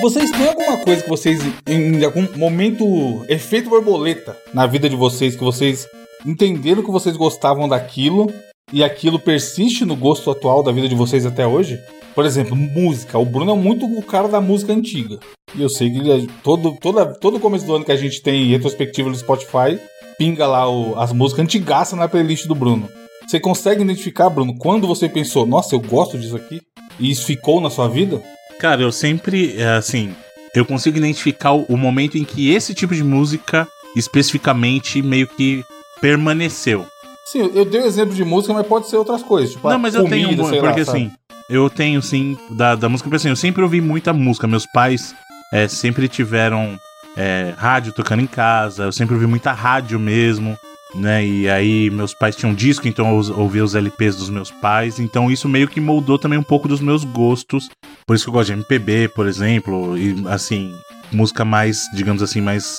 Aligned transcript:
Vocês 0.00 0.30
têm 0.30 0.48
alguma 0.48 0.78
coisa 0.78 1.02
que 1.02 1.08
vocês, 1.08 1.40
em 1.66 2.02
algum 2.02 2.26
momento, 2.38 3.22
efeito 3.28 3.68
borboleta 3.68 4.34
na 4.54 4.66
vida 4.66 4.88
de 4.88 4.96
vocês, 4.96 5.36
que 5.36 5.44
vocês 5.44 5.86
entenderam 6.24 6.82
que 6.82 6.90
vocês 6.90 7.18
gostavam 7.18 7.68
daquilo 7.68 8.32
e 8.72 8.82
aquilo 8.82 9.18
persiste 9.18 9.84
no 9.84 9.94
gosto 9.94 10.30
atual 10.30 10.62
da 10.62 10.72
vida 10.72 10.88
de 10.88 10.94
vocês 10.94 11.26
até 11.26 11.46
hoje? 11.46 11.78
Por 12.14 12.24
exemplo, 12.24 12.56
música. 12.56 13.18
O 13.18 13.26
Bruno 13.26 13.52
é 13.52 13.54
muito 13.54 13.84
o 13.84 14.02
cara 14.02 14.26
da 14.26 14.40
música 14.40 14.72
antiga. 14.72 15.18
E 15.54 15.60
eu 15.60 15.68
sei 15.68 15.90
que 15.90 16.26
todo, 16.42 16.78
toda, 16.80 17.04
todo 17.06 17.38
começo 17.38 17.66
do 17.66 17.74
ano 17.74 17.84
que 17.84 17.92
a 17.92 17.96
gente 17.96 18.22
tem 18.22 18.46
retrospectiva 18.46 19.10
no 19.10 19.14
Spotify, 19.14 19.78
pinga 20.16 20.46
lá 20.46 20.66
o, 20.66 20.98
as 20.98 21.12
músicas 21.12 21.44
antigaças 21.44 21.98
na 21.98 22.08
playlist 22.08 22.46
do 22.46 22.54
Bruno. 22.54 22.88
Você 23.28 23.38
consegue 23.38 23.82
identificar, 23.82 24.30
Bruno, 24.30 24.56
quando 24.56 24.86
você 24.86 25.10
pensou, 25.10 25.44
nossa, 25.44 25.74
eu 25.74 25.80
gosto 25.80 26.18
disso 26.18 26.36
aqui? 26.36 26.62
E 26.98 27.10
isso 27.10 27.26
ficou 27.26 27.60
na 27.60 27.68
sua 27.68 27.86
vida? 27.86 28.22
Cara, 28.60 28.82
eu 28.82 28.92
sempre, 28.92 29.56
é, 29.56 29.76
assim, 29.76 30.14
eu 30.54 30.66
consigo 30.66 30.98
identificar 30.98 31.52
o 31.52 31.76
momento 31.78 32.18
em 32.18 32.24
que 32.24 32.52
esse 32.52 32.74
tipo 32.74 32.94
de 32.94 33.02
música 33.02 33.66
especificamente 33.96 35.00
meio 35.00 35.26
que 35.26 35.64
permaneceu. 35.98 36.86
Sim, 37.24 37.50
eu 37.54 37.64
dei 37.64 37.80
o 37.80 37.86
exemplo 37.86 38.14
de 38.14 38.22
música, 38.22 38.52
mas 38.52 38.66
pode 38.66 38.86
ser 38.86 38.98
outras 38.98 39.22
coisas. 39.22 39.52
Tipo 39.52 39.70
não, 39.70 39.78
mas 39.78 39.96
comida, 39.96 40.14
eu 40.14 40.36
tenho, 40.36 40.60
porque 40.60 40.82
lá, 40.82 40.92
assim, 40.92 41.10
eu 41.48 41.70
tenho 41.70 42.02
sim, 42.02 42.36
da, 42.50 42.74
da 42.74 42.86
música, 42.86 43.08
porque 43.08 43.16
assim, 43.16 43.30
eu 43.30 43.36
sempre 43.36 43.62
ouvi 43.62 43.80
muita 43.80 44.12
música. 44.12 44.46
Meus 44.46 44.66
pais 44.66 45.14
é, 45.50 45.66
sempre 45.66 46.06
tiveram 46.06 46.78
é, 47.16 47.54
rádio 47.56 47.94
tocando 47.94 48.20
em 48.20 48.26
casa, 48.26 48.84
eu 48.84 48.92
sempre 48.92 49.14
ouvi 49.14 49.26
muita 49.26 49.52
rádio 49.52 49.98
mesmo 49.98 50.54
né? 50.94 51.24
E 51.24 51.48
aí 51.48 51.90
meus 51.90 52.14
pais 52.14 52.36
tinham 52.36 52.54
disco, 52.54 52.88
então 52.88 53.08
eu 53.08 53.38
ouvia 53.38 53.64
os 53.64 53.74
LPs 53.74 54.16
dos 54.16 54.30
meus 54.30 54.50
pais, 54.50 54.98
então 54.98 55.30
isso 55.30 55.48
meio 55.48 55.68
que 55.68 55.80
moldou 55.80 56.18
também 56.18 56.38
um 56.38 56.42
pouco 56.42 56.68
dos 56.68 56.80
meus 56.80 57.04
gostos. 57.04 57.68
Por 58.06 58.14
isso 58.14 58.24
que 58.24 58.30
eu 58.30 58.34
gosto 58.34 58.48
de 58.48 58.54
MPB, 58.54 59.08
por 59.08 59.26
exemplo, 59.26 59.96
e 59.96 60.24
assim, 60.28 60.74
música 61.12 61.44
mais, 61.44 61.84
digamos 61.94 62.22
assim, 62.22 62.40
mais 62.40 62.78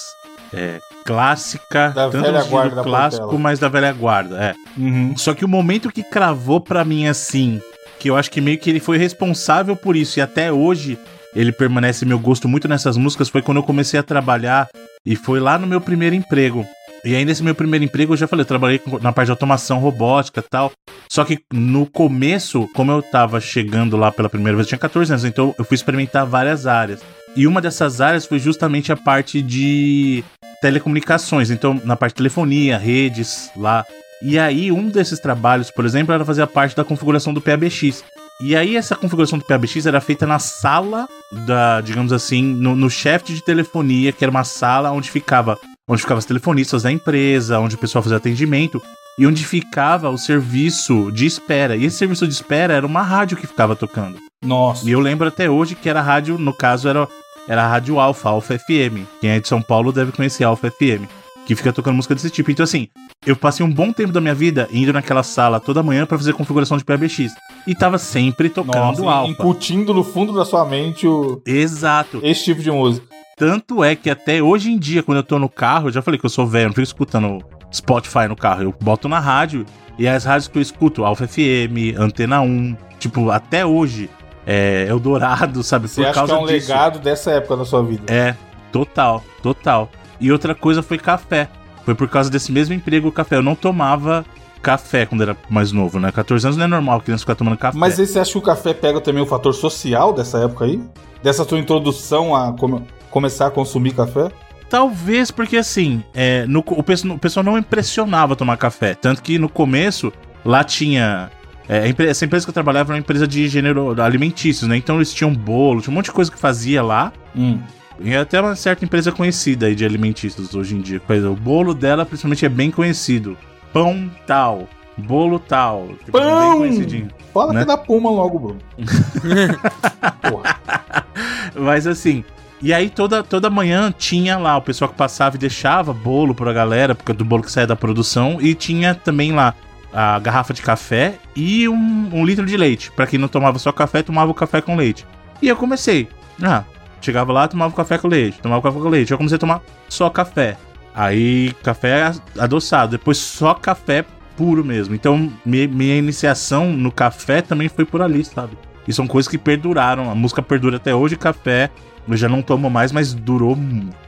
é, 0.54 0.80
clássica, 1.06 1.90
da 1.90 2.10
tanto 2.10 2.26
velha 2.26 2.44
guarda 2.44 2.84
clássico, 2.84 3.40
mas 3.40 3.60
da 3.60 3.70
velha 3.70 3.92
guarda, 3.94 4.38
é. 4.38 4.56
Uhum. 4.78 5.16
Só 5.18 5.34
que 5.34 5.46
o 5.46 5.48
momento 5.48 5.92
que 5.92 6.04
cravou 6.04 6.60
para 6.60 6.84
mim 6.84 7.08
assim, 7.08 7.62
que 8.00 8.10
eu 8.10 8.18
acho 8.18 8.32
que 8.32 8.42
meio 8.42 8.58
que 8.58 8.70
ele 8.70 8.80
foi 8.80 8.98
responsável 8.98 9.76
por 9.76 9.96
isso 9.96 10.20
e 10.20 10.22
até 10.22 10.52
hoje 10.52 10.98
ele 11.36 11.52
permanece 11.52 12.06
meu 12.06 12.20
gosto 12.20 12.48
muito 12.48 12.68
nessas 12.68 12.98
músicas 12.98 13.30
foi 13.30 13.42
quando 13.42 13.58
eu 13.58 13.64
comecei 13.64 14.00
a 14.00 14.04
trabalhar 14.04 14.68
e 15.06 15.16
foi 15.16 15.40
lá 15.40 15.58
no 15.58 15.66
meu 15.66 15.80
primeiro 15.80 16.16
emprego. 16.16 16.66
E 17.04 17.16
aí, 17.16 17.26
nesse 17.26 17.42
meu 17.42 17.56
primeiro 17.56 17.84
emprego, 17.84 18.14
eu 18.14 18.18
já 18.18 18.28
falei, 18.28 18.44
eu 18.44 18.48
trabalhei 18.48 18.82
na 19.02 19.12
parte 19.12 19.28
de 19.28 19.32
automação 19.32 19.80
robótica 19.80 20.42
tal. 20.42 20.72
Só 21.10 21.24
que 21.24 21.40
no 21.52 21.86
começo, 21.86 22.70
como 22.74 22.92
eu 22.92 23.02
tava 23.02 23.42
chegando 23.42 23.98
lá 23.98 24.12
pela 24.12 24.30
primeira 24.30 24.56
vez, 24.56 24.68
eu 24.68 24.70
tinha 24.70 24.80
14 24.80 25.12
anos, 25.12 25.26
então 25.26 25.56
eu 25.58 25.66
fui 25.66 25.76
experimentar 25.76 26.26
várias 26.26 26.68
áreas. 26.68 27.02
E 27.36 27.48
uma 27.48 27.62
dessas 27.62 28.02
áreas 28.02 28.26
foi 28.26 28.40
justamente 28.40 28.92
a 28.92 28.98
parte 28.98 29.42
de 29.42 30.24
telecomunicações, 30.62 31.50
então 31.50 31.80
na 31.84 31.96
parte 31.96 32.14
de 32.14 32.18
telefonia, 32.18 32.78
redes 32.78 33.50
lá. 33.56 33.84
E 34.22 34.38
aí, 34.38 34.72
um 34.72 34.88
desses 34.88 35.20
trabalhos, 35.20 35.72
por 35.72 35.84
exemplo, 35.84 36.14
era 36.14 36.24
fazer 36.24 36.44
a 36.44 36.48
parte 36.48 36.76
da 36.76 36.84
configuração 36.84 37.34
do 37.34 37.42
PABX. 37.42 38.04
E 38.40 38.56
aí, 38.56 38.76
essa 38.76 38.96
configuração 38.96 39.40
do 39.40 39.46
PABX 39.46 39.88
era 39.88 40.00
feita 40.00 40.28
na 40.28 40.38
sala 40.38 41.08
da, 41.46 41.82
digamos 41.82 42.14
assim, 42.14 42.44
no, 42.44 42.76
no 42.76 42.90
shaft 42.90 43.34
de 43.34 43.44
telefonia, 43.44 44.12
que 44.12 44.24
era 44.24 44.30
uma 44.30 44.44
sala 44.44 44.92
onde 44.92 45.10
ficava 45.10 45.58
onde 45.92 46.02
ficavam 46.02 46.20
os 46.20 46.26
telefonistas 46.26 46.84
da 46.84 46.92
empresa, 46.92 47.60
onde 47.60 47.76
o 47.76 47.78
pessoal 47.78 48.02
fazia 48.02 48.18
atendimento 48.18 48.82
e 49.20 49.28
onde 49.28 49.46
ficava 49.46 50.10
o 50.10 50.18
serviço 50.18 51.12
de 51.12 51.26
espera. 51.26 51.76
E 51.76 51.84
esse 51.84 51.98
serviço 51.98 52.26
de 52.26 52.34
espera 52.34 52.74
era 52.74 52.86
uma 52.86 53.02
rádio 53.02 53.36
que 53.36 53.46
ficava 53.46 53.76
tocando. 53.76 54.18
Nossa. 54.42 54.88
E 54.88 54.92
eu 54.94 55.02
lembro 55.02 55.28
até 55.28 55.50
hoje 55.50 55.76
que 55.76 55.90
era 55.90 56.00
a 56.00 56.04
rádio, 56.04 56.38
no 56.38 56.54
caso 56.54 56.88
era, 56.88 57.08
era 57.46 57.66
a 57.66 57.68
Rádio 57.68 58.00
Alfa, 58.00 58.30
Alfa 58.30 58.58
FM. 58.58 59.06
Quem 59.20 59.32
é 59.32 59.40
de 59.42 59.50
São 59.50 59.62
Paulo 59.62 59.92
deve 59.92 60.14
conhecer 60.14 60.46
a 60.46 60.48
Alfa 60.48 60.72
FM, 60.72 61.10
que 61.46 61.56
fica 61.56 61.74
tocando 61.74 61.96
música 61.96 62.16
desse 62.16 62.30
tipo. 62.30 62.50
Então 62.50 62.64
assim, 62.64 62.88
eu 63.26 63.36
passei 63.36 63.66
um 63.66 63.72
bom 63.72 63.92
tempo 63.92 64.14
da 64.14 64.22
minha 64.22 64.34
vida 64.34 64.70
indo 64.72 64.94
naquela 64.94 65.24
sala 65.24 65.60
toda 65.60 65.84
manhã 65.84 66.06
para 66.06 66.18
fazer 66.18 66.32
configuração 66.34 66.78
de 66.78 66.86
PBX. 66.86 67.34
E 67.68 67.76
tava 67.76 67.98
sempre 67.98 68.50
tocando 68.50 68.76
Nossa, 68.78 69.04
Alfa. 69.04 69.32
Incutindo 69.32 69.94
no 69.94 70.06
fundo 70.06 70.32
da 70.32 70.46
sua 70.46 70.64
mente 70.64 71.06
o. 71.06 71.42
Exato. 71.46 72.22
Esse 72.24 72.46
tipo 72.46 72.62
de 72.62 72.72
música. 72.72 73.11
Tanto 73.42 73.84
é 73.84 73.96
que 73.96 74.08
até 74.08 74.40
hoje 74.40 74.72
em 74.72 74.78
dia, 74.78 75.02
quando 75.02 75.18
eu 75.18 75.24
tô 75.24 75.40
no 75.40 75.50
carro, 75.50 75.88
eu 75.88 75.92
já 75.92 76.00
falei 76.00 76.20
que 76.20 76.24
eu 76.28 76.30
sou 76.30 76.46
velho, 76.46 76.68
não 76.68 76.76
fico 76.76 76.84
escutando 76.84 77.44
Spotify 77.74 78.28
no 78.30 78.36
carro. 78.36 78.62
Eu 78.62 78.76
boto 78.80 79.10
na 79.10 79.20
rádio 79.20 79.66
e 79.98 80.08
as 80.08 80.26
rádios 80.26 80.48
que 80.48 80.60
eu 80.60 80.62
escuto, 80.62 81.04
Alfa 81.04 81.28
FM, 81.28 81.98
Antena 81.98 82.40
1, 82.42 82.78
tipo, 83.00 83.32
até 83.32 83.66
hoje, 83.66 84.12
é 84.46 84.86
Eldorado, 84.88 85.64
sabe? 85.66 85.88
Você 85.88 86.02
Por 86.02 86.10
acha 86.10 86.14
causa 86.14 86.34
que 86.34 86.40
é 86.40 86.44
um 86.44 86.46
disso. 86.46 86.70
legado 86.70 87.00
dessa 87.00 87.32
época 87.32 87.58
da 87.58 87.66
sua 87.66 87.82
vida? 87.82 88.14
É, 88.14 88.36
total, 88.72 89.24
total. 89.42 89.90
E 90.20 90.32
outra 90.32 90.54
coisa 90.54 90.84
foi 90.84 91.00
café. 91.00 91.48
Foi 91.84 91.96
por 91.96 92.08
causa 92.08 92.30
desse 92.30 92.52
mesmo 92.52 92.76
emprego 92.76 93.08
o 93.08 93.12
café. 93.12 93.38
Eu 93.38 93.42
não 93.42 93.56
tomava 93.56 94.24
café 94.62 95.08
quando 95.08 95.24
era 95.24 95.36
mais 95.50 95.72
novo, 95.72 96.00
né? 96.00 96.12
14 96.12 96.46
anos 96.46 96.58
não 96.58 96.66
é 96.66 96.68
normal 96.68 97.00
a 97.00 97.02
criança 97.02 97.22
ficar 97.22 97.34
tomando 97.34 97.58
café. 97.58 97.76
Mas 97.76 98.00
aí 98.00 98.06
você 98.06 98.20
acha 98.20 98.34
que 98.34 98.38
o 98.38 98.42
café 98.44 98.72
pega 98.72 99.02
também 99.02 99.24
o 99.24 99.26
fator 99.26 99.56
social 99.56 100.14
dessa 100.14 100.38
época 100.38 100.66
aí? 100.66 100.80
Dessa 101.24 101.44
tua 101.44 101.58
introdução 101.58 102.36
a 102.36 102.54
como 102.54 102.86
começar 103.12 103.48
a 103.48 103.52
consumir 103.52 103.94
café? 103.94 104.32
Talvez 104.70 105.30
porque 105.30 105.58
assim, 105.58 106.04
é, 106.14 106.46
no, 106.48 106.64
o, 106.66 106.80
o 106.80 107.20
pessoal 107.20 107.44
não 107.44 107.58
impressionava 107.58 108.36
tomar 108.36 108.58
café. 108.58 108.96
Tanto 108.96 109.22
que 109.22 109.38
no 109.38 109.50
começo, 109.50 110.12
lá 110.46 110.64
tinha. 110.64 111.30
É, 111.68 111.94
essa 112.08 112.26
empresa 112.26 112.46
que 112.46 112.50
eu 112.50 112.54
trabalhava 112.54 112.92
era 112.92 112.96
uma 112.96 113.00
empresa 113.00 113.28
de 113.28 113.48
gênero 113.48 114.02
alimentícios, 114.02 114.68
né? 114.68 114.78
Então 114.78 114.96
eles 114.96 115.14
tinham 115.14 115.34
bolo, 115.34 115.82
tinha 115.82 115.92
um 115.92 115.96
monte 115.96 116.06
de 116.06 116.14
coisa 116.14 116.32
que 116.32 116.40
fazia 116.40 116.82
lá. 116.82 117.12
Hum. 117.36 117.60
E 118.00 118.14
é 118.14 118.18
até 118.18 118.42
uma 118.42 118.56
certa 118.56 118.84
empresa 118.84 119.12
conhecida 119.12 119.68
aí 119.68 119.76
de 119.76 119.86
alimentícios 119.86 120.56
hoje 120.56 120.76
em 120.76 120.82
dia. 120.82 121.02
O 121.30 121.36
bolo 121.36 121.74
dela, 121.74 122.06
principalmente, 122.06 122.46
é 122.46 122.50
bem 122.50 122.72
conhecido. 122.72 123.38
Pão 123.72 124.10
tal. 124.26 124.68
Bolo 124.98 125.38
tal. 125.38 125.90
Tipo, 126.06 126.14
Pão! 126.14 126.60
Bem 126.60 126.60
conhecidinho. 126.60 127.10
Fala 127.34 127.54
né? 127.54 127.60
que 127.60 127.64
é 127.64 127.68
da 127.68 127.78
Puma 127.78 128.10
logo, 128.10 128.40
Bruno. 128.40 128.60
Mas 131.56 131.88
assim, 131.88 132.26
e 132.62 132.74
aí 132.74 132.90
toda, 132.90 133.24
toda 133.24 133.50
manhã 133.50 133.94
tinha 133.98 134.38
lá 134.38 134.56
o 134.56 134.62
pessoal 134.62 134.90
que 134.90 134.96
passava 134.96 135.36
e 135.36 135.40
deixava 135.40 135.94
bolo 135.94 136.36
pra 136.36 136.54
galera, 136.54 136.94
porque 136.94 137.12
do 137.12 137.26
bolo 137.26 137.44
que 137.44 137.52
saía 137.52 137.66
da 137.66 137.76
produção, 137.76 138.38
e 138.40 138.54
tinha 138.54 138.94
também 138.94 139.32
lá 139.32 139.56
a 139.94 140.20
garrafa 140.20 140.54
de 140.54 140.62
café 140.62 141.16
e 141.36 141.68
um, 141.68 142.10
um 142.14 142.26
litro 142.26 142.46
de 142.46 142.56
leite. 142.56 142.92
para 142.92 143.08
quem 143.08 143.20
não 143.20 143.28
tomava 143.28 143.60
só 143.60 143.72
café, 143.72 144.04
tomava 144.04 144.32
o 144.32 144.36
café 144.36 144.62
com 144.62 144.76
leite. 144.76 145.06
E 145.42 145.48
eu 145.48 145.56
comecei. 145.56 146.08
Ah, 146.42 146.64
chegava 147.02 147.34
lá, 147.34 147.48
tomava 147.48 147.76
café 147.76 147.98
com 147.98 148.08
leite, 148.08 148.40
tomava 148.40 148.62
café 148.62 148.80
com 148.80 148.90
leite. 148.90 149.12
Eu 149.12 149.18
comecei 149.18 149.36
a 149.36 149.40
tomar 149.40 149.62
só 149.90 150.10
café. 150.10 150.58
Aí 150.94 151.54
café 151.64 152.12
adoçado, 152.38 152.92
depois 152.92 153.18
só 153.18 153.54
café 153.54 154.06
puro 154.38 154.64
mesmo. 154.64 154.94
Então 154.94 155.32
minha, 155.46 155.68
minha 155.68 155.98
iniciação 155.98 156.72
no 156.72 156.92
café 156.92 157.42
também 157.42 157.68
foi 157.68 157.86
por 157.86 158.02
ali, 158.02 158.24
sabe? 158.24 158.58
E 158.88 158.94
são 158.94 159.08
coisas 159.08 159.30
que 159.30 159.38
perduraram. 159.38 160.10
A 160.10 160.16
música 160.16 160.42
perdura 160.42 160.78
até 160.78 160.94
hoje, 160.94 161.16
café 161.16 161.70
eu 162.08 162.18
já 162.18 162.28
não 162.28 162.42
tomo 162.42 162.70
mais, 162.70 162.92
mas 162.92 163.14
durou. 163.14 163.58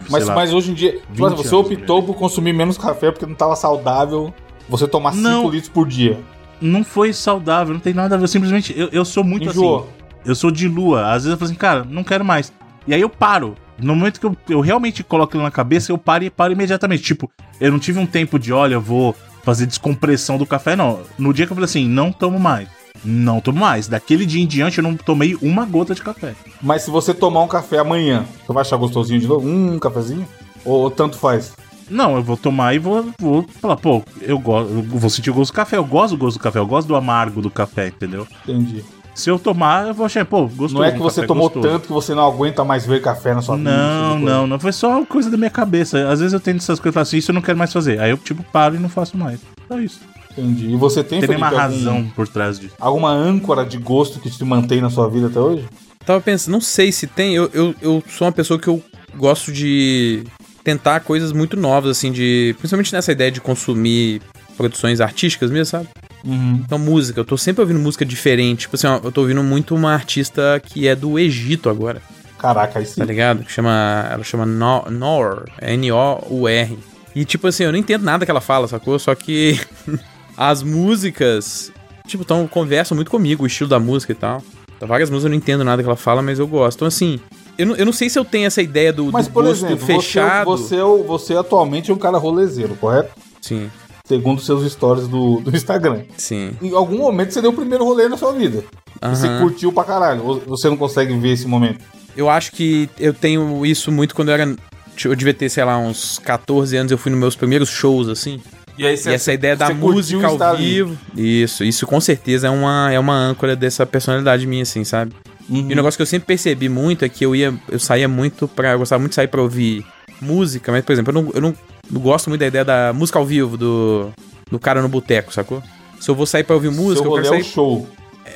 Mas, 0.09 0.27
lá, 0.27 0.35
mas 0.35 0.53
hoje 0.53 0.71
em 0.71 0.73
dia, 0.73 0.99
você 1.13 1.53
optou 1.53 2.03
por 2.03 2.15
consumir 2.15 2.53
menos 2.53 2.77
café 2.77 3.11
porque 3.11 3.25
não 3.25 3.33
estava 3.33 3.55
saudável 3.55 4.33
você 4.67 4.87
tomar 4.87 5.13
5 5.13 5.49
litros 5.49 5.69
por 5.69 5.87
dia. 5.87 6.19
Não 6.61 6.83
foi 6.83 7.11
saudável, 7.13 7.73
não 7.73 7.81
tem 7.81 7.93
nada 7.93 8.15
a 8.15 8.17
ver. 8.17 8.27
Simplesmente, 8.27 8.73
eu, 8.77 8.89
eu 8.91 9.05
sou 9.05 9.23
muito 9.23 9.49
Enjoou. 9.49 9.79
assim. 9.79 9.87
Eu 10.25 10.35
sou 10.35 10.49
de 10.49 10.67
lua. 10.67 11.07
Às 11.07 11.23
vezes 11.23 11.31
eu 11.31 11.37
falo 11.37 11.51
assim, 11.51 11.59
cara, 11.59 11.83
não 11.83 12.03
quero 12.03 12.23
mais. 12.23 12.53
E 12.87 12.93
aí 12.93 13.01
eu 13.01 13.09
paro. 13.09 13.55
No 13.77 13.95
momento 13.95 14.19
que 14.19 14.25
eu, 14.25 14.37
eu 14.49 14.61
realmente 14.61 15.03
coloco 15.03 15.31
aquilo 15.31 15.43
na 15.43 15.51
cabeça, 15.51 15.91
eu 15.91 15.97
paro 15.97 16.23
e 16.23 16.29
paro 16.29 16.53
imediatamente. 16.53 17.03
Tipo, 17.03 17.29
eu 17.59 17.71
não 17.71 17.79
tive 17.79 17.99
um 17.99 18.05
tempo 18.05 18.39
de, 18.39 18.53
olha, 18.53 18.75
eu 18.75 18.81
vou 18.81 19.15
fazer 19.43 19.65
descompressão 19.65 20.37
do 20.37 20.45
café, 20.45 20.75
não. 20.75 21.01
No 21.17 21.33
dia 21.33 21.45
que 21.45 21.51
eu 21.51 21.55
falei 21.55 21.65
assim, 21.65 21.87
não 21.87 22.11
tomo 22.11 22.39
mais 22.39 22.69
não 23.03 23.39
tomo 23.39 23.59
mais. 23.59 23.87
Daquele 23.87 24.25
dia 24.25 24.43
em 24.43 24.47
diante 24.47 24.77
eu 24.77 24.83
não 24.83 24.95
tomei 24.95 25.35
uma 25.41 25.65
gota 25.65 25.93
de 25.93 26.01
café. 26.01 26.35
Mas 26.61 26.83
se 26.83 26.91
você 26.91 27.13
tomar 27.13 27.41
um 27.41 27.47
café 27.47 27.79
amanhã, 27.79 28.25
você 28.45 28.53
vai 28.53 28.61
achar 28.61 28.77
gostosinho 28.77 29.19
de 29.19 29.27
novo? 29.27 29.47
Hum, 29.47 29.75
um 29.75 29.79
cafezinho? 29.79 30.27
Ou, 30.65 30.89
tanto 30.89 31.17
faz? 31.17 31.53
Não, 31.89 32.15
eu 32.15 32.23
vou 32.23 32.37
tomar 32.37 32.73
e 32.73 32.79
vou, 32.79 33.05
vou 33.19 33.45
falar, 33.61 33.75
pô, 33.75 34.01
eu 34.21 34.39
gosto, 34.39 34.71
eu 34.71 34.83
vou 34.83 35.09
sentir 35.09 35.29
o 35.29 35.33
gosto 35.33 35.51
do 35.51 35.55
café, 35.55 35.77
eu 35.77 35.83
gosto 35.83 36.15
do 36.15 36.17
gosto 36.17 36.37
do 36.37 36.41
café, 36.41 36.59
eu 36.59 36.65
gosto 36.65 36.87
do 36.87 36.95
amargo 36.95 37.41
do 37.41 37.49
café, 37.49 37.87
entendeu? 37.87 38.25
Entendi. 38.47 38.83
Se 39.13 39.29
eu 39.29 39.37
tomar, 39.37 39.87
eu 39.87 39.93
vou 39.93 40.05
achar, 40.05 40.25
pô, 40.25 40.47
gostoso. 40.47 40.73
Não 40.73 40.83
é 40.83 40.91
que 40.91 40.97
você 40.97 41.25
tomou 41.25 41.49
gostoso. 41.49 41.67
tanto 41.67 41.87
que 41.87 41.93
você 41.93 42.15
não 42.15 42.25
aguenta 42.25 42.63
mais 42.63 42.85
ver 42.85 42.99
café 43.01 43.35
na 43.35 43.43
sua 43.43 43.57
vida. 43.57 43.69
Não, 43.69 44.15
tipo 44.15 44.25
não, 44.25 44.47
não. 44.47 44.59
Foi 44.59 44.71
só 44.71 45.05
coisa 45.05 45.29
da 45.29 45.37
minha 45.37 45.51
cabeça. 45.51 46.09
Às 46.09 46.19
vezes 46.19 46.33
eu 46.33 46.39
tenho 46.39 46.57
essas 46.57 46.79
coisas 46.79 46.93
e 46.93 46.95
falo 46.95 47.01
assim, 47.03 47.17
isso 47.17 47.29
eu 47.29 47.35
não 47.35 47.41
quero 47.41 47.57
mais 47.57 47.71
fazer. 47.71 47.99
Aí 47.99 48.09
eu, 48.09 48.17
tipo, 48.17 48.41
paro 48.43 48.75
e 48.75 48.79
não 48.79 48.89
faço 48.89 49.15
mais. 49.15 49.39
Só 49.67 49.79
isso. 49.79 49.99
Entendi. 50.37 50.71
E 50.71 50.75
você 50.75 51.03
tem, 51.03 51.19
tem 51.19 51.27
Felipe, 51.27 51.37
uma 51.37 51.49
razão 51.49 51.97
algum, 51.97 52.09
por 52.09 52.27
trás 52.27 52.59
disso? 52.59 52.73
Alguma 52.79 53.11
âncora 53.11 53.65
de 53.65 53.77
gosto 53.77 54.19
que 54.19 54.29
te 54.29 54.43
mantém 54.43 54.81
na 54.81 54.89
sua 54.89 55.09
vida 55.09 55.27
até 55.27 55.39
hoje? 55.39 55.65
Tava 56.05 56.19
pensando, 56.19 56.53
não 56.53 56.61
sei 56.61 56.91
se 56.91 57.07
tem. 57.07 57.35
Eu, 57.35 57.49
eu, 57.53 57.75
eu 57.81 58.03
sou 58.09 58.27
uma 58.27 58.31
pessoa 58.31 58.59
que 58.59 58.67
eu 58.67 58.81
gosto 59.15 59.51
de 59.51 60.23
tentar 60.63 60.99
coisas 61.01 61.31
muito 61.31 61.55
novas, 61.55 61.91
assim, 61.91 62.11
de. 62.11 62.55
Principalmente 62.57 62.93
nessa 62.93 63.11
ideia 63.11 63.31
de 63.31 63.39
consumir 63.39 64.21
produções 64.57 64.99
artísticas 64.99 65.49
mesmo, 65.49 65.65
sabe? 65.65 65.87
Uhum. 66.25 66.61
Então, 66.65 66.77
música. 66.77 67.19
Eu 67.19 67.25
tô 67.25 67.37
sempre 67.37 67.61
ouvindo 67.61 67.79
música 67.79 68.05
diferente. 68.05 68.61
Tipo 68.61 68.75
assim, 68.75 68.87
ó, 68.87 68.99
eu 69.03 69.11
tô 69.11 69.21
ouvindo 69.21 69.43
muito 69.43 69.75
uma 69.75 69.93
artista 69.93 70.61
que 70.63 70.87
é 70.87 70.95
do 70.95 71.17
Egito 71.19 71.69
agora. 71.69 72.01
Caraca, 72.37 72.79
aí 72.79 72.85
sim. 72.85 72.95
Tá 72.99 73.05
ligado? 73.05 73.43
Que 73.43 73.51
chama. 73.51 74.07
Ela 74.11 74.23
chama 74.23 74.45
Nor, 74.45 74.91
Nor 74.91 75.45
N-O-U-R. 75.61 76.77
E 77.15 77.25
tipo 77.25 77.47
assim, 77.47 77.63
eu 77.63 77.71
não 77.71 77.79
entendo 77.79 78.03
nada 78.03 78.25
que 78.25 78.31
ela 78.31 78.41
fala, 78.41 78.67
sacou? 78.67 78.97
Só 78.97 79.13
que 79.15 79.59
as 80.37 80.63
músicas, 80.63 81.71
tipo, 82.07 82.25
tão, 82.25 82.47
conversam 82.47 82.95
muito 82.95 83.11
comigo, 83.11 83.43
o 83.43 83.47
estilo 83.47 83.69
da 83.69 83.79
música 83.79 84.11
e 84.11 84.15
tal. 84.15 84.41
Várias 84.81 85.09
músicas 85.09 85.25
eu 85.25 85.29
não 85.29 85.37
entendo 85.37 85.63
nada 85.63 85.81
que 85.81 85.87
ela 85.87 85.95
fala, 85.95 86.21
mas 86.21 86.39
eu 86.39 86.47
gosto. 86.47 86.77
Então, 86.79 86.87
assim, 86.87 87.19
eu 87.57 87.65
não, 87.67 87.75
eu 87.75 87.85
não 87.85 87.93
sei 87.93 88.09
se 88.09 88.17
eu 88.17 88.25
tenho 88.25 88.47
essa 88.47 88.61
ideia 88.61 88.91
do, 88.91 89.11
mas, 89.11 89.27
do 89.27 89.33
por 89.33 89.45
exemplo, 89.45 89.77
fechado. 89.77 90.45
Você, 90.45 90.77
você, 90.77 91.03
você 91.03 91.35
atualmente 91.35 91.91
é 91.91 91.93
um 91.93 91.97
cara 91.97 92.17
rolezeiro, 92.17 92.75
correto? 92.75 93.11
Sim. 93.41 93.69
Segundo 94.05 94.41
seus 94.41 94.69
stories 94.69 95.07
do, 95.07 95.39
do 95.39 95.55
Instagram. 95.55 96.03
Sim. 96.17 96.51
Em 96.61 96.73
algum 96.73 96.97
momento 96.97 97.33
você 97.33 97.41
deu 97.41 97.51
o 97.51 97.53
primeiro 97.53 97.85
rolê 97.85 98.09
na 98.09 98.17
sua 98.17 98.33
vida. 98.33 98.63
Aham. 99.01 99.15
Você 99.15 99.27
curtiu 99.39 99.71
pra 99.71 99.83
caralho. 99.83 100.41
Você 100.45 100.67
não 100.67 100.75
consegue 100.75 101.15
ver 101.17 101.29
esse 101.29 101.47
momento? 101.47 101.79
Eu 102.15 102.29
acho 102.29 102.51
que 102.51 102.89
eu 102.99 103.13
tenho 103.13 103.65
isso 103.65 103.91
muito 103.91 104.13
quando 104.13 104.29
eu 104.29 104.33
era. 104.33 104.55
Eu 105.03 105.15
devia 105.15 105.33
ter, 105.33 105.49
sei 105.49 105.63
lá, 105.63 105.77
uns 105.77 106.19
14 106.19 106.75
anos, 106.75 106.91
eu 106.91 106.97
fui 106.97 107.11
nos 107.11 107.19
meus 107.19 107.35
primeiros 107.35 107.69
shows, 107.69 108.07
assim. 108.09 108.41
E 108.77 108.85
aí 108.85 108.95
e 108.95 109.09
essa 109.09 109.31
ideia 109.31 109.55
da 109.55 109.71
música 109.73 110.27
ao 110.27 110.57
vivo. 110.57 110.97
Isso, 111.15 111.63
isso 111.63 111.85
com 111.85 112.01
certeza 112.01 112.47
é 112.47 112.49
uma, 112.49 112.91
é 112.91 112.99
uma 112.99 113.15
âncora 113.15 113.55
dessa 113.55 113.85
personalidade 113.85 114.47
minha, 114.47 114.63
assim, 114.63 114.83
sabe? 114.83 115.13
Uhum. 115.49 115.69
E 115.69 115.73
um 115.73 115.75
negócio 115.75 115.97
que 115.97 116.01
eu 116.01 116.07
sempre 116.07 116.25
percebi 116.25 116.69
muito 116.69 117.05
é 117.05 117.09
que 117.09 117.25
eu 117.25 117.35
ia. 117.35 117.53
Eu 117.69 117.79
saía 117.79 118.07
muito 118.07 118.47
pra. 118.47 118.71
Eu 118.71 118.79
gostava 118.79 118.99
muito 118.99 119.11
de 119.11 119.15
sair 119.15 119.27
pra 119.27 119.41
ouvir 119.41 119.85
música, 120.21 120.71
mas, 120.71 120.83
por 120.83 120.91
exemplo, 120.93 121.11
eu 121.11 121.21
não, 121.21 121.31
eu 121.33 121.41
não, 121.41 121.55
não 121.91 122.01
gosto 122.01 122.29
muito 122.29 122.39
da 122.39 122.47
ideia 122.47 122.65
da 122.65 122.93
música 122.93 123.19
ao 123.19 123.25
vivo, 123.25 123.57
do, 123.57 124.11
do 124.49 124.57
cara 124.57 124.81
no 124.81 124.89
boteco, 124.89 125.33
sacou? 125.33 125.61
Se 125.99 126.09
eu 126.09 126.15
vou 126.15 126.25
sair 126.25 126.43
pra 126.43 126.55
ouvir 126.55 126.71
música, 126.71 127.07
eu 127.07 127.13
quero 127.13 127.25
rolê 127.25 127.27
é 127.27 127.31
um 127.31 127.43
sair. 127.43 127.53
show. 127.53 127.87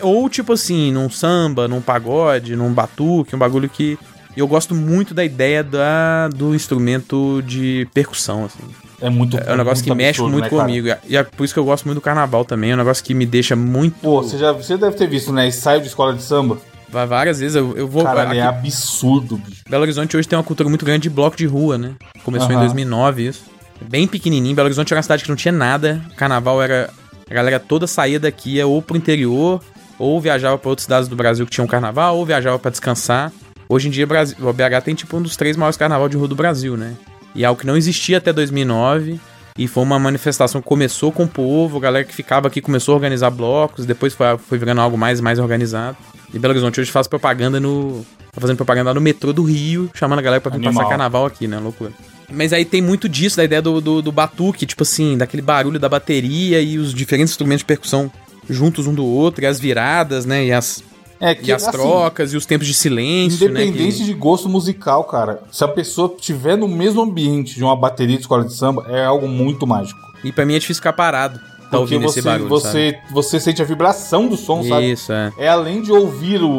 Ou 0.02 0.30
tipo 0.30 0.54
assim, 0.54 0.92
num 0.92 1.10
samba, 1.10 1.68
num 1.68 1.82
pagode, 1.82 2.56
num 2.56 2.72
batuque, 2.72 3.36
um 3.36 3.40
bagulho 3.40 3.70
que. 3.70 3.98
Eu 4.36 4.48
gosto 4.48 4.76
muito 4.76 5.16
da 5.16 5.26
ideia 5.26 5.64
da, 5.64 6.28
do 6.28 6.54
instrumento 6.54 7.42
de 7.42 7.88
percussão, 7.92 8.46
assim. 8.46 8.64
É 9.00 9.10
muito 9.10 9.38
É 9.38 9.54
um 9.54 9.58
negócio 9.58 9.84
que 9.84 9.94
mexe 9.94 10.20
absurdo, 10.22 10.32
muito 10.34 10.44
né, 10.46 10.50
cara? 10.50 10.62
comigo. 10.64 10.88
E 11.08 11.16
é 11.18 11.24
por 11.24 11.44
isso 11.44 11.54
que 11.54 11.60
eu 11.60 11.66
gosto 11.66 11.86
muito 11.86 11.98
do 12.00 12.02
carnaval 12.02 12.44
também. 12.44 12.72
É 12.72 12.74
um 12.74 12.78
negócio 12.78 13.04
que 13.04 13.14
me 13.14 13.26
deixa 13.26 13.56
muito. 13.56 13.96
Pô, 14.02 14.24
você, 14.24 14.38
já, 14.38 14.52
você 14.52 14.76
deve 14.78 14.96
ter 14.96 15.08
visto, 15.08 15.32
né? 15.32 15.48
Ensaio 15.48 15.82
de 15.82 15.88
escola 15.88 16.14
de 16.14 16.24
samba. 16.24 16.58
Várias 16.90 17.40
vezes 17.40 17.56
eu, 17.56 17.76
eu 17.78 17.88
vou. 17.88 18.08
Aqui- 18.08 18.38
é 18.38 18.42
absurdo, 18.42 19.38
bicho. 19.38 19.62
Belo 19.70 19.84
Horizonte 19.84 20.16
hoje 20.16 20.28
tem 20.28 20.38
uma 20.38 20.44
cultura 20.44 20.70
muito 20.70 20.86
grande 20.86 21.04
de 21.04 21.10
bloco 21.10 21.36
de 21.36 21.46
rua, 21.46 21.78
né? 21.78 21.92
Começou 22.24 22.50
em 22.50 22.54
Aham. 22.54 22.62
2009 22.64 23.28
isso. 23.28 23.44
Bem 23.90 24.08
pequenininho. 24.08 24.56
Belo 24.56 24.68
Horizonte 24.68 24.92
era 24.94 24.98
uma 24.98 25.04
cidade 25.04 25.24
que 25.24 25.30
não 25.30 25.36
tinha 25.36 25.52
nada. 25.52 26.02
Carnaval 26.16 26.62
era. 26.62 26.90
A 27.30 27.34
galera 27.34 27.60
toda 27.60 27.86
saía 27.88 28.20
daqui, 28.20 28.56
ia 28.56 28.66
ou 28.66 28.82
pro 28.82 28.96
interior, 28.96 29.62
ou 30.00 30.20
viajava 30.22 30.58
pra 30.58 30.70
outras 30.70 30.84
cidades 30.86 31.10
do 31.10 31.16
Brasil 31.16 31.46
que 31.46 31.52
tinham 31.52 31.68
carnaval, 31.68 32.18
ou 32.18 32.26
viajava 32.26 32.58
pra 32.58 32.72
descansar. 32.72 33.34
Hoje 33.68 33.90
em 33.90 33.92
dia, 33.92 34.06
o 34.40 34.54
BH 34.54 34.82
tem 34.84 34.96
tipo 34.96 35.18
um 35.18 35.22
dos 35.22 35.36
três 35.36 35.58
maiores 35.58 35.76
carnaval 35.76 36.08
de 36.08 36.16
rua 36.16 36.28
do 36.30 36.36
Brasil, 36.36 36.78
né? 36.78 36.94
E 37.38 37.44
é 37.44 37.48
algo 37.48 37.62
que 37.62 37.68
não 37.68 37.78
existia 37.78 38.18
até 38.18 38.34
2009. 38.34 39.20
E 39.58 39.68
foi 39.68 39.84
uma 39.84 39.98
manifestação 39.98 40.62
que 40.62 40.68
começou 40.68 41.12
com 41.12 41.24
o 41.24 41.28
povo, 41.28 41.78
a 41.78 41.80
galera 41.80 42.06
que 42.06 42.14
ficava 42.14 42.48
aqui 42.48 42.62
começou 42.62 42.94
a 42.94 42.96
organizar 42.96 43.32
blocos, 43.32 43.86
depois 43.88 44.14
foi, 44.14 44.38
foi 44.38 44.58
virando 44.58 44.82
algo 44.82 44.98
mais 44.98 45.20
mais 45.20 45.40
organizado. 45.40 45.98
E 46.32 46.38
Belo 46.38 46.52
Horizonte 46.52 46.80
hoje 46.80 46.92
faz 46.92 47.08
propaganda 47.08 47.60
no. 47.60 48.06
Tá 48.32 48.42
fazendo 48.42 48.58
propaganda 48.58 48.94
no 48.94 49.02
metrô 49.02 49.34
do 49.34 49.42
Rio, 49.44 49.90
chamando 49.96 50.20
a 50.20 50.22
galera 50.22 50.42
pra 50.42 50.52
vir 50.52 50.58
Animal. 50.58 50.74
passar 50.74 50.90
carnaval 50.90 51.26
aqui, 51.26 51.48
né? 51.48 51.58
Loucura. 51.58 51.92
Mas 52.32 52.54
aí 52.54 52.66
tem 52.66 52.82
muito 52.82 53.10
disso, 53.10 53.38
da 53.38 53.44
ideia 53.44 53.62
do, 53.62 53.82
do, 53.82 54.02
do 54.02 54.12
batuque, 54.12 54.66
tipo 54.66 54.84
assim, 54.84 55.18
daquele 55.18 55.42
barulho 55.42 55.80
da 55.80 55.90
bateria 55.90 56.62
e 56.62 56.78
os 56.78 56.94
diferentes 56.94 57.32
instrumentos 57.32 57.62
de 57.62 57.66
percussão 57.66 58.12
juntos 58.48 58.86
um 58.86 58.94
do 58.94 59.06
outro, 59.06 59.44
e 59.44 59.48
as 59.48 59.60
viradas, 59.60 60.26
né? 60.26 60.46
E 60.46 60.52
as, 60.52 60.84
É 61.20 61.34
que 61.34 61.50
e 61.50 61.54
as 61.54 61.64
assim, 61.68 61.72
trocas 61.78 62.34
e 62.34 62.38
os 62.38 62.46
tempos 62.46 62.68
de 62.68 62.74
silêncio, 62.74 63.50
né? 63.52 63.64
Independente 63.66 63.98
que- 63.98 64.04
de 64.06 64.14
gosto 64.14 64.48
musical, 64.48 65.04
cara, 65.06 65.42
se 65.52 65.64
a 65.64 65.68
pessoa 65.68 66.14
estiver 66.18 66.56
no 66.58 66.68
mesmo 66.68 67.02
ambiente 67.02 67.56
de 67.56 67.64
uma 67.64 67.76
bateria 67.76 68.16
de 68.16 68.22
escola 68.22 68.44
de 68.46 68.54
samba, 68.54 68.86
é 68.90 69.04
algo 69.06 69.28
muito 69.28 69.66
mágico. 69.66 70.00
E 70.24 70.32
pra 70.32 70.46
mim 70.46 70.56
é 70.56 70.60
difícil 70.60 70.82
ficar 70.82 70.94
parado. 70.94 71.40
Tá 71.70 71.78
Porque 71.80 71.98
você, 72.00 72.20
esse 72.20 72.22
barulho, 72.28 72.48
você, 72.48 72.98
você 73.12 73.40
sente 73.40 73.62
a 73.62 73.66
vibração 73.66 74.28
do 74.28 74.38
som, 74.38 74.58
sabe? 74.64 74.70
sabe? 74.70 74.92
Isso, 74.92 75.12
é. 75.12 75.34
É 75.38 75.48
além 75.50 75.82
de 75.82 75.92
ouvir 75.92 76.42
o, 76.42 76.50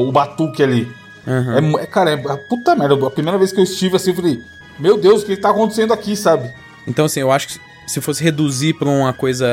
o, 0.00 0.10
batuque 0.10 0.62
ali. 0.62 0.88
Aham. 1.26 1.56
É, 1.56 1.60
mu- 1.60 1.78
é, 1.78 1.86
cara, 1.86 2.10
é, 2.10 2.16
puta 2.48 2.74
merda. 2.74 3.06
A 3.06 3.10
primeira 3.10 3.38
vez 3.38 3.52
que 3.52 3.60
eu 3.60 3.64
estive 3.64 3.94
assim, 3.96 4.10
eu 4.10 4.16
falei, 4.16 4.38
meu 4.78 4.98
Deus, 4.98 5.22
o 5.22 5.26
que 5.26 5.36
tá 5.36 5.50
acontecendo 5.50 5.92
aqui, 5.92 6.16
sabe? 6.16 6.50
Então, 6.88 7.04
assim, 7.04 7.20
eu 7.20 7.30
acho 7.30 7.46
que 7.48 7.60
se 7.86 8.00
fosse 8.00 8.24
reduzir 8.24 8.74
pra 8.74 8.88
uma 8.88 9.12
coisa. 9.12 9.46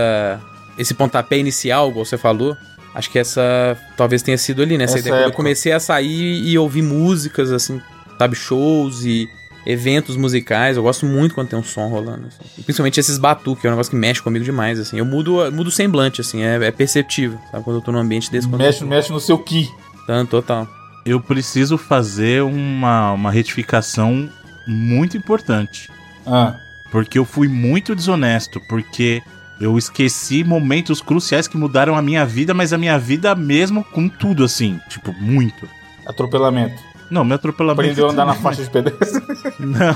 Esse 0.78 0.94
pontapé 0.94 1.38
inicial, 1.38 1.90
igual 1.90 2.04
você 2.04 2.18
falou, 2.18 2.58
acho 2.96 3.12
que 3.12 3.20
essa 3.20 3.78
talvez 3.96 4.24
tenha 4.24 4.38
sido 4.38 4.64
ali, 4.64 4.78
né? 4.78 4.86
Essa 4.86 4.98
Essa 4.98 5.08
ideia. 5.10 5.24
Quando 5.24 5.32
eu 5.32 5.36
comecei 5.36 5.72
a 5.74 5.80
sair 5.80 6.48
e 6.48 6.58
ouvir 6.58 6.82
músicas, 6.82 7.52
assim, 7.52 7.80
sabe, 8.18 8.36
shows 8.36 9.04
e 9.06 9.30
eventos 9.66 10.16
musicais. 10.16 10.78
Eu 10.78 10.84
gosto 10.84 11.06
muito 11.06 11.36
quando 11.36 11.50
tem 11.50 11.60
um 11.60 11.64
som 11.64 11.88
rolando. 11.88 12.28
assim. 12.28 12.40
E 12.58 12.64
principalmente 12.64 13.00
esses 13.00 13.18
batuques, 13.18 13.66
é 13.66 13.68
um 13.68 13.72
negócio 13.72 13.90
que 13.90 13.98
mexe 13.98 14.22
comigo 14.22 14.46
demais, 14.46 14.80
assim. 14.80 14.98
Eu 14.98 15.06
mudo, 15.06 15.52
mudo 15.52 15.68
o 15.68 15.72
semblante, 15.72 16.22
assim, 16.22 16.44
é, 16.44 16.56
é 16.68 16.72
perceptível, 16.72 17.40
sabe? 17.52 17.64
Quando 17.64 17.78
eu 17.78 17.82
tô 17.82 17.92
num 17.92 18.00
ambiente 18.00 18.32
desse. 18.32 18.48
Quando 18.48 18.62
Mexe, 18.62 18.86
mexe 18.86 19.12
no 19.12 19.20
seu 19.20 19.38
ki. 19.40 19.70
Tanto, 20.08 20.30
total. 20.32 20.68
Eu 21.06 21.20
preciso 21.20 21.78
fazer 21.78 22.44
uma, 22.44 23.12
uma 23.12 23.32
retificação 23.32 24.30
muito 24.68 25.18
importante. 25.18 25.90
Ah, 26.26 26.56
Porque 26.92 27.18
eu 27.20 27.26
fui 27.26 27.48
muito 27.48 27.96
desonesto. 27.96 28.60
Porque 28.70 29.22
eu 29.60 29.78
esqueci 29.78 30.44
momentos 30.44 31.02
cruciais 31.02 31.48
que 31.48 31.58
mudaram 31.58 31.96
a 31.96 32.02
minha 32.02 32.26
vida, 32.26 32.54
mas 32.54 32.74
a 32.74 32.78
minha 32.78 32.98
vida 32.98 33.34
mesmo 33.36 33.84
com 33.84 34.10
tudo, 34.10 34.44
assim. 34.44 34.80
Tipo, 34.90 35.14
muito. 35.14 35.68
atropelamento. 36.06 36.82
Não, 37.10 37.24
meu 37.24 37.36
atropelamento. 37.36 37.82
Aprendeu 37.82 38.08
a 38.08 38.12
andar 38.12 38.26
na 38.26 38.34
faixa 38.34 38.64
de 38.64 38.70
pedestre. 38.70 39.22
Não. 39.60 39.96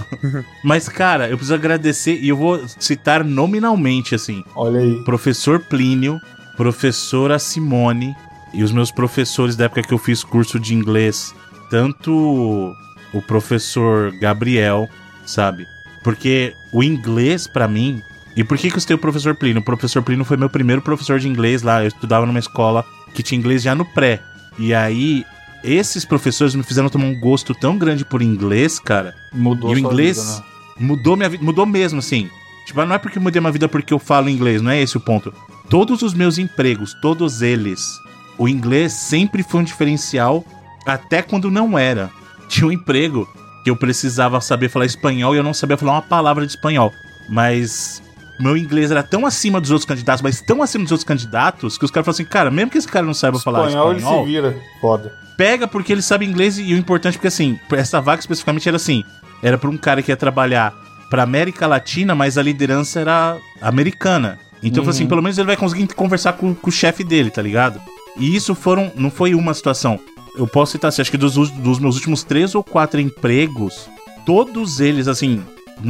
Mas, 0.63 0.87
cara, 0.87 1.27
eu 1.27 1.37
preciso 1.37 1.55
agradecer 1.55 2.19
e 2.21 2.29
eu 2.29 2.37
vou 2.37 2.61
citar 2.79 3.23
nominalmente, 3.23 4.15
assim. 4.15 4.43
Olha 4.55 4.79
aí. 4.79 5.03
Professor 5.03 5.59
Plínio, 5.59 6.19
professora 6.55 7.39
Simone 7.39 8.15
e 8.53 8.63
os 8.63 8.71
meus 8.71 8.91
professores 8.91 9.55
da 9.55 9.65
época 9.65 9.83
que 9.83 9.93
eu 9.93 9.97
fiz 9.97 10.23
curso 10.23 10.59
de 10.59 10.73
inglês. 10.73 11.33
Tanto 11.69 12.73
o 13.13 13.21
professor 13.21 14.11
Gabriel, 14.19 14.87
sabe? 15.25 15.65
Porque 16.03 16.53
o 16.71 16.83
inglês, 16.83 17.47
pra 17.47 17.67
mim. 17.67 18.01
E 18.39 18.43
por 18.45 18.57
que, 18.57 18.69
que 18.69 18.77
eu 18.77 18.79
citei 18.79 18.95
o 18.95 18.97
professor 18.99 19.35
Plínio? 19.35 19.59
O 19.59 19.65
professor 19.65 20.01
Plínio 20.01 20.23
foi 20.23 20.37
meu 20.37 20.49
primeiro 20.49 20.81
professor 20.81 21.19
de 21.19 21.27
inglês 21.27 21.61
lá. 21.61 21.83
Eu 21.83 21.89
estudava 21.89 22.25
numa 22.25 22.39
escola 22.39 22.85
que 23.13 23.21
tinha 23.21 23.37
inglês 23.37 23.61
já 23.61 23.75
no 23.75 23.83
pré. 23.83 24.21
E 24.57 24.73
aí, 24.73 25.25
esses 25.61 26.05
professores 26.05 26.55
me 26.55 26.63
fizeram 26.63 26.87
tomar 26.87 27.03
um 27.03 27.19
gosto 27.19 27.53
tão 27.53 27.77
grande 27.77 28.05
por 28.05 28.21
inglês, 28.21 28.79
cara. 28.79 29.13
Mudou 29.33 29.71
E 29.71 29.75
o 29.75 29.77
inglês 29.77 30.17
vida, 30.17 30.37
né? 30.37 30.43
mudou 30.79 31.17
minha 31.17 31.27
vida, 31.27 31.43
mudou 31.43 31.65
mesmo, 31.65 31.99
assim. 31.99 32.29
Tipo, 32.65 32.85
não 32.85 32.95
é 32.95 32.97
porque 32.97 33.17
eu 33.17 33.21
mudei 33.21 33.41
minha 33.41 33.51
vida 33.51 33.67
porque 33.67 33.93
eu 33.93 33.99
falo 33.99 34.29
inglês, 34.29 34.61
não 34.61 34.71
é 34.71 34.81
esse 34.81 34.95
o 34.95 35.01
ponto. 35.01 35.33
Todos 35.69 36.01
os 36.01 36.13
meus 36.13 36.37
empregos, 36.37 36.93
todos 37.01 37.41
eles, 37.41 37.99
o 38.37 38.47
inglês 38.47 38.93
sempre 38.93 39.43
foi 39.43 39.59
um 39.59 39.65
diferencial, 39.65 40.45
até 40.85 41.21
quando 41.21 41.51
não 41.51 41.77
era. 41.77 42.09
Tinha 42.47 42.67
um 42.67 42.71
emprego 42.71 43.27
que 43.65 43.69
eu 43.69 43.75
precisava 43.75 44.39
saber 44.39 44.69
falar 44.69 44.85
espanhol 44.85 45.35
e 45.35 45.37
eu 45.39 45.43
não 45.43 45.53
sabia 45.53 45.75
falar 45.75 45.91
uma 45.91 46.01
palavra 46.01 46.45
de 46.45 46.53
espanhol. 46.53 46.93
Mas 47.27 48.01
meu 48.39 48.55
inglês 48.55 48.89
era 48.91 49.03
tão 49.03 49.25
acima 49.25 49.59
dos 49.59 49.71
outros 49.71 49.85
candidatos, 49.85 50.21
mas 50.21 50.41
tão 50.41 50.61
acima 50.63 50.83
dos 50.83 50.91
outros 50.91 51.07
candidatos, 51.07 51.77
que 51.77 51.85
os 51.85 51.91
caras 51.91 52.05
falaram 52.05 52.15
assim, 52.15 52.25
cara, 52.25 52.49
mesmo 52.49 52.71
que 52.71 52.77
esse 52.77 52.87
cara 52.87 53.05
não 53.05 53.13
saiba 53.13 53.39
falar 53.39 53.67
Espanhol, 53.67 53.93
espanhol, 53.93 54.21
ele 54.21 54.25
se 54.25 54.31
vira. 54.31 54.57
Foda. 54.79 55.13
pega 55.37 55.67
porque 55.67 55.91
ele 55.91 56.01
sabe 56.01 56.25
inglês 56.25 56.57
e 56.57 56.73
o 56.73 56.77
importante 56.77 57.15
é 57.15 57.17
porque 57.17 57.27
assim, 57.27 57.59
essa 57.71 57.99
vaga 57.99 58.19
especificamente 58.19 58.67
era 58.67 58.77
assim, 58.77 59.03
era 59.43 59.57
pra 59.57 59.69
um 59.69 59.77
cara 59.77 60.01
que 60.01 60.11
ia 60.11 60.17
trabalhar 60.17 60.73
pra 61.09 61.23
América 61.23 61.67
Latina, 61.67 62.15
mas 62.15 62.37
a 62.37 62.41
liderança 62.43 62.99
era 62.99 63.37
americana. 63.61 64.39
Então 64.61 64.81
eu 64.81 64.85
falei 64.85 64.97
assim, 64.97 65.07
pelo 65.07 65.21
menos 65.21 65.37
ele 65.37 65.47
vai 65.47 65.57
conseguir 65.57 65.87
conversar 65.87 66.33
com, 66.33 66.53
com 66.53 66.69
o 66.69 66.71
chefe 66.71 67.03
dele, 67.03 67.29
tá 67.31 67.41
ligado? 67.41 67.81
E 68.17 68.35
isso 68.35 68.53
foram, 68.53 68.91
não 68.95 69.09
foi 69.09 69.33
uma 69.33 69.53
situação. 69.53 69.99
Eu 70.35 70.47
posso 70.47 70.73
citar 70.73 70.89
assim, 70.89 71.01
acho 71.01 71.11
que 71.11 71.17
dos, 71.17 71.33
dos 71.33 71.79
meus 71.79 71.95
últimos 71.95 72.23
três 72.23 72.53
ou 72.53 72.63
quatro 72.63 72.99
empregos, 72.99 73.89
todos 74.25 74.79
eles, 74.79 75.07
assim, 75.07 75.41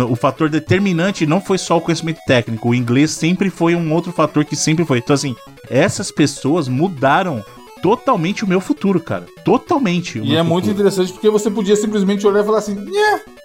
o 0.10 0.16
fator 0.16 0.50
determinante 0.50 1.26
não 1.26 1.42
foi 1.42 1.58
só 1.58 1.78
o 1.78 1.82
conhecimento 1.82 2.20
técnico. 2.28 2.70
O 2.70 2.76
inglês 2.76 3.12
sempre 3.12 3.50
foi 3.50 3.76
um 3.76 3.94
outro 3.94 4.12
fator 4.12 4.46
que 4.46 4.56
sempre 4.56 4.86
foi. 4.86 5.00
Então, 5.00 5.14
assim, 5.14 5.36
essas 5.70 6.12
pessoas 6.12 6.68
mudaram 6.68 7.44
totalmente 7.82 8.44
o 8.44 8.48
meu 8.48 8.60
futuro, 8.60 9.00
cara. 9.00 9.26
Totalmente. 9.46 10.20
E 10.20 10.36
é 10.36 10.44
muito 10.44 10.66
futuro. 10.66 10.74
interessante 10.82 11.14
porque 11.14 11.30
você 11.30 11.50
podia 11.50 11.76
simplesmente 11.76 12.28
olhar 12.28 12.42
e 12.42 12.46
falar 12.46 12.58
assim, 12.60 12.78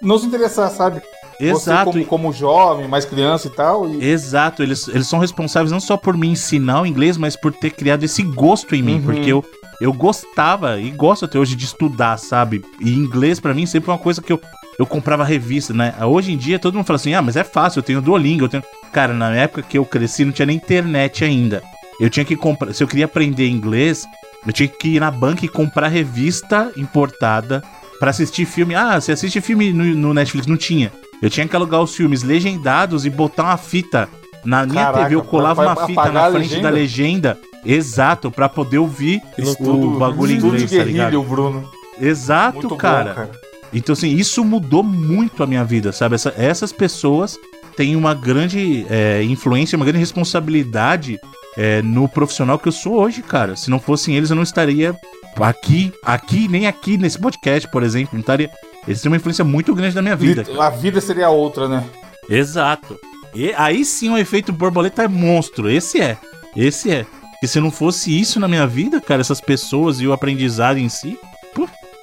não 0.01 0.17
se 0.17 0.25
interessar, 0.25 0.69
sabe? 0.69 1.01
Exato. 1.39 1.91
Você 1.91 1.99
como, 1.99 2.05
como 2.05 2.33
jovem, 2.33 2.87
mais 2.87 3.03
criança 3.05 3.47
e 3.47 3.51
tal. 3.51 3.89
E... 3.89 4.05
Exato, 4.05 4.63
eles, 4.63 4.87
eles 4.87 5.07
são 5.07 5.19
responsáveis 5.19 5.71
não 5.71 5.79
só 5.79 5.97
por 5.97 6.15
me 6.17 6.27
ensinar 6.27 6.81
o 6.81 6.85
inglês, 6.85 7.17
mas 7.17 7.35
por 7.35 7.51
ter 7.51 7.71
criado 7.71 8.03
esse 8.03 8.21
gosto 8.23 8.73
em 8.75 8.81
mim, 8.81 8.95
Uhum. 8.95 9.01
porque 9.03 9.31
eu, 9.31 9.43
eu 9.81 9.91
gostava 9.91 10.79
e 10.79 10.89
gosto 10.91 11.25
até 11.25 11.37
hoje 11.37 11.55
de 11.55 11.65
estudar, 11.65 12.17
sabe? 12.17 12.63
E 12.79 12.93
inglês 12.93 13.39
pra 13.39 13.53
mim 13.53 13.65
sempre 13.65 13.85
foi 13.87 13.93
uma 13.93 13.99
coisa 13.99 14.21
que 14.21 14.31
eu, 14.31 14.39
eu 14.77 14.85
comprava 14.85 15.23
revista, 15.23 15.73
né? 15.73 15.93
Hoje 16.01 16.33
em 16.33 16.37
dia 16.37 16.59
todo 16.59 16.75
mundo 16.75 16.85
fala 16.85 16.97
assim: 16.97 17.13
"Ah, 17.13 17.21
mas 17.21 17.35
é 17.35 17.43
fácil, 17.43 17.79
eu 17.79 17.83
tenho 17.83 18.01
Duolingo, 18.01 18.45
eu 18.45 18.49
tenho". 18.49 18.63
Cara, 18.91 19.13
na 19.13 19.33
época 19.35 19.61
que 19.61 19.77
eu 19.77 19.85
cresci 19.85 20.25
não 20.25 20.31
tinha 20.31 20.45
nem 20.45 20.57
internet 20.57 21.23
ainda. 21.23 21.61
Eu 21.99 22.09
tinha 22.09 22.25
que 22.25 22.35
comprar, 22.35 22.73
se 22.73 22.83
eu 22.83 22.87
queria 22.87 23.05
aprender 23.05 23.47
inglês, 23.47 24.05
eu 24.45 24.53
tinha 24.53 24.67
que 24.67 24.95
ir 24.95 24.99
na 24.99 25.09
banca 25.09 25.45
e 25.45 25.49
comprar 25.49 25.87
revista 25.87 26.71
importada 26.77 27.63
para 27.99 28.09
assistir 28.11 28.45
filme. 28.45 28.75
Ah, 28.75 28.99
você 28.99 29.13
assiste 29.13 29.41
filme 29.41 29.71
no, 29.71 29.83
no, 29.83 30.13
Netflix? 30.13 30.47
Não 30.47 30.57
tinha. 30.57 30.91
Eu 31.21 31.29
tinha 31.29 31.47
que 31.47 31.55
alugar 31.55 31.81
os 31.81 31.95
filmes 31.95 32.23
legendados 32.23 33.05
e 33.05 33.09
botar 33.09 33.43
uma 33.43 33.57
fita. 33.57 34.09
Na 34.43 34.65
minha 34.65 34.85
Caraca, 34.85 35.03
TV 35.03 35.15
eu 35.15 35.23
colava 35.23 35.63
uma 35.63 35.87
fita 35.87 36.11
na 36.11 36.29
frente 36.29 36.49
legenda? 36.49 36.61
da 36.61 36.69
legenda. 36.69 37.39
Exato, 37.65 38.29
para 38.29 38.47
poder 38.47 38.77
ouvir 38.77 39.23
o 39.59 39.97
bagulho 39.97 40.33
em 40.33 40.35
inglês, 40.35 40.69
tá 40.69 40.83
ligado? 40.83 41.23
Bruno. 41.23 41.67
Exato, 41.99 42.59
Muito 42.59 42.75
cara. 42.75 43.09
Bom, 43.09 43.15
cara. 43.15 43.31
Então, 43.73 43.93
assim, 43.93 44.15
isso 44.15 44.43
mudou 44.43 44.83
muito 44.83 45.43
a 45.43 45.47
minha 45.47 45.63
vida, 45.63 45.91
sabe? 45.91 46.15
Essa, 46.15 46.33
essas 46.37 46.71
pessoas 46.71 47.37
têm 47.75 47.95
uma 47.95 48.13
grande 48.13 48.85
é, 48.89 49.23
influência, 49.23 49.75
uma 49.75 49.85
grande 49.85 49.99
responsabilidade 49.99 51.19
é, 51.57 51.81
no 51.81 52.07
profissional 52.07 52.57
que 52.59 52.67
eu 52.67 52.71
sou 52.71 52.95
hoje, 52.95 53.21
cara. 53.21 53.55
Se 53.55 53.69
não 53.69 53.79
fossem 53.79 54.15
eles, 54.15 54.29
eu 54.29 54.35
não 54.35 54.43
estaria 54.43 54.95
aqui, 55.39 55.91
aqui, 56.03 56.47
nem 56.47 56.67
aqui 56.67 56.97
nesse 56.97 57.19
podcast, 57.19 57.67
por 57.69 57.83
exemplo. 57.83 58.11
Não 58.13 58.21
estaria. 58.21 58.49
Eles 58.87 59.01
têm 59.01 59.11
uma 59.11 59.17
influência 59.17 59.43
muito 59.43 59.73
grande 59.73 59.95
na 59.95 60.01
minha 60.01 60.15
vida. 60.15 60.45
A 60.59 60.69
vida 60.69 61.01
seria 61.01 61.29
outra, 61.29 61.67
né? 61.67 61.83
Exato. 62.29 62.99
E 63.33 63.53
aí 63.53 63.83
sim 63.83 64.09
o 64.09 64.17
efeito 64.17 64.53
borboleta 64.53 65.03
é 65.03 65.07
monstro. 65.07 65.69
Esse 65.69 65.99
é. 65.99 66.17
Esse 66.55 66.91
é. 66.91 67.05
E 67.43 67.47
se 67.47 67.59
não 67.59 67.69
fosse 67.69 68.17
isso 68.17 68.39
na 68.39 68.47
minha 68.47 68.65
vida, 68.65 69.01
cara, 69.01 69.21
essas 69.21 69.41
pessoas 69.41 69.99
e 69.99 70.07
o 70.07 70.13
aprendizado 70.13 70.77
em 70.77 70.87
si, 70.87 71.19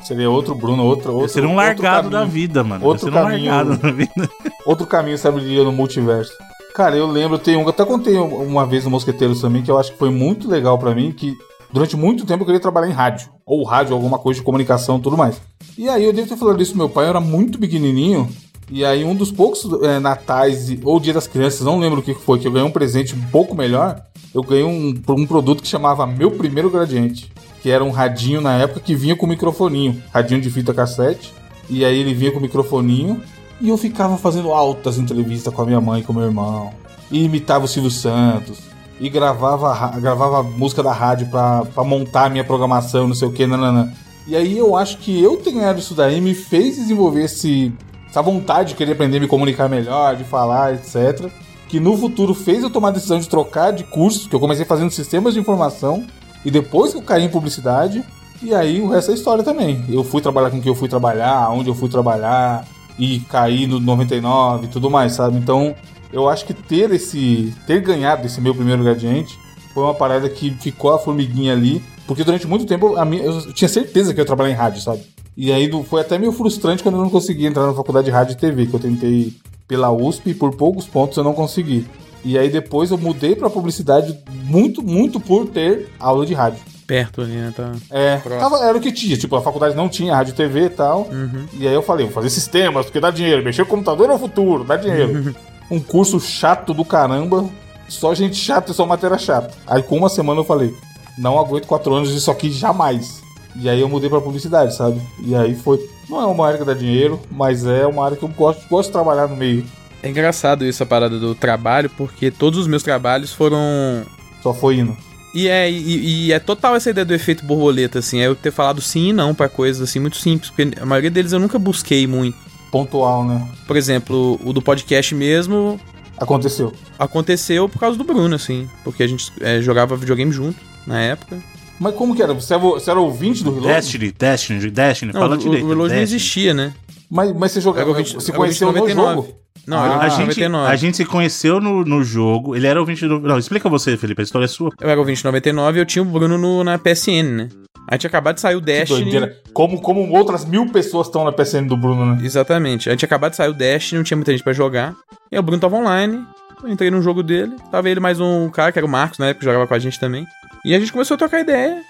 Seria 0.03 0.29
outro 0.29 0.55
Bruno, 0.55 0.85
outro. 0.85 1.15
outro 1.15 1.29
seria 1.29 1.49
um 1.49 1.55
largado 1.55 2.11
da 2.11 2.25
vida, 2.25 2.65
mano. 2.65 2.85
Outro 2.85 3.11
caminho. 3.11 3.53
Um 3.53 3.77
da 3.77 3.91
vida. 3.91 4.31
Outro 4.67 4.87
caminho 4.87 5.17
se 5.17 5.27
abriria 5.29 5.63
no 5.63 5.73
multiverso. 5.73 6.33
Cara, 6.75 6.97
eu 6.97 7.07
lembro, 7.07 7.39
tenho, 7.39 7.61
eu 7.61 7.69
até 7.69 7.85
contei 7.85 8.17
uma 8.17 8.67
vez 8.67 8.85
no 8.85 8.91
Mosqueteiros 8.91 9.41
também, 9.41 9.63
que 9.63 9.71
eu 9.71 9.79
acho 9.79 9.93
que 9.93 9.99
foi 9.99 10.11
muito 10.11 10.49
legal 10.49 10.79
para 10.79 10.95
mim, 10.95 11.13
que 11.13 11.37
durante 11.71 11.97
muito 11.97 12.25
tempo 12.25 12.43
eu 12.43 12.47
queria 12.47 12.61
trabalhar 12.61 12.89
em 12.89 12.93
rádio. 12.93 13.29
Ou 13.45 13.63
rádio, 13.63 13.95
alguma 13.95 14.19
coisa 14.19 14.41
de 14.41 14.45
comunicação 14.45 14.99
tudo 14.99 15.17
mais. 15.17 15.41
E 15.77 15.89
aí 15.89 16.05
eu 16.05 16.13
devo 16.13 16.29
ter 16.29 16.37
falado 16.37 16.61
isso 16.61 16.73
pro 16.73 16.79
meu 16.79 16.89
pai, 16.89 17.05
eu 17.05 17.11
era 17.11 17.21
muito 17.21 17.59
pequenininho. 17.59 18.29
E 18.71 18.85
aí 18.85 19.05
um 19.05 19.15
dos 19.15 19.31
poucos 19.31 19.69
é, 19.83 19.99
natais 19.99 20.75
ou 20.83 20.99
dia 20.99 21.13
das 21.13 21.27
crianças, 21.27 21.61
não 21.61 21.79
lembro 21.79 22.01
o 22.01 22.03
que 22.03 22.15
foi, 22.15 22.39
que 22.39 22.49
eu 22.49 22.53
ganhei 22.53 22.67
um 22.67 22.73
presente 22.73 23.15
um 23.15 23.23
pouco 23.31 23.55
melhor. 23.55 24.03
Eu 24.35 24.43
ganhei 24.43 24.65
um, 24.65 24.95
um 25.11 25.27
produto 25.27 25.63
que 25.63 25.69
chamava 25.69 26.07
Meu 26.07 26.31
Primeiro 26.31 26.71
Gradiente 26.71 27.31
que 27.63 27.71
era 27.71 27.85
um 27.85 27.91
radinho 27.91 28.41
na 28.41 28.57
época 28.59 28.81
que 28.81 28.95
vinha 28.95 29.15
com 29.15 29.27
microfoninho, 29.27 30.03
radinho 30.13 30.41
de 30.41 30.51
fita 30.51 30.75
cassete, 30.75 31.33
e 31.71 31.85
aí 31.85 31.97
ele 31.97 32.13
vinha 32.13 32.33
com 32.33 32.41
microfoninho, 32.41 33.23
e 33.61 33.69
eu 33.69 33.77
ficava 33.77 34.19
fazendo 34.19 34.53
altas 34.53 34.99
entrevistas 34.99 35.55
com 35.55 35.63
a 35.63 35.67
minha 35.67 35.81
mãe 35.81 36.01
e 36.01 36.05
com 36.05 36.13
meu 36.13 36.25
irmão, 36.25 36.73
e 37.11 37.25
imitava 37.25 37.65
o 37.65 37.69
Silvio 37.69 37.91
Santos, 37.91 38.59
e 38.99 39.09
gravava, 39.09 39.99
gravava 40.01 40.43
música 40.43 40.83
da 40.83 40.93
rádio 40.93 41.29
pra 41.29 41.85
montar 41.85 42.27
a 42.27 42.29
minha 42.29 42.45
programação, 42.45 43.07
não 43.07 43.15
sei 43.15 43.29
o 43.29 43.33
que, 43.33 43.47
nanana. 43.47 43.93
E 44.27 44.37
aí 44.37 44.59
eu 44.59 44.77
acho 44.77 44.99
que 44.99 45.21
eu 45.21 45.37
ter 45.37 45.53
ganhado 45.53 45.81
isso 45.81 45.95
daí 45.95 46.21
me 46.21 46.35
fez 46.35 46.77
desenvolver 46.77 47.25
esse, 47.25 47.73
essa 48.09 48.23
vontade 48.23 48.71
de 48.71 48.75
querer 48.75 48.93
aprender 48.93 49.17
a 49.17 49.21
me 49.21 49.27
comunicar 49.27 49.69
melhor, 49.69 50.15
de 50.17 50.25
falar, 50.25 50.75
etc. 50.75 51.29
Que 51.69 51.81
no 51.81 51.97
futuro 51.97 52.35
fez 52.35 52.63
eu 52.63 52.71
tomar 52.71 52.89
a 52.89 52.93
decisão 52.93 53.19
de 53.19 53.29
trocar 53.29 53.73
de 53.73 53.83
curso, 53.83 54.29
que 54.29 54.37
eu 54.37 54.41
comecei 54.41 54.65
fazendo 54.65 54.91
sistemas 54.91 55.35
de 55.35 55.41
informação, 55.41 56.07
e 56.45 56.51
depois 56.51 56.93
que 56.93 56.99
eu 56.99 57.03
caí 57.03 57.25
em 57.25 57.29
publicidade, 57.29 58.05
e 58.43 58.55
aí 58.55 58.81
o 58.81 58.89
resto 58.89 59.13
é 59.13 59.15
história 59.15 59.45
também. 59.45 59.85
Eu 59.89 60.03
fui 60.03 60.21
trabalhar 60.21 60.51
com 60.51 60.61
quem 60.61 60.69
eu 60.69 60.75
fui 60.75 60.89
trabalhar, 60.89 61.51
onde 61.51 61.69
eu 61.69 61.75
fui 61.75 61.89
trabalhar, 61.89 62.67
e 62.99 63.21
caí 63.21 63.67
no 63.67 63.79
99 63.79 64.67
e 64.67 64.69
tudo 64.69 64.91
mais, 64.91 65.13
sabe? 65.13 65.37
Então, 65.37 65.75
eu 66.13 66.29
acho 66.29 66.45
que 66.45 66.53
ter 66.53 66.91
esse. 66.93 67.55
ter 67.67 67.81
ganhado 67.81 68.27
esse 68.27 68.41
meu 68.41 68.55
primeiro 68.55 68.83
gradiente 68.83 69.39
foi 69.73 69.85
uma 69.85 69.95
parada 69.95 70.29
que 70.29 70.51
ficou 70.51 70.93
a 70.93 70.99
formiguinha 70.99 71.53
ali. 71.53 71.83
Porque 72.07 72.25
durante 72.25 72.47
muito 72.47 72.67
tempo 72.67 72.97
a 72.97 73.05
minha, 73.05 73.23
eu 73.23 73.53
tinha 73.53 73.69
certeza 73.69 74.13
que 74.13 74.21
eu 74.21 74.23
ia 74.23 74.27
trabalhar 74.27 74.51
em 74.51 74.57
rádio, 74.57 74.83
sabe? 74.83 75.03
E 75.37 75.51
aí 75.53 75.71
foi 75.85 76.01
até 76.01 76.19
meio 76.19 76.33
frustrante 76.33 76.83
quando 76.83 76.97
eu 76.97 77.03
não 77.03 77.09
consegui 77.09 77.47
entrar 77.47 77.67
na 77.67 77.73
faculdade 77.73 78.07
de 78.07 78.11
rádio 78.11 78.33
e 78.33 78.37
TV, 78.37 78.67
que 78.67 78.75
eu 78.75 78.81
tentei 78.81 79.33
pela 79.67 79.91
USP 79.91 80.31
e 80.31 80.35
por 80.35 80.55
poucos 80.55 80.87
pontos 80.87 81.17
eu 81.17 81.25
não 81.25 81.33
consegui. 81.33 81.87
E 82.25 82.39
aí 82.39 82.49
depois 82.49 82.91
eu 82.91 82.99
mudei 82.99 83.35
pra 83.35 83.51
publicidade 83.51 84.19
muito, 84.45 84.83
muito 84.83 85.19
por 85.19 85.49
ter 85.49 85.91
aula 85.99 86.25
de 86.25 86.35
rádio. 86.35 86.61
Perto 86.87 87.23
ali, 87.23 87.33
né? 87.33 87.53
Tá 87.57 87.73
é, 87.91 88.17
tava, 88.19 88.65
era 88.65 88.77
o 88.77 88.81
que 88.81 88.93
tinha. 88.93 89.17
Tipo, 89.17 89.37
a 89.37 89.43
faculdade 89.43 89.75
não 89.75 89.89
tinha 89.89 90.15
rádio 90.15 90.35
TV 90.35 90.67
e 90.67 90.71
tal. 90.71 91.09
Uhum. 91.11 91.47
E 91.55 91.67
aí 91.67 91.75
eu 91.75 91.83
falei, 91.83 92.07
vou 92.07 92.15
fazer 92.15 92.31
sistemas, 92.31 92.87
porque 92.87 93.01
dá 93.01 93.11
dinheiro. 93.11 93.43
Mexer 93.43 93.65
com 93.65 93.77
computador 93.77 94.11
é 94.11 94.15
o 94.15 94.19
futuro, 94.19 94.65
dá 94.65 94.77
dinheiro. 94.77 95.13
Uhum. 95.13 95.35
Um 95.71 95.81
curso 95.81 96.21
chato 96.21 96.75
do 96.75 96.85
caramba. 96.85 97.49
Só 97.89 98.15
gente 98.15 98.37
chata 98.37 98.73
e 98.73 98.75
só 98.75 98.87
matéria 98.87 99.19
chata. 99.19 99.53
Aí 99.67 99.83
com 99.83 99.97
uma 99.97 100.09
semana 100.09 100.41
eu 100.41 100.45
falei, 100.45 100.75
não 101.19 101.39
aguento 101.39 101.67
quatro 101.67 101.95
anos 101.95 102.13
disso 102.13 102.31
aqui 102.31 102.51
jamais. 102.51 103.23
E 103.57 103.69
aí 103.69 103.81
eu 103.81 103.89
mudei 103.89 104.09
pra 104.09 104.21
publicidade, 104.21 104.75
sabe? 104.75 105.01
E 105.25 105.35
aí 105.35 105.55
foi. 105.55 105.79
Não 106.09 106.21
é 106.21 106.27
uma 106.27 106.47
área 106.47 106.59
que 106.59 106.65
dá 106.65 106.75
dinheiro, 106.75 107.21
mas 107.31 107.67
é 107.67 107.87
uma 107.87 108.05
área 108.05 108.17
que 108.17 108.23
eu 108.23 108.29
gosto, 108.29 108.67
gosto 108.69 108.89
de 108.89 108.93
trabalhar 108.93 109.29
no 109.29 109.37
meio. 109.37 109.65
É 110.03 110.09
engraçado 110.09 110.67
isso, 110.67 110.83
a 110.83 110.87
parada 110.87 111.19
do 111.19 111.35
trabalho, 111.35 111.89
porque 111.91 112.31
todos 112.31 112.59
os 112.59 112.67
meus 112.67 112.83
trabalhos 112.83 113.33
foram. 113.33 114.03
Só 114.43 114.53
foi 114.53 114.77
indo. 114.77 114.97
E 115.35 115.49
é, 115.49 115.71
e, 115.71 116.27
e, 116.27 116.33
é 116.33 116.39
total 116.39 116.77
essa 116.77 116.91
ideia 116.91 117.05
do 117.07 117.15
efeito 117.15 117.45
borboleta, 117.45 118.01
assim, 118.01 118.21
é 118.21 118.27
eu 118.27 118.35
ter 118.35 118.51
falado 118.51 118.83
sim 118.83 119.09
e 119.09 119.13
não 119.13 119.35
para 119.35 119.49
coisas 119.49 119.81
assim 119.89 119.99
muito 119.99 120.19
simples, 120.19 120.51
porque 120.51 120.73
a 120.79 120.85
maioria 120.85 121.11
deles 121.11 121.33
eu 121.33 121.41
nunca 121.41 121.59
busquei 121.59 122.07
muito. 122.07 122.37
Pontual, 122.71 123.25
né? 123.25 123.49
Por 123.67 123.77
exemplo, 123.77 124.39
o 124.45 124.53
do 124.53 124.61
podcast 124.61 125.15
mesmo. 125.15 125.81
Aconteceu. 126.19 126.73
Aconteceu 126.99 127.69
por 127.69 127.79
causa 127.79 127.97
do 127.97 128.05
Bruno, 128.05 128.35
assim, 128.35 128.69
porque 128.85 129.03
a 129.03 129.07
gente 129.07 129.33
é, 129.41 129.61
jogava 129.63 129.97
videogame 129.97 130.33
junto 130.33 130.59
na 130.87 131.01
época. 131.01 131.39
Mas 131.81 131.95
como 131.95 132.15
que 132.15 132.23
era? 132.23 132.35
Você 132.35 132.53
era, 132.53 132.63
você 132.63 132.91
era 132.91 133.01
ouvinte 133.01 133.43
do 133.43 133.53
Reload? 133.53 133.75
Destiny, 133.75 134.13
Destiny, 134.13 134.71
Destiny, 134.71 135.13
não, 135.13 135.21
fala 135.21 135.35
o, 135.35 135.39
direito. 135.39 135.65
O 135.65 135.69
Reload 135.69 135.95
não 135.95 136.01
existia, 136.01 136.53
né? 136.53 136.75
Mas, 137.13 137.31
mas 137.35 137.53
você 137.53 137.61
jogava. 137.61 137.93
Você 137.93 138.33
conheceu 138.33 138.73
no 138.73 138.89
jogo? 138.89 139.29
Não, 139.67 139.77
ah, 139.77 140.01
a, 140.01 140.09
gente, 140.09 140.43
a 140.43 140.77
gente 140.77 140.97
se 140.97 141.05
conheceu 141.05 141.61
no, 141.61 141.85
no 141.85 142.03
jogo. 142.03 142.57
Ele 142.57 142.67
era 142.67 142.81
ouvinte 142.81 143.07
do. 143.07 143.21
Não, 143.21 143.39
explica 143.39 143.69
você, 143.69 143.99
Felipe, 143.99 144.23
a 144.23 144.25
história 144.25 144.47
é 144.47 144.49
sua. 144.49 144.71
Eu 144.81 144.89
era 144.89 144.99
ouvinte 144.99 145.23
99 145.23 145.79
e 145.79 145.83
eu 145.83 145.87
tinha 145.87 146.03
o 146.03 146.07
Bruno 146.07 146.39
no, 146.39 146.65
na 146.65 146.79
PSN, 146.79 147.23
né? 147.37 147.49
A 147.87 147.95
gente 147.95 148.07
acabado 148.07 148.37
de 148.37 148.41
sair 148.41 148.57
o 148.57 148.61
Destiny. 148.63 149.31
Como, 149.53 149.81
como 149.83 150.11
outras 150.11 150.47
mil 150.47 150.67
pessoas 150.67 151.07
estão 151.07 151.25
na 151.25 151.33
PSN 151.33 151.67
do 151.67 151.77
Bruno, 151.77 152.15
né? 152.15 152.25
Exatamente. 152.25 152.89
A 152.89 152.93
gente 152.93 153.05
acabado 153.05 153.33
de 153.33 153.37
sair 153.37 153.51
o 153.51 153.55
Destiny, 153.55 153.99
não 153.99 154.05
tinha 154.05 154.17
muita 154.17 154.33
gente 154.33 154.43
pra 154.43 154.55
jogar. 154.55 154.97
E 155.31 155.39
o 155.39 155.43
Bruno 155.43 155.61
tava 155.61 155.77
online. 155.77 156.25
Eu 156.63 156.71
entrei 156.71 156.91
no 156.91 157.03
jogo 157.03 157.23
dele. 157.23 157.53
Tava 157.71 157.91
ele 157.91 158.01
mais 158.01 158.21
um 158.21 158.49
cara, 158.49 158.73
que 158.73 158.79
era 158.79 158.87
o 158.87 158.91
Marcos, 158.91 159.19
na 159.19 159.27
época, 159.27 159.41
que 159.41 159.45
jogava 159.45 159.67
com 159.67 159.75
a 159.75 159.79
gente 159.79 160.01
também. 160.01 160.27
E 160.65 160.75
a 160.75 160.81
gente 160.81 160.93
começou 160.93 161.17
a 161.17 161.19
trocar 161.19 161.41
ideia. 161.41 161.83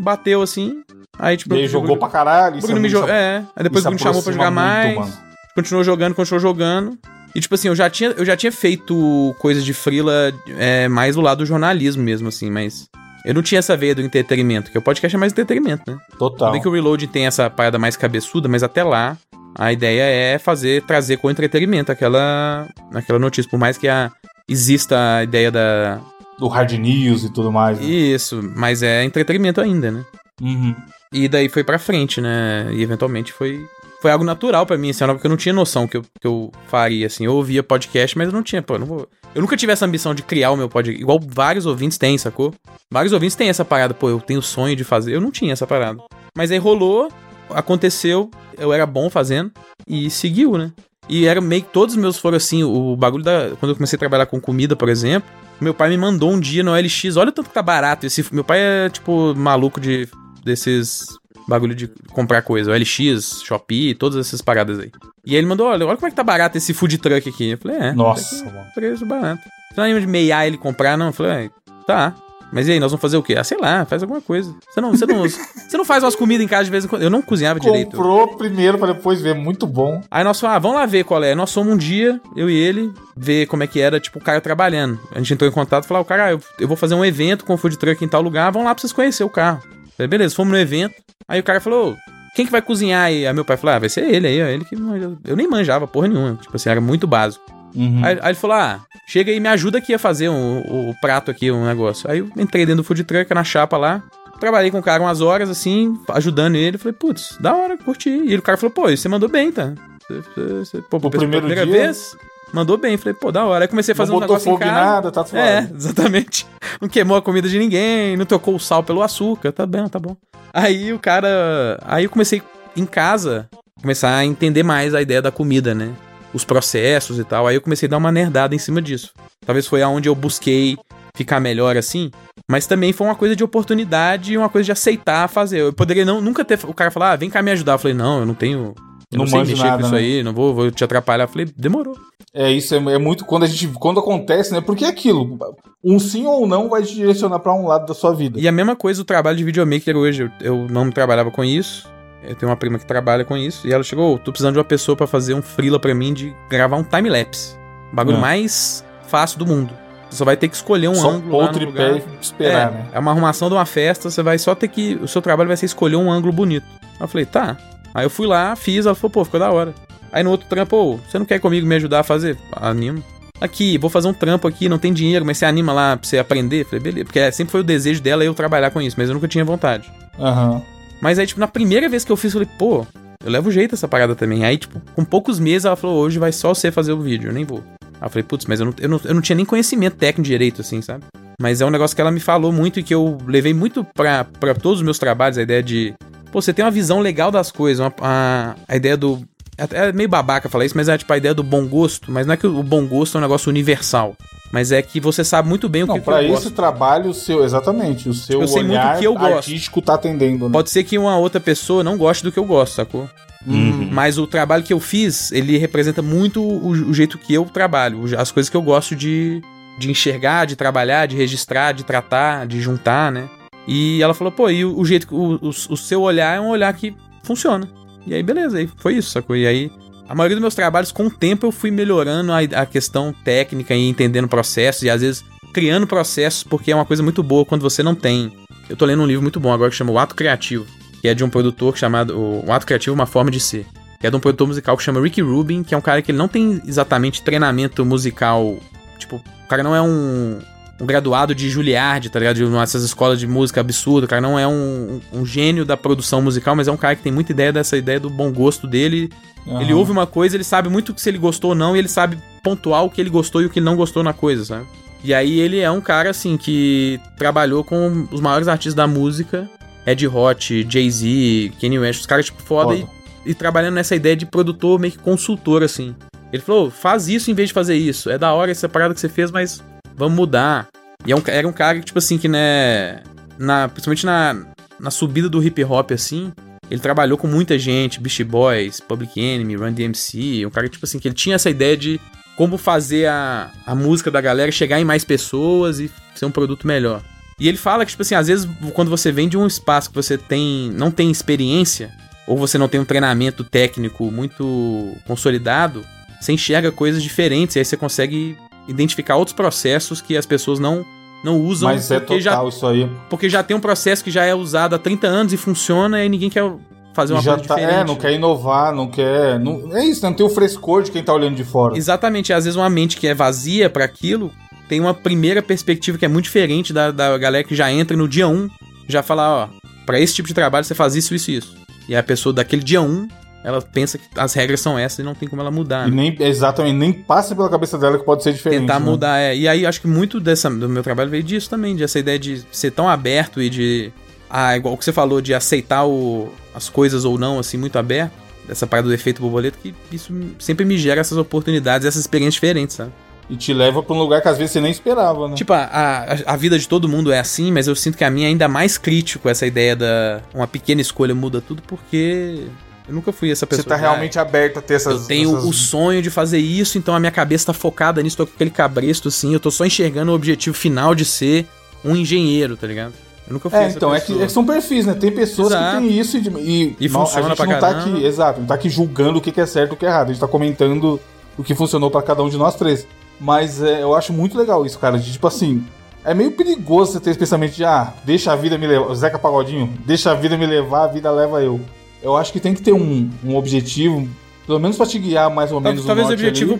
Bateu 0.00 0.40
assim. 0.40 0.82
Aí, 1.18 1.36
tipo. 1.36 1.54
E 1.54 1.60
aí 1.60 1.68
jogou 1.68 1.96
pra 1.96 2.08
caralho. 2.08 2.60
Bruno 2.60 2.76
é 2.76 2.80
me 2.80 2.88
jogou. 2.88 3.08
É. 3.08 3.44
Aí 3.56 3.62
depois 3.62 3.84
o 3.84 3.88
Bruno 3.88 3.98
chamou 3.98 4.22
pra 4.22 4.32
jogar 4.32 4.50
muito, 4.50 4.56
mais. 4.56 4.98
Mano. 4.98 5.12
Continuou 5.54 5.84
jogando, 5.84 6.14
continuou 6.14 6.40
jogando. 6.40 6.98
E, 7.34 7.40
tipo 7.40 7.54
assim, 7.54 7.68
eu 7.68 7.74
já 7.76 7.90
tinha, 7.90 8.10
eu 8.10 8.24
já 8.24 8.36
tinha 8.36 8.52
feito 8.52 9.34
coisas 9.38 9.64
de 9.64 9.74
frila 9.74 10.32
é, 10.56 10.88
mais 10.88 11.14
do 11.16 11.20
lado 11.20 11.38
do 11.38 11.46
jornalismo 11.46 12.02
mesmo, 12.02 12.28
assim, 12.28 12.50
mas. 12.50 12.88
Eu 13.24 13.34
não 13.34 13.42
tinha 13.42 13.58
essa 13.58 13.76
veia 13.76 13.94
do 13.94 14.00
entretenimento, 14.00 14.70
que 14.70 14.78
o 14.78 14.82
podcast 14.82 15.14
é 15.14 15.18
mais 15.18 15.32
entretenimento, 15.32 15.82
né? 15.90 15.98
Total. 16.18 16.52
Bem 16.52 16.62
que 16.62 16.68
o 16.68 16.70
Reload 16.70 17.06
tem 17.08 17.26
essa 17.26 17.50
parada 17.50 17.78
mais 17.78 17.96
cabeçuda, 17.96 18.48
mas 18.48 18.62
até 18.62 18.82
lá, 18.82 19.18
a 19.54 19.72
ideia 19.72 20.02
é 20.02 20.38
fazer, 20.38 20.82
trazer 20.84 21.16
com 21.16 21.30
entretenimento 21.30 21.90
aquela, 21.90 22.68
aquela 22.94 23.18
notícia. 23.18 23.50
Por 23.50 23.58
mais 23.58 23.76
que 23.76 23.88
a, 23.88 24.10
exista 24.48 25.16
a 25.16 25.24
ideia 25.24 25.50
da. 25.50 26.00
Do 26.38 26.46
hard 26.46 26.72
news 26.72 27.24
e 27.24 27.32
tudo 27.32 27.50
mais. 27.50 27.78
Né? 27.78 27.86
Isso, 27.86 28.40
mas 28.54 28.82
é 28.82 29.02
entretenimento 29.04 29.60
ainda, 29.60 29.90
né? 29.90 30.04
Uhum. 30.40 30.74
E 31.12 31.28
daí 31.28 31.48
foi 31.48 31.64
pra 31.64 31.78
frente, 31.78 32.20
né? 32.20 32.68
E 32.72 32.82
eventualmente 32.82 33.32
foi 33.32 33.64
foi 34.00 34.12
algo 34.12 34.24
natural 34.24 34.64
para 34.64 34.78
mim, 34.78 34.90
assim, 34.90 35.02
algo 35.04 35.20
que 35.20 35.26
eu 35.26 35.30
não 35.30 35.36
tinha 35.36 35.52
noção 35.52 35.86
que 35.86 35.96
eu, 35.96 36.02
que 36.02 36.26
eu 36.26 36.52
faria, 36.68 37.06
assim. 37.06 37.24
Eu 37.24 37.34
ouvia 37.34 37.62
podcast, 37.62 38.16
mas 38.16 38.28
eu 38.28 38.32
não 38.32 38.42
tinha, 38.42 38.62
pô, 38.62 38.74
eu 38.74 38.78
não 38.78 38.86
vou... 38.86 39.08
Eu 39.34 39.42
nunca 39.42 39.56
tive 39.56 39.72
essa 39.72 39.84
ambição 39.84 40.14
de 40.14 40.22
criar 40.22 40.52
o 40.52 40.56
meu 40.56 40.68
podcast, 40.68 41.00
igual 41.00 41.20
vários 41.20 41.66
ouvintes 41.66 41.98
têm, 41.98 42.16
sacou? 42.16 42.54
Vários 42.90 43.12
ouvintes 43.12 43.36
têm 43.36 43.48
essa 43.48 43.64
parada, 43.64 43.92
pô, 43.92 44.08
eu 44.08 44.20
tenho 44.20 44.40
sonho 44.40 44.76
de 44.76 44.84
fazer. 44.84 45.14
Eu 45.14 45.20
não 45.20 45.30
tinha 45.30 45.52
essa 45.52 45.66
parada. 45.66 46.00
Mas 46.36 46.50
aí 46.50 46.58
rolou, 46.58 47.10
aconteceu, 47.50 48.30
eu 48.56 48.72
era 48.72 48.86
bom 48.86 49.10
fazendo 49.10 49.50
e 49.86 50.08
seguiu, 50.10 50.56
né? 50.56 50.72
E 51.08 51.26
era 51.26 51.40
meio 51.40 51.62
que 51.62 51.70
todos 51.70 51.94
os 51.94 52.00
meus 52.00 52.18
foram 52.18 52.36
assim, 52.36 52.62
o 52.62 52.94
bagulho 52.94 53.24
da. 53.24 53.50
Quando 53.58 53.70
eu 53.70 53.76
comecei 53.76 53.96
a 53.96 54.00
trabalhar 54.00 54.26
com 54.26 54.40
comida, 54.40 54.76
por 54.76 54.88
exemplo, 54.88 55.28
meu 55.60 55.72
pai 55.72 55.88
me 55.88 55.96
mandou 55.96 56.30
um 56.30 56.38
dia 56.38 56.62
no 56.62 56.74
LX, 56.74 57.16
olha 57.16 57.30
o 57.30 57.32
tanto 57.32 57.48
que 57.48 57.54
tá 57.54 57.62
barato 57.62 58.06
esse. 58.06 58.24
Meu 58.32 58.44
pai 58.44 58.60
é, 58.60 58.88
tipo, 58.90 59.34
maluco 59.34 59.80
de 59.80 60.06
desses 60.44 61.06
bagulho 61.48 61.74
de 61.74 61.88
comprar 62.12 62.42
coisa, 62.42 62.70
o 62.70 62.74
LX, 62.74 63.42
Shopee, 63.42 63.94
todas 63.94 64.18
essas 64.18 64.42
paradas 64.42 64.78
aí. 64.78 64.92
E 65.24 65.32
aí 65.32 65.36
ele 65.36 65.46
mandou, 65.46 65.66
olha, 65.66 65.86
olha 65.86 65.96
como 65.96 66.06
é 66.06 66.10
que 66.10 66.16
tá 66.16 66.22
barato 66.22 66.58
esse 66.58 66.74
food 66.74 66.98
truck 66.98 67.28
aqui. 67.28 67.50
Eu 67.50 67.58
falei, 67.58 67.78
é. 67.78 67.92
Nossa, 67.92 68.44
tá 68.44 68.66
preço 68.74 69.06
barato. 69.06 69.42
Você 69.70 69.80
não 69.80 69.84
lembra 69.84 70.00
de 70.00 70.06
meiar 70.06 70.46
ele 70.46 70.58
comprar, 70.58 70.96
não? 70.96 71.06
Eu 71.06 71.12
falei, 71.12 71.46
é, 71.46 71.50
tá. 71.86 72.14
Mas 72.50 72.66
e 72.66 72.72
aí, 72.72 72.80
nós 72.80 72.90
vamos 72.90 73.02
fazer 73.02 73.16
o 73.18 73.22
quê? 73.22 73.34
Ah, 73.36 73.44
sei 73.44 73.58
lá, 73.58 73.84
faz 73.84 74.02
alguma 74.02 74.22
coisa. 74.22 74.54
Você 74.70 74.80
não, 74.80 74.90
você 74.92 75.04
não, 75.04 75.28
você 75.28 75.76
não 75.76 75.84
faz 75.84 76.02
umas 76.02 76.16
comidas 76.16 76.44
em 76.44 76.48
casa 76.48 76.64
de 76.64 76.70
vez 76.70 76.84
em 76.84 76.88
quando. 76.88 77.02
Eu 77.02 77.10
não 77.10 77.20
cozinhava 77.20 77.58
Comprou 77.58 77.74
direito. 77.74 77.96
Comprou 77.96 78.36
primeiro 78.36 78.78
pra 78.78 78.92
depois 78.94 79.20
ver, 79.20 79.34
muito 79.34 79.66
bom. 79.66 80.00
Aí 80.10 80.24
nós 80.24 80.40
falamos, 80.40 80.56
ah, 80.56 80.58
vamos 80.58 80.78
lá 80.78 80.86
ver 80.86 81.04
qual 81.04 81.22
é. 81.22 81.34
Nós 81.34 81.52
fomos 81.52 81.74
um 81.74 81.76
dia, 81.76 82.18
eu 82.34 82.48
e 82.48 82.56
ele, 82.56 82.90
ver 83.14 83.46
como 83.46 83.62
é 83.62 83.66
que 83.66 83.78
era, 83.80 84.00
tipo, 84.00 84.18
o 84.18 84.22
cara 84.22 84.40
trabalhando. 84.40 84.98
A 85.12 85.18
gente 85.18 85.34
entrou 85.34 85.48
em 85.48 85.52
contato 85.52 85.84
e 85.84 85.86
falou, 85.86 85.98
ah, 85.98 86.02
o 86.02 86.06
cara, 86.06 86.30
eu, 86.30 86.40
eu 86.58 86.66
vou 86.66 86.76
fazer 86.76 86.94
um 86.94 87.04
evento 87.04 87.44
com 87.44 87.52
o 87.52 87.58
food 87.58 87.76
truck 87.76 88.02
em 88.02 88.08
tal 88.08 88.22
lugar, 88.22 88.50
vamos 88.50 88.66
lá 88.66 88.74
pra 88.74 88.80
vocês 88.80 88.94
conhecer 88.94 89.24
o 89.24 89.30
carro. 89.30 89.62
Falei, 89.98 90.08
beleza, 90.08 90.34
fomos 90.36 90.52
no 90.52 90.58
evento. 90.58 90.94
Aí 91.26 91.40
o 91.40 91.42
cara 91.42 91.60
falou, 91.60 91.96
quem 92.36 92.46
que 92.46 92.52
vai 92.52 92.62
cozinhar 92.62 93.06
aí? 93.06 93.26
Aí 93.26 93.34
meu 93.34 93.44
pai 93.44 93.56
falou, 93.56 93.74
ah, 93.74 93.78
vai 93.80 93.88
ser 93.88 94.04
ele 94.08 94.28
aí, 94.28 94.40
ó, 94.40 94.46
ele 94.46 94.64
que 94.64 94.76
manja. 94.76 95.12
Eu 95.24 95.34
nem 95.34 95.48
manjava 95.48 95.88
porra 95.88 96.06
nenhuma, 96.06 96.36
tipo 96.36 96.54
assim, 96.54 96.70
era 96.70 96.80
muito 96.80 97.04
básico. 97.04 97.44
Uhum. 97.74 98.00
Aí, 98.04 98.16
aí, 98.22 98.28
ele 98.28 98.38
falou, 98.38 98.56
ah, 98.56 98.80
chega 99.08 99.32
aí 99.32 99.40
me 99.40 99.48
ajuda 99.48 99.78
aqui 99.78 99.92
a 99.92 99.98
fazer 99.98 100.28
o 100.28 100.32
um, 100.32 100.90
um, 100.90 100.94
prato 101.00 101.32
aqui, 101.32 101.50
um 101.50 101.66
negócio. 101.66 102.08
Aí 102.08 102.20
eu 102.20 102.30
entrei 102.36 102.64
dentro 102.64 102.82
do 102.82 102.84
food 102.84 103.02
truck, 103.02 103.34
na 103.34 103.42
chapa 103.42 103.76
lá, 103.76 104.00
trabalhei 104.38 104.70
com 104.70 104.78
o 104.78 104.82
cara 104.82 105.02
umas 105.02 105.20
horas, 105.20 105.50
assim, 105.50 105.98
ajudando 106.10 106.54
ele. 106.54 106.78
Falei, 106.78 106.94
putz, 106.94 107.36
da 107.40 107.56
hora, 107.56 107.76
curti. 107.76 108.08
E 108.08 108.36
o 108.36 108.42
cara 108.42 108.56
falou, 108.56 108.72
pô, 108.72 108.88
você 108.88 109.08
mandou 109.08 109.28
bem, 109.28 109.50
tá? 109.50 109.74
Você, 110.08 110.54
você, 110.64 110.82
pô, 110.82 110.98
o 110.98 111.10
primeira 111.10 111.66
dia... 111.66 111.66
vez, 111.66 112.16
mandou 112.52 112.76
bem. 112.76 112.96
Falei, 112.96 113.14
pô, 113.14 113.30
da 113.30 113.44
hora. 113.44 113.64
Aí 113.64 113.68
comecei 113.68 113.92
a 113.92 113.96
fazer 113.96 114.10
não 114.10 114.18
um 114.18 114.20
negócio 114.20 114.44
fogo 114.44 114.62
em 114.62 114.66
casa. 114.66 114.74
nada, 114.74 115.12
tá 115.12 115.24
suave. 115.24 115.46
É, 115.46 115.70
exatamente. 115.74 116.46
Não 116.80 116.88
queimou 116.88 117.16
a 117.16 117.22
comida 117.22 117.48
de 117.48 117.58
ninguém, 117.58 118.16
não 118.16 118.24
tocou 118.24 118.54
o 118.54 118.60
sal 118.60 118.82
pelo 118.82 119.02
açúcar. 119.02 119.52
Tá 119.52 119.66
bem, 119.66 119.88
tá 119.88 119.98
bom. 119.98 120.16
Aí 120.52 120.92
o 120.92 120.98
cara... 120.98 121.78
Aí 121.82 122.04
eu 122.04 122.10
comecei 122.10 122.42
em 122.76 122.86
casa, 122.86 123.48
começar 123.80 124.14
a 124.14 124.24
entender 124.24 124.62
mais 124.62 124.94
a 124.94 125.02
ideia 125.02 125.20
da 125.20 125.30
comida, 125.30 125.74
né? 125.74 125.92
Os 126.32 126.44
processos 126.44 127.18
e 127.18 127.24
tal. 127.24 127.46
Aí 127.46 127.56
eu 127.56 127.60
comecei 127.60 127.86
a 127.86 127.90
dar 127.90 127.96
uma 127.96 128.12
nerdada 128.12 128.54
em 128.54 128.58
cima 128.58 128.80
disso. 128.82 129.12
Talvez 129.44 129.66
foi 129.66 129.82
aonde 129.82 130.08
eu 130.08 130.14
busquei 130.14 130.76
ficar 131.18 131.40
melhor 131.40 131.76
assim. 131.76 132.10
Mas 132.50 132.66
também 132.66 132.92
foi 132.92 133.06
uma 133.06 133.16
coisa 133.16 133.34
de 133.34 133.44
oportunidade 133.44 134.32
e 134.32 134.38
uma 134.38 134.48
coisa 134.48 134.66
de 134.66 134.72
aceitar 134.72 135.28
fazer. 135.28 135.60
Eu 135.60 135.72
poderia 135.72 136.04
não, 136.04 136.20
nunca 136.20 136.44
ter. 136.44 136.58
O 136.64 136.72
cara 136.72 136.90
falar, 136.90 137.12
ah, 137.12 137.16
vem 137.16 137.28
cá 137.28 137.42
me 137.42 137.50
ajudar. 137.50 137.72
Eu 137.72 137.78
falei, 137.78 137.96
não, 137.96 138.20
eu 138.20 138.26
não 138.26 138.34
tenho. 138.34 138.74
Eu 139.10 139.18
não, 139.18 139.24
não 139.24 139.26
sei 139.26 139.40
mexer 139.40 139.56
nada, 139.64 139.78
com 139.78 139.84
isso 139.84 139.94
né? 139.94 139.98
aí, 139.98 140.22
não 140.22 140.34
vou, 140.34 140.54
vou 140.54 140.70
te 140.70 140.84
atrapalhar. 140.84 141.24
Eu 141.24 141.28
falei, 141.28 141.48
demorou. 141.56 141.96
É, 142.34 142.50
isso 142.52 142.74
é, 142.74 142.76
é, 142.76 142.98
muito 142.98 143.24
quando 143.24 143.44
a 143.44 143.46
gente. 143.46 143.68
Quando 143.68 144.00
acontece, 144.00 144.52
né? 144.52 144.60
Porque 144.60 144.84
é 144.84 144.88
aquilo. 144.88 145.38
Um 145.82 145.98
sim 145.98 146.26
ou 146.26 146.46
não 146.46 146.68
vai 146.68 146.82
te 146.82 146.94
direcionar 146.94 147.38
para 147.38 147.54
um 147.54 147.66
lado 147.66 147.86
da 147.86 147.94
sua 147.94 148.14
vida. 148.14 148.38
E 148.38 148.46
a 148.46 148.52
mesma 148.52 148.76
coisa 148.76 149.00
o 149.00 149.04
trabalho 149.04 149.36
de 149.36 149.44
videomaker 149.44 149.96
hoje. 149.96 150.22
Eu, 150.22 150.30
eu 150.40 150.68
não 150.68 150.90
trabalhava 150.90 151.30
com 151.30 151.42
isso. 151.42 151.88
Eu 152.22 152.34
tenho 152.34 152.50
uma 152.50 152.56
prima 152.56 152.78
que 152.78 152.84
trabalha 152.84 153.24
com 153.24 153.36
isso. 153.36 153.66
E 153.66 153.72
ela 153.72 153.82
chegou, 153.82 154.14
oh, 154.14 154.18
tô 154.18 154.30
precisando 154.30 154.54
de 154.54 154.58
uma 154.58 154.64
pessoa 154.64 154.94
para 154.94 155.06
fazer 155.06 155.32
um 155.34 155.40
freela 155.40 155.80
para 155.80 155.94
mim 155.94 156.12
de 156.12 156.34
gravar 156.50 156.76
um 156.76 156.84
time-lapse. 156.84 157.56
Bagulho 157.92 158.18
é. 158.18 158.20
mais 158.20 158.84
fácil 159.06 159.38
do 159.38 159.46
mundo. 159.46 159.72
Você 160.10 160.18
só 160.18 160.24
vai 160.24 160.36
ter 160.36 160.48
que 160.48 160.56
escolher 160.56 160.88
um 160.88 160.94
só 160.94 161.10
ângulo. 161.10 161.36
Ou 161.36 161.48
tripé 161.48 161.96
e 161.96 162.02
esperar, 162.20 162.68
é, 162.68 162.74
né? 162.74 162.86
É 162.92 162.98
uma 162.98 163.10
arrumação 163.10 163.48
de 163.48 163.54
uma 163.54 163.66
festa, 163.66 164.10
você 164.10 164.22
vai 164.22 164.38
só 164.38 164.54
ter 164.54 164.68
que. 164.68 164.94
O 165.02 165.08
seu 165.08 165.22
trabalho 165.22 165.48
vai 165.48 165.56
ser 165.56 165.66
escolher 165.66 165.96
um 165.96 166.10
ângulo 166.10 166.32
bonito. 166.32 166.66
Eu 167.00 167.08
falei, 167.08 167.26
tá. 167.26 167.56
Aí 167.98 168.04
eu 168.06 168.10
fui 168.10 168.26
lá, 168.26 168.54
fiz, 168.54 168.86
ela 168.86 168.94
falou, 168.94 169.10
pô, 169.10 169.24
ficou 169.24 169.40
da 169.40 169.50
hora. 169.50 169.74
Aí 170.12 170.22
no 170.22 170.30
outro 170.30 170.48
trampo, 170.48 170.76
ô, 170.76 170.96
você 170.96 171.18
não 171.18 171.26
quer 171.26 171.38
comigo 171.40 171.66
me 171.66 171.74
ajudar 171.74 172.00
a 172.00 172.04
fazer? 172.04 172.38
Animo. 172.52 173.02
Aqui, 173.40 173.78
vou 173.78 173.90
fazer 173.90 174.08
um 174.08 174.12
trampo 174.12 174.48
aqui, 174.48 174.68
não 174.68 174.78
tem 174.78 174.92
dinheiro, 174.92 175.24
mas 175.24 175.38
você 175.38 175.44
anima 175.44 175.72
lá 175.72 175.96
pra 175.96 176.08
você 176.08 176.18
aprender? 176.18 176.64
Falei, 176.64 176.80
beleza. 176.80 177.04
Porque 177.04 177.32
sempre 177.32 177.52
foi 177.52 177.60
o 177.60 177.64
desejo 177.64 178.02
dela 178.02 178.24
eu 178.24 178.34
trabalhar 178.34 178.70
com 178.70 178.80
isso, 178.80 178.96
mas 178.98 179.08
eu 179.08 179.14
nunca 179.14 179.28
tinha 179.28 179.44
vontade. 179.44 179.90
Aham. 180.18 180.52
Uhum. 180.52 180.62
Mas 181.00 181.18
aí, 181.18 181.26
tipo, 181.26 181.38
na 181.38 181.46
primeira 181.46 181.88
vez 181.88 182.04
que 182.04 182.10
eu 182.10 182.16
fiz, 182.16 182.34
eu 182.34 182.40
falei, 182.40 182.48
pô, 182.58 182.86
eu 183.24 183.30
levo 183.30 183.50
jeito 183.50 183.74
essa 183.74 183.86
parada 183.86 184.14
também. 184.14 184.44
Aí, 184.44 184.56
tipo, 184.56 184.80
com 184.94 185.04
poucos 185.04 185.38
meses 185.38 185.64
ela 185.64 185.76
falou, 185.76 185.96
hoje 185.98 186.18
vai 186.18 186.32
só 186.32 186.54
você 186.54 186.72
fazer 186.72 186.92
o 186.92 187.00
vídeo, 187.00 187.28
eu 187.28 187.32
nem 187.32 187.44
vou. 187.44 187.62
Aí 188.00 188.06
eu 188.06 188.10
falei, 188.10 188.22
putz, 188.22 188.46
mas 188.46 188.60
eu 188.60 188.66
não, 188.66 188.74
eu, 188.78 188.88
não, 188.88 189.00
eu 189.04 189.14
não 189.14 189.20
tinha 189.20 189.36
nem 189.36 189.44
conhecimento 189.44 189.96
técnico 189.96 190.26
direito, 190.26 190.60
assim, 190.60 190.80
sabe? 190.82 191.04
Mas 191.40 191.60
é 191.60 191.66
um 191.66 191.70
negócio 191.70 191.94
que 191.94 192.00
ela 192.00 192.10
me 192.10 192.18
falou 192.18 192.50
muito 192.52 192.80
e 192.80 192.82
que 192.82 192.92
eu 192.92 193.16
levei 193.26 193.54
muito 193.54 193.84
pra, 193.94 194.24
pra 194.24 194.54
todos 194.54 194.80
os 194.80 194.84
meus 194.84 194.98
trabalhos, 194.98 195.38
a 195.38 195.42
ideia 195.42 195.62
de. 195.62 195.94
Pô, 196.30 196.40
você 196.40 196.52
tem 196.52 196.64
uma 196.64 196.70
visão 196.70 197.00
legal 197.00 197.30
das 197.30 197.50
coisas, 197.50 197.84
uma, 197.84 197.92
a, 198.00 198.54
a 198.66 198.76
ideia 198.76 198.96
do. 198.96 199.22
É 199.56 199.92
meio 199.92 200.08
babaca 200.08 200.48
falar 200.48 200.66
isso, 200.66 200.76
mas 200.76 200.88
é 200.88 200.96
tipo 200.96 201.12
a 201.12 201.16
ideia 201.16 201.34
do 201.34 201.42
bom 201.42 201.66
gosto. 201.66 202.12
Mas 202.12 202.26
não 202.26 202.34
é 202.34 202.36
que 202.36 202.46
o 202.46 202.62
bom 202.62 202.86
gosto 202.86 203.16
é 203.16 203.18
um 203.18 203.22
negócio 203.22 203.50
universal. 203.50 204.14
Mas 204.52 204.72
é 204.72 204.80
que 204.80 205.00
você 205.00 205.24
sabe 205.24 205.48
muito 205.48 205.68
bem 205.68 205.82
o 205.82 205.86
não, 205.86 205.96
que, 205.96 206.00
pra 206.00 206.20
que 206.20 206.26
eu 206.26 206.34
esse 206.34 206.50
trabalho, 206.50 207.10
o 207.10 207.14
seu, 207.14 207.44
exatamente, 207.44 208.08
o 208.08 208.14
seu 208.14 208.40
tipo, 208.40 208.44
eu 208.44 208.48
sei 208.48 208.62
olhar 208.62 208.84
muito 208.84 208.96
o 208.96 209.00
que 209.00 209.06
eu 209.06 209.14
gosto. 209.14 209.36
artístico 209.36 209.82
tá 209.82 209.94
atendendo. 209.94 210.46
Né? 210.46 210.52
Pode 210.52 210.70
ser 210.70 210.84
que 210.84 210.96
uma 210.96 211.18
outra 211.18 211.40
pessoa 211.40 211.84
não 211.84 211.98
goste 211.98 212.24
do 212.24 212.32
que 212.32 212.38
eu 212.38 212.44
gosto, 212.44 212.74
sacou? 212.74 213.08
Uhum. 213.46 213.88
Mas 213.90 214.18
o 214.18 214.26
trabalho 214.26 214.64
que 214.64 214.72
eu 214.72 214.80
fiz, 214.80 215.32
ele 215.32 215.58
representa 215.58 216.02
muito 216.02 216.42
o, 216.42 216.68
o, 216.68 216.94
jeito 216.94 217.18
que 217.18 217.34
eu 217.34 217.44
trabalho, 217.44 218.02
as 218.18 218.30
coisas 218.30 218.48
que 218.50 218.56
eu 218.56 218.62
gosto 218.62 218.96
de, 218.96 219.42
de 219.78 219.90
enxergar, 219.90 220.46
de 220.46 220.56
trabalhar, 220.56 221.06
de 221.06 221.16
registrar, 221.16 221.72
de 221.72 221.84
tratar, 221.84 222.46
de 222.46 222.60
juntar, 222.60 223.12
né? 223.12 223.28
E 223.68 224.02
ela 224.02 224.14
falou, 224.14 224.32
pô, 224.32 224.48
e 224.48 224.64
o, 224.64 224.76
o 224.76 224.84
jeito 224.84 225.06
que 225.06 225.14
o, 225.14 225.34
o, 225.34 225.48
o, 225.48 225.76
seu 225.76 226.02
olhar 226.02 226.36
é 226.36 226.40
um 226.40 226.48
olhar 226.48 226.72
que 226.72 226.94
funciona. 227.22 227.68
E 228.06 228.14
aí, 228.14 228.22
beleza, 228.22 228.58
aí 228.58 228.68
foi 228.78 228.96
isso, 228.96 229.10
sacou? 229.10 229.36
E 229.36 229.46
aí, 229.46 229.70
a 230.08 230.14
maioria 230.14 230.36
dos 230.36 230.40
meus 230.40 230.54
trabalhos, 230.54 230.90
com 230.90 231.06
o 231.06 231.10
tempo, 231.10 231.46
eu 231.46 231.52
fui 231.52 231.70
melhorando 231.70 232.32
a, 232.32 232.38
a 232.38 232.66
questão 232.66 233.14
técnica 233.22 233.74
e 233.74 233.86
entendendo 233.86 234.26
processos, 234.26 234.82
e 234.82 234.90
às 234.90 235.02
vezes 235.02 235.24
criando 235.52 235.86
processos, 235.86 236.42
porque 236.42 236.72
é 236.72 236.74
uma 236.74 236.86
coisa 236.86 237.02
muito 237.02 237.22
boa 237.22 237.44
quando 237.44 237.60
você 237.60 237.82
não 237.82 237.94
tem. 237.94 238.32
Eu 238.68 238.76
tô 238.76 238.86
lendo 238.86 239.02
um 239.02 239.06
livro 239.06 239.22
muito 239.22 239.38
bom 239.38 239.52
agora 239.52 239.70
que 239.70 239.76
chama 239.76 239.92
O 239.92 239.98
Ato 239.98 240.14
Criativo 240.14 240.66
que 241.00 241.08
é 241.08 241.14
de 241.14 241.24
um 241.24 241.30
produtor 241.30 241.76
chamado 241.76 242.18
O 242.18 242.52
Ato 242.52 242.66
Criativo 242.66 242.94
Uma 242.94 243.06
Forma 243.06 243.30
de 243.30 243.40
Ser. 243.40 243.66
Que 244.00 244.06
é 244.06 244.10
de 244.10 244.16
um 244.16 244.20
produtor 244.20 244.46
musical 244.46 244.76
que 244.76 244.82
chama 244.82 245.00
Ricky 245.00 245.20
Rubin, 245.20 245.62
que 245.62 245.74
é 245.74 245.78
um 245.78 245.80
cara 245.80 246.00
que 246.02 246.10
ele 246.10 246.18
não 246.18 246.28
tem 246.28 246.60
exatamente 246.66 247.22
treinamento 247.22 247.84
musical. 247.84 248.56
Tipo, 248.98 249.16
o 249.16 249.48
cara 249.48 249.62
não 249.62 249.74
é 249.74 249.82
um, 249.82 250.38
um 250.80 250.86
graduado 250.86 251.34
de 251.34 251.50
Juilliard, 251.50 252.08
tá 252.08 252.18
ligado? 252.18 252.36
De 252.36 252.44
uma 252.44 252.60
dessas 252.60 252.84
escolas 252.84 253.18
de 253.18 253.26
música 253.26 253.60
absurda. 253.60 254.06
O 254.06 254.08
cara 254.08 254.20
não 254.20 254.38
é 254.38 254.46
um, 254.46 255.00
um, 255.12 255.26
gênio 255.26 255.64
da 255.64 255.76
produção 255.76 256.22
musical, 256.22 256.54
mas 256.54 256.68
é 256.68 256.72
um 256.72 256.76
cara 256.76 256.94
que 256.94 257.02
tem 257.02 257.12
muita 257.12 257.32
ideia 257.32 257.52
dessa 257.52 257.76
ideia 257.76 257.98
do 257.98 258.08
bom 258.08 258.32
gosto 258.32 258.66
dele. 258.66 259.10
Uhum. 259.46 259.60
Ele 259.60 259.72
ouve 259.72 259.90
uma 259.90 260.06
coisa, 260.06 260.36
ele 260.36 260.44
sabe 260.44 260.68
muito 260.68 260.94
se 260.96 261.08
ele 261.08 261.18
gostou 261.18 261.50
ou 261.50 261.56
não, 261.56 261.74
e 261.74 261.78
ele 261.78 261.88
sabe 261.88 262.18
pontuar 262.42 262.84
o 262.84 262.90
que 262.90 263.00
ele 263.00 263.10
gostou 263.10 263.42
e 263.42 263.46
o 263.46 263.50
que 263.50 263.58
ele 263.58 263.66
não 263.66 263.76
gostou 263.76 264.02
na 264.02 264.12
coisa, 264.12 264.44
sabe? 264.44 264.66
E 265.02 265.14
aí 265.14 265.40
ele 265.40 265.60
é 265.60 265.70
um 265.70 265.80
cara, 265.80 266.10
assim, 266.10 266.36
que 266.36 267.00
trabalhou 267.16 267.64
com 267.64 268.06
os 268.10 268.20
maiores 268.20 268.48
artistas 268.48 268.74
da 268.74 268.86
música 268.86 269.48
Ed 269.86 270.06
Hot, 270.06 270.66
Jay-Z, 270.68 271.52
Kanye 271.60 271.78
West, 271.78 272.00
os 272.00 272.06
caras, 272.06 272.26
tipo, 272.26 272.42
foda, 272.42 272.76
foda. 272.76 272.90
E, 273.24 273.30
e, 273.30 273.34
trabalhando 273.34 273.74
nessa 273.74 273.96
ideia 273.96 274.14
de 274.14 274.26
produtor, 274.26 274.78
meio 274.78 274.92
que 274.92 274.98
consultor, 274.98 275.62
assim. 275.62 275.94
Ele 276.32 276.42
falou, 276.42 276.70
faz 276.70 277.08
isso 277.08 277.30
em 277.30 277.34
vez 277.34 277.48
de 277.48 277.54
fazer 277.54 277.74
isso. 277.74 278.10
É 278.10 278.18
da 278.18 278.32
hora 278.34 278.50
essa 278.50 278.68
parada 278.68 278.92
que 278.92 279.00
você 279.00 279.08
fez, 279.08 279.30
mas 279.30 279.62
vamos 279.98 280.16
mudar. 280.16 280.68
E 281.04 281.12
é 281.12 281.16
era 281.26 281.46
um 281.46 281.52
cara 281.52 281.78
que, 281.78 281.84
tipo 281.84 281.98
assim, 281.98 282.16
que, 282.16 282.28
né, 282.28 283.02
na, 283.38 283.68
principalmente 283.68 284.06
na, 284.06 284.46
na 284.78 284.90
subida 284.90 285.28
do 285.28 285.42
hip 285.42 285.62
hop, 285.64 285.92
assim, 285.92 286.32
ele 286.70 286.80
trabalhou 286.80 287.18
com 287.18 287.26
muita 287.26 287.58
gente, 287.58 288.00
Beastie 288.00 288.24
Boys, 288.24 288.80
Public 288.80 289.20
Enemy, 289.20 289.56
Run 289.56 289.72
DMC, 289.72 290.46
um 290.46 290.50
cara, 290.50 290.68
tipo 290.68 290.84
assim, 290.84 290.98
que 290.98 291.08
ele 291.08 291.14
tinha 291.14 291.36
essa 291.36 291.50
ideia 291.50 291.76
de 291.76 292.00
como 292.36 292.56
fazer 292.56 293.06
a, 293.06 293.50
a 293.66 293.74
música 293.74 294.10
da 294.10 294.20
galera 294.20 294.52
chegar 294.52 294.80
em 294.80 294.84
mais 294.84 295.04
pessoas 295.04 295.80
e 295.80 295.90
ser 296.14 296.24
um 296.24 296.30
produto 296.30 296.66
melhor. 296.66 297.02
E 297.38 297.48
ele 297.48 297.56
fala 297.56 297.84
que, 297.84 297.90
tipo 297.90 298.02
assim, 298.02 298.14
às 298.14 298.26
vezes 298.26 298.48
quando 298.74 298.88
você 298.88 299.10
vem 299.10 299.28
de 299.28 299.36
um 299.36 299.46
espaço 299.46 299.88
que 299.88 299.94
você 299.94 300.18
tem 300.18 300.70
não 300.72 300.90
tem 300.90 301.10
experiência, 301.10 301.92
ou 302.26 302.36
você 302.36 302.58
não 302.58 302.68
tem 302.68 302.80
um 302.80 302.84
treinamento 302.84 303.42
técnico 303.42 304.10
muito 304.10 304.94
consolidado, 305.06 305.84
você 306.20 306.32
enxerga 306.32 306.70
coisas 306.70 307.02
diferentes 307.02 307.56
e 307.56 307.60
aí 307.60 307.64
você 307.64 307.76
consegue 307.76 308.36
identificar 308.68 309.16
outros 309.16 309.34
processos 309.34 310.00
que 310.00 310.16
as 310.16 310.26
pessoas 310.26 310.58
não 310.58 310.84
não 311.24 311.40
usam. 311.40 311.68
Mas 311.68 311.90
é 311.90 311.98
total 311.98 312.20
já, 312.20 312.44
isso 312.44 312.66
aí. 312.66 312.88
Porque 313.10 313.28
já 313.28 313.42
tem 313.42 313.56
um 313.56 313.60
processo 313.60 314.04
que 314.04 314.10
já 314.10 314.24
é 314.24 314.34
usado 314.34 314.76
há 314.76 314.78
30 314.78 315.06
anos 315.08 315.32
e 315.32 315.36
funciona 315.36 316.04
e 316.04 316.08
ninguém 316.08 316.30
quer 316.30 316.48
fazer 316.94 317.12
uma 317.12 317.22
já 317.22 317.34
coisa 317.34 317.48
tá, 317.48 317.54
é, 317.54 317.58
diferente. 317.58 317.80
É, 317.80 317.84
não 317.84 317.96
quer 317.96 318.12
inovar, 318.12 318.72
não 318.72 318.88
quer... 318.88 319.40
Não, 319.40 319.76
é 319.76 319.84
isso, 319.84 320.04
não 320.04 320.12
tem 320.12 320.24
o 320.24 320.28
frescor 320.28 320.84
de 320.84 320.92
quem 320.92 321.02
tá 321.02 321.12
olhando 321.12 321.34
de 321.34 321.42
fora. 321.42 321.76
Exatamente, 321.76 322.32
às 322.32 322.44
vezes 322.44 322.56
uma 322.56 322.70
mente 322.70 322.96
que 322.96 323.08
é 323.08 323.14
vazia 323.14 323.68
para 323.68 323.84
aquilo 323.84 324.30
tem 324.68 324.80
uma 324.80 324.92
primeira 324.92 325.42
perspectiva 325.42 325.96
que 325.96 326.04
é 326.04 326.08
muito 326.08 326.24
diferente 326.24 326.72
da, 326.72 326.90
da 326.90 327.16
galera 327.16 327.42
que 327.42 327.54
já 327.54 327.72
entra 327.72 327.96
no 327.96 328.06
dia 328.06 328.28
1, 328.28 328.48
já 328.86 329.02
fala, 329.02 329.44
ó, 329.44 329.48
para 329.86 329.98
esse 329.98 330.14
tipo 330.14 330.28
de 330.28 330.34
trabalho 330.34 330.64
você 330.64 330.74
faz 330.74 330.94
isso, 330.94 331.14
isso 331.14 331.30
e 331.30 331.36
isso. 331.36 331.56
E 331.88 331.96
a 331.96 332.02
pessoa 332.02 332.32
daquele 332.34 332.62
dia 332.62 332.82
1, 332.82 333.08
ela 333.42 333.62
pensa 333.62 333.98
que 333.98 334.04
as 334.16 334.34
regras 334.34 334.60
são 334.60 334.78
essas 334.78 334.98
e 334.98 335.02
não 335.02 335.14
tem 335.14 335.28
como 335.28 335.40
ela 335.40 335.50
mudar. 335.50 335.86
E 335.86 335.90
né? 335.90 336.14
nem, 336.18 336.28
exatamente, 336.28 336.74
nem 336.74 336.92
passa 336.92 337.34
pela 337.34 337.48
cabeça 337.48 337.78
dela 337.78 337.98
que 337.98 338.04
pode 338.04 338.22
ser 338.22 338.32
diferente. 338.32 338.60
Tentar 338.60 338.80
né? 338.80 338.86
mudar, 338.86 339.18
é. 339.18 339.36
E 339.36 339.46
aí 339.46 339.64
acho 339.64 339.80
que 339.80 339.86
muito 339.86 340.18
dessa, 340.18 340.50
do 340.50 340.68
meu 340.68 340.82
trabalho 340.82 341.10
veio 341.10 341.22
disso 341.22 341.48
também, 341.48 341.76
de 341.76 341.84
essa 341.84 341.98
ideia 341.98 342.18
de 342.18 342.44
ser 342.50 342.72
tão 342.72 342.88
aberto 342.88 343.40
e 343.40 343.48
de. 343.48 343.92
Ah, 344.28 344.56
igual 344.56 344.74
o 344.74 344.76
que 344.76 344.84
você 344.84 344.92
falou, 344.92 345.20
de 345.20 345.32
aceitar 345.32 345.86
o, 345.86 346.30
as 346.54 346.68
coisas 346.68 347.04
ou 347.04 347.16
não, 347.16 347.38
assim, 347.38 347.56
muito 347.56 347.78
aberto. 347.78 348.12
Dessa 348.46 348.66
parada 348.66 348.88
do 348.88 348.94
efeito 348.94 349.20
borboleta, 349.20 349.58
que 349.62 349.74
isso 349.92 350.12
sempre 350.38 350.64
me 350.64 350.78
gera 350.78 351.02
essas 351.02 351.18
oportunidades, 351.18 351.86
essas 351.86 352.00
experiências 352.00 352.34
diferentes, 352.34 352.76
sabe? 352.76 352.92
E 353.30 353.36
te 353.36 353.52
leva 353.52 353.82
pra 353.82 353.94
um 353.94 353.98
lugar 353.98 354.22
que 354.22 354.28
às 354.28 354.38
vezes 354.38 354.52
você 354.52 354.60
nem 354.60 354.70
esperava, 354.70 355.28
né? 355.28 355.34
Tipo, 355.34 355.52
a, 355.52 355.64
a, 355.64 356.32
a, 356.32 356.36
vida 356.36 356.58
de 356.58 356.66
todo 356.66 356.88
mundo 356.88 357.12
é 357.12 357.18
assim, 357.18 357.52
mas 357.52 357.68
eu 357.68 357.76
sinto 357.76 357.98
que 357.98 358.04
a 358.04 358.10
minha 358.10 358.26
é 358.26 358.30
ainda 358.30 358.48
mais 358.48 358.78
crítico, 358.78 359.28
essa 359.28 359.46
ideia 359.46 359.76
da 359.76 360.22
uma 360.32 360.46
pequena 360.46 360.80
escolha 360.80 361.14
muda 361.14 361.42
tudo, 361.42 361.60
porque 361.66 362.46
eu 362.88 362.94
nunca 362.94 363.12
fui 363.12 363.30
essa 363.30 363.46
pessoa. 363.46 363.62
Você 363.62 363.68
tá 363.68 363.76
realmente 363.76 364.18
aberto 364.18 364.58
a 364.58 364.62
ter 364.62 364.74
essas. 364.74 365.02
Eu 365.02 365.06
tenho 365.06 365.36
essas... 365.36 365.44
o 365.44 365.52
sonho 365.52 366.00
de 366.00 366.10
fazer 366.10 366.38
isso, 366.38 366.78
então 366.78 366.94
a 366.94 367.00
minha 367.00 367.12
cabeça 367.12 367.46
tá 367.46 367.52
focada 367.52 368.02
nisso, 368.02 368.16
tô 368.16 368.26
com 368.26 368.32
aquele 368.34 368.50
cabresto 368.50 369.08
assim, 369.08 369.32
eu 369.32 369.40
tô 369.40 369.50
só 369.50 369.66
enxergando 369.66 370.10
o 370.10 370.14
objetivo 370.14 370.56
final 370.56 370.94
de 370.94 371.04
ser 371.04 371.46
um 371.84 371.94
engenheiro, 371.94 372.56
tá 372.56 372.66
ligado? 372.66 372.94
Eu 373.26 373.34
nunca 373.34 373.50
fui 373.50 373.58
é, 373.58 373.68
então, 373.68 373.94
é 373.94 374.00
que, 374.00 374.22
é 374.22 374.24
que, 374.24 374.32
são 374.32 374.44
perfis, 374.44 374.86
né? 374.86 374.94
Tem 374.94 375.12
pessoas 375.12 375.50
exato. 375.50 375.82
que 375.82 375.86
têm 375.86 375.98
isso 375.98 376.16
e, 376.16 376.20
e, 376.20 376.76
e 376.80 376.88
funciona 376.88 377.26
a 377.26 377.28
gente 377.28 377.36
pra 377.36 377.46
não 377.46 377.60
caramba. 377.60 377.82
tá 377.82 377.90
aqui, 377.90 378.04
exato, 378.04 378.40
não 378.40 378.46
tá 378.46 378.54
aqui 378.54 378.70
julgando 378.70 379.18
o 379.18 379.20
que 379.20 379.38
é 379.38 379.44
certo 379.44 379.72
e 379.72 379.74
o 379.74 379.76
que 379.76 379.84
é 379.84 379.88
errado. 379.88 380.06
A 380.06 380.12
gente 380.12 380.20
tá 380.20 380.26
comentando 380.26 380.98
o 381.36 381.44
que 381.44 381.54
funcionou 381.54 381.90
para 381.90 382.00
cada 382.00 382.22
um 382.22 382.30
de 382.30 382.38
nós 382.38 382.54
três. 382.54 382.86
Mas 383.20 383.62
é, 383.62 383.82
eu 383.82 383.94
acho 383.94 384.14
muito 384.14 384.38
legal 384.38 384.64
isso, 384.64 384.78
cara. 384.78 384.98
De 384.98 385.12
tipo 385.12 385.26
assim, 385.26 385.62
é 386.04 386.14
meio 386.14 386.32
perigoso 386.32 386.92
você 386.92 387.00
ter 387.00 387.10
esse 387.10 387.18
pensamento 387.18 387.54
de, 387.54 387.64
ah, 387.64 387.92
deixa 388.02 388.32
a 388.32 388.36
vida 388.36 388.56
me 388.56 388.66
levar. 388.66 388.94
Zeca 388.94 389.18
Pagodinho, 389.18 389.74
deixa 389.84 390.10
a 390.10 390.14
vida 390.14 390.38
me 390.38 390.46
levar, 390.46 390.84
a 390.84 390.88
vida 390.88 391.10
leva 391.10 391.42
eu. 391.42 391.60
Eu 392.02 392.16
acho 392.16 392.32
que 392.32 392.40
tem 392.40 392.54
que 392.54 392.62
ter 392.62 392.72
um, 392.72 393.10
um 393.24 393.36
objetivo 393.36 394.08
pelo 394.46 394.58
menos 394.58 394.78
pra 394.78 394.86
te 394.86 394.98
guiar 394.98 395.30
mais 395.30 395.52
ou 395.52 395.60
menos 395.60 395.84
Talvez 395.84 396.08
o 396.08 396.12
objetivo 396.14 396.58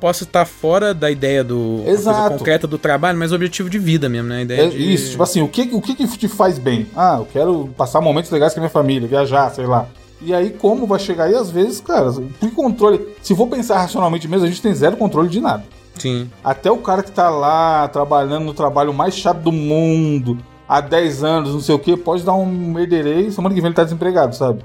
possa 0.00 0.24
estar 0.24 0.46
fora 0.46 0.94
da 0.94 1.10
ideia 1.10 1.44
do 1.44 1.82
Exato. 1.86 2.38
concreta 2.38 2.66
do 2.66 2.78
trabalho, 2.78 3.18
mas 3.18 3.30
o 3.30 3.34
objetivo 3.34 3.68
de 3.68 3.78
vida 3.78 4.08
mesmo, 4.08 4.28
né? 4.30 4.38
A 4.38 4.42
ideia 4.42 4.62
é, 4.62 4.68
de... 4.68 4.94
Isso, 4.94 5.10
tipo 5.10 5.22
assim, 5.22 5.42
o 5.42 5.48
que, 5.48 5.68
o 5.70 5.82
que, 5.82 5.94
que 5.94 6.06
te 6.16 6.28
faz 6.28 6.58
bem? 6.58 6.86
Ah, 6.96 7.16
eu 7.18 7.26
quero 7.26 7.68
passar 7.76 8.00
momentos 8.00 8.30
legais 8.30 8.54
com 8.54 8.60
a 8.60 8.62
minha 8.62 8.70
família, 8.70 9.06
viajar, 9.06 9.50
sei 9.50 9.66
lá. 9.66 9.86
E 10.22 10.32
aí, 10.32 10.48
como 10.48 10.86
vai 10.86 10.98
chegar 10.98 11.24
aí, 11.24 11.34
às 11.34 11.50
vezes, 11.50 11.78
cara, 11.78 12.10
por 12.10 12.50
controle. 12.52 13.06
Se 13.20 13.36
for 13.36 13.46
pensar 13.48 13.80
racionalmente 13.80 14.26
mesmo, 14.26 14.46
a 14.46 14.48
gente 14.48 14.62
tem 14.62 14.74
zero 14.74 14.96
controle 14.96 15.28
de 15.28 15.40
nada. 15.40 15.62
Sim. 15.98 16.30
Até 16.42 16.70
o 16.70 16.78
cara 16.78 17.02
que 17.02 17.10
tá 17.12 17.28
lá 17.28 17.86
trabalhando 17.88 18.44
no 18.44 18.54
trabalho 18.54 18.94
mais 18.94 19.14
chato 19.14 19.40
do 19.40 19.52
mundo, 19.52 20.38
há 20.68 20.80
10 20.80 21.24
anos, 21.24 21.52
não 21.52 21.60
sei 21.60 21.74
o 21.74 21.78
que, 21.78 21.96
pode 21.96 22.22
dar 22.22 22.34
um 22.34 22.46
merderei, 22.46 23.30
semana 23.30 23.54
que 23.54 23.60
vem 23.60 23.68
ele 23.68 23.74
tá 23.74 23.84
desempregado, 23.84 24.34
sabe? 24.34 24.64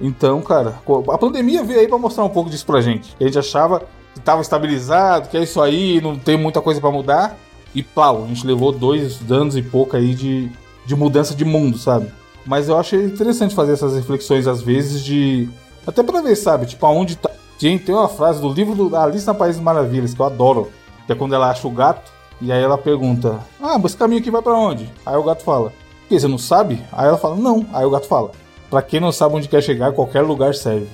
Então, 0.00 0.40
cara, 0.40 0.76
a 1.12 1.18
pandemia 1.18 1.62
veio 1.62 1.80
aí 1.80 1.86
pra 1.86 1.98
mostrar 1.98 2.24
um 2.24 2.30
pouco 2.30 2.48
disso 2.48 2.64
pra 2.64 2.80
gente. 2.80 3.14
A 3.20 3.24
gente 3.24 3.38
achava 3.38 3.82
que 4.14 4.20
tava 4.20 4.40
estabilizado, 4.40 5.28
que 5.28 5.36
é 5.36 5.42
isso 5.42 5.60
aí, 5.60 6.00
não 6.00 6.18
tem 6.18 6.38
muita 6.38 6.62
coisa 6.62 6.80
para 6.80 6.90
mudar. 6.90 7.36
E 7.74 7.82
pau, 7.82 8.24
a 8.24 8.26
gente 8.26 8.46
levou 8.46 8.72
dois 8.72 9.20
anos 9.30 9.56
e 9.56 9.62
pouco 9.62 9.96
aí 9.96 10.14
de, 10.14 10.50
de 10.86 10.96
mudança 10.96 11.34
de 11.34 11.44
mundo, 11.44 11.78
sabe? 11.78 12.10
Mas 12.46 12.68
eu 12.68 12.78
achei 12.78 13.04
interessante 13.04 13.54
fazer 13.54 13.72
essas 13.72 13.94
reflexões 13.94 14.46
às 14.46 14.62
vezes 14.62 15.04
de. 15.04 15.48
Até 15.86 16.02
pra 16.02 16.22
ver, 16.22 16.34
sabe? 16.34 16.66
Tipo, 16.66 16.86
aonde 16.86 17.16
tá. 17.16 17.30
Gente, 17.58 17.84
tem 17.84 17.94
uma 17.94 18.08
frase 18.08 18.40
do 18.40 18.50
livro 18.50 18.74
do 18.74 18.96
Alice 18.96 19.26
na 19.26 19.34
País 19.34 19.56
das 19.56 19.64
Maravilhas 19.64 20.14
que 20.14 20.20
eu 20.20 20.26
adoro. 20.26 20.70
Que 21.06 21.12
é 21.12 21.14
quando 21.14 21.34
ela 21.34 21.50
acha 21.50 21.68
o 21.68 21.70
gato. 21.70 22.10
E 22.40 22.50
aí 22.50 22.62
ela 22.62 22.78
pergunta: 22.78 23.40
Ah, 23.60 23.76
mas 23.78 23.92
esse 23.92 23.96
caminho 23.96 24.20
aqui 24.20 24.30
vai 24.30 24.42
para 24.42 24.54
onde? 24.54 24.90
Aí 25.04 25.16
o 25.16 25.22
gato 25.22 25.42
fala: 25.42 25.72
Que 26.08 26.18
você 26.18 26.28
não 26.28 26.38
sabe? 26.38 26.80
Aí 26.92 27.06
ela 27.06 27.18
fala: 27.18 27.36
Não. 27.36 27.66
Aí 27.72 27.84
o 27.84 27.90
gato 27.90 28.06
fala: 28.06 28.30
Pra 28.70 28.82
quem 28.82 29.00
não 29.00 29.12
sabe 29.12 29.34
onde 29.34 29.48
quer 29.48 29.62
chegar, 29.62 29.92
qualquer 29.92 30.22
lugar 30.22 30.54
serve. 30.54 30.86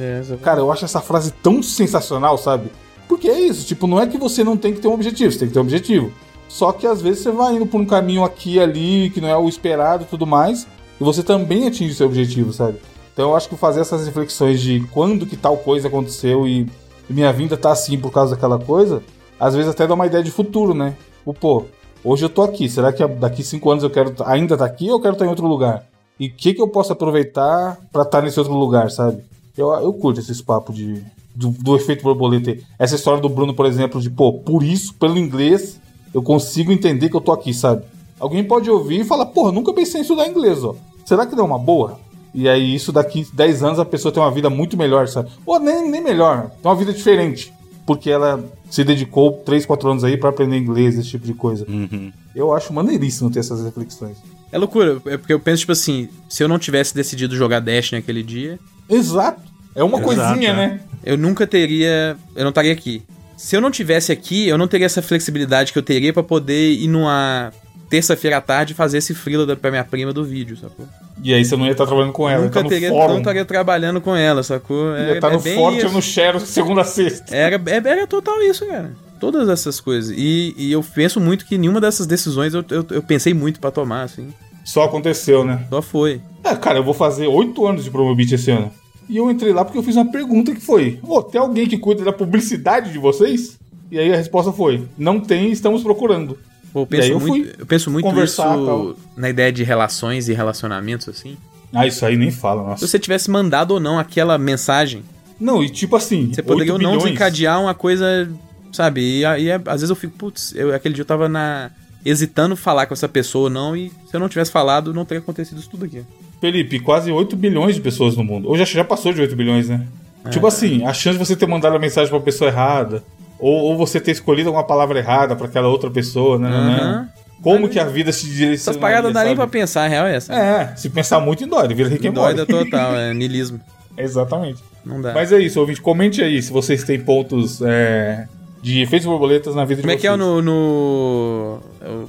É, 0.00 0.22
Cara, 0.42 0.60
eu 0.60 0.72
acho 0.72 0.84
essa 0.84 1.00
frase 1.00 1.30
tão 1.42 1.62
sensacional, 1.62 2.38
sabe? 2.38 2.70
Porque 3.08 3.28
é 3.28 3.38
isso, 3.38 3.66
tipo, 3.66 3.86
não 3.86 4.00
é 4.00 4.06
que 4.06 4.16
você 4.16 4.42
não 4.42 4.56
tem 4.56 4.72
que 4.72 4.80
ter 4.80 4.88
um 4.88 4.94
objetivo, 4.94 5.30
você 5.30 5.38
tem 5.40 5.48
que 5.48 5.54
ter 5.54 5.60
um 5.60 5.62
objetivo. 5.62 6.10
Só 6.48 6.72
que 6.72 6.86
às 6.86 7.02
vezes 7.02 7.22
você 7.22 7.30
vai 7.30 7.54
indo 7.54 7.66
por 7.66 7.80
um 7.80 7.84
caminho 7.84 8.24
aqui 8.24 8.54
e 8.54 8.60
ali, 8.60 9.10
que 9.10 9.20
não 9.20 9.28
é 9.28 9.36
o 9.36 9.48
esperado 9.48 10.04
e 10.04 10.06
tudo 10.06 10.26
mais, 10.26 10.66
e 11.00 11.04
você 11.04 11.22
também 11.22 11.66
atinge 11.66 11.94
seu 11.94 12.06
objetivo, 12.06 12.52
sabe? 12.52 12.78
Então 13.12 13.30
eu 13.30 13.36
acho 13.36 13.48
que 13.48 13.56
fazer 13.56 13.80
essas 13.80 14.06
reflexões 14.06 14.60
de 14.60 14.80
quando 14.90 15.26
que 15.26 15.36
tal 15.36 15.56
coisa 15.56 15.88
aconteceu 15.88 16.46
e, 16.48 16.68
minha 17.08 17.32
vida 17.32 17.56
tá 17.56 17.70
assim 17.70 17.98
por 17.98 18.10
causa 18.10 18.34
daquela 18.34 18.58
coisa, 18.58 19.02
às 19.38 19.54
vezes 19.54 19.70
até 19.70 19.86
dá 19.86 19.94
uma 19.94 20.06
ideia 20.06 20.22
de 20.22 20.30
futuro, 20.30 20.74
né? 20.74 20.96
O 21.24 21.32
pô, 21.32 21.64
hoje 22.04 22.24
eu 22.24 22.28
tô 22.28 22.42
aqui, 22.42 22.68
será 22.68 22.92
que 22.92 23.06
daqui 23.06 23.42
cinco 23.42 23.70
anos 23.70 23.82
eu 23.82 23.90
quero 23.90 24.14
ainda 24.24 24.54
estar 24.54 24.66
tá 24.66 24.72
aqui 24.72 24.90
ou 24.90 24.96
eu 24.96 25.00
quero 25.00 25.14
estar 25.14 25.24
tá 25.24 25.26
em 25.26 25.30
outro 25.30 25.46
lugar? 25.46 25.86
E 26.18 26.28
o 26.28 26.32
que, 26.32 26.54
que 26.54 26.62
eu 26.62 26.68
posso 26.68 26.92
aproveitar 26.92 27.78
para 27.92 28.02
estar 28.02 28.18
tá 28.18 28.22
nesse 28.22 28.38
outro 28.38 28.54
lugar, 28.54 28.90
sabe? 28.90 29.22
Eu, 29.56 29.72
eu 29.74 29.92
curto 29.92 30.20
esses 30.20 30.40
papos 30.40 30.76
de, 30.76 31.02
do, 31.34 31.50
do, 31.50 31.76
efeito 31.76 32.02
borboleta. 32.02 32.56
Essa 32.78 32.94
história 32.94 33.20
do 33.20 33.28
Bruno, 33.28 33.54
por 33.54 33.66
exemplo, 33.66 34.00
de, 34.00 34.10
pô, 34.10 34.32
por 34.32 34.62
isso, 34.62 34.94
pelo 34.94 35.18
inglês, 35.18 35.80
eu 36.12 36.22
consigo 36.22 36.72
entender 36.72 37.08
que 37.08 37.16
eu 37.16 37.20
tô 37.20 37.32
aqui, 37.32 37.52
sabe? 37.52 37.84
Alguém 38.18 38.44
pode 38.44 38.70
ouvir 38.70 39.00
e 39.00 39.04
falar, 39.04 39.26
porra, 39.26 39.50
nunca 39.50 39.72
pensei 39.72 40.00
em 40.00 40.02
estudar 40.02 40.28
inglês, 40.28 40.62
ó. 40.62 40.74
Será 41.04 41.26
que 41.26 41.34
deu 41.34 41.44
uma 41.44 41.58
boa? 41.58 41.98
E 42.32 42.48
aí, 42.48 42.74
isso 42.74 42.92
daqui 42.92 43.26
10 43.32 43.62
anos 43.62 43.78
a 43.78 43.84
pessoa 43.84 44.12
tem 44.12 44.22
uma 44.22 44.30
vida 44.30 44.48
muito 44.48 44.76
melhor, 44.76 45.06
sabe? 45.08 45.30
Ou 45.44 45.58
nem, 45.58 45.88
nem 45.90 46.00
melhor, 46.00 46.50
tem 46.50 46.70
uma 46.70 46.74
vida 46.74 46.92
diferente. 46.92 47.52
Porque 47.86 48.10
ela 48.10 48.42
se 48.70 48.82
dedicou 48.82 49.32
3, 49.44 49.66
4 49.66 49.90
anos 49.90 50.04
aí 50.04 50.16
para 50.16 50.30
aprender 50.30 50.56
inglês, 50.56 50.98
esse 50.98 51.08
tipo 51.08 51.26
de 51.26 51.34
coisa. 51.34 51.66
Uhum. 51.68 52.12
Eu 52.34 52.54
acho 52.54 52.72
maneiríssimo 52.72 53.30
ter 53.30 53.40
essas 53.40 53.62
reflexões. 53.62 54.16
É 54.50 54.58
loucura, 54.58 55.00
é 55.06 55.16
porque 55.16 55.32
eu 55.32 55.40
penso, 55.40 55.60
tipo 55.60 55.72
assim, 55.72 56.08
se 56.28 56.42
eu 56.42 56.48
não 56.48 56.58
tivesse 56.58 56.94
decidido 56.94 57.36
jogar 57.36 57.60
Dash 57.60 57.92
naquele 57.92 58.22
dia. 58.22 58.58
Exato. 58.88 59.42
É 59.74 59.82
uma 59.82 59.98
Exato, 59.98 60.14
coisinha, 60.14 60.50
é. 60.50 60.54
né? 60.54 60.80
Eu 61.04 61.18
nunca 61.18 61.46
teria. 61.46 62.16
Eu 62.34 62.44
não 62.44 62.50
estaria 62.50 62.72
aqui. 62.72 63.02
Se 63.36 63.56
eu 63.56 63.60
não 63.60 63.70
tivesse 63.70 64.12
aqui, 64.12 64.46
eu 64.46 64.56
não 64.56 64.68
teria 64.68 64.86
essa 64.86 65.02
flexibilidade 65.02 65.72
que 65.72 65.78
eu 65.78 65.82
teria 65.82 66.12
para 66.12 66.22
poder 66.22 66.72
ir 66.72 66.86
numa 66.86 67.52
terça-feira 67.94 68.38
à 68.38 68.40
tarde 68.40 68.74
fazer 68.74 68.98
esse 68.98 69.14
freela 69.14 69.54
pra 69.54 69.70
minha 69.70 69.84
prima 69.84 70.12
do 70.12 70.24
vídeo, 70.24 70.56
sacou? 70.56 70.84
E 71.22 71.32
aí 71.32 71.44
você 71.44 71.56
não 71.56 71.64
ia 71.64 71.70
estar 71.70 71.84
tá 71.84 71.88
trabalhando 71.88 72.12
com 72.12 72.28
ela, 72.28 72.42
Nunca 72.42 72.60
tá 72.60 72.68
teria, 72.68 72.90
não 72.90 73.18
estaria 73.18 73.44
trabalhando 73.44 74.00
com 74.00 74.16
ela, 74.16 74.42
sacou? 74.42 74.96
Ia 74.96 75.14
estar 75.14 75.28
tá 75.28 75.34
é, 75.34 75.36
no 75.36 75.40
Forte 75.40 75.86
ou 75.86 75.92
no 75.92 76.02
Share 76.02 76.40
segunda 76.44 76.80
a 76.80 76.84
sexta. 76.84 77.34
Era, 77.34 77.62
era, 77.66 77.88
era 77.88 78.06
total 78.08 78.42
isso, 78.42 78.66
cara. 78.66 78.90
Todas 79.20 79.48
essas 79.48 79.80
coisas. 79.80 80.12
E, 80.16 80.54
e 80.58 80.72
eu 80.72 80.82
penso 80.82 81.20
muito 81.20 81.46
que 81.46 81.56
nenhuma 81.56 81.80
dessas 81.80 82.04
decisões 82.04 82.52
eu, 82.52 82.64
eu, 82.68 82.84
eu 82.90 83.02
pensei 83.02 83.32
muito 83.32 83.60
para 83.60 83.70
tomar, 83.70 84.02
assim. 84.02 84.34
Só 84.64 84.82
aconteceu, 84.82 85.44
né? 85.44 85.64
Só 85.70 85.80
foi. 85.80 86.20
É, 86.42 86.56
cara, 86.56 86.80
eu 86.80 86.84
vou 86.84 86.94
fazer 86.94 87.28
oito 87.28 87.64
anos 87.64 87.84
de 87.84 87.90
Promobit 87.92 88.34
esse 88.34 88.50
ano. 88.50 88.72
E 89.08 89.16
eu 89.16 89.30
entrei 89.30 89.52
lá 89.52 89.64
porque 89.64 89.78
eu 89.78 89.82
fiz 89.84 89.94
uma 89.94 90.10
pergunta 90.10 90.52
que 90.52 90.60
foi: 90.60 90.98
Ô, 91.02 91.18
oh, 91.18 91.22
tem 91.22 91.40
alguém 91.40 91.68
que 91.68 91.78
cuida 91.78 92.02
da 92.02 92.12
publicidade 92.12 92.90
de 92.90 92.98
vocês? 92.98 93.56
E 93.88 94.00
aí 94.00 94.12
a 94.12 94.16
resposta 94.16 94.50
foi: 94.50 94.84
Não 94.98 95.20
tem, 95.20 95.52
estamos 95.52 95.82
procurando. 95.82 96.36
Eu, 96.74 96.86
penso 96.86 97.08
eu, 97.08 97.20
muito, 97.20 97.60
eu 97.60 97.66
penso 97.66 97.90
muito 97.90 98.22
isso 98.22 98.42
tal. 98.42 98.96
na 99.16 99.30
ideia 99.30 99.52
de 99.52 99.62
relações 99.62 100.28
e 100.28 100.32
relacionamentos, 100.32 101.08
assim. 101.08 101.36
Ah, 101.72 101.86
isso 101.86 102.04
aí 102.04 102.16
nem 102.16 102.30
fala, 102.30 102.62
nossa. 102.62 102.86
Se 102.86 102.90
você 102.90 102.98
tivesse 102.98 103.30
mandado 103.30 103.72
ou 103.72 103.80
não 103.80 103.98
aquela 103.98 104.38
mensagem. 104.38 105.02
Não, 105.38 105.62
e 105.62 105.68
tipo 105.68 105.96
assim. 105.96 106.32
Você 106.32 106.42
poderia 106.42 106.72
ou 106.72 106.78
não 106.78 106.98
desencadear 106.98 107.60
uma 107.60 107.74
coisa, 107.74 108.28
sabe? 108.72 109.00
E, 109.00 109.22
e 109.22 109.52
às 109.52 109.80
vezes 109.80 109.90
eu 109.90 109.96
fico, 109.96 110.16
putz, 110.16 110.54
eu, 110.54 110.74
aquele 110.74 110.94
dia 110.94 111.02
eu 111.02 111.06
tava 111.06 111.28
na 111.28 111.70
hesitando 112.04 112.54
falar 112.54 112.86
com 112.86 112.92
essa 112.92 113.08
pessoa 113.08 113.44
ou 113.44 113.50
não, 113.50 113.76
e 113.76 113.88
se 114.06 114.14
eu 114.14 114.20
não 114.20 114.28
tivesse 114.28 114.50
falado, 114.50 114.92
não 114.92 115.04
teria 115.04 115.22
acontecido 115.22 115.58
isso 115.58 115.70
tudo 115.70 115.86
aqui. 115.86 116.02
Felipe, 116.40 116.78
quase 116.80 117.10
8 117.10 117.34
bilhões 117.34 117.74
de 117.74 117.80
pessoas 117.80 118.14
no 118.16 118.22
mundo. 118.22 118.54
Já, 118.56 118.64
já 118.64 118.84
passou 118.84 119.12
de 119.12 119.22
8 119.22 119.34
bilhões, 119.34 119.68
né? 119.68 119.86
É, 120.24 120.28
tipo 120.28 120.46
assim, 120.46 120.84
a 120.84 120.92
chance 120.92 121.18
de 121.18 121.24
você 121.24 121.34
ter 121.34 121.46
mandado 121.46 121.74
a 121.74 121.78
mensagem 121.78 122.10
pra 122.10 122.20
pessoa 122.20 122.50
errada, 122.50 123.02
ou, 123.38 123.52
ou 123.52 123.76
você 123.76 124.00
ter 124.00 124.12
escolhido 124.12 124.50
uma 124.50 124.64
palavra 124.64 124.98
errada 124.98 125.34
para 125.36 125.46
aquela 125.46 125.68
outra 125.68 125.90
pessoa, 125.90 126.38
né? 126.38 126.48
Uhum. 126.48 127.24
Como 127.42 127.68
que 127.68 127.78
a 127.78 127.84
vida 127.84 128.10
se 128.10 128.26
direciona. 128.26 128.54
Essas 128.54 128.76
paradas 128.76 129.04
não 129.04 129.12
dá 129.12 129.24
nem 129.24 129.36
pra 129.36 129.46
pensar, 129.46 129.84
a 129.84 129.88
real 129.88 130.06
é 130.06 130.16
essa. 130.16 130.34
É, 130.34 130.74
se 130.76 130.88
pensar 130.88 131.20
muito, 131.20 131.46
dói, 131.46 131.68
vira 131.74 131.88
Rick 131.88 132.08
Doida 132.08 132.46
total, 132.46 132.96
é 132.96 133.12
nilismo. 133.12 133.60
Exatamente. 133.96 134.62
Não 134.84 135.00
dá. 135.00 135.12
Mas 135.12 135.30
é 135.32 135.38
isso, 135.38 135.60
ouvinte, 135.60 135.80
comente 135.80 136.22
aí 136.22 136.40
se 136.42 136.50
vocês 136.50 136.84
têm 136.84 136.98
pontos 136.98 137.60
é, 137.62 138.26
de 138.62 138.80
efeitos 138.80 139.06
borboletas 139.06 139.54
na 139.54 139.66
vida 139.66 139.82
Como 139.82 139.92
de 139.92 139.98
vocês. 140.00 140.10
Como 140.10 140.22
é 140.22 140.26
que 140.26 140.32
é 140.32 140.40
no, 140.40 140.40
no, 140.40 141.60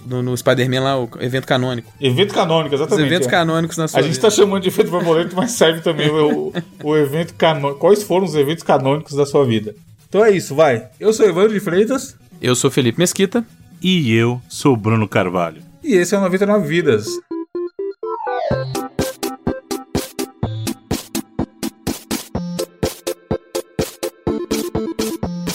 no, 0.08 0.24
no 0.24 0.38
Spider-Man 0.38 0.82
lá, 0.82 0.98
o 0.98 1.10
evento 1.20 1.46
canônico? 1.46 1.92
Evento 2.00 2.34
canônico, 2.34 2.74
exatamente. 2.74 3.02
Os 3.02 3.12
eventos 3.12 3.28
é. 3.28 3.32
canônicos 3.32 3.78
na 3.78 3.90
sua 3.90 4.00
A 4.00 4.04
gente 4.04 4.14
vida. 4.14 4.22
tá 4.22 4.30
chamando 4.30 4.64
de 4.64 4.70
efeito 4.70 4.90
borboleta, 4.90 5.36
mas 5.36 5.52
serve 5.52 5.82
também 5.82 6.10
o, 6.10 6.54
o 6.82 6.96
evento 6.96 7.34
canônico. 7.34 7.80
Quais 7.80 8.04
foram 8.04 8.26
os 8.26 8.36
eventos 8.36 8.64
canônicos 8.64 9.14
da 9.14 9.26
sua 9.26 9.46
vida? 9.46 9.76
Então 10.08 10.24
é 10.24 10.32
isso, 10.32 10.56
vai. 10.56 10.88
Eu 11.00 11.12
sou 11.14 11.26
Evandro 11.26 11.54
de 11.54 11.60
Freitas. 11.60 12.16
Eu 12.42 12.56
sou 12.56 12.72
Felipe 12.72 13.00
Mesquita. 13.00 13.46
E 13.82 14.14
eu 14.16 14.42
sou 14.50 14.76
Bruno 14.76 15.08
Carvalho. 15.08 15.62
E 15.84 15.94
esse 15.96 16.16
é 16.16 16.18
o 16.18 16.22
99 16.22 16.68
Vidas. 16.68 17.06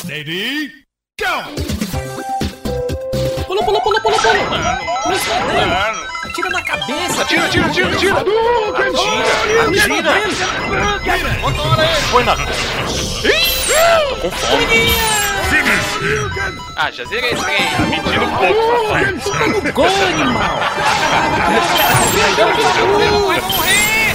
Lady 0.08 0.70
Pula, 3.46 3.64
pula, 3.64 3.80
pula, 3.80 4.00
pula, 4.00 4.18
pula. 4.18 4.32
Mano. 5.66 6.00
Atira 6.24 6.50
na 6.50 6.62
cabeça. 6.62 7.22
Atira, 7.22 7.46
atira, 7.46 7.66
atira, 7.66 7.88
atira. 7.92 8.20
Atira, 8.20 10.10
atira. 10.96 11.40
Controla 11.40 11.84
ele. 11.84 12.00
Foi 12.10 12.24
na... 12.24 12.36
Tô 14.08 14.16
com 14.16 14.30
fome. 14.30 14.90
Ah, 16.76 16.90
já 16.90 17.04
zerei 17.04 17.30
esse 17.32 17.42
trem. 17.42 17.58
Tá 17.58 17.82
mentindo 17.86 18.24
um 18.24 18.36
pouco. 18.36 19.72
Gol, 19.72 19.86
animal. 19.86 20.60
Vai 22.96 23.10
morrer. 23.10 24.14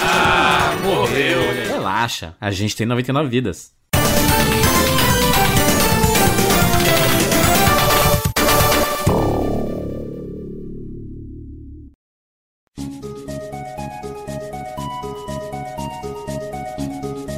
Ah, 0.00 0.74
morreu. 0.82 1.40
Relaxa, 1.66 2.34
a 2.40 2.50
gente 2.50 2.76
tem 2.76 2.86
99 2.86 3.28
vidas. 3.28 3.77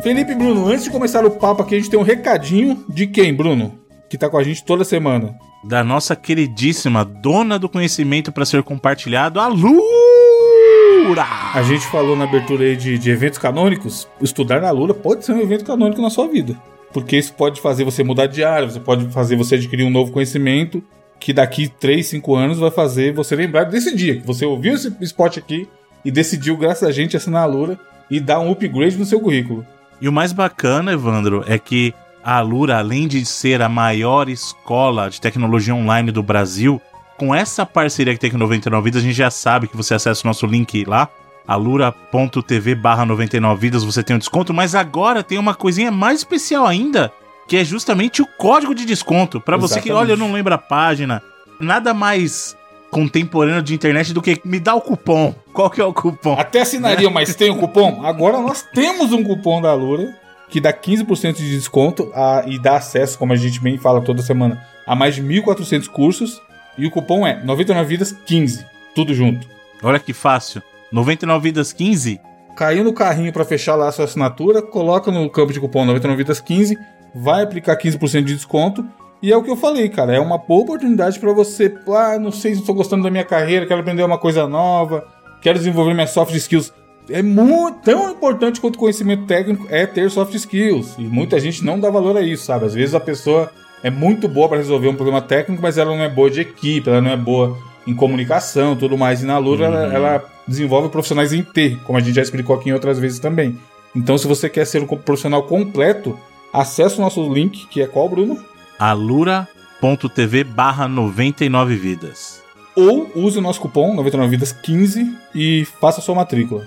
Felipe 0.02 0.34
Bruno, 0.34 0.66
antes 0.66 0.84
de 0.84 0.90
começar 0.90 1.26
o 1.26 1.30
papo 1.30 1.62
aqui, 1.62 1.74
a 1.74 1.78
gente 1.78 1.90
tem 1.90 2.00
um 2.00 2.02
recadinho 2.02 2.84
de 2.88 3.06
quem, 3.06 3.34
Bruno? 3.34 3.78
Que 4.08 4.16
tá 4.16 4.30
com 4.30 4.38
a 4.38 4.42
gente 4.42 4.64
toda 4.64 4.82
semana. 4.82 5.34
Da 5.62 5.84
nossa 5.84 6.16
queridíssima 6.16 7.04
dona 7.04 7.58
do 7.58 7.68
conhecimento 7.68 8.32
para 8.32 8.46
ser 8.46 8.62
compartilhado, 8.62 9.38
a 9.38 9.46
Lura! 9.46 11.26
A 11.52 11.62
gente 11.62 11.86
falou 11.88 12.16
na 12.16 12.24
abertura 12.24 12.64
aí 12.64 12.76
de, 12.76 12.98
de 12.98 13.10
eventos 13.10 13.38
canônicos. 13.38 14.08
Estudar 14.22 14.62
na 14.62 14.70
Lura 14.70 14.94
pode 14.94 15.22
ser 15.22 15.32
um 15.32 15.40
evento 15.40 15.66
canônico 15.66 16.00
na 16.00 16.08
sua 16.08 16.26
vida. 16.26 16.56
Porque 16.94 17.18
isso 17.18 17.34
pode 17.34 17.60
fazer 17.60 17.84
você 17.84 18.02
mudar 18.02 18.26
de 18.26 18.42
área, 18.42 18.70
você 18.70 18.80
pode 18.80 19.06
fazer 19.12 19.36
você 19.36 19.56
adquirir 19.56 19.84
um 19.84 19.90
novo 19.90 20.12
conhecimento 20.12 20.82
que 21.20 21.34
daqui 21.34 21.68
3, 21.68 22.06
5 22.06 22.34
anos 22.34 22.58
vai 22.58 22.70
fazer 22.70 23.12
você 23.12 23.36
lembrar 23.36 23.64
desse 23.64 23.94
dia 23.94 24.16
que 24.16 24.26
você 24.26 24.46
ouviu 24.46 24.74
esse 24.74 24.90
spot 25.02 25.36
aqui 25.36 25.68
e 26.02 26.10
decidiu, 26.10 26.56
graças 26.56 26.88
a 26.88 26.90
gente, 26.90 27.18
assinar 27.18 27.42
a 27.42 27.46
Lura 27.46 27.78
e 28.10 28.18
dar 28.18 28.40
um 28.40 28.50
upgrade 28.50 28.96
no 28.96 29.04
seu 29.04 29.20
currículo. 29.20 29.66
E 30.00 30.08
o 30.08 30.12
mais 30.12 30.32
bacana, 30.32 30.92
Evandro, 30.92 31.44
é 31.46 31.58
que 31.58 31.94
a 32.22 32.36
Alura, 32.36 32.78
além 32.78 33.06
de 33.06 33.24
ser 33.24 33.62
a 33.62 33.68
maior 33.68 34.28
escola 34.28 35.10
de 35.10 35.20
tecnologia 35.20 35.74
online 35.74 36.10
do 36.10 36.22
Brasil, 36.22 36.80
com 37.18 37.34
essa 37.34 37.66
parceria 37.66 38.14
que 38.14 38.20
tem 38.20 38.30
com 38.30 38.38
99 38.38 38.84
Vidas, 38.84 39.02
a 39.02 39.06
gente 39.06 39.16
já 39.16 39.30
sabe 39.30 39.68
que 39.68 39.76
você 39.76 39.94
acessa 39.94 40.22
o 40.24 40.26
nosso 40.26 40.46
link 40.46 40.84
lá, 40.84 41.08
alura.tv 41.46 42.74
barra 42.74 43.04
99 43.04 43.60
Vidas, 43.60 43.84
você 43.84 44.02
tem 44.02 44.16
um 44.16 44.18
desconto, 44.18 44.54
mas 44.54 44.74
agora 44.74 45.22
tem 45.22 45.38
uma 45.38 45.54
coisinha 45.54 45.90
mais 45.90 46.20
especial 46.20 46.66
ainda, 46.66 47.12
que 47.46 47.56
é 47.56 47.64
justamente 47.64 48.22
o 48.22 48.26
código 48.38 48.74
de 48.74 48.86
desconto. 48.86 49.40
Para 49.40 49.56
você 49.56 49.80
que, 49.80 49.92
olha, 49.92 50.12
eu 50.12 50.16
não 50.16 50.32
lembro 50.32 50.54
a 50.54 50.58
página, 50.58 51.22
nada 51.58 51.92
mais 51.92 52.56
contemporâneo 52.90 53.62
de 53.62 53.74
internet 53.74 54.12
do 54.12 54.20
que 54.20 54.40
me 54.44 54.58
dá 54.58 54.74
o 54.74 54.80
cupom. 54.80 55.34
Qual 55.52 55.70
que 55.70 55.80
é 55.80 55.84
o 55.84 55.92
cupom? 55.92 56.34
Até 56.38 56.60
assinaria, 56.60 57.08
né? 57.08 57.14
mas 57.14 57.34
tem 57.34 57.50
o 57.50 57.54
um 57.54 57.58
cupom? 57.58 58.04
Agora 58.04 58.38
nós 58.38 58.62
temos 58.74 59.12
um 59.12 59.22
cupom 59.22 59.62
da 59.62 59.70
Alura 59.70 60.14
que 60.50 60.60
dá 60.60 60.72
15% 60.72 61.36
de 61.36 61.50
desconto 61.56 62.10
a, 62.14 62.42
e 62.46 62.58
dá 62.58 62.76
acesso, 62.76 63.16
como 63.16 63.32
a 63.32 63.36
gente 63.36 63.60
bem 63.60 63.78
fala 63.78 64.00
toda 64.00 64.20
semana, 64.20 64.60
a 64.86 64.96
mais 64.96 65.14
de 65.14 65.22
1.400 65.22 65.88
cursos. 65.88 66.42
E 66.76 66.86
o 66.86 66.90
cupom 66.90 67.26
é 67.26 67.42
99 67.44 67.88
vidas 67.88 68.12
15, 68.12 68.66
tudo 68.94 69.14
junto. 69.14 69.46
Olha 69.82 69.98
que 69.98 70.12
fácil. 70.12 70.62
99 70.90 71.42
vidas 71.42 71.72
15? 71.72 72.20
Caiu 72.56 72.82
no 72.82 72.92
carrinho 72.92 73.32
para 73.32 73.44
fechar 73.44 73.76
lá 73.76 73.88
a 73.88 73.92
sua 73.92 74.04
assinatura, 74.04 74.60
coloca 74.60 75.10
no 75.10 75.30
campo 75.30 75.52
de 75.52 75.60
cupom 75.60 75.84
99 75.84 76.16
vidas 76.16 76.40
15, 76.40 76.76
vai 77.14 77.42
aplicar 77.42 77.76
15% 77.76 78.24
de 78.24 78.34
desconto. 78.34 78.84
E 79.22 79.32
é 79.32 79.36
o 79.36 79.42
que 79.42 79.50
eu 79.50 79.56
falei, 79.56 79.88
cara, 79.88 80.14
é 80.14 80.20
uma 80.20 80.38
boa 80.38 80.62
oportunidade 80.62 81.18
para 81.18 81.32
você, 81.32 81.74
ah, 81.88 82.18
não 82.18 82.32
sei 82.32 82.54
se 82.54 82.60
estou 82.60 82.74
gostando 82.74 83.02
da 83.02 83.10
minha 83.10 83.24
carreira, 83.24 83.66
quero 83.66 83.80
aprender 83.80 84.02
uma 84.02 84.18
coisa 84.18 84.46
nova, 84.48 85.06
quero 85.42 85.58
desenvolver 85.58 85.92
minhas 85.92 86.10
soft 86.10 86.34
skills 86.34 86.72
é 87.10 87.22
muito, 87.22 87.80
tão 87.80 88.10
importante 88.10 88.60
quanto 88.60 88.78
conhecimento 88.78 89.26
técnico 89.26 89.66
é 89.68 89.84
ter 89.84 90.10
soft 90.10 90.34
skills. 90.34 90.94
E 90.98 91.02
muita 91.02 91.40
gente 91.40 91.64
não 91.64 91.78
dá 91.78 91.90
valor 91.90 92.16
a 92.16 92.22
isso, 92.22 92.44
sabe? 92.44 92.66
Às 92.66 92.74
vezes 92.74 92.94
a 92.94 93.00
pessoa 93.00 93.50
é 93.82 93.90
muito 93.90 94.28
boa 94.28 94.48
para 94.48 94.58
resolver 94.58 94.88
um 94.88 94.94
problema 94.94 95.20
técnico, 95.20 95.62
mas 95.62 95.76
ela 95.76 95.94
não 95.94 96.02
é 96.02 96.08
boa 96.08 96.30
de 96.30 96.40
equipe, 96.40 96.88
ela 96.88 97.00
não 97.00 97.10
é 97.10 97.16
boa 97.16 97.58
em 97.86 97.94
comunicação, 97.94 98.76
tudo 98.76 98.96
mais. 98.96 99.22
E 99.22 99.26
na 99.26 99.38
Lura 99.38 99.68
uhum. 99.68 99.74
ela, 99.74 99.94
ela, 99.94 100.24
desenvolve 100.46 100.88
profissionais 100.88 101.32
em 101.32 101.42
T, 101.42 101.78
como 101.84 101.96
a 101.96 102.00
gente 102.00 102.14
já 102.14 102.22
explicou 102.22 102.56
aqui 102.56 102.70
em 102.70 102.72
outras 102.72 102.98
vezes 102.98 103.18
também. 103.18 103.56
Então, 103.94 104.16
se 104.18 104.26
você 104.26 104.48
quer 104.48 104.64
ser 104.64 104.82
um 104.82 104.86
profissional 104.86 105.44
completo, 105.44 106.18
acesse 106.52 106.98
o 106.98 107.00
nosso 107.00 107.32
link, 107.32 107.66
que 107.68 107.80
é 107.82 107.86
qual, 107.86 108.08
Bruno? 108.08 108.38
alura.tv 108.80 110.42
barra 110.42 110.88
99 110.88 111.76
vidas. 111.76 112.42
Ou 112.74 113.12
use 113.14 113.38
o 113.38 113.42
nosso 113.42 113.60
cupom 113.60 113.94
99 113.94 114.30
vidas 114.30 114.52
15 114.52 115.14
e 115.34 115.66
faça 115.78 116.00
sua 116.00 116.14
matrícula. 116.14 116.66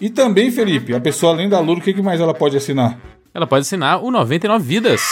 E 0.00 0.10
também, 0.10 0.50
Felipe, 0.50 0.92
a 0.92 1.00
pessoa 1.00 1.32
além 1.32 1.48
da 1.48 1.60
Luro, 1.60 1.78
o 1.78 1.82
que 1.82 2.02
mais 2.02 2.20
ela 2.20 2.34
pode 2.34 2.56
assinar? 2.56 2.98
Ela 3.32 3.46
pode 3.46 3.62
assinar 3.62 4.02
o 4.02 4.10
99 4.10 4.64
Vidas. 4.64 5.02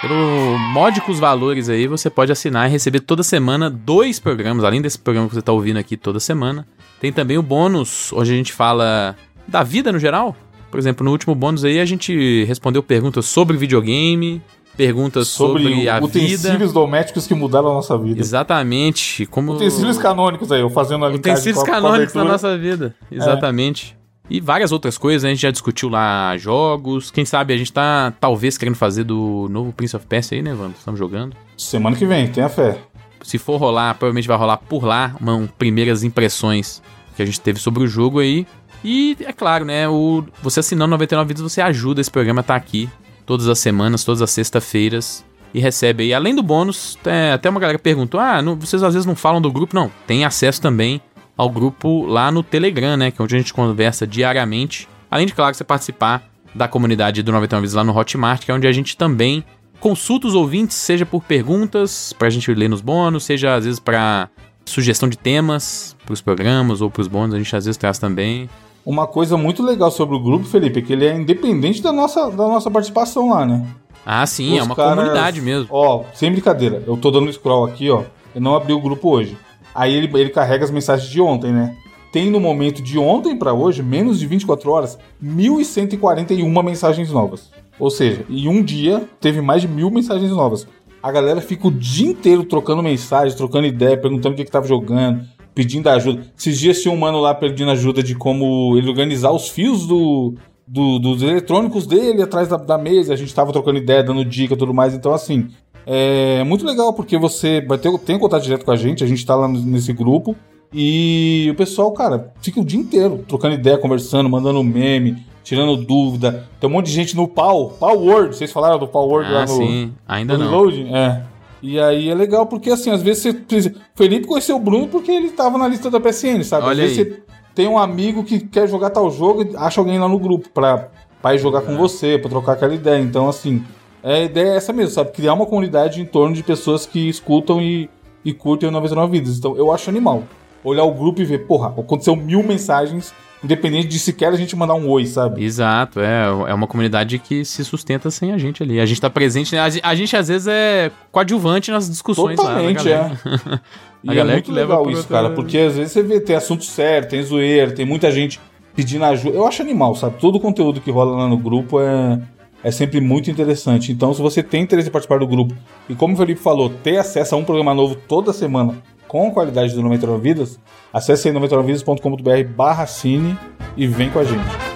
Pelo 0.00 0.58
módicos 0.72 1.18
valores 1.18 1.68
aí, 1.68 1.88
você 1.88 2.08
pode 2.08 2.30
assinar 2.30 2.68
e 2.68 2.72
receber 2.72 3.00
toda 3.00 3.22
semana 3.22 3.68
dois 3.68 4.20
programas, 4.20 4.62
além 4.62 4.80
desse 4.80 4.98
programa 4.98 5.26
que 5.26 5.34
você 5.34 5.40
está 5.40 5.52
ouvindo 5.52 5.78
aqui 5.78 5.96
toda 5.96 6.20
semana. 6.20 6.66
Tem 7.00 7.12
também 7.12 7.38
o 7.38 7.42
bônus, 7.42 8.12
onde 8.12 8.32
a 8.32 8.36
gente 8.36 8.52
fala 8.52 9.16
da 9.48 9.62
vida 9.62 9.90
no 9.90 9.98
geral. 9.98 10.36
Por 10.70 10.78
exemplo, 10.78 11.04
no 11.04 11.10
último 11.10 11.34
bônus 11.34 11.64
aí 11.64 11.80
a 11.80 11.84
gente 11.84 12.44
respondeu 12.44 12.82
perguntas 12.82 13.26
sobre 13.26 13.56
videogame, 13.56 14.42
perguntas 14.76 15.28
sobre, 15.28 15.62
sobre 15.62 15.88
a 15.88 15.98
utensílios 15.98 16.30
vida. 16.30 16.48
Utensílios 16.48 16.72
domésticos 16.72 17.26
que 17.26 17.34
mudaram 17.34 17.70
a 17.70 17.74
nossa 17.74 17.96
vida. 17.96 18.20
Exatamente. 18.20 19.26
Como... 19.26 19.52
Utensílios 19.54 19.98
canônicos 19.98 20.52
aí, 20.52 20.60
eu 20.60 20.70
fazendo 20.70 21.04
a 21.04 21.08
Utensílios 21.08 21.62
canônicos 21.62 22.14
na 22.14 22.24
nossa 22.24 22.56
vida. 22.58 22.94
Exatamente. 23.10 23.96
É. 24.02 24.06
E 24.28 24.40
várias 24.40 24.72
outras 24.72 24.98
coisas, 24.98 25.22
né? 25.22 25.30
a 25.30 25.32
gente 25.32 25.42
já 25.42 25.50
discutiu 25.50 25.88
lá 25.88 26.36
jogos. 26.36 27.10
Quem 27.10 27.24
sabe 27.24 27.54
a 27.54 27.56
gente 27.56 27.72
tá 27.72 28.12
talvez 28.20 28.58
querendo 28.58 28.74
fazer 28.74 29.04
do 29.04 29.46
novo 29.48 29.72
Prince 29.72 29.94
of 29.94 30.04
Persia 30.06 30.36
aí, 30.36 30.42
né, 30.42 30.52
Vando? 30.52 30.74
Estamos 30.76 30.98
jogando. 30.98 31.36
Semana 31.56 31.96
que 31.96 32.04
vem, 32.04 32.28
tenha 32.28 32.48
fé. 32.48 32.78
Se 33.22 33.38
for 33.38 33.56
rolar, 33.56 33.94
provavelmente 33.94 34.26
vai 34.26 34.36
rolar 34.36 34.56
por 34.56 34.84
lá 34.84 35.14
uma, 35.20 35.48
primeiras 35.56 36.02
impressões 36.02 36.82
que 37.16 37.22
a 37.22 37.26
gente 37.26 37.40
teve 37.40 37.58
sobre 37.60 37.82
o 37.82 37.86
jogo 37.86 38.18
aí. 38.18 38.46
E 38.84 39.16
é 39.20 39.32
claro, 39.32 39.64
né? 39.64 39.88
O, 39.88 40.24
você 40.42 40.60
assinando 40.60 40.90
99 40.90 41.28
Vidas, 41.28 41.42
você 41.42 41.60
ajuda 41.60 42.00
esse 42.00 42.10
programa 42.10 42.40
a 42.40 42.42
estar 42.42 42.54
tá 42.54 42.58
aqui 42.58 42.88
todas 43.24 43.48
as 43.48 43.58
semanas, 43.58 44.04
todas 44.04 44.22
as 44.22 44.30
sextas-feiras. 44.30 45.24
E 45.52 45.60
recebe 45.60 46.04
aí, 46.04 46.14
além 46.14 46.34
do 46.34 46.42
bônus, 46.42 46.98
é, 47.04 47.32
até 47.32 47.48
uma 47.48 47.60
galera 47.60 47.78
perguntou: 47.78 48.20
ah, 48.20 48.42
não, 48.42 48.56
vocês 48.56 48.82
às 48.82 48.94
vezes 48.94 49.06
não 49.06 49.16
falam 49.16 49.40
do 49.40 49.50
grupo? 49.50 49.74
Não, 49.74 49.90
tem 50.06 50.24
acesso 50.24 50.60
também 50.60 51.00
ao 51.36 51.50
grupo 51.50 52.06
lá 52.06 52.30
no 52.30 52.42
Telegram, 52.42 52.96
né? 52.96 53.10
Que 53.10 53.20
é 53.20 53.24
onde 53.24 53.34
a 53.34 53.38
gente 53.38 53.52
conversa 53.52 54.06
diariamente. 54.06 54.88
Além 55.10 55.26
de, 55.26 55.34
claro, 55.34 55.54
você 55.54 55.64
participar 55.64 56.22
da 56.54 56.66
comunidade 56.66 57.22
do 57.22 57.32
99 57.32 57.60
Vezes 57.60 57.74
lá 57.74 57.84
no 57.84 57.96
Hotmart, 57.96 58.44
que 58.44 58.50
é 58.50 58.54
onde 58.54 58.66
a 58.66 58.72
gente 58.72 58.96
também 58.96 59.44
consulta 59.78 60.26
os 60.26 60.34
ouvintes, 60.34 60.76
seja 60.76 61.04
por 61.04 61.22
perguntas, 61.22 62.12
pra 62.12 62.30
gente 62.30 62.52
ler 62.52 62.68
nos 62.68 62.80
bônus, 62.80 63.24
seja 63.24 63.54
às 63.54 63.64
vezes 63.64 63.78
pra 63.78 64.28
sugestão 64.64 65.08
de 65.08 65.16
temas 65.16 65.94
pros 66.04 66.20
programas 66.20 66.80
ou 66.80 66.90
pros 66.90 67.06
bônus, 67.06 67.34
a 67.34 67.38
gente 67.38 67.54
às 67.54 67.64
vezes 67.66 67.76
traz 67.76 67.98
também. 67.98 68.48
Uma 68.86 69.04
coisa 69.08 69.36
muito 69.36 69.64
legal 69.64 69.90
sobre 69.90 70.14
o 70.14 70.20
grupo, 70.20 70.44
Felipe, 70.44 70.78
é 70.78 70.82
que 70.82 70.92
ele 70.92 71.04
é 71.04 71.16
independente 71.16 71.82
da 71.82 71.92
nossa, 71.92 72.30
da 72.30 72.46
nossa 72.46 72.70
participação 72.70 73.30
lá, 73.30 73.44
né? 73.44 73.66
Ah, 74.04 74.24
sim, 74.24 74.52
Os 74.52 74.60
é 74.60 74.62
uma 74.62 74.76
caras, 74.76 74.94
comunidade 74.94 75.42
mesmo. 75.42 75.66
Ó, 75.68 76.04
sem 76.14 76.30
brincadeira, 76.30 76.80
eu 76.86 76.96
tô 76.96 77.10
dando 77.10 77.32
scroll 77.32 77.64
aqui, 77.64 77.90
ó. 77.90 78.04
Eu 78.32 78.40
não 78.40 78.54
abri 78.54 78.72
o 78.72 78.80
grupo 78.80 79.10
hoje. 79.10 79.36
Aí 79.74 79.92
ele, 79.92 80.08
ele 80.16 80.30
carrega 80.30 80.64
as 80.64 80.70
mensagens 80.70 81.10
de 81.10 81.20
ontem, 81.20 81.50
né? 81.50 81.74
Tem 82.12 82.30
no 82.30 82.38
momento 82.38 82.80
de 82.80 82.96
ontem 82.96 83.36
para 83.36 83.52
hoje, 83.52 83.82
menos 83.82 84.20
de 84.20 84.26
24 84.28 84.70
horas, 84.70 84.96
1.141 85.20 86.62
mensagens 86.64 87.10
novas. 87.10 87.50
Ou 87.80 87.90
seja, 87.90 88.24
em 88.30 88.46
um 88.46 88.62
dia 88.62 89.08
teve 89.20 89.40
mais 89.40 89.62
de 89.62 89.68
mil 89.68 89.90
mensagens 89.90 90.30
novas. 90.30 90.64
A 91.02 91.10
galera 91.10 91.40
fica 91.40 91.66
o 91.66 91.72
dia 91.72 92.06
inteiro 92.06 92.44
trocando 92.44 92.84
mensagens, 92.84 93.34
trocando 93.34 93.66
ideia, 93.66 93.98
perguntando 93.98 94.34
o 94.34 94.36
que, 94.36 94.44
que 94.44 94.50
tava 94.50 94.68
jogando, 94.68 95.24
pedindo 95.56 95.88
ajuda. 95.88 96.22
Esses 96.38 96.58
dias 96.58 96.82
tinha 96.82 96.92
um 96.92 96.98
mano 96.98 97.18
lá 97.18 97.34
pedindo 97.34 97.70
ajuda 97.70 98.02
de 98.02 98.14
como 98.14 98.76
ele 98.76 98.90
organizar 98.90 99.32
os 99.32 99.48
fios 99.48 99.86
do, 99.86 100.34
do, 100.68 100.98
dos 100.98 101.22
eletrônicos 101.22 101.86
dele 101.86 102.20
atrás 102.20 102.46
da, 102.46 102.58
da 102.58 102.76
mesa. 102.76 103.14
A 103.14 103.16
gente 103.16 103.34
tava 103.34 103.52
trocando 103.52 103.78
ideia, 103.78 104.04
dando 104.04 104.22
dica 104.22 104.52
e 104.52 104.56
tudo 104.56 104.74
mais. 104.74 104.92
Então, 104.92 105.14
assim, 105.14 105.48
é 105.86 106.44
muito 106.44 106.66
legal 106.66 106.92
porque 106.92 107.16
você 107.16 107.62
vai 107.62 107.78
ter, 107.78 107.90
tem 108.00 108.18
contato 108.18 108.42
direto 108.42 108.66
com 108.66 108.70
a 108.70 108.76
gente, 108.76 109.02
a 109.02 109.06
gente 109.06 109.24
tá 109.24 109.34
lá 109.34 109.48
nesse 109.48 109.94
grupo. 109.94 110.36
E 110.74 111.48
o 111.50 111.54
pessoal, 111.54 111.90
cara, 111.92 112.34
fica 112.42 112.60
o 112.60 112.64
dia 112.64 112.78
inteiro 112.78 113.24
trocando 113.26 113.54
ideia, 113.54 113.78
conversando, 113.78 114.28
mandando 114.28 114.62
meme, 114.62 115.24
tirando 115.42 115.74
dúvida. 115.74 116.46
Tem 116.60 116.68
um 116.68 116.72
monte 116.74 116.86
de 116.86 116.92
gente 116.92 117.16
no 117.16 117.26
Pau, 117.26 117.70
Pau 117.70 117.98
Word, 117.98 118.36
vocês 118.36 118.52
falaram 118.52 118.78
do 118.78 118.86
Pau 118.86 119.08
Word 119.08 119.30
ah, 119.30 119.32
lá 119.32 119.40
no. 119.46 119.56
Sim, 119.56 119.94
ainda 120.06 120.36
no 120.36 120.44
não. 120.44 120.50
Loading? 120.50 120.94
É. 120.94 121.22
E 121.66 121.80
aí 121.80 122.08
é 122.08 122.14
legal 122.14 122.46
porque, 122.46 122.70
assim, 122.70 122.90
às 122.90 123.02
vezes 123.02 123.24
você. 123.48 123.74
Felipe 123.96 124.28
conheceu 124.28 124.54
o 124.54 124.60
Bruno 124.60 124.86
porque 124.86 125.10
ele 125.10 125.30
tava 125.30 125.58
na 125.58 125.66
lista 125.66 125.90
da 125.90 125.98
PSN, 125.98 126.44
sabe? 126.44 126.64
Olha 126.64 126.84
às 126.84 126.90
vezes 126.90 126.98
aí. 126.98 127.04
você 127.04 127.22
tem 127.56 127.66
um 127.66 127.76
amigo 127.76 128.22
que 128.22 128.38
quer 128.38 128.68
jogar 128.68 128.90
tal 128.90 129.10
jogo 129.10 129.42
e 129.42 129.56
acha 129.56 129.80
alguém 129.80 129.98
lá 129.98 130.08
no 130.08 130.16
grupo 130.16 130.48
pra, 130.50 130.90
pra 131.20 131.34
ir 131.34 131.38
jogar 131.38 131.58
é. 131.58 131.62
com 131.62 131.76
você, 131.76 132.18
pra 132.18 132.30
trocar 132.30 132.52
aquela 132.52 132.72
ideia. 132.72 133.02
Então, 133.02 133.28
assim, 133.28 133.64
é, 134.00 134.14
a 134.14 134.22
ideia 134.22 134.52
é 134.52 134.56
essa 134.56 134.72
mesmo, 134.72 134.92
sabe? 134.92 135.10
Criar 135.10 135.34
uma 135.34 135.44
comunidade 135.44 136.00
em 136.00 136.04
torno 136.04 136.36
de 136.36 136.44
pessoas 136.44 136.86
que 136.86 137.08
escutam 137.08 137.60
e, 137.60 137.90
e 138.24 138.32
curtem 138.32 138.68
o 138.68 138.72
99 138.72 139.10
Vidas. 139.10 139.36
Então 139.36 139.56
eu 139.56 139.72
acho 139.72 139.90
animal. 139.90 140.22
Olhar 140.62 140.84
o 140.84 140.94
grupo 140.94 141.20
e 141.20 141.24
ver, 141.24 141.48
porra, 141.48 141.74
aconteceu 141.76 142.14
mil 142.14 142.44
mensagens, 142.44 143.12
independente 143.46 143.86
de 143.86 143.98
sequer 143.98 144.32
a 144.32 144.36
gente 144.36 144.54
mandar 144.56 144.74
um 144.74 144.88
oi, 144.88 145.06
sabe? 145.06 145.42
Exato, 145.42 146.00
é, 146.00 146.24
é 146.48 146.54
uma 146.54 146.66
comunidade 146.66 147.18
que 147.18 147.44
se 147.44 147.64
sustenta 147.64 148.10
sem 148.10 148.32
a 148.32 148.38
gente 148.38 148.62
ali. 148.62 148.80
A 148.80 148.86
gente 148.86 149.00
tá 149.00 149.08
presente, 149.08 149.54
né? 149.54 149.60
a, 149.60 149.88
a 149.88 149.94
gente 149.94 150.16
às 150.16 150.28
vezes 150.28 150.48
é 150.48 150.90
coadjuvante 151.12 151.70
nas 151.70 151.88
discussões 151.88 152.36
Totalmente, 152.36 152.88
lá. 152.88 153.10
Totalmente, 153.10 153.62
é. 154.04 154.10
a 154.10 154.14
e 154.14 154.18
é 154.18 154.24
muito 154.24 154.52
legal 154.52 154.90
isso, 154.90 155.02
outra... 155.02 155.22
cara, 155.22 155.30
porque 155.30 155.58
às 155.58 155.76
vezes 155.76 155.92
você 155.92 156.02
vê, 156.02 156.20
tem 156.20 156.34
assunto 156.34 156.64
certo, 156.64 157.10
tem 157.10 157.22
zoeira, 157.22 157.70
tem 157.70 157.86
muita 157.86 158.10
gente 158.10 158.40
pedindo 158.74 159.04
ajuda. 159.04 159.36
Eu 159.36 159.46
acho 159.46 159.62
animal, 159.62 159.94
sabe? 159.94 160.18
Todo 160.18 160.36
o 160.36 160.40
conteúdo 160.40 160.80
que 160.80 160.90
rola 160.90 161.16
lá 161.16 161.28
no 161.28 161.38
grupo 161.38 161.80
é, 161.80 162.20
é 162.64 162.70
sempre 162.72 163.00
muito 163.00 163.30
interessante. 163.30 163.92
Então, 163.92 164.12
se 164.12 164.20
você 164.20 164.42
tem 164.42 164.64
interesse 164.64 164.88
em 164.88 164.92
participar 164.92 165.20
do 165.20 165.26
grupo 165.26 165.54
e, 165.88 165.94
como 165.94 166.14
o 166.14 166.16
Felipe 166.16 166.40
falou, 166.40 166.68
ter 166.68 166.98
acesso 166.98 167.36
a 167.36 167.38
um 167.38 167.44
programa 167.44 167.72
novo 167.72 167.94
toda 167.94 168.32
semana 168.32 168.74
com 169.08 169.30
qualidade 169.30 169.74
do 169.74 169.82
99 169.82 170.22
Vidas, 170.22 170.58
acesse 170.92 171.28
aí 171.28 171.34
99vidas.com.br 171.34 172.48
barra 172.54 172.86
cine 172.86 173.38
e 173.76 173.86
vem 173.86 174.10
com 174.10 174.18
a 174.18 174.24
gente. 174.24 174.75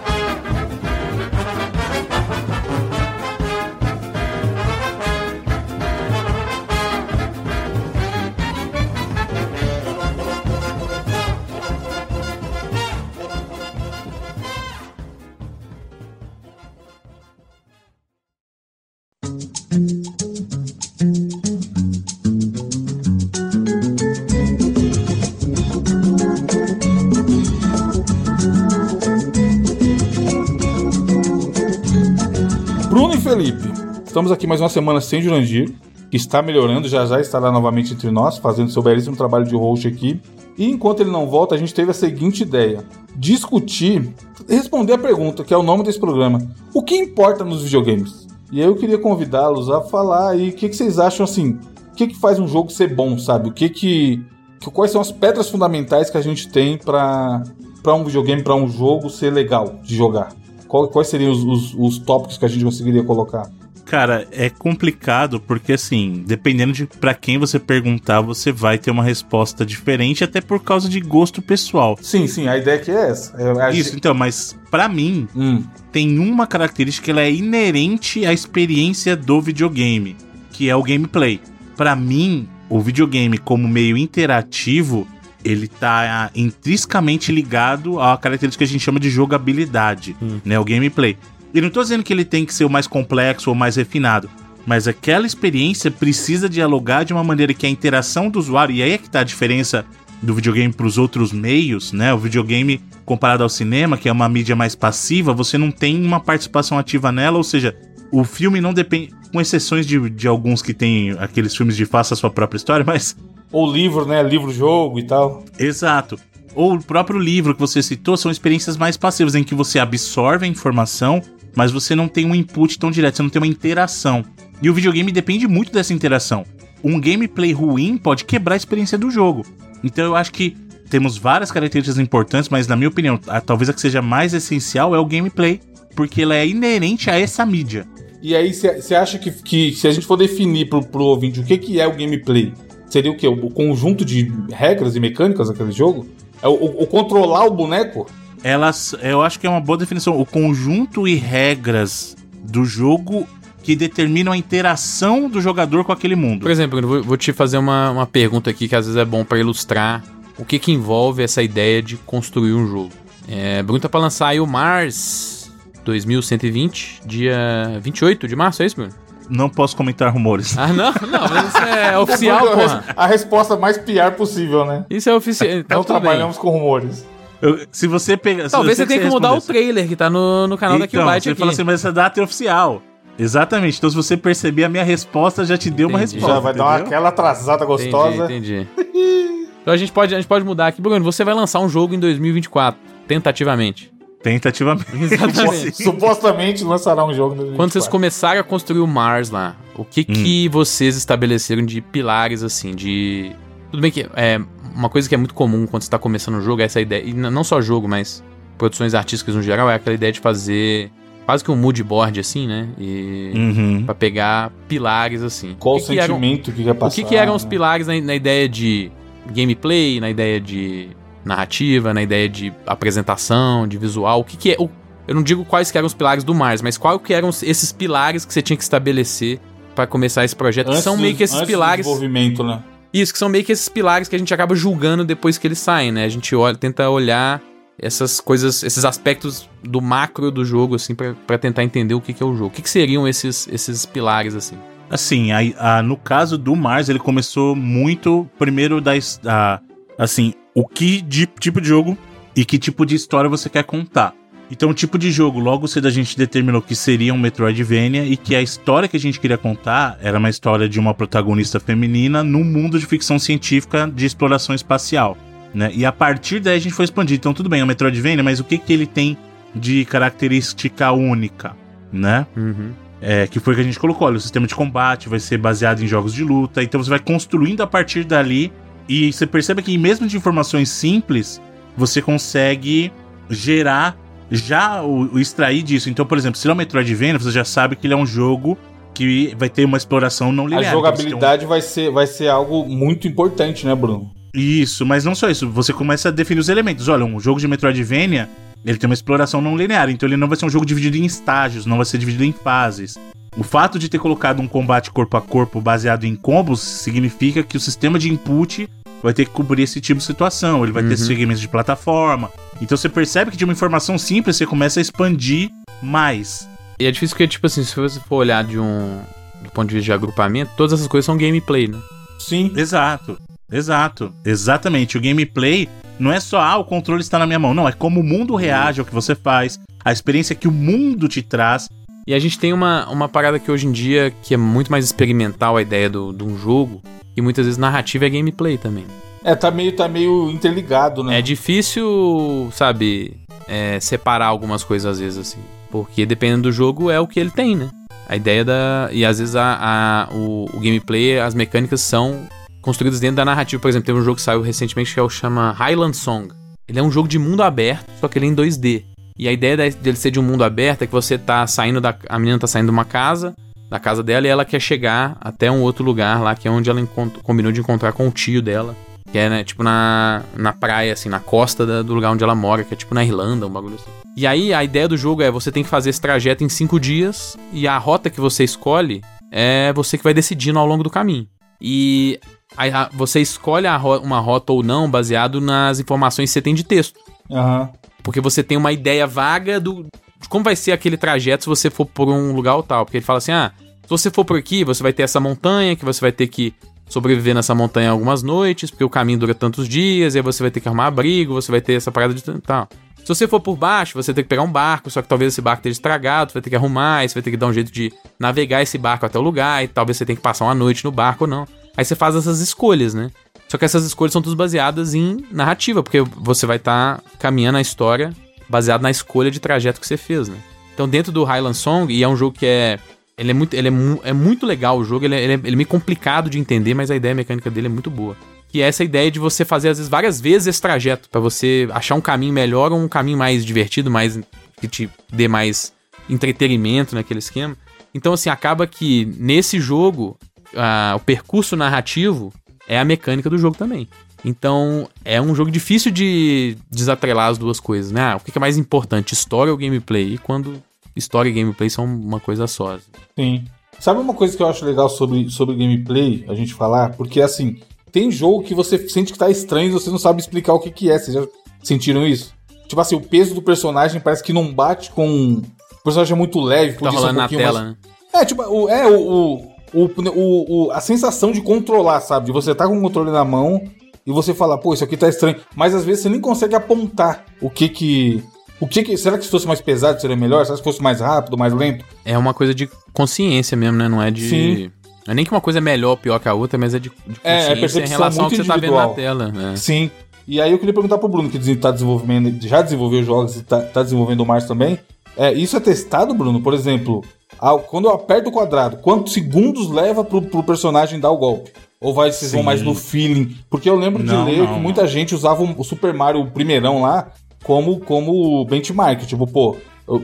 Felipe. 33.40 33.72
Estamos 34.04 34.30
aqui 34.30 34.46
mais 34.46 34.60
uma 34.60 34.68
semana 34.68 35.00
sem 35.00 35.22
Jurandir, 35.22 35.72
que 36.10 36.16
está 36.18 36.42
melhorando, 36.42 36.86
já 36.86 37.06
já 37.06 37.18
estará 37.18 37.50
novamente 37.50 37.94
entre 37.94 38.10
nós, 38.10 38.36
fazendo 38.36 38.70
seu 38.70 38.82
belíssimo 38.82 39.16
trabalho 39.16 39.46
de 39.46 39.56
host 39.56 39.88
aqui. 39.88 40.20
E 40.58 40.66
enquanto 40.66 41.00
ele 41.00 41.10
não 41.10 41.26
volta, 41.26 41.54
a 41.54 41.58
gente 41.58 41.72
teve 41.72 41.90
a 41.90 41.94
seguinte 41.94 42.42
ideia: 42.42 42.84
discutir, 43.16 44.14
responder 44.46 44.92
a 44.92 44.98
pergunta, 44.98 45.42
que 45.42 45.54
é 45.54 45.56
o 45.56 45.62
nome 45.62 45.84
desse 45.84 45.98
programa: 45.98 46.38
o 46.74 46.82
que 46.82 46.94
importa 46.94 47.42
nos 47.42 47.62
videogames? 47.62 48.26
E 48.52 48.60
aí 48.60 48.66
eu 48.66 48.76
queria 48.76 48.98
convidá-los 48.98 49.70
a 49.70 49.80
falar 49.80 50.32
aí 50.32 50.50
o 50.50 50.52
que, 50.52 50.68
que 50.68 50.76
vocês 50.76 50.98
acham 50.98 51.24
assim, 51.24 51.58
o 51.92 51.96
que, 51.96 52.08
que 52.08 52.20
faz 52.20 52.38
um 52.38 52.46
jogo 52.46 52.70
ser 52.70 52.94
bom, 52.94 53.18
sabe? 53.18 53.48
O 53.48 53.52
que 53.52 53.70
que. 53.70 54.22
Quais 54.70 54.90
são 54.90 55.00
as 55.00 55.10
pedras 55.10 55.48
fundamentais 55.48 56.10
que 56.10 56.18
a 56.18 56.22
gente 56.22 56.46
tem 56.46 56.76
para 56.76 57.42
um 57.86 58.04
videogame, 58.04 58.42
para 58.42 58.54
um 58.54 58.68
jogo 58.68 59.08
ser 59.08 59.32
legal 59.32 59.80
de 59.82 59.96
jogar? 59.96 60.28
Quais 60.70 61.08
seriam 61.08 61.32
os, 61.32 61.42
os, 61.42 61.74
os 61.76 61.98
tópicos 61.98 62.38
que 62.38 62.44
a 62.44 62.48
gente 62.48 62.64
conseguiria 62.64 63.02
colocar? 63.02 63.50
Cara, 63.84 64.24
é 64.30 64.48
complicado 64.48 65.40
porque 65.40 65.72
assim, 65.72 66.22
dependendo 66.24 66.72
de 66.72 66.86
para 66.86 67.12
quem 67.12 67.38
você 67.38 67.58
perguntar, 67.58 68.20
você 68.20 68.52
vai 68.52 68.78
ter 68.78 68.92
uma 68.92 69.02
resposta 69.02 69.66
diferente 69.66 70.22
até 70.22 70.40
por 70.40 70.62
causa 70.62 70.88
de 70.88 71.00
gosto 71.00 71.42
pessoal. 71.42 71.98
Sim, 72.00 72.28
sim, 72.28 72.46
a 72.46 72.56
ideia 72.56 72.78
que 72.78 72.88
é 72.88 73.10
essa. 73.10 73.34
É, 73.36 73.72
Isso, 73.72 73.96
então, 73.96 74.14
mas 74.14 74.56
para 74.70 74.88
mim 74.88 75.26
hum. 75.34 75.64
tem 75.90 76.20
uma 76.20 76.46
característica 76.46 77.06
que 77.06 77.10
ela 77.10 77.22
é 77.22 77.32
inerente 77.32 78.24
à 78.24 78.32
experiência 78.32 79.16
do 79.16 79.40
videogame, 79.40 80.16
que 80.52 80.70
é 80.70 80.76
o 80.76 80.84
gameplay. 80.84 81.40
Para 81.76 81.96
mim, 81.96 82.48
o 82.68 82.78
videogame 82.78 83.38
como 83.38 83.66
meio 83.66 83.96
interativo, 83.96 85.04
ele 85.44 85.68
tá 85.68 86.30
intrinsecamente 86.34 87.32
ligado 87.32 88.00
à 88.00 88.16
característica 88.16 88.64
que 88.64 88.68
a 88.68 88.72
gente 88.72 88.84
chama 88.84 89.00
de 89.00 89.10
jogabilidade, 89.10 90.16
hum. 90.20 90.40
né, 90.44 90.58
o 90.58 90.64
gameplay. 90.64 91.16
E 91.52 91.60
não 91.60 91.70
tô 91.70 91.82
dizendo 91.82 92.04
que 92.04 92.12
ele 92.12 92.24
tem 92.24 92.44
que 92.44 92.54
ser 92.54 92.64
o 92.64 92.70
mais 92.70 92.86
complexo 92.86 93.50
ou 93.50 93.56
mais 93.56 93.76
refinado, 93.76 94.30
mas 94.66 94.86
aquela 94.86 95.26
experiência 95.26 95.90
precisa 95.90 96.48
dialogar 96.48 97.04
de 97.04 97.12
uma 97.12 97.24
maneira 97.24 97.54
que 97.54 97.66
a 97.66 97.70
interação 97.70 98.30
do 98.30 98.38
usuário, 98.38 98.74
e 98.74 98.82
aí 98.82 98.92
é 98.92 98.98
que 98.98 99.10
tá 99.10 99.20
a 99.20 99.24
diferença 99.24 99.84
do 100.22 100.34
videogame 100.34 100.72
para 100.72 100.86
os 100.86 100.98
outros 100.98 101.32
meios, 101.32 101.92
né? 101.92 102.12
O 102.12 102.18
videogame 102.18 102.80
comparado 103.04 103.42
ao 103.42 103.48
cinema, 103.48 103.96
que 103.96 104.08
é 104.08 104.12
uma 104.12 104.28
mídia 104.28 104.54
mais 104.54 104.74
passiva, 104.74 105.32
você 105.32 105.56
não 105.56 105.70
tem 105.70 106.04
uma 106.04 106.20
participação 106.20 106.78
ativa 106.78 107.10
nela, 107.10 107.38
ou 107.38 107.44
seja, 107.44 107.74
o 108.12 108.22
filme 108.22 108.60
não 108.60 108.74
depende, 108.74 109.12
com 109.32 109.40
exceções 109.40 109.86
de, 109.86 110.10
de 110.10 110.28
alguns 110.28 110.60
que 110.60 110.74
tem 110.74 111.12
aqueles 111.18 111.56
filmes 111.56 111.76
de 111.76 111.86
faça 111.86 112.14
a 112.14 112.16
sua 112.16 112.30
própria 112.30 112.58
história, 112.58 112.84
mas 112.86 113.16
ou 113.52 113.70
livro, 113.70 114.06
né? 114.06 114.22
Livro-jogo 114.22 114.98
e 114.98 115.02
tal. 115.04 115.44
Exato 115.58 116.18
ou 116.52 116.74
o 116.74 116.82
próprio 116.82 117.16
livro 117.16 117.54
que 117.54 117.60
você 117.60 117.80
citou 117.80 118.16
são 118.16 118.28
experiências 118.28 118.76
mais 118.76 118.96
passivas 118.96 119.36
em 119.36 119.44
que 119.44 119.54
você 119.54 119.78
absorve 119.78 120.44
a 120.44 120.48
informação 120.48 121.22
mas 121.54 121.72
você 121.72 121.94
não 121.94 122.08
tem 122.08 122.26
um 122.26 122.34
input 122.34 122.78
tão 122.78 122.90
direto, 122.90 123.16
você 123.16 123.22
não 123.22 123.30
tem 123.30 123.40
uma 123.40 123.46
interação. 123.46 124.24
E 124.62 124.68
o 124.68 124.74
videogame 124.74 125.10
depende 125.10 125.46
muito 125.46 125.72
dessa 125.72 125.92
interação. 125.92 126.44
Um 126.82 127.00
gameplay 127.00 127.52
ruim 127.52 127.96
pode 127.96 128.24
quebrar 128.24 128.54
a 128.54 128.56
experiência 128.56 128.96
do 128.96 129.10
jogo. 129.10 129.44
Então 129.82 130.04
eu 130.04 130.16
acho 130.16 130.32
que 130.32 130.56
temos 130.88 131.16
várias 131.16 131.50
características 131.50 131.98
importantes, 131.98 132.48
mas 132.48 132.66
na 132.66 132.76
minha 132.76 132.88
opinião, 132.88 133.18
a, 133.26 133.40
talvez 133.40 133.68
a 133.68 133.72
que 133.72 133.80
seja 133.80 134.02
mais 134.02 134.34
essencial 134.34 134.94
é 134.94 134.98
o 134.98 135.04
gameplay, 135.04 135.60
porque 135.94 136.22
ela 136.22 136.34
é 136.34 136.46
inerente 136.46 137.10
a 137.10 137.18
essa 137.18 137.44
mídia. 137.46 137.86
E 138.22 138.34
aí, 138.34 138.52
você 138.52 138.94
acha 138.94 139.18
que, 139.18 139.30
que, 139.30 139.72
se 139.72 139.88
a 139.88 139.92
gente 139.92 140.06
for 140.06 140.16
definir 140.16 140.68
pro, 140.68 140.84
pro 140.84 141.04
ouvinte 141.04 141.40
o 141.40 141.44
que, 141.44 141.56
que 141.56 141.80
é 141.80 141.86
o 141.86 141.92
gameplay, 141.92 142.52
seria 142.90 143.10
o 143.10 143.16
quê? 143.16 143.26
O 143.26 143.50
conjunto 143.50 144.04
de 144.04 144.30
regras 144.50 144.96
e 144.96 145.00
mecânicas 145.00 145.48
daquele 145.48 145.72
jogo? 145.72 146.06
É 146.42 146.48
o, 146.48 146.52
o, 146.52 146.82
o 146.82 146.86
controlar 146.86 147.46
o 147.46 147.50
boneco? 147.50 148.06
elas, 148.42 148.94
eu 149.02 149.22
acho 149.22 149.38
que 149.38 149.46
é 149.46 149.50
uma 149.50 149.60
boa 149.60 149.78
definição. 149.78 150.18
O 150.18 150.26
conjunto 150.26 151.06
e 151.06 151.14
regras 151.14 152.16
do 152.42 152.64
jogo 152.64 153.26
que 153.62 153.76
determinam 153.76 154.32
a 154.32 154.36
interação 154.36 155.28
do 155.28 155.40
jogador 155.40 155.84
com 155.84 155.92
aquele 155.92 156.16
mundo. 156.16 156.40
Por 156.40 156.50
exemplo, 156.50 156.78
eu 156.78 156.88
vou, 156.88 157.02
vou 157.02 157.16
te 157.16 157.32
fazer 157.32 157.58
uma, 157.58 157.90
uma 157.90 158.06
pergunta 158.06 158.50
aqui 158.50 158.66
que 158.66 158.74
às 158.74 158.86
vezes 158.86 159.00
é 159.00 159.04
bom 159.04 159.24
para 159.24 159.38
ilustrar 159.38 160.02
o 160.38 160.44
que, 160.44 160.58
que 160.58 160.72
envolve 160.72 161.22
essa 161.22 161.42
ideia 161.42 161.82
de 161.82 161.96
construir 161.98 162.54
um 162.54 162.66
jogo. 162.66 162.90
É, 163.28 163.62
pergunta 163.62 163.88
para 163.88 164.00
lançar 164.00 164.28
aí 164.28 164.40
o 164.40 164.46
Mars 164.46 165.52
2120, 165.84 167.02
dia 167.04 167.78
28 167.82 168.26
de 168.26 168.34
março, 168.34 168.62
é 168.62 168.66
isso, 168.66 168.76
Bruno? 168.76 168.94
Não 169.30 169.48
posso 169.48 169.76
comentar 169.76 170.12
rumores. 170.12 170.58
Ah, 170.58 170.66
não? 170.68 170.92
Não, 170.92 171.28
mas 171.28 171.48
isso 171.48 171.58
é 171.58 171.96
oficial, 171.98 172.48
porra. 172.48 172.84
A 172.96 173.06
resposta 173.06 173.56
mais 173.56 173.78
pior 173.78 174.10
possível, 174.12 174.64
né? 174.64 174.84
Isso 174.90 175.08
é 175.08 175.14
oficial. 175.14 175.48
Então, 175.50 175.78
não 175.78 175.84
trabalhamos 175.84 176.36
bem. 176.36 176.42
com 176.42 176.50
rumores. 176.50 177.06
Eu, 177.40 177.60
se 177.70 177.86
você 177.86 178.16
pegar. 178.16 178.50
Talvez 178.50 178.76
você 178.76 178.86
tenha 178.86 179.00
que 179.00 179.06
mudar 179.06 179.32
o 179.32 179.40
trailer 179.40 179.88
que 179.88 179.96
tá 179.96 180.10
no, 180.10 180.46
no 180.46 180.58
canal 180.58 180.76
então, 180.76 180.86
da 180.86 180.90
Killbyte 180.90 181.24
você 181.24 181.30
aqui. 181.30 181.38
fala 181.38 181.52
assim, 181.52 181.62
mas 181.62 181.74
essa 181.76 181.92
data 181.92 182.20
é 182.20 182.22
oficial. 182.22 182.82
Exatamente. 183.18 183.78
Então, 183.78 183.88
se 183.88 183.96
você 183.96 184.16
perceber, 184.16 184.64
a 184.64 184.68
minha 184.68 184.84
resposta 184.84 185.44
já 185.44 185.56
te 185.56 185.70
deu 185.70 185.88
entendi. 185.88 185.92
uma 185.92 185.98
resposta. 185.98 186.34
Já 186.34 186.40
vai 186.40 186.52
entendeu? 186.52 186.66
dar 186.66 186.78
uma, 186.78 186.86
aquela 186.86 187.08
atrasada 187.08 187.64
gostosa. 187.64 188.24
Entendi, 188.24 188.54
entendi. 188.54 188.68
então 189.62 189.72
a 189.72 189.76
gente, 189.76 189.92
pode, 189.92 190.14
a 190.14 190.18
gente 190.18 190.28
pode 190.28 190.44
mudar 190.44 190.68
aqui. 190.68 190.82
Bruno, 190.82 191.04
você 191.04 191.24
vai 191.24 191.34
lançar 191.34 191.60
um 191.60 191.68
jogo 191.68 191.94
em 191.94 191.98
2024, 191.98 192.80
tentativamente. 193.06 193.92
Tentativamente. 194.22 194.86
Exatamente. 194.94 195.82
Supostamente 195.82 196.64
lançará 196.64 197.04
um 197.04 197.14
jogo 197.14 197.34
em 197.34 197.38
2024. 197.38 197.56
Quando 197.56 197.72
vocês 197.72 197.88
começarem 197.88 198.40
a 198.40 198.44
construir 198.44 198.80
o 198.80 198.86
Mars 198.86 199.30
lá, 199.30 199.56
o 199.76 199.84
que, 199.84 200.02
hum. 200.02 200.12
que 200.12 200.48
vocês 200.48 200.96
estabeleceram 200.96 201.64
de 201.64 201.80
pilares, 201.80 202.42
assim, 202.42 202.74
de. 202.74 203.32
Tudo 203.70 203.80
bem 203.80 203.90
que 203.90 204.06
é, 204.14 204.40
uma 204.74 204.88
coisa 204.88 205.08
que 205.08 205.14
é 205.14 205.18
muito 205.18 205.34
comum 205.34 205.66
quando 205.66 205.82
você 205.82 205.90
tá 205.90 205.98
começando 205.98 206.34
um 206.34 206.42
jogo 206.42 206.60
é 206.60 206.64
essa 206.64 206.80
ideia, 206.80 207.02
e 207.04 207.12
não 207.14 207.44
só 207.44 207.60
jogo, 207.60 207.88
mas 207.88 208.22
produções 208.58 208.94
artísticas 208.94 209.34
no 209.34 209.42
geral, 209.42 209.70
é 209.70 209.74
aquela 209.74 209.94
ideia 209.94 210.12
de 210.12 210.20
fazer 210.20 210.90
quase 211.24 211.44
que 211.44 211.50
um 211.50 211.56
mood 211.56 211.82
board, 211.82 212.18
assim, 212.18 212.46
né? 212.46 212.68
E 212.78 213.32
uhum. 213.34 213.82
pra 213.86 213.94
pegar 213.94 214.52
pilares, 214.68 215.22
assim. 215.22 215.56
Qual 215.58 215.76
o, 215.76 215.78
que 215.78 215.86
sentimento 215.86 216.44
que, 216.44 216.50
eram, 216.50 216.56
que 216.56 216.64
quer 216.64 216.74
passar? 216.74 216.92
O 216.92 216.94
que, 216.96 217.04
que 217.04 217.16
eram 217.16 217.34
os 217.34 217.44
pilares 217.44 217.86
na, 217.86 217.98
na, 218.00 218.14
ideia 218.14 218.48
de 218.48 218.90
gameplay, 219.32 220.00
na 220.00 220.10
ideia 220.10 220.40
de 220.40 220.88
narrativa, 221.24 221.92
na 221.92 222.02
ideia 222.02 222.28
de 222.28 222.52
apresentação, 222.66 223.66
de 223.66 223.78
visual? 223.78 224.20
O 224.20 224.24
que, 224.24 224.36
que 224.36 224.52
é. 224.52 224.56
O, 224.58 224.68
eu 225.06 225.14
não 225.14 225.22
digo 225.22 225.44
quais 225.44 225.70
que 225.70 225.78
eram 225.78 225.86
os 225.86 225.94
pilares 225.94 226.22
do 226.22 226.34
Mars, 226.34 226.62
mas 226.62 226.78
quais 226.78 227.00
que 227.02 227.12
eram 227.12 227.28
esses 227.28 227.72
pilares 227.72 228.24
que 228.24 228.32
você 228.32 228.42
tinha 228.42 228.56
que 228.56 228.62
estabelecer 228.62 229.40
para 229.74 229.86
começar 229.86 230.24
esse 230.24 230.36
projeto? 230.36 230.68
Antes 230.68 230.80
que 230.80 230.84
são 230.84 230.96
meio 230.96 231.16
que 231.16 231.22
esses 231.22 231.40
pilares. 231.42 231.84
Desenvolvimento, 231.84 232.44
né? 232.44 232.62
Isso, 232.92 233.12
que 233.12 233.18
são 233.18 233.28
meio 233.28 233.44
que 233.44 233.52
esses 233.52 233.68
pilares 233.68 234.08
que 234.08 234.16
a 234.16 234.18
gente 234.18 234.32
acaba 234.34 234.54
julgando 234.54 235.04
depois 235.04 235.38
que 235.38 235.46
eles 235.46 235.58
saem, 235.58 235.92
né? 235.92 236.04
A 236.04 236.08
gente 236.08 236.34
olha, 236.34 236.56
tenta 236.56 236.88
olhar 236.88 237.40
essas 237.78 238.20
coisas, 238.20 238.62
esses 238.62 238.84
aspectos 238.84 239.48
do 239.62 239.80
macro 239.80 240.30
do 240.30 240.44
jogo, 240.44 240.74
assim, 240.74 240.94
para 240.94 241.38
tentar 241.38 241.64
entender 241.64 241.94
o 241.94 242.00
que, 242.00 242.12
que 242.12 242.22
é 242.22 242.26
o 242.26 242.34
jogo. 242.34 242.48
O 242.48 242.50
que, 242.50 242.62
que 242.62 242.70
seriam 242.70 243.08
esses, 243.08 243.48
esses 243.50 243.86
pilares, 243.86 244.34
assim? 244.34 244.56
Assim, 244.90 245.30
a, 245.30 245.78
a, 245.78 245.82
no 245.82 245.96
caso 245.96 246.36
do 246.36 246.54
Mars, 246.56 246.88
ele 246.88 246.98
começou 246.98 247.54
muito 247.54 248.28
primeiro 248.38 248.80
da. 248.80 248.92
A, 249.24 249.60
assim, 249.96 250.34
o 250.54 250.66
que 250.66 251.00
de, 251.00 251.26
tipo 251.26 251.60
de 251.60 251.68
jogo 251.68 251.96
e 252.34 252.44
que 252.44 252.58
tipo 252.58 252.84
de 252.84 252.94
história 252.94 253.28
você 253.28 253.48
quer 253.48 253.64
contar. 253.64 254.14
Então, 254.50 254.70
o 254.70 254.74
tipo 254.74 254.98
de 254.98 255.12
jogo, 255.12 255.38
logo 255.38 255.68
cedo 255.68 255.86
a 255.86 255.90
gente 255.90 256.18
determinou 256.18 256.60
que 256.60 256.74
seria 256.74 257.14
um 257.14 257.18
Metroidvania 257.18 258.04
e 258.04 258.16
que 258.16 258.34
a 258.34 258.42
história 258.42 258.88
que 258.88 258.96
a 258.96 259.00
gente 259.00 259.20
queria 259.20 259.38
contar 259.38 259.96
era 260.02 260.18
uma 260.18 260.28
história 260.28 260.68
de 260.68 260.80
uma 260.80 260.92
protagonista 260.92 261.60
feminina 261.60 262.24
num 262.24 262.42
mundo 262.42 262.78
de 262.78 262.84
ficção 262.84 263.16
científica 263.16 263.90
de 263.94 264.04
exploração 264.04 264.52
espacial. 264.52 265.16
Né? 265.54 265.70
E 265.72 265.84
a 265.84 265.92
partir 265.92 266.40
daí 266.40 266.56
a 266.56 266.60
gente 266.60 266.74
foi 266.74 266.84
expandir. 266.84 267.16
Então, 267.16 267.32
tudo 267.32 267.48
bem, 267.48 267.60
é 267.60 267.64
um 267.64 267.66
Metroidvania, 267.66 268.24
mas 268.24 268.40
o 268.40 268.44
que, 268.44 268.58
que 268.58 268.72
ele 268.72 268.86
tem 268.86 269.16
de 269.54 269.84
característica 269.84 270.90
única, 270.90 271.56
né? 271.92 272.26
Uhum. 272.36 272.72
É, 273.02 273.26
que 273.26 273.40
foi 273.40 273.54
que 273.54 273.60
a 273.60 273.64
gente 273.64 273.78
colocou. 273.78 274.06
Olha, 274.06 274.16
o 274.16 274.20
sistema 274.20 274.46
de 274.46 274.54
combate 274.54 275.08
vai 275.08 275.18
ser 275.18 275.38
baseado 275.38 275.82
em 275.82 275.86
jogos 275.86 276.12
de 276.12 276.22
luta. 276.22 276.62
Então 276.62 276.82
você 276.82 276.90
vai 276.90 276.98
construindo 276.98 277.62
a 277.62 277.66
partir 277.66 278.04
dali. 278.04 278.52
E 278.90 279.12
você 279.12 279.24
percebe 279.24 279.62
que, 279.62 279.78
mesmo 279.78 280.04
de 280.08 280.16
informações 280.16 280.68
simples, 280.68 281.40
você 281.76 282.02
consegue 282.02 282.92
gerar 283.30 283.96
já 284.28 284.82
o, 284.82 285.16
extrair 285.16 285.62
disso. 285.62 285.88
Então, 285.88 286.04
por 286.04 286.18
exemplo, 286.18 286.36
se 286.36 286.44
ele 286.44 286.50
é 286.50 286.54
um 286.54 286.56
Metroidvania, 286.56 287.16
você 287.16 287.30
já 287.30 287.44
sabe 287.44 287.76
que 287.76 287.86
ele 287.86 287.94
é 287.94 287.96
um 287.96 288.04
jogo 288.04 288.58
que 288.92 289.32
vai 289.38 289.48
ter 289.48 289.64
uma 289.64 289.76
exploração 289.76 290.32
não 290.32 290.48
linear. 290.48 290.72
A 290.72 290.74
jogabilidade 290.74 291.46
um... 291.46 291.48
vai, 291.48 291.62
ser, 291.62 291.92
vai 291.92 292.04
ser 292.04 292.26
algo 292.26 292.66
muito 292.66 293.06
importante, 293.06 293.64
né, 293.64 293.76
Bruno? 293.76 294.10
Isso, 294.34 294.84
mas 294.84 295.04
não 295.04 295.14
só 295.14 295.30
isso. 295.30 295.48
Você 295.50 295.72
começa 295.72 296.08
a 296.08 296.10
definir 296.10 296.40
os 296.40 296.48
elementos. 296.48 296.88
Olha, 296.88 297.04
um 297.04 297.20
jogo 297.20 297.38
de 297.38 297.46
Metroidvania, 297.46 298.28
ele 298.66 298.76
tem 298.76 298.90
uma 298.90 298.94
exploração 298.94 299.40
não 299.40 299.56
linear, 299.56 299.88
então 299.88 300.08
ele 300.08 300.16
não 300.16 300.26
vai 300.26 300.36
ser 300.36 300.46
um 300.46 300.50
jogo 300.50 300.66
dividido 300.66 300.96
em 300.96 301.04
estágios, 301.04 301.64
não 301.64 301.76
vai 301.76 301.86
ser 301.86 301.98
dividido 301.98 302.24
em 302.24 302.32
fases. 302.32 302.98
O 303.36 303.44
fato 303.44 303.78
de 303.78 303.88
ter 303.88 304.00
colocado 304.00 304.42
um 304.42 304.48
combate 304.48 304.90
corpo 304.90 305.16
a 305.16 305.20
corpo 305.20 305.60
baseado 305.60 306.04
em 306.04 306.16
combos 306.16 306.60
significa 306.60 307.44
que 307.44 307.56
o 307.56 307.60
sistema 307.60 307.96
de 307.96 308.12
input 308.12 308.68
vai 309.02 309.12
ter 309.12 309.24
que 309.24 309.30
cobrir 309.30 309.62
esse 309.62 309.80
tipo 309.80 309.98
de 309.98 310.04
situação. 310.04 310.62
Ele 310.62 310.72
vai 310.72 310.82
uhum. 310.82 310.88
ter 310.88 310.96
segmentos 310.96 311.40
de 311.40 311.48
plataforma. 311.48 312.30
Então 312.60 312.76
você 312.76 312.88
percebe 312.88 313.30
que 313.30 313.36
de 313.36 313.44
uma 313.44 313.52
informação 313.52 313.98
simples 313.98 314.36
você 314.36 314.46
começa 314.46 314.80
a 314.80 314.82
expandir 314.82 315.50
mais. 315.82 316.48
E 316.78 316.86
é 316.86 316.90
difícil 316.90 317.14
porque, 317.14 317.28
tipo 317.28 317.46
assim, 317.46 317.62
se 317.62 317.74
você 317.76 318.00
for 318.00 318.16
olhar 318.16 318.42
de 318.44 318.58
um. 318.58 319.00
do 319.42 319.50
ponto 319.50 319.68
de 319.68 319.74
vista 319.74 319.86
de 319.86 319.92
agrupamento, 319.92 320.52
todas 320.56 320.72
essas 320.72 320.88
coisas 320.88 321.04
são 321.04 321.16
gameplay, 321.16 321.68
né? 321.68 321.78
Sim. 322.18 322.52
Exato. 322.56 323.18
Exato. 323.50 324.14
Exatamente. 324.24 324.96
O 324.96 325.00
gameplay 325.00 325.68
não 325.98 326.12
é 326.12 326.20
só, 326.20 326.40
ah, 326.40 326.56
o 326.56 326.64
controle 326.64 327.02
está 327.02 327.18
na 327.18 327.26
minha 327.26 327.38
mão. 327.38 327.52
Não, 327.52 327.68
é 327.68 327.72
como 327.72 328.00
o 328.00 328.04
mundo 328.04 328.34
reage 328.34 328.80
ao 328.80 328.86
que 328.86 328.94
você 328.94 329.14
faz, 329.14 329.58
a 329.84 329.92
experiência 329.92 330.34
que 330.34 330.48
o 330.48 330.52
mundo 330.52 331.08
te 331.08 331.20
traz. 331.20 331.68
E 332.06 332.14
a 332.14 332.18
gente 332.18 332.38
tem 332.38 332.52
uma, 332.52 332.88
uma 332.88 333.08
parada 333.08 333.38
que 333.38 333.50
hoje 333.50 333.66
em 333.66 333.72
dia 333.72 334.12
que 334.22 334.34
é 334.34 334.36
muito 334.36 334.70
mais 334.70 334.84
experimental 334.84 335.56
a 335.56 335.62
ideia 335.62 335.88
de 335.88 336.24
um 336.24 336.36
jogo, 336.36 336.82
e 337.16 337.20
muitas 337.20 337.44
vezes 337.44 337.58
narrativa 337.58 338.06
é 338.06 338.10
gameplay 338.10 338.56
também. 338.56 338.86
É, 339.22 339.34
tá 339.34 339.50
meio, 339.50 339.72
tá 339.72 339.86
meio 339.86 340.30
interligado, 340.30 341.04
né? 341.04 341.18
É 341.18 341.22
difícil, 341.22 342.48
sabe, 342.52 343.18
é, 343.46 343.78
separar 343.80 344.26
algumas 344.26 344.64
coisas 344.64 344.92
às 344.92 344.98
vezes, 344.98 345.18
assim. 345.18 345.40
Porque 345.70 346.06
dependendo 346.06 346.44
do 346.44 346.52
jogo, 346.52 346.90
é 346.90 346.98
o 346.98 347.06
que 347.06 347.20
ele 347.20 347.30
tem, 347.30 347.54
né? 347.54 347.70
A 348.08 348.16
ideia 348.16 348.44
da. 348.44 348.88
E 348.90 349.04
às 349.04 349.18
vezes 349.18 349.36
a, 349.36 350.08
a 350.10 350.14
o, 350.14 350.46
o, 350.52 350.58
gameplay, 350.58 351.20
as 351.20 351.34
mecânicas 351.34 351.80
são 351.80 352.26
construídas 352.60 352.98
dentro 352.98 353.16
da 353.16 353.24
narrativa. 353.24 353.60
Por 353.60 353.68
exemplo, 353.68 353.86
teve 353.86 353.98
um 353.98 354.02
jogo 354.02 354.16
que 354.16 354.22
saiu 354.22 354.40
recentemente 354.40 354.92
que 354.92 354.98
é 354.98 355.02
o 355.02 355.08
chama 355.08 355.52
Highland 355.52 355.96
Song. 355.96 356.28
Ele 356.66 356.78
é 356.78 356.82
um 356.82 356.90
jogo 356.90 357.06
de 357.06 357.18
mundo 357.18 357.42
aberto, 357.42 357.86
só 358.00 358.08
que 358.08 358.18
ele 358.18 358.26
é 358.26 358.28
em 358.30 358.34
2D. 358.34 358.84
E 359.20 359.28
a 359.28 359.32
ideia 359.32 359.54
dele 359.70 359.98
ser 359.98 360.10
de 360.10 360.18
um 360.18 360.22
mundo 360.22 360.42
aberto 360.42 360.80
é 360.80 360.86
que 360.86 360.92
você 360.94 361.18
tá 361.18 361.46
saindo 361.46 361.78
da. 361.78 361.94
A 362.08 362.18
menina 362.18 362.38
tá 362.38 362.46
saindo 362.46 362.68
de 362.68 362.70
uma 362.70 362.86
casa, 362.86 363.34
da 363.68 363.78
casa 363.78 364.02
dela, 364.02 364.26
e 364.26 364.30
ela 364.30 364.46
quer 364.46 364.58
chegar 364.58 365.18
até 365.20 365.50
um 365.50 365.60
outro 365.60 365.84
lugar 365.84 366.22
lá, 366.22 366.34
que 366.34 366.48
é 366.48 366.50
onde 366.50 366.70
ela 366.70 366.80
combinou 367.22 367.52
de 367.52 367.60
encontrar 367.60 367.92
com 367.92 368.08
o 368.08 368.10
tio 368.10 368.40
dela. 368.40 368.74
Que 369.12 369.18
é, 369.18 369.28
né, 369.28 369.44
tipo, 369.44 369.62
na, 369.62 370.22
na 370.34 370.54
praia, 370.54 370.94
assim, 370.94 371.10
na 371.10 371.20
costa 371.20 371.66
da, 371.66 371.82
do 371.82 371.92
lugar 371.92 372.12
onde 372.12 372.24
ela 372.24 372.34
mora, 372.34 372.64
que 372.64 372.72
é 372.72 372.76
tipo 372.78 372.94
na 372.94 373.04
Irlanda, 373.04 373.46
um 373.46 373.50
bagulho 373.50 373.74
assim. 373.74 373.90
E 374.16 374.26
aí, 374.26 374.54
a 374.54 374.64
ideia 374.64 374.88
do 374.88 374.96
jogo 374.96 375.20
é 375.20 375.30
você 375.30 375.52
tem 375.52 375.62
que 375.62 375.68
fazer 375.68 375.90
esse 375.90 376.00
trajeto 376.00 376.42
em 376.42 376.48
cinco 376.48 376.80
dias, 376.80 377.36
e 377.52 377.68
a 377.68 377.76
rota 377.76 378.08
que 378.08 378.22
você 378.22 378.42
escolhe 378.42 379.02
é 379.30 379.70
você 379.74 379.98
que 379.98 380.04
vai 380.04 380.14
decidindo 380.14 380.58
ao 380.58 380.66
longo 380.66 380.82
do 380.82 380.88
caminho. 380.88 381.28
E 381.60 382.18
aí, 382.56 382.72
você 382.94 383.20
escolhe 383.20 383.68
ro 383.68 383.98
uma 383.98 384.18
rota 384.18 384.50
ou 384.50 384.62
não 384.62 384.90
baseado 384.90 385.42
nas 385.42 385.78
informações 385.78 386.30
que 386.30 386.32
você 386.32 386.40
tem 386.40 386.54
de 386.54 386.64
texto. 386.64 386.98
Uhum. 387.28 387.68
Porque 388.02 388.20
você 388.20 388.42
tem 388.42 388.56
uma 388.56 388.72
ideia 388.72 389.06
vaga 389.06 389.60
do, 389.60 389.86
de 390.20 390.28
como 390.28 390.44
vai 390.44 390.56
ser 390.56 390.72
aquele 390.72 390.96
trajeto 390.96 391.44
se 391.44 391.48
você 391.48 391.70
for 391.70 391.86
por 391.86 392.08
um 392.08 392.32
lugar 392.32 392.56
ou 392.56 392.62
tal. 392.62 392.84
Porque 392.84 392.98
ele 392.98 393.04
fala 393.04 393.18
assim, 393.18 393.32
ah, 393.32 393.52
se 393.82 393.88
você 393.88 394.10
for 394.10 394.24
por 394.24 394.38
aqui, 394.38 394.64
você 394.64 394.82
vai 394.82 394.92
ter 394.92 395.02
essa 395.02 395.20
montanha 395.20 395.74
que 395.76 395.84
você 395.84 396.00
vai 396.00 396.12
ter 396.12 396.26
que 396.26 396.54
sobreviver 396.88 397.34
nessa 397.34 397.54
montanha 397.54 397.90
algumas 397.90 398.22
noites, 398.22 398.70
porque 398.70 398.84
o 398.84 398.90
caminho 398.90 399.20
dura 399.20 399.34
tantos 399.34 399.68
dias, 399.68 400.14
e 400.14 400.18
aí 400.18 400.22
você 400.22 400.42
vai 400.42 400.50
ter 400.50 400.60
que 400.60 400.68
arrumar 400.68 400.86
abrigo, 400.86 401.34
você 401.34 401.50
vai 401.50 401.60
ter 401.60 401.74
essa 401.74 401.92
parada 401.92 402.12
de 402.12 402.22
tal. 402.40 402.68
Se 402.96 403.08
você 403.08 403.26
for 403.26 403.40
por 403.40 403.56
baixo, 403.56 403.94
você 403.94 404.12
tem 404.12 404.22
que 404.22 404.28
pegar 404.28 404.42
um 404.42 404.50
barco, 404.50 404.90
só 404.90 405.00
que 405.00 405.08
talvez 405.08 405.32
esse 405.32 405.40
barco 405.40 405.60
esteja 405.60 405.74
estragado, 405.74 406.30
você 406.30 406.34
vai 406.34 406.42
ter 406.42 406.50
que 406.50 406.56
arrumar, 406.56 407.08
você 407.08 407.14
vai 407.14 407.22
ter 407.22 407.30
que 407.30 407.36
dar 407.36 407.46
um 407.46 407.52
jeito 407.52 407.72
de 407.72 407.92
navegar 408.18 408.60
esse 408.60 408.76
barco 408.76 409.06
até 409.06 409.18
o 409.18 409.22
lugar, 409.22 409.64
e 409.64 409.68
talvez 409.68 409.96
você 409.96 410.04
tenha 410.04 410.16
que 410.16 410.22
passar 410.22 410.44
uma 410.44 410.54
noite 410.54 410.84
no 410.84 410.90
barco 410.90 411.24
ou 411.24 411.30
não. 411.30 411.46
Aí 411.76 411.84
você 411.84 411.94
faz 411.94 412.14
essas 412.14 412.40
escolhas, 412.40 412.92
né? 412.92 413.10
Só 413.50 413.58
que 413.58 413.64
essas 413.64 413.84
escolhas 413.84 414.12
são 414.12 414.22
todas 414.22 414.36
baseadas 414.36 414.94
em 414.94 415.26
narrativa, 415.28 415.82
porque 415.82 416.00
você 416.00 416.46
vai 416.46 416.56
estar 416.56 416.98
tá 416.98 417.02
caminhando 417.18 417.58
a 417.58 417.60
história 417.60 418.14
baseado 418.48 418.82
na 418.82 418.92
escolha 418.92 419.28
de 419.28 419.40
trajeto 419.40 419.80
que 419.80 419.86
você 419.88 419.96
fez, 419.96 420.28
né? 420.28 420.36
Então, 420.72 420.88
dentro 420.88 421.10
do 421.10 421.24
Highland 421.24 421.56
Song, 421.56 421.92
e 421.92 422.00
é 422.00 422.08
um 422.08 422.14
jogo 422.16 422.38
que 422.38 422.46
é 422.46 422.78
ele 423.18 423.32
é 423.32 423.34
muito, 423.34 423.54
ele 423.54 423.66
é, 423.66 423.70
mu 423.70 424.00
é 424.04 424.12
muito 424.12 424.46
legal 424.46 424.78
o 424.78 424.84
jogo, 424.84 425.04
ele 425.04 425.16
é, 425.16 425.22
ele, 425.22 425.32
é, 425.32 425.34
ele 425.34 425.52
é 425.52 425.56
meio 425.56 425.66
complicado 425.66 426.30
de 426.30 426.38
entender, 426.38 426.74
mas 426.74 426.92
a 426.92 426.96
ideia 426.96 427.12
mecânica 427.12 427.50
dele 427.50 427.66
é 427.66 427.70
muito 427.70 427.90
boa. 427.90 428.16
Que 428.48 428.62
é 428.62 428.68
essa 428.68 428.84
ideia 428.84 429.10
de 429.10 429.18
você 429.18 429.44
fazer, 429.44 429.68
às 429.68 429.78
vezes, 429.78 429.90
várias 429.90 430.20
vezes 430.20 430.46
esse 430.46 430.62
trajeto, 430.62 431.10
para 431.10 431.20
você 431.20 431.68
achar 431.72 431.96
um 431.96 432.00
caminho 432.00 432.32
melhor 432.32 432.70
ou 432.70 432.78
um 432.78 432.88
caminho 432.88 433.18
mais 433.18 433.44
divertido, 433.44 433.90
mais 433.90 434.18
que 434.60 434.68
te 434.68 434.88
dê 435.12 435.26
mais 435.26 435.72
entretenimento 436.08 436.94
naquele 436.94 437.18
esquema. 437.18 437.56
Então, 437.92 438.12
assim, 438.12 438.30
acaba 438.30 438.64
que 438.64 439.12
nesse 439.18 439.58
jogo, 439.58 440.16
uh, 440.54 440.96
o 440.96 441.00
percurso 441.00 441.56
narrativo 441.56 442.32
é 442.70 442.78
a 442.78 442.84
mecânica 442.84 443.28
do 443.28 443.36
jogo 443.36 443.56
também. 443.56 443.88
Então, 444.24 444.88
é 445.04 445.20
um 445.20 445.34
jogo 445.34 445.50
difícil 445.50 445.90
de 445.90 446.56
desatrelar 446.70 447.28
as 447.28 447.36
duas 447.36 447.58
coisas, 447.58 447.90
né? 447.90 448.00
Ah, 448.00 448.16
o 448.16 448.20
que 448.20 448.30
é 448.32 448.38
mais 448.38 448.56
importante, 448.56 449.12
história 449.12 449.50
ou 449.52 449.58
gameplay? 449.58 450.14
E 450.14 450.18
quando 450.18 450.62
história 450.94 451.28
e 451.28 451.32
gameplay 451.32 451.68
são 451.68 451.84
uma 451.84 452.20
coisa 452.20 452.46
só. 452.46 452.78
Sim. 453.18 453.44
Sabe 453.80 453.98
uma 453.98 454.14
coisa 454.14 454.36
que 454.36 454.42
eu 454.42 454.46
acho 454.46 454.64
legal 454.64 454.88
sobre, 454.88 455.28
sobre 455.30 455.56
gameplay, 455.56 456.24
a 456.28 456.34
gente 456.34 456.54
falar? 456.54 456.90
Porque, 456.90 457.20
assim, 457.20 457.60
tem 457.90 458.08
jogo 458.08 458.44
que 458.44 458.54
você 458.54 458.88
sente 458.88 459.12
que 459.12 459.18
tá 459.18 459.28
estranho 459.28 459.70
e 459.70 459.72
você 459.72 459.90
não 459.90 459.98
sabe 459.98 460.20
explicar 460.20 460.54
o 460.54 460.60
que 460.60 460.70
que 460.70 460.92
é. 460.92 460.96
Vocês 460.96 461.14
já 461.14 461.26
sentiram 461.64 462.06
isso? 462.06 462.32
Tipo 462.68 462.80
assim, 462.80 462.94
o 462.94 463.00
peso 463.00 463.34
do 463.34 463.42
personagem 463.42 464.00
parece 464.00 464.22
que 464.22 464.32
não 464.32 464.54
bate 464.54 464.92
com... 464.92 465.42
O 465.72 465.82
personagem 465.82 466.14
é 466.14 466.16
muito 466.16 466.38
leve. 466.38 466.78
Tá 466.78 466.90
rolando 466.90 467.18
um 467.18 467.22
na 467.22 467.28
tela, 467.28 467.60
mais... 467.60 467.70
né? 467.72 467.76
É, 468.12 468.24
tipo, 468.24 468.42
o, 468.42 468.68
é, 468.68 468.86
o, 468.86 469.00
o, 469.00 469.49
o, 469.72 470.66
o, 470.66 470.70
a 470.70 470.80
sensação 470.80 471.32
de 471.32 471.40
controlar, 471.40 472.00
sabe? 472.00 472.26
De 472.26 472.32
você 472.32 472.54
tá 472.54 472.66
com 472.66 472.78
o 472.78 472.80
controle 472.80 473.10
na 473.10 473.24
mão 473.24 473.62
e 474.06 474.12
você 474.12 474.34
falar, 474.34 474.58
pô, 474.58 474.74
isso 474.74 474.84
aqui 474.84 474.96
tá 474.96 475.08
estranho. 475.08 475.36
Mas 475.54 475.74
às 475.74 475.84
vezes 475.84 476.02
você 476.02 476.08
nem 476.08 476.20
consegue 476.20 476.54
apontar 476.54 477.24
o 477.40 477.50
que 477.50 477.68
que 477.68 478.22
o 478.60 478.66
que, 478.66 478.82
que, 478.82 478.96
será 478.98 479.16
que 479.16 479.24
se 479.24 479.30
fosse 479.30 479.46
mais 479.46 479.60
pesado 479.60 480.00
seria 480.00 480.16
melhor? 480.16 480.44
Será 480.44 480.58
que 480.58 480.62
fosse 480.62 480.82
mais 480.82 481.00
rápido, 481.00 481.36
mais 481.36 481.52
lento? 481.54 481.84
É 482.04 482.18
uma 482.18 482.34
coisa 482.34 482.54
de 482.54 482.68
consciência 482.92 483.56
mesmo, 483.56 483.78
né? 483.78 483.88
Não 483.88 484.02
é 484.02 484.10
de. 484.10 484.28
Sim. 484.28 484.70
Não 485.06 485.12
é 485.12 485.14
nem 485.14 485.24
que 485.24 485.30
uma 485.30 485.40
coisa 485.40 485.58
é 485.58 485.62
melhor 485.62 485.90
ou 485.90 485.96
pior 485.96 486.20
que 486.20 486.28
a 486.28 486.34
outra, 486.34 486.58
mas 486.58 486.74
é 486.74 486.78
de, 486.78 486.90
de 486.90 487.20
consciência 487.20 487.78
é, 487.78 487.82
é 487.82 487.86
em 487.86 487.88
relação 487.88 488.24
ao 488.24 488.30
que 488.30 488.36
você 488.36 488.44
tá 488.44 488.56
vendo 488.56 488.74
na 488.74 488.88
tela. 488.88 489.28
Né? 489.28 489.56
Sim. 489.56 489.90
E 490.28 490.40
aí 490.40 490.52
eu 490.52 490.58
queria 490.58 490.74
perguntar 490.74 490.98
pro 490.98 491.08
Bruno, 491.08 491.30
que 491.30 491.56
tá 491.56 491.70
desenvolvendo, 491.70 492.46
já 492.46 492.60
desenvolveu 492.60 493.02
jogos 493.02 493.36
e 493.36 493.42
tá, 493.42 493.62
tá 493.62 493.82
desenvolvendo 493.82 494.26
mais 494.26 494.44
também. 494.44 494.78
É, 495.20 495.34
isso 495.34 495.54
é 495.54 495.60
testado, 495.60 496.14
Bruno? 496.14 496.40
Por 496.40 496.54
exemplo, 496.54 497.04
ao, 497.38 497.58
quando 497.58 497.84
eu 497.84 497.90
aperto 497.92 498.30
o 498.30 498.32
quadrado, 498.32 498.78
quantos 498.78 499.12
segundos 499.12 499.68
leva 499.68 500.02
pro, 500.02 500.22
pro 500.22 500.42
personagem 500.42 500.98
dar 500.98 501.10
o 501.10 501.18
golpe? 501.18 501.52
Ou 501.78 501.92
vai, 501.92 502.10
vocês 502.10 502.30
Sim. 502.30 502.38
vão 502.38 502.44
mais 502.46 502.62
no 502.62 502.74
feeling? 502.74 503.36
Porque 503.50 503.68
eu 503.68 503.76
lembro 503.76 504.02
não, 504.02 504.24
de 504.24 504.30
ler 504.30 504.38
não, 504.38 504.54
que 504.54 504.60
muita 504.60 504.80
não. 504.80 504.88
gente 504.88 505.14
usava 505.14 505.42
o 505.42 505.62
Super 505.62 505.92
Mario 505.92 506.22
o 506.22 506.30
primeirão 506.30 506.80
lá 506.80 507.08
como, 507.44 507.80
como 507.80 508.46
benchmark. 508.46 509.04
Tipo, 509.04 509.26
pô, 509.26 509.56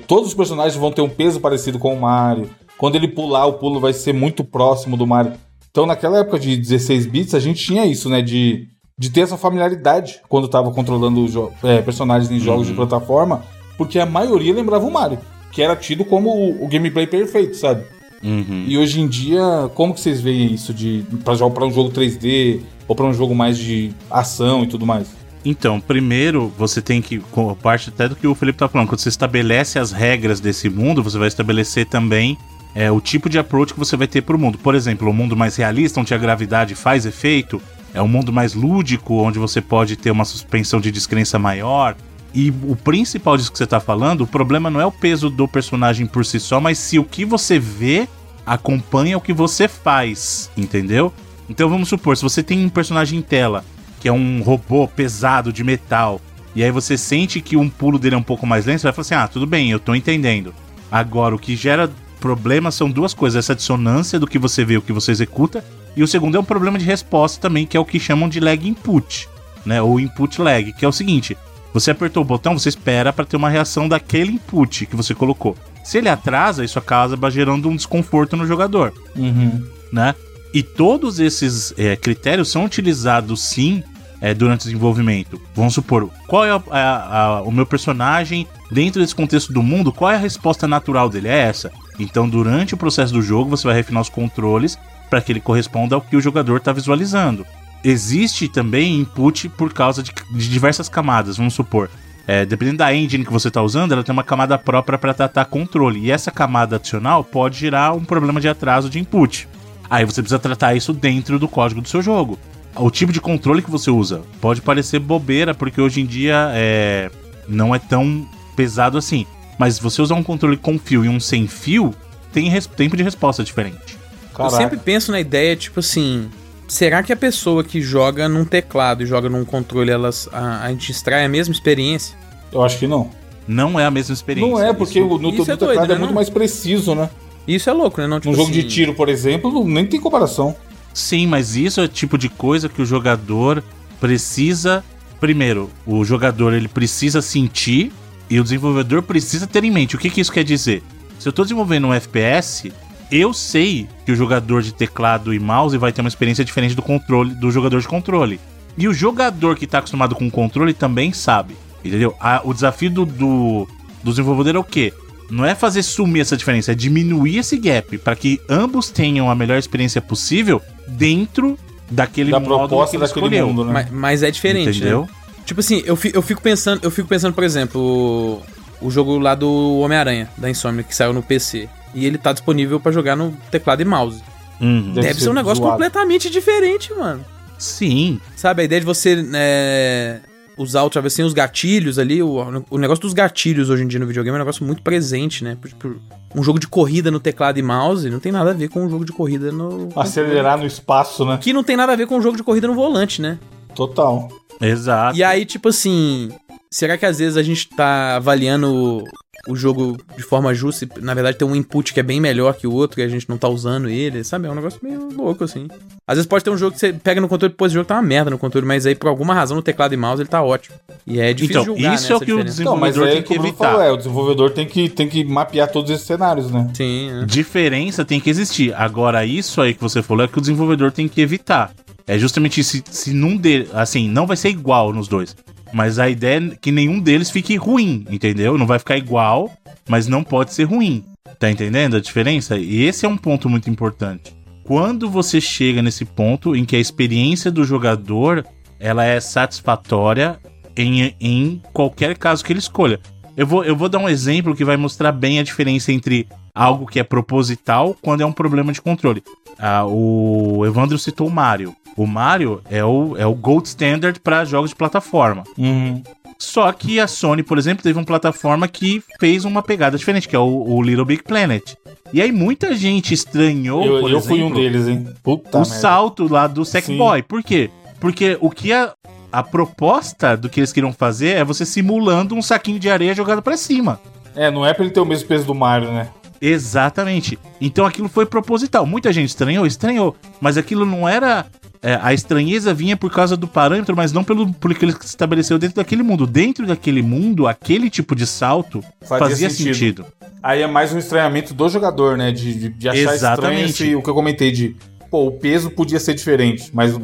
todos 0.07 0.29
os 0.29 0.35
personagens 0.35 0.77
vão 0.77 0.93
ter 0.93 1.01
um 1.01 1.09
peso 1.09 1.41
parecido 1.41 1.79
com 1.79 1.95
o 1.95 2.01
Mario. 2.01 2.51
Quando 2.77 2.97
ele 2.97 3.09
pular, 3.09 3.47
o 3.47 3.55
pulo 3.55 3.81
vai 3.81 3.95
ser 3.95 4.13
muito 4.13 4.45
próximo 4.45 4.99
do 4.99 5.07
Mario. 5.07 5.33
Então, 5.71 5.87
naquela 5.87 6.19
época 6.19 6.39
de 6.39 6.59
16 6.59 7.07
bits, 7.07 7.35
a 7.35 7.41
gente 7.41 7.65
tinha 7.65 7.87
isso, 7.87 8.11
né? 8.11 8.21
De, 8.21 8.69
de 8.99 9.09
ter 9.09 9.23
essa 9.23 9.39
familiaridade 9.39 10.21
quando 10.29 10.47
tava 10.47 10.71
controlando 10.73 11.51
é, 11.63 11.81
personagens 11.81 12.31
em 12.31 12.39
jogos 12.39 12.67
uhum. 12.67 12.73
de 12.73 12.77
plataforma, 12.77 13.43
porque 13.77 13.99
a 13.99 14.07
maioria 14.07 14.55
lembrava 14.55 14.87
o 14.87 14.91
Mario, 14.91 15.19
que 15.53 15.63
era 15.63 15.77
tido 15.77 16.05
como 16.05 16.31
o, 16.31 16.65
o 16.65 16.69
gameplay 16.69 17.07
perfeito, 17.07 17.57
sabe? 17.57 17.85
Uhum. 18.23 18.65
E 18.67 18.79
hoje 18.79 19.01
em 19.01 19.07
dia, 19.07 19.71
como 19.75 19.95
que 19.95 20.01
vocês 20.01 20.21
veem 20.21 20.53
isso 20.53 20.73
de 20.73 21.05
para 21.25 21.65
um 21.65 21.71
jogo 21.71 21.91
3D 21.91 22.61
ou 22.89 22.97
para 22.97 23.07
um 23.07 23.13
jogo 23.13 23.35
mais 23.35 23.59
de 23.59 23.93
ação 24.11 24.65
e 24.65 24.67
tudo 24.67 24.87
mais? 24.87 25.09
Então, 25.45 25.81
primeiro 25.81 26.53
você 26.59 26.83
tem 26.83 27.01
que, 27.01 27.23
parte 27.63 27.91
até 27.91 28.09
do 28.09 28.17
que 28.17 28.27
o 28.27 28.35
Felipe 28.35 28.59
tá 28.59 28.69
falando, 28.69 28.89
quando 28.89 28.99
você 28.99 29.09
estabelece 29.09 29.79
as 29.79 29.93
regras 29.93 30.41
desse 30.41 30.69
mundo, 30.69 31.03
você 31.03 31.19
vai 31.19 31.29
estabelecer 31.29 31.87
também 31.87 32.37
é, 32.75 32.91
o 32.91 33.01
tipo 33.01 33.29
de 33.31 33.39
approach 33.39 33.73
que 33.73 33.79
você 33.79 33.97
vai 33.97 34.09
ter 34.09 34.23
pro 34.23 34.39
mundo. 34.39 34.59
Por 34.59 34.75
exemplo, 34.75 35.07
o 35.07 35.11
um 35.11 35.15
mundo 35.15 35.37
mais 35.37 35.55
realista, 35.55 36.01
onde 36.01 36.13
a 36.13 36.19
gravidade 36.19 36.75
faz 36.75 37.07
efeito, 37.07 37.63
é 37.95 38.03
um 38.03 38.09
mundo 38.09 38.33
mais 38.33 38.55
lúdico, 38.55 39.15
onde 39.15 39.39
você 39.39 39.61
pode 39.61 39.97
ter 39.97 40.11
uma 40.11 40.25
suspensão 40.25 40.81
de 40.81 40.91
descrença 40.91 41.39
maior. 41.39 41.97
E 42.37 42.51
o 42.51 42.77
principal 42.77 43.35
disso 43.39 43.51
que 43.51 43.57
você 43.57 43.67
tá 43.67 43.81
falando, 43.81 44.21
o 44.21 44.27
problema 44.27 44.69
não 44.69 44.79
é 44.79 44.85
o 44.85 44.93
peso 44.93 45.31
do 45.31 45.49
personagem 45.49 46.05
por 46.07 46.23
si 46.23 46.39
só, 46.39 46.61
mas 46.61 46.77
se 46.77 46.99
o 46.99 47.05
que 47.05 47.25
você 47.25 47.59
vê 47.59 48.07
acompanha 48.45 49.17
o 49.17 49.23
que 49.23 49.33
você 49.33 49.67
faz, 49.67 50.51
entendeu? 50.55 51.11
Então 51.49 51.71
vamos 51.71 51.89
supor, 51.89 52.15
se 52.15 52.23
você 52.23 52.43
tem 52.43 52.63
um 52.63 52.69
personagem 52.69 53.19
em 53.19 53.23
tela 53.23 53.65
que 53.99 54.07
é 54.07 54.13
um 54.13 54.43
robô 54.43 54.87
pesado 54.87 55.51
de 55.51 55.65
metal, 55.65 56.21
e 56.55 56.63
aí 56.63 56.71
você 56.71 56.99
sente 56.99 57.41
que 57.41 57.57
um 57.57 57.71
pulo 57.71 57.99
dele 57.99 58.17
é 58.17 58.19
um 58.19 58.23
pouco 58.23 58.47
mais 58.47 58.67
lento, 58.67 58.81
você 58.81 58.87
vai 58.87 58.93
falar 58.93 59.03
assim: 59.03 59.15
ah, 59.15 59.29
tudo 59.29 59.47
bem, 59.47 59.71
eu 59.71 59.81
tô 59.81 59.95
entendendo. 59.95 60.55
Agora, 60.93 61.35
o 61.35 61.39
que 61.39 61.57
gera 61.57 61.91
problema 62.21 62.71
são 62.71 62.91
duas 62.91 63.15
coisas: 63.15 63.45
essa 63.45 63.55
dissonância 63.55 64.21
do 64.21 64.27
que 64.27 64.39
você 64.39 64.63
vê 64.63 64.75
e 64.75 64.79
o 64.79 64.83
que 64.83 64.93
você 64.93 65.11
executa, 65.11 65.65
e 65.97 66.03
o 66.03 66.07
segundo 66.07 66.37
é 66.37 66.41
um 66.41 66.45
problema 66.45 66.79
de 66.79 66.85
resposta 66.85 67.41
também, 67.41 67.65
que 67.65 67.79
é 67.79 67.81
o 67.81 67.85
que 67.85 67.99
chamam 67.99 68.29
de 68.29 68.41
lag 68.41 68.69
input, 68.69 69.27
né? 69.65 69.81
Ou 69.81 69.99
input 69.99 70.41
lag, 70.43 70.71
que 70.75 70.85
é 70.85 70.89
o 70.89 70.93
seguinte: 70.93 71.37
você 71.79 71.91
apertou 71.91 72.23
o 72.23 72.27
botão, 72.27 72.59
você 72.59 72.71
espera 72.71 73.13
para 73.13 73.27
ter 73.27 73.37
uma 73.37 73.51
reação 73.51 73.87
daquele 73.87 74.33
input 74.33 74.87
que 74.87 74.97
você 74.97 75.15
colocou. 75.15 75.55
Se 75.85 75.99
ele 75.99 76.09
atrasa, 76.09 76.65
isso 76.65 76.79
acaba 76.79 77.31
gerando 77.31 77.69
um 77.69 77.77
desconforto 77.77 78.35
no 78.35 78.47
jogador, 78.47 78.95
uhum. 79.15 79.63
né? 79.93 80.15
E 80.55 80.63
todos 80.63 81.21
esses 81.21 81.75
é, 81.77 81.95
critérios 81.95 82.51
são 82.51 82.65
utilizados 82.65 83.43
sim 83.43 83.85
é, 84.23 84.33
durante 84.33 84.63
o 84.63 84.65
desenvolvimento. 84.65 85.39
Vamos 85.55 85.75
supor, 85.75 86.09
qual 86.27 86.47
é 86.47 86.51
a, 86.51 86.63
a, 86.71 87.19
a, 87.19 87.43
o 87.43 87.53
meu 87.53 87.67
personagem 87.67 88.47
dentro 88.73 89.03
desse 89.03 89.15
contexto 89.15 89.53
do 89.53 89.63
mundo? 89.63 89.93
Qual 89.93 90.11
é 90.11 90.15
a 90.15 90.19
resposta 90.19 90.67
natural 90.67 91.11
dele? 91.11 91.29
É 91.29 91.41
essa. 91.41 91.71
Então, 91.99 92.27
durante 92.27 92.73
o 92.73 92.79
processo 92.79 93.13
do 93.13 93.21
jogo, 93.21 93.51
você 93.51 93.67
vai 93.67 93.77
refinar 93.77 94.01
os 94.01 94.09
controles 94.09 94.79
para 95.11 95.21
que 95.21 95.31
ele 95.31 95.41
corresponda 95.41 95.95
ao 95.95 96.01
que 96.01 96.17
o 96.17 96.23
jogador 96.23 96.57
está 96.57 96.73
visualizando. 96.73 97.47
Existe 97.89 98.49
também 98.49 98.99
input 98.99 99.49
por 99.51 99.73
causa 99.73 100.03
de, 100.03 100.13
de 100.33 100.51
diversas 100.51 100.89
camadas. 100.89 101.37
Vamos 101.37 101.55
supor, 101.55 101.89
é, 102.27 102.45
dependendo 102.45 102.79
da 102.79 102.93
engine 102.93 103.25
que 103.25 103.33
você 103.33 103.47
está 103.47 103.63
usando, 103.63 103.93
ela 103.93 104.03
tem 104.03 104.13
uma 104.13 104.25
camada 104.25 104.59
própria 104.59 104.99
para 104.99 105.15
tratar 105.15 105.45
controle. 105.45 106.01
E 106.01 106.11
essa 106.11 106.33
camada 106.33 106.75
adicional 106.77 107.23
pode 107.23 107.57
gerar 107.57 107.93
um 107.93 108.05
problema 108.05 108.41
de 108.41 108.49
atraso 108.49 108.91
de 108.91 108.99
input. 108.99 109.49
Aí 109.89 110.05
você 110.05 110.21
precisa 110.21 110.41
tratar 110.41 110.75
isso 110.75 110.93
dentro 110.93 111.39
do 111.39 111.47
código 111.47 111.81
do 111.81 111.89
seu 111.89 112.03
jogo. 112.03 112.37
O 112.75 112.91
tipo 112.91 113.13
de 113.13 113.21
controle 113.21 113.63
que 113.63 113.71
você 113.71 113.89
usa 113.89 114.23
pode 114.41 114.61
parecer 114.61 114.99
bobeira, 114.99 115.55
porque 115.55 115.81
hoje 115.81 116.01
em 116.01 116.07
dia 116.07 116.51
é, 116.55 117.09
não 117.49 117.73
é 117.73 117.79
tão 117.79 118.29
pesado 118.57 118.99
assim. 118.99 119.25
Mas 119.61 119.79
você 119.79 120.03
usar 120.03 120.17
um 120.17 120.25
controle 120.25 120.57
com 120.57 120.77
fio 120.77 121.05
e 121.05 121.09
um 121.09 121.21
sem 121.21 121.47
fio, 121.47 121.95
tem 122.33 122.51
tempo 122.77 122.97
de 122.97 123.05
resposta 123.05 123.45
diferente. 123.45 123.97
Caraca. 124.35 124.57
Eu 124.57 124.59
sempre 124.59 124.77
penso 124.77 125.13
na 125.13 125.21
ideia, 125.21 125.55
tipo 125.55 125.79
assim, 125.79 126.29
será 126.69 127.03
que 127.03 127.13
a 127.13 127.17
pessoa 127.17 127.63
que 127.63 127.81
joga 127.81 128.29
num 128.29 128.45
teclado 128.45 129.03
e 129.03 129.07
joga 129.07 129.29
num 129.29 129.45
controle, 129.45 129.91
elas, 129.91 130.29
a, 130.33 130.65
a 130.65 130.71
gente 130.71 130.91
extrai 130.91 131.25
a 131.25 131.29
mesma 131.29 131.53
experiência? 131.53 132.17
Eu 132.53 132.63
acho 132.63 132.79
que 132.79 132.87
não. 132.87 133.11
Não 133.47 133.79
é 133.79 133.85
a 133.85 133.91
mesma 133.91 134.13
experiência. 134.13 134.51
Não 134.51 134.63
é, 134.63 134.73
porque 134.73 134.99
isso, 134.99 135.09
o 135.09 135.19
no, 135.19 135.31
isso 135.31 135.43
é 135.43 135.57
teclado 135.57 135.59
doido, 135.59 135.85
é 135.85 135.95
né, 135.95 135.99
muito 135.99 136.07
não? 136.09 136.15
mais 136.15 136.29
preciso, 136.29 136.95
né? 136.95 137.09
Isso 137.47 137.71
é 137.71 137.73
louco, 137.73 138.01
né? 138.01 138.07
Não, 138.07 138.19
tipo 138.19 138.31
Num 138.31 138.37
jogo 138.37 138.51
assim... 138.51 138.61
de 138.61 138.69
tiro, 138.69 138.95
por 138.95 139.09
exemplo, 139.09 139.65
nem 139.65 139.87
tem 139.87 140.01
comparação. 140.01 140.57
Sim, 140.93 141.27
mas 141.27 141.55
isso 141.55 141.81
é 141.81 141.85
o 141.85 141.89
tipo 141.89 142.19
de 142.19 142.29
coisa 142.29 142.69
que 142.69 142.83
o 142.83 142.87
jogador 142.87 143.63
precisa. 144.01 144.85
Primeiro, 145.21 145.71
o 145.87 146.05
jogador 146.05 146.53
ele 146.53 146.69
precisa 146.69 147.23
sentir 147.23 147.93
e 148.29 148.41
o 148.41 148.43
desenvolvedor 148.43 149.03
precisa 149.03 149.47
ter 149.47 149.63
em 149.63 149.71
mente. 149.71 149.95
O 149.95 149.99
que, 149.99 150.11
que 150.11 150.21
isso 150.21 150.33
quer 150.33 150.43
dizer? 150.43 150.83
Se 151.19 151.29
eu 151.29 151.31
estou 151.31 151.45
desenvolvendo 151.45 151.87
um 151.87 151.95
FPS, 151.95 152.73
eu 153.11 153.33
sei 153.33 153.89
que 154.05 154.13
o 154.13 154.17
jogador 154.17 154.63
de 154.63 154.73
teclado 154.73 155.33
e 155.33 155.39
mouse 155.39 155.77
vai 155.79 155.93
ter 155.93 156.01
uma 156.01 156.09
experiência 156.09 156.45
diferente 156.45 156.75
do 156.75 156.83
controle 156.83 157.35
do 157.35 157.51
jogador 157.51 157.81
de 157.81 157.89
controle. 157.89 158.41
E 158.77 158.87
o 158.89 158.95
jogador 158.95 159.57
que 159.57 159.65
está 159.65 159.79
acostumado 159.79 160.15
com 160.15 160.27
o 160.27 160.31
controle 160.31 160.75
também 160.75 161.13
sabe. 161.13 161.57
Entendeu? 161.85 162.15
A, 162.21 162.41
o 162.45 162.53
desafio 162.53 162.91
do, 162.91 163.07
do, 163.07 163.69
do 164.03 164.11
desenvolvedor 164.11 164.57
é 164.57 164.59
o 164.59 164.65
quê? 164.65 164.93
Não 165.31 165.45
é 165.45 165.55
fazer 165.55 165.83
sumir 165.83 166.21
essa 166.21 166.37
diferença, 166.37 166.73
é 166.73 166.75
diminuir 166.75 167.39
esse 167.39 167.57
gap 167.57 167.99
para 167.99 168.15
que 168.15 168.41
ambos 168.49 168.91
tenham 168.91 169.31
a 169.31 169.35
melhor 169.35 169.59
experiência 169.59 170.01
possível 170.01 170.61
dentro 170.87 171.59
daquele 171.91 172.31
da 172.31 172.39
modo 172.39 172.69
proposta 172.69 172.91
que 172.91 172.97
ele 172.97 173.07
daquele 173.07 173.27
escolheu. 173.27 173.47
mundo, 173.49 173.65
né? 173.65 173.73
mas, 173.73 173.91
mas, 173.91 174.23
é 174.23 174.31
diferente, 174.31 174.67
né? 174.67 174.77
Entendeu? 174.77 175.03
Né? 175.03 175.09
Tipo 175.45 175.61
assim, 175.61 175.83
eu 175.85 175.97
fico, 175.97 176.17
eu 176.17 176.23
fico 176.23 176.43
pensando, 176.43 176.81
eu 176.83 176.91
fico 176.91 177.09
pensando, 177.09 177.33
por 177.33 177.45
exemplo, 177.45 177.81
o, 177.81 178.87
o 178.87 178.91
jogo 178.91 179.19
lá 179.19 179.35
do 179.35 179.79
Homem-Aranha, 179.79 180.29
da 180.37 180.51
Insomnia, 180.51 180.83
que 180.83 180.95
saiu 180.95 181.13
no 181.13 181.23
PC. 181.23 181.69
E 181.95 182.05
ele 182.05 182.19
tá 182.19 182.33
disponível 182.33 182.79
para 182.79 182.93
jogar 182.93 183.17
no 183.17 183.33
teclado 183.51 183.81
e 183.83 183.85
mouse. 183.85 184.23
Uhum. 184.61 184.93
Deve, 184.93 185.09
Deve, 185.09 185.21
ser, 185.21 185.31
um 185.31 185.35
negócio 185.35 185.63
zoado. 185.63 185.73
completamente 185.73 186.31
diferente, 186.31 186.93
mano. 186.95 187.25
Sim. 187.59 188.21
Sabe, 188.35 188.63
a 188.63 188.65
ideia 188.65 188.81
de 188.81 188.87
você 188.87 189.27
é, 189.35 190.21
usar 190.57 190.83
o 190.83 190.91
travesseiro, 190.91 191.27
os 191.27 191.35
gatilhos 191.35 191.99
ali, 191.99 192.23
o, 192.23 192.65
o 192.71 192.79
negócio 192.79 193.03
dos 193.03 193.13
gatilhos 193.13 193.71
hoje 193.71 193.83
em 193.83 193.87
dia 193.87 194.01
no 194.01 194.07
videogame 194.07 194.37
é 194.37 194.39
um 194.39 194.45
negócio 194.45 194.65
muito 194.65 194.83
presente, 194.83 195.45
né? 195.45 195.57
Tipo, 195.63 195.97
um 196.35 196.43
jogo 196.43 196.59
de 196.59 196.67
corrida 196.67 197.11
no 197.11 197.21
teclado 197.21 197.59
e 197.59 197.63
mouse 197.63 198.09
não 198.11 198.21
tem 198.21 198.33
nada 198.33 198.51
a 198.51 198.55
ver 198.55 198.69
com 198.69 198.85
um 198.85 198.91
jogo 198.91 199.05
de 199.05 199.13
corrida 199.13 199.53
no. 199.53 199.89
Acelerar 199.97 200.59
no 200.59 200.67
espaço, 200.67 201.25
né? 201.25 201.39
Que 201.41 201.53
não 201.53 201.63
tem 201.63 201.77
nada 201.77 201.93
a 201.93 201.97
ver 201.97 202.07
com 202.07 202.17
um 202.17 202.23
jogo 202.23 202.37
de 202.37 202.43
corrida 202.43 202.67
no 202.67 202.75
volante, 202.75 203.21
né? 203.21 203.39
Total. 203.75 204.29
Exato. 204.61 205.17
E 205.17 205.23
aí, 205.23 205.45
tipo 205.45 205.69
assim, 205.69 206.31
será 206.71 206.97
que 206.97 207.05
às 207.05 207.19
vezes 207.19 207.37
a 207.37 207.43
gente 207.43 207.69
tá 207.69 208.17
avaliando 208.17 209.05
o 209.47 209.57
jogo 209.57 209.97
de 210.17 210.23
forma 210.23 210.55
justa 210.55 210.85
e, 210.85 211.01
na 211.01 211.15
verdade, 211.15 211.37
tem 211.37 211.47
um 211.47 211.55
input 211.55 211.93
que 211.93 212.01
é 212.01 212.03
bem 212.03 212.21
melhor 212.21 212.55
que 212.55 212.67
o 212.67 212.73
outro 212.73 213.01
e 213.01 213.05
a 213.05 213.09
gente 213.09 213.29
não 213.29 213.39
tá 213.39 213.49
usando 213.49 213.89
ele, 213.89 214.25
sabe? 214.25 214.47
É 214.47 214.51
um 214.51 214.55
negócio 214.55 214.81
meio 214.83 215.09
louco, 215.13 215.45
assim. 215.45 215.69
Às 216.07 216.17
vezes 216.17 216.27
pode 216.27 216.45
ter 216.45 216.51
um 216.51 216.57
jogo 216.57 216.73
que 216.73 216.81
você 216.81 216.93
pega 216.93 217.21
no 217.21 217.29
controle 217.29 217.51
e 217.51 217.55
depois 217.55 217.73
o 217.73 217.75
jogo 217.75 217.87
tá 217.87 217.95
uma 217.95 218.03
merda 218.03 218.31
no 218.31 218.39
controle, 218.39 218.67
mas 218.67 218.87
aí 218.87 218.95
por 218.95 219.09
alguma 219.09 219.35
razão 219.35 219.57
no 219.57 219.63
teclado 219.63 219.93
e 219.93 219.97
mouse 219.97 220.23
ele 220.23 220.29
tá 220.29 220.43
ótimo. 220.43 220.77
E 221.07 221.21
é 221.21 221.33
difícil 221.33 221.63
então, 221.63 221.75
julgar, 221.75 221.95
isso 221.95 222.09
né, 222.09 222.13
é 222.13 222.17
o 222.17 222.21
que 222.21 222.33
o 222.33 222.45
desenvolvedor 222.45 223.07
não, 223.07 223.13
tem 223.13 223.23
que 223.23 223.35
evitar. 223.35 223.71
Falou, 223.71 223.83
é, 223.83 223.93
o 223.93 223.97
desenvolvedor 223.97 224.51
tem 224.51 224.67
que, 224.67 224.89
tem 224.89 225.09
que 225.09 225.25
mapear 225.25 225.71
todos 225.71 225.91
esses 225.91 226.07
cenários, 226.07 226.51
né? 226.51 226.69
Sim. 226.75 227.23
É. 227.23 227.25
Diferença 227.25 228.05
tem 228.05 228.21
que 228.21 228.31
existir. 228.31 228.75
Agora, 228.75 229.25
isso 229.25 229.61
aí 229.61 229.75
que 229.75 229.81
você 229.81 230.03
falou 230.03 230.25
é 230.25 230.29
que 230.29 230.39
o 230.39 230.41
desenvolvedor 230.41 230.91
tem 230.91 231.09
que 231.09 231.21
evitar. 231.21 231.73
É 232.07 232.19
justamente 232.19 232.63
se, 232.63 232.83
se 232.89 233.13
num 233.13 233.37
deles. 233.37 233.69
Assim, 233.75 234.09
não 234.09 234.27
vai 234.27 234.37
ser 234.37 234.49
igual 234.49 234.93
nos 234.93 235.09
dois. 235.09 235.35
Mas 235.73 235.99
a 235.99 236.09
ideia 236.09 236.53
é 236.53 236.57
que 236.57 236.73
nenhum 236.73 237.01
deles 237.01 237.31
fique 237.31 237.57
ruim, 237.57 238.05
entendeu? 238.11 238.57
Não 238.57 238.67
vai 238.67 238.79
ficar 238.79 238.97
igual, 238.97 239.51
mas 239.89 240.07
não 240.07 240.23
pode 240.23 240.53
ser 240.53 240.65
ruim. 240.65 241.05
Tá 241.39 241.51
entendendo 241.51 241.97
a 241.97 242.01
diferença? 242.01 242.57
E 242.57 242.85
esse 242.85 243.05
é 243.05 243.09
um 243.09 243.17
ponto 243.17 243.49
muito 243.49 243.69
importante. 243.69 244.35
Quando 244.65 245.09
você 245.11 245.41
chega 245.41 245.83
nesse 245.83 246.05
ponto 246.05 246.57
em 246.57 246.65
que 246.65 246.77
a 246.77 246.81
experiência 246.81 247.51
do 247.51 247.65
jogador 247.65 248.45
ela 248.79 249.05
é 249.05 249.21
satisfatória 249.21 250.39
em, 250.77 251.15
em 251.21 251.63
qualquer 251.73 252.17
caso 252.17 252.45
que 252.45 252.53
ele 252.53 252.61
escolha. 252.61 253.01
Eu 253.37 253.47
vou, 253.47 253.65
eu 253.65 253.77
vou 253.77 253.89
dar 253.89 253.99
um 253.99 254.09
exemplo 254.09 254.55
que 254.55 254.65
vai 254.65 254.77
mostrar 254.77 255.13
bem 255.13 255.39
a 255.39 255.43
diferença 255.43 255.93
entre 255.93 256.27
algo 256.55 256.87
que 256.87 256.99
é 256.99 257.05
proposital 257.05 257.95
quando 258.01 258.23
é 258.23 258.27
um 258.27 258.33
problema 258.33 258.73
de 258.73 258.81
controle. 258.81 259.23
Ah, 259.59 259.85
o 259.87 260.65
Evandro 260.65 260.99
citou 260.99 261.27
o 261.27 261.31
Mario. 261.31 261.77
O 261.97 262.07
Mario 262.07 262.61
é 262.71 262.85
o, 262.85 263.17
é 263.17 263.27
o 263.27 263.35
gold 263.35 263.69
standard 263.69 264.21
para 264.21 264.45
jogos 264.45 264.71
de 264.71 264.77
plataforma. 264.77 265.45
Uhum. 265.57 266.03
Só 266.39 266.71
que 266.73 267.01
a 267.01 267.07
Sony, 267.07 267.43
por 267.43 267.57
exemplo, 267.57 267.83
teve 267.83 267.99
uma 267.99 268.05
plataforma 268.05 268.69
que 268.69 269.03
fez 269.19 269.45
uma 269.45 269.63
pegada 269.63 269.97
diferente, 269.97 270.29
que 270.29 270.37
é 270.37 270.39
o, 270.39 270.65
o 270.69 270.83
Little 270.83 271.05
Big 271.05 271.23
Planet. 271.23 271.75
E 272.13 272.21
aí 272.21 272.31
muita 272.31 272.75
gente 272.75 273.15
estranhou, 273.15 273.85
eu, 273.85 273.97
eu 273.97 274.09
exemplo, 274.09 274.23
fui 274.23 274.43
um 274.43 274.53
deles, 274.53 274.87
hein? 274.87 275.09
Puta 275.23 275.57
o 275.57 275.61
merda. 275.63 275.75
salto 275.75 276.31
lá 276.31 276.47
do 276.47 276.65
Sackboy. 276.65 277.23
Por 277.23 277.43
quê? 277.43 277.71
Porque 277.99 278.37
o 278.41 278.51
que 278.51 278.73
a, 278.73 278.93
a 279.37 279.43
proposta 279.43 280.35
do 280.35 280.49
que 280.49 280.61
eles 280.61 280.73
queriam 280.73 280.95
fazer 280.95 281.37
é 281.37 281.45
você 281.45 281.67
simulando 281.67 282.35
um 282.35 282.41
saquinho 282.41 282.79
de 282.79 282.89
areia 282.89 283.15
jogado 283.15 283.43
para 283.43 283.55
cima. 283.55 284.01
É, 284.35 284.51
não 284.51 284.65
é 284.65 284.73
pra 284.73 284.83
ele 284.83 284.95
ter 284.95 285.01
o 285.01 285.05
mesmo 285.05 285.29
peso 285.29 285.45
do 285.45 285.55
Mario, 285.55 285.93
né? 285.93 286.09
Exatamente. 286.41 287.39
Então 287.61 287.85
aquilo 287.85 288.09
foi 288.09 288.25
proposital. 288.25 288.87
Muita 288.87 289.13
gente 289.13 289.29
estranhou, 289.29 289.67
estranhou. 289.67 290.17
Mas 290.41 290.57
aquilo 290.57 290.87
não 290.87 291.07
era 291.07 291.45
é, 291.83 291.99
a 292.03 292.15
estranheza 292.15 292.73
vinha 292.73 292.97
por 292.97 293.13
causa 293.13 293.37
do 293.37 293.47
parâmetro, 293.47 293.95
mas 293.95 294.11
não 294.11 294.25
pelo 294.25 294.51
por 294.55 294.75
que 294.75 294.87
ele 294.87 294.95
estabeleceu 295.05 295.59
dentro 295.59 295.77
daquele 295.77 296.03
mundo. 296.03 296.27
Dentro 296.27 296.67
daquele 296.67 297.03
mundo, 297.03 297.47
aquele 297.47 297.91
tipo 297.91 298.17
de 298.17 298.27
salto 298.27 298.83
fazia, 299.03 299.29
fazia 299.29 299.51
sentido. 299.51 299.75
sentido. 299.75 300.07
Aí 300.43 300.63
é 300.63 300.67
mais 300.67 300.95
um 300.95 300.99
estranhamento 300.99 301.53
do 301.53 301.69
jogador, 301.69 302.17
né? 302.17 302.33
De, 302.33 302.55
de, 302.55 302.69
de 302.71 302.89
achar 302.89 303.15
Exatamente. 303.15 303.71
estranho 303.71 303.91
esse, 303.91 303.97
o 303.97 304.03
que 304.03 304.09
eu 304.09 304.15
comentei 304.15 304.51
de, 304.51 304.75
pô, 305.11 305.27
o 305.27 305.33
peso 305.33 305.71
podia 305.71 306.01
ser 306.01 306.15
diferente, 306.15 306.71
mas 306.73 306.99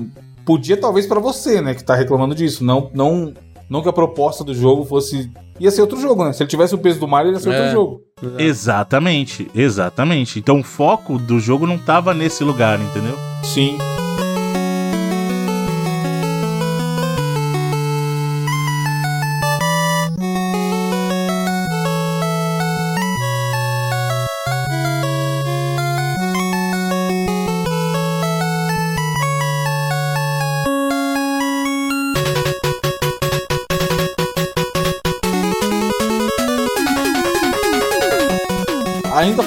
podia 0.45 0.77
talvez 0.77 1.07
para 1.07 1.21
você, 1.21 1.61
né, 1.61 1.75
que 1.75 1.85
tá 1.85 1.95
reclamando 1.95 2.35
disso. 2.35 2.65
Não, 2.65 2.91
não, 2.95 3.33
não 3.69 3.83
que 3.83 3.89
a 3.89 3.93
proposta 3.93 4.45
do 4.45 4.55
jogo 4.55 4.85
fosse 4.85 5.31
ia 5.59 5.71
ser 5.71 5.83
outro 5.83 6.01
jogo, 6.01 6.25
né? 6.25 6.33
Se 6.33 6.43
ele 6.43 6.51
tivesse 6.51 6.75
o 6.75 6.79
peso 6.79 6.99
do 6.99 7.09
Mario, 7.09 7.33
ia 7.33 7.39
ser 7.39 7.51
é. 7.51 7.59
outro 7.59 7.73
jogo. 7.73 8.01
Exatamente, 8.39 9.51
exatamente. 9.55 10.39
Então 10.39 10.61
o 10.61 10.65
foco 10.65 11.19
do 11.19 11.39
jogo 11.39 11.67
não 11.67 11.79
tava 11.79 12.13
nesse 12.13 12.43
lugar, 12.43 12.81
entendeu? 12.81 13.17
Sim. 13.43 13.79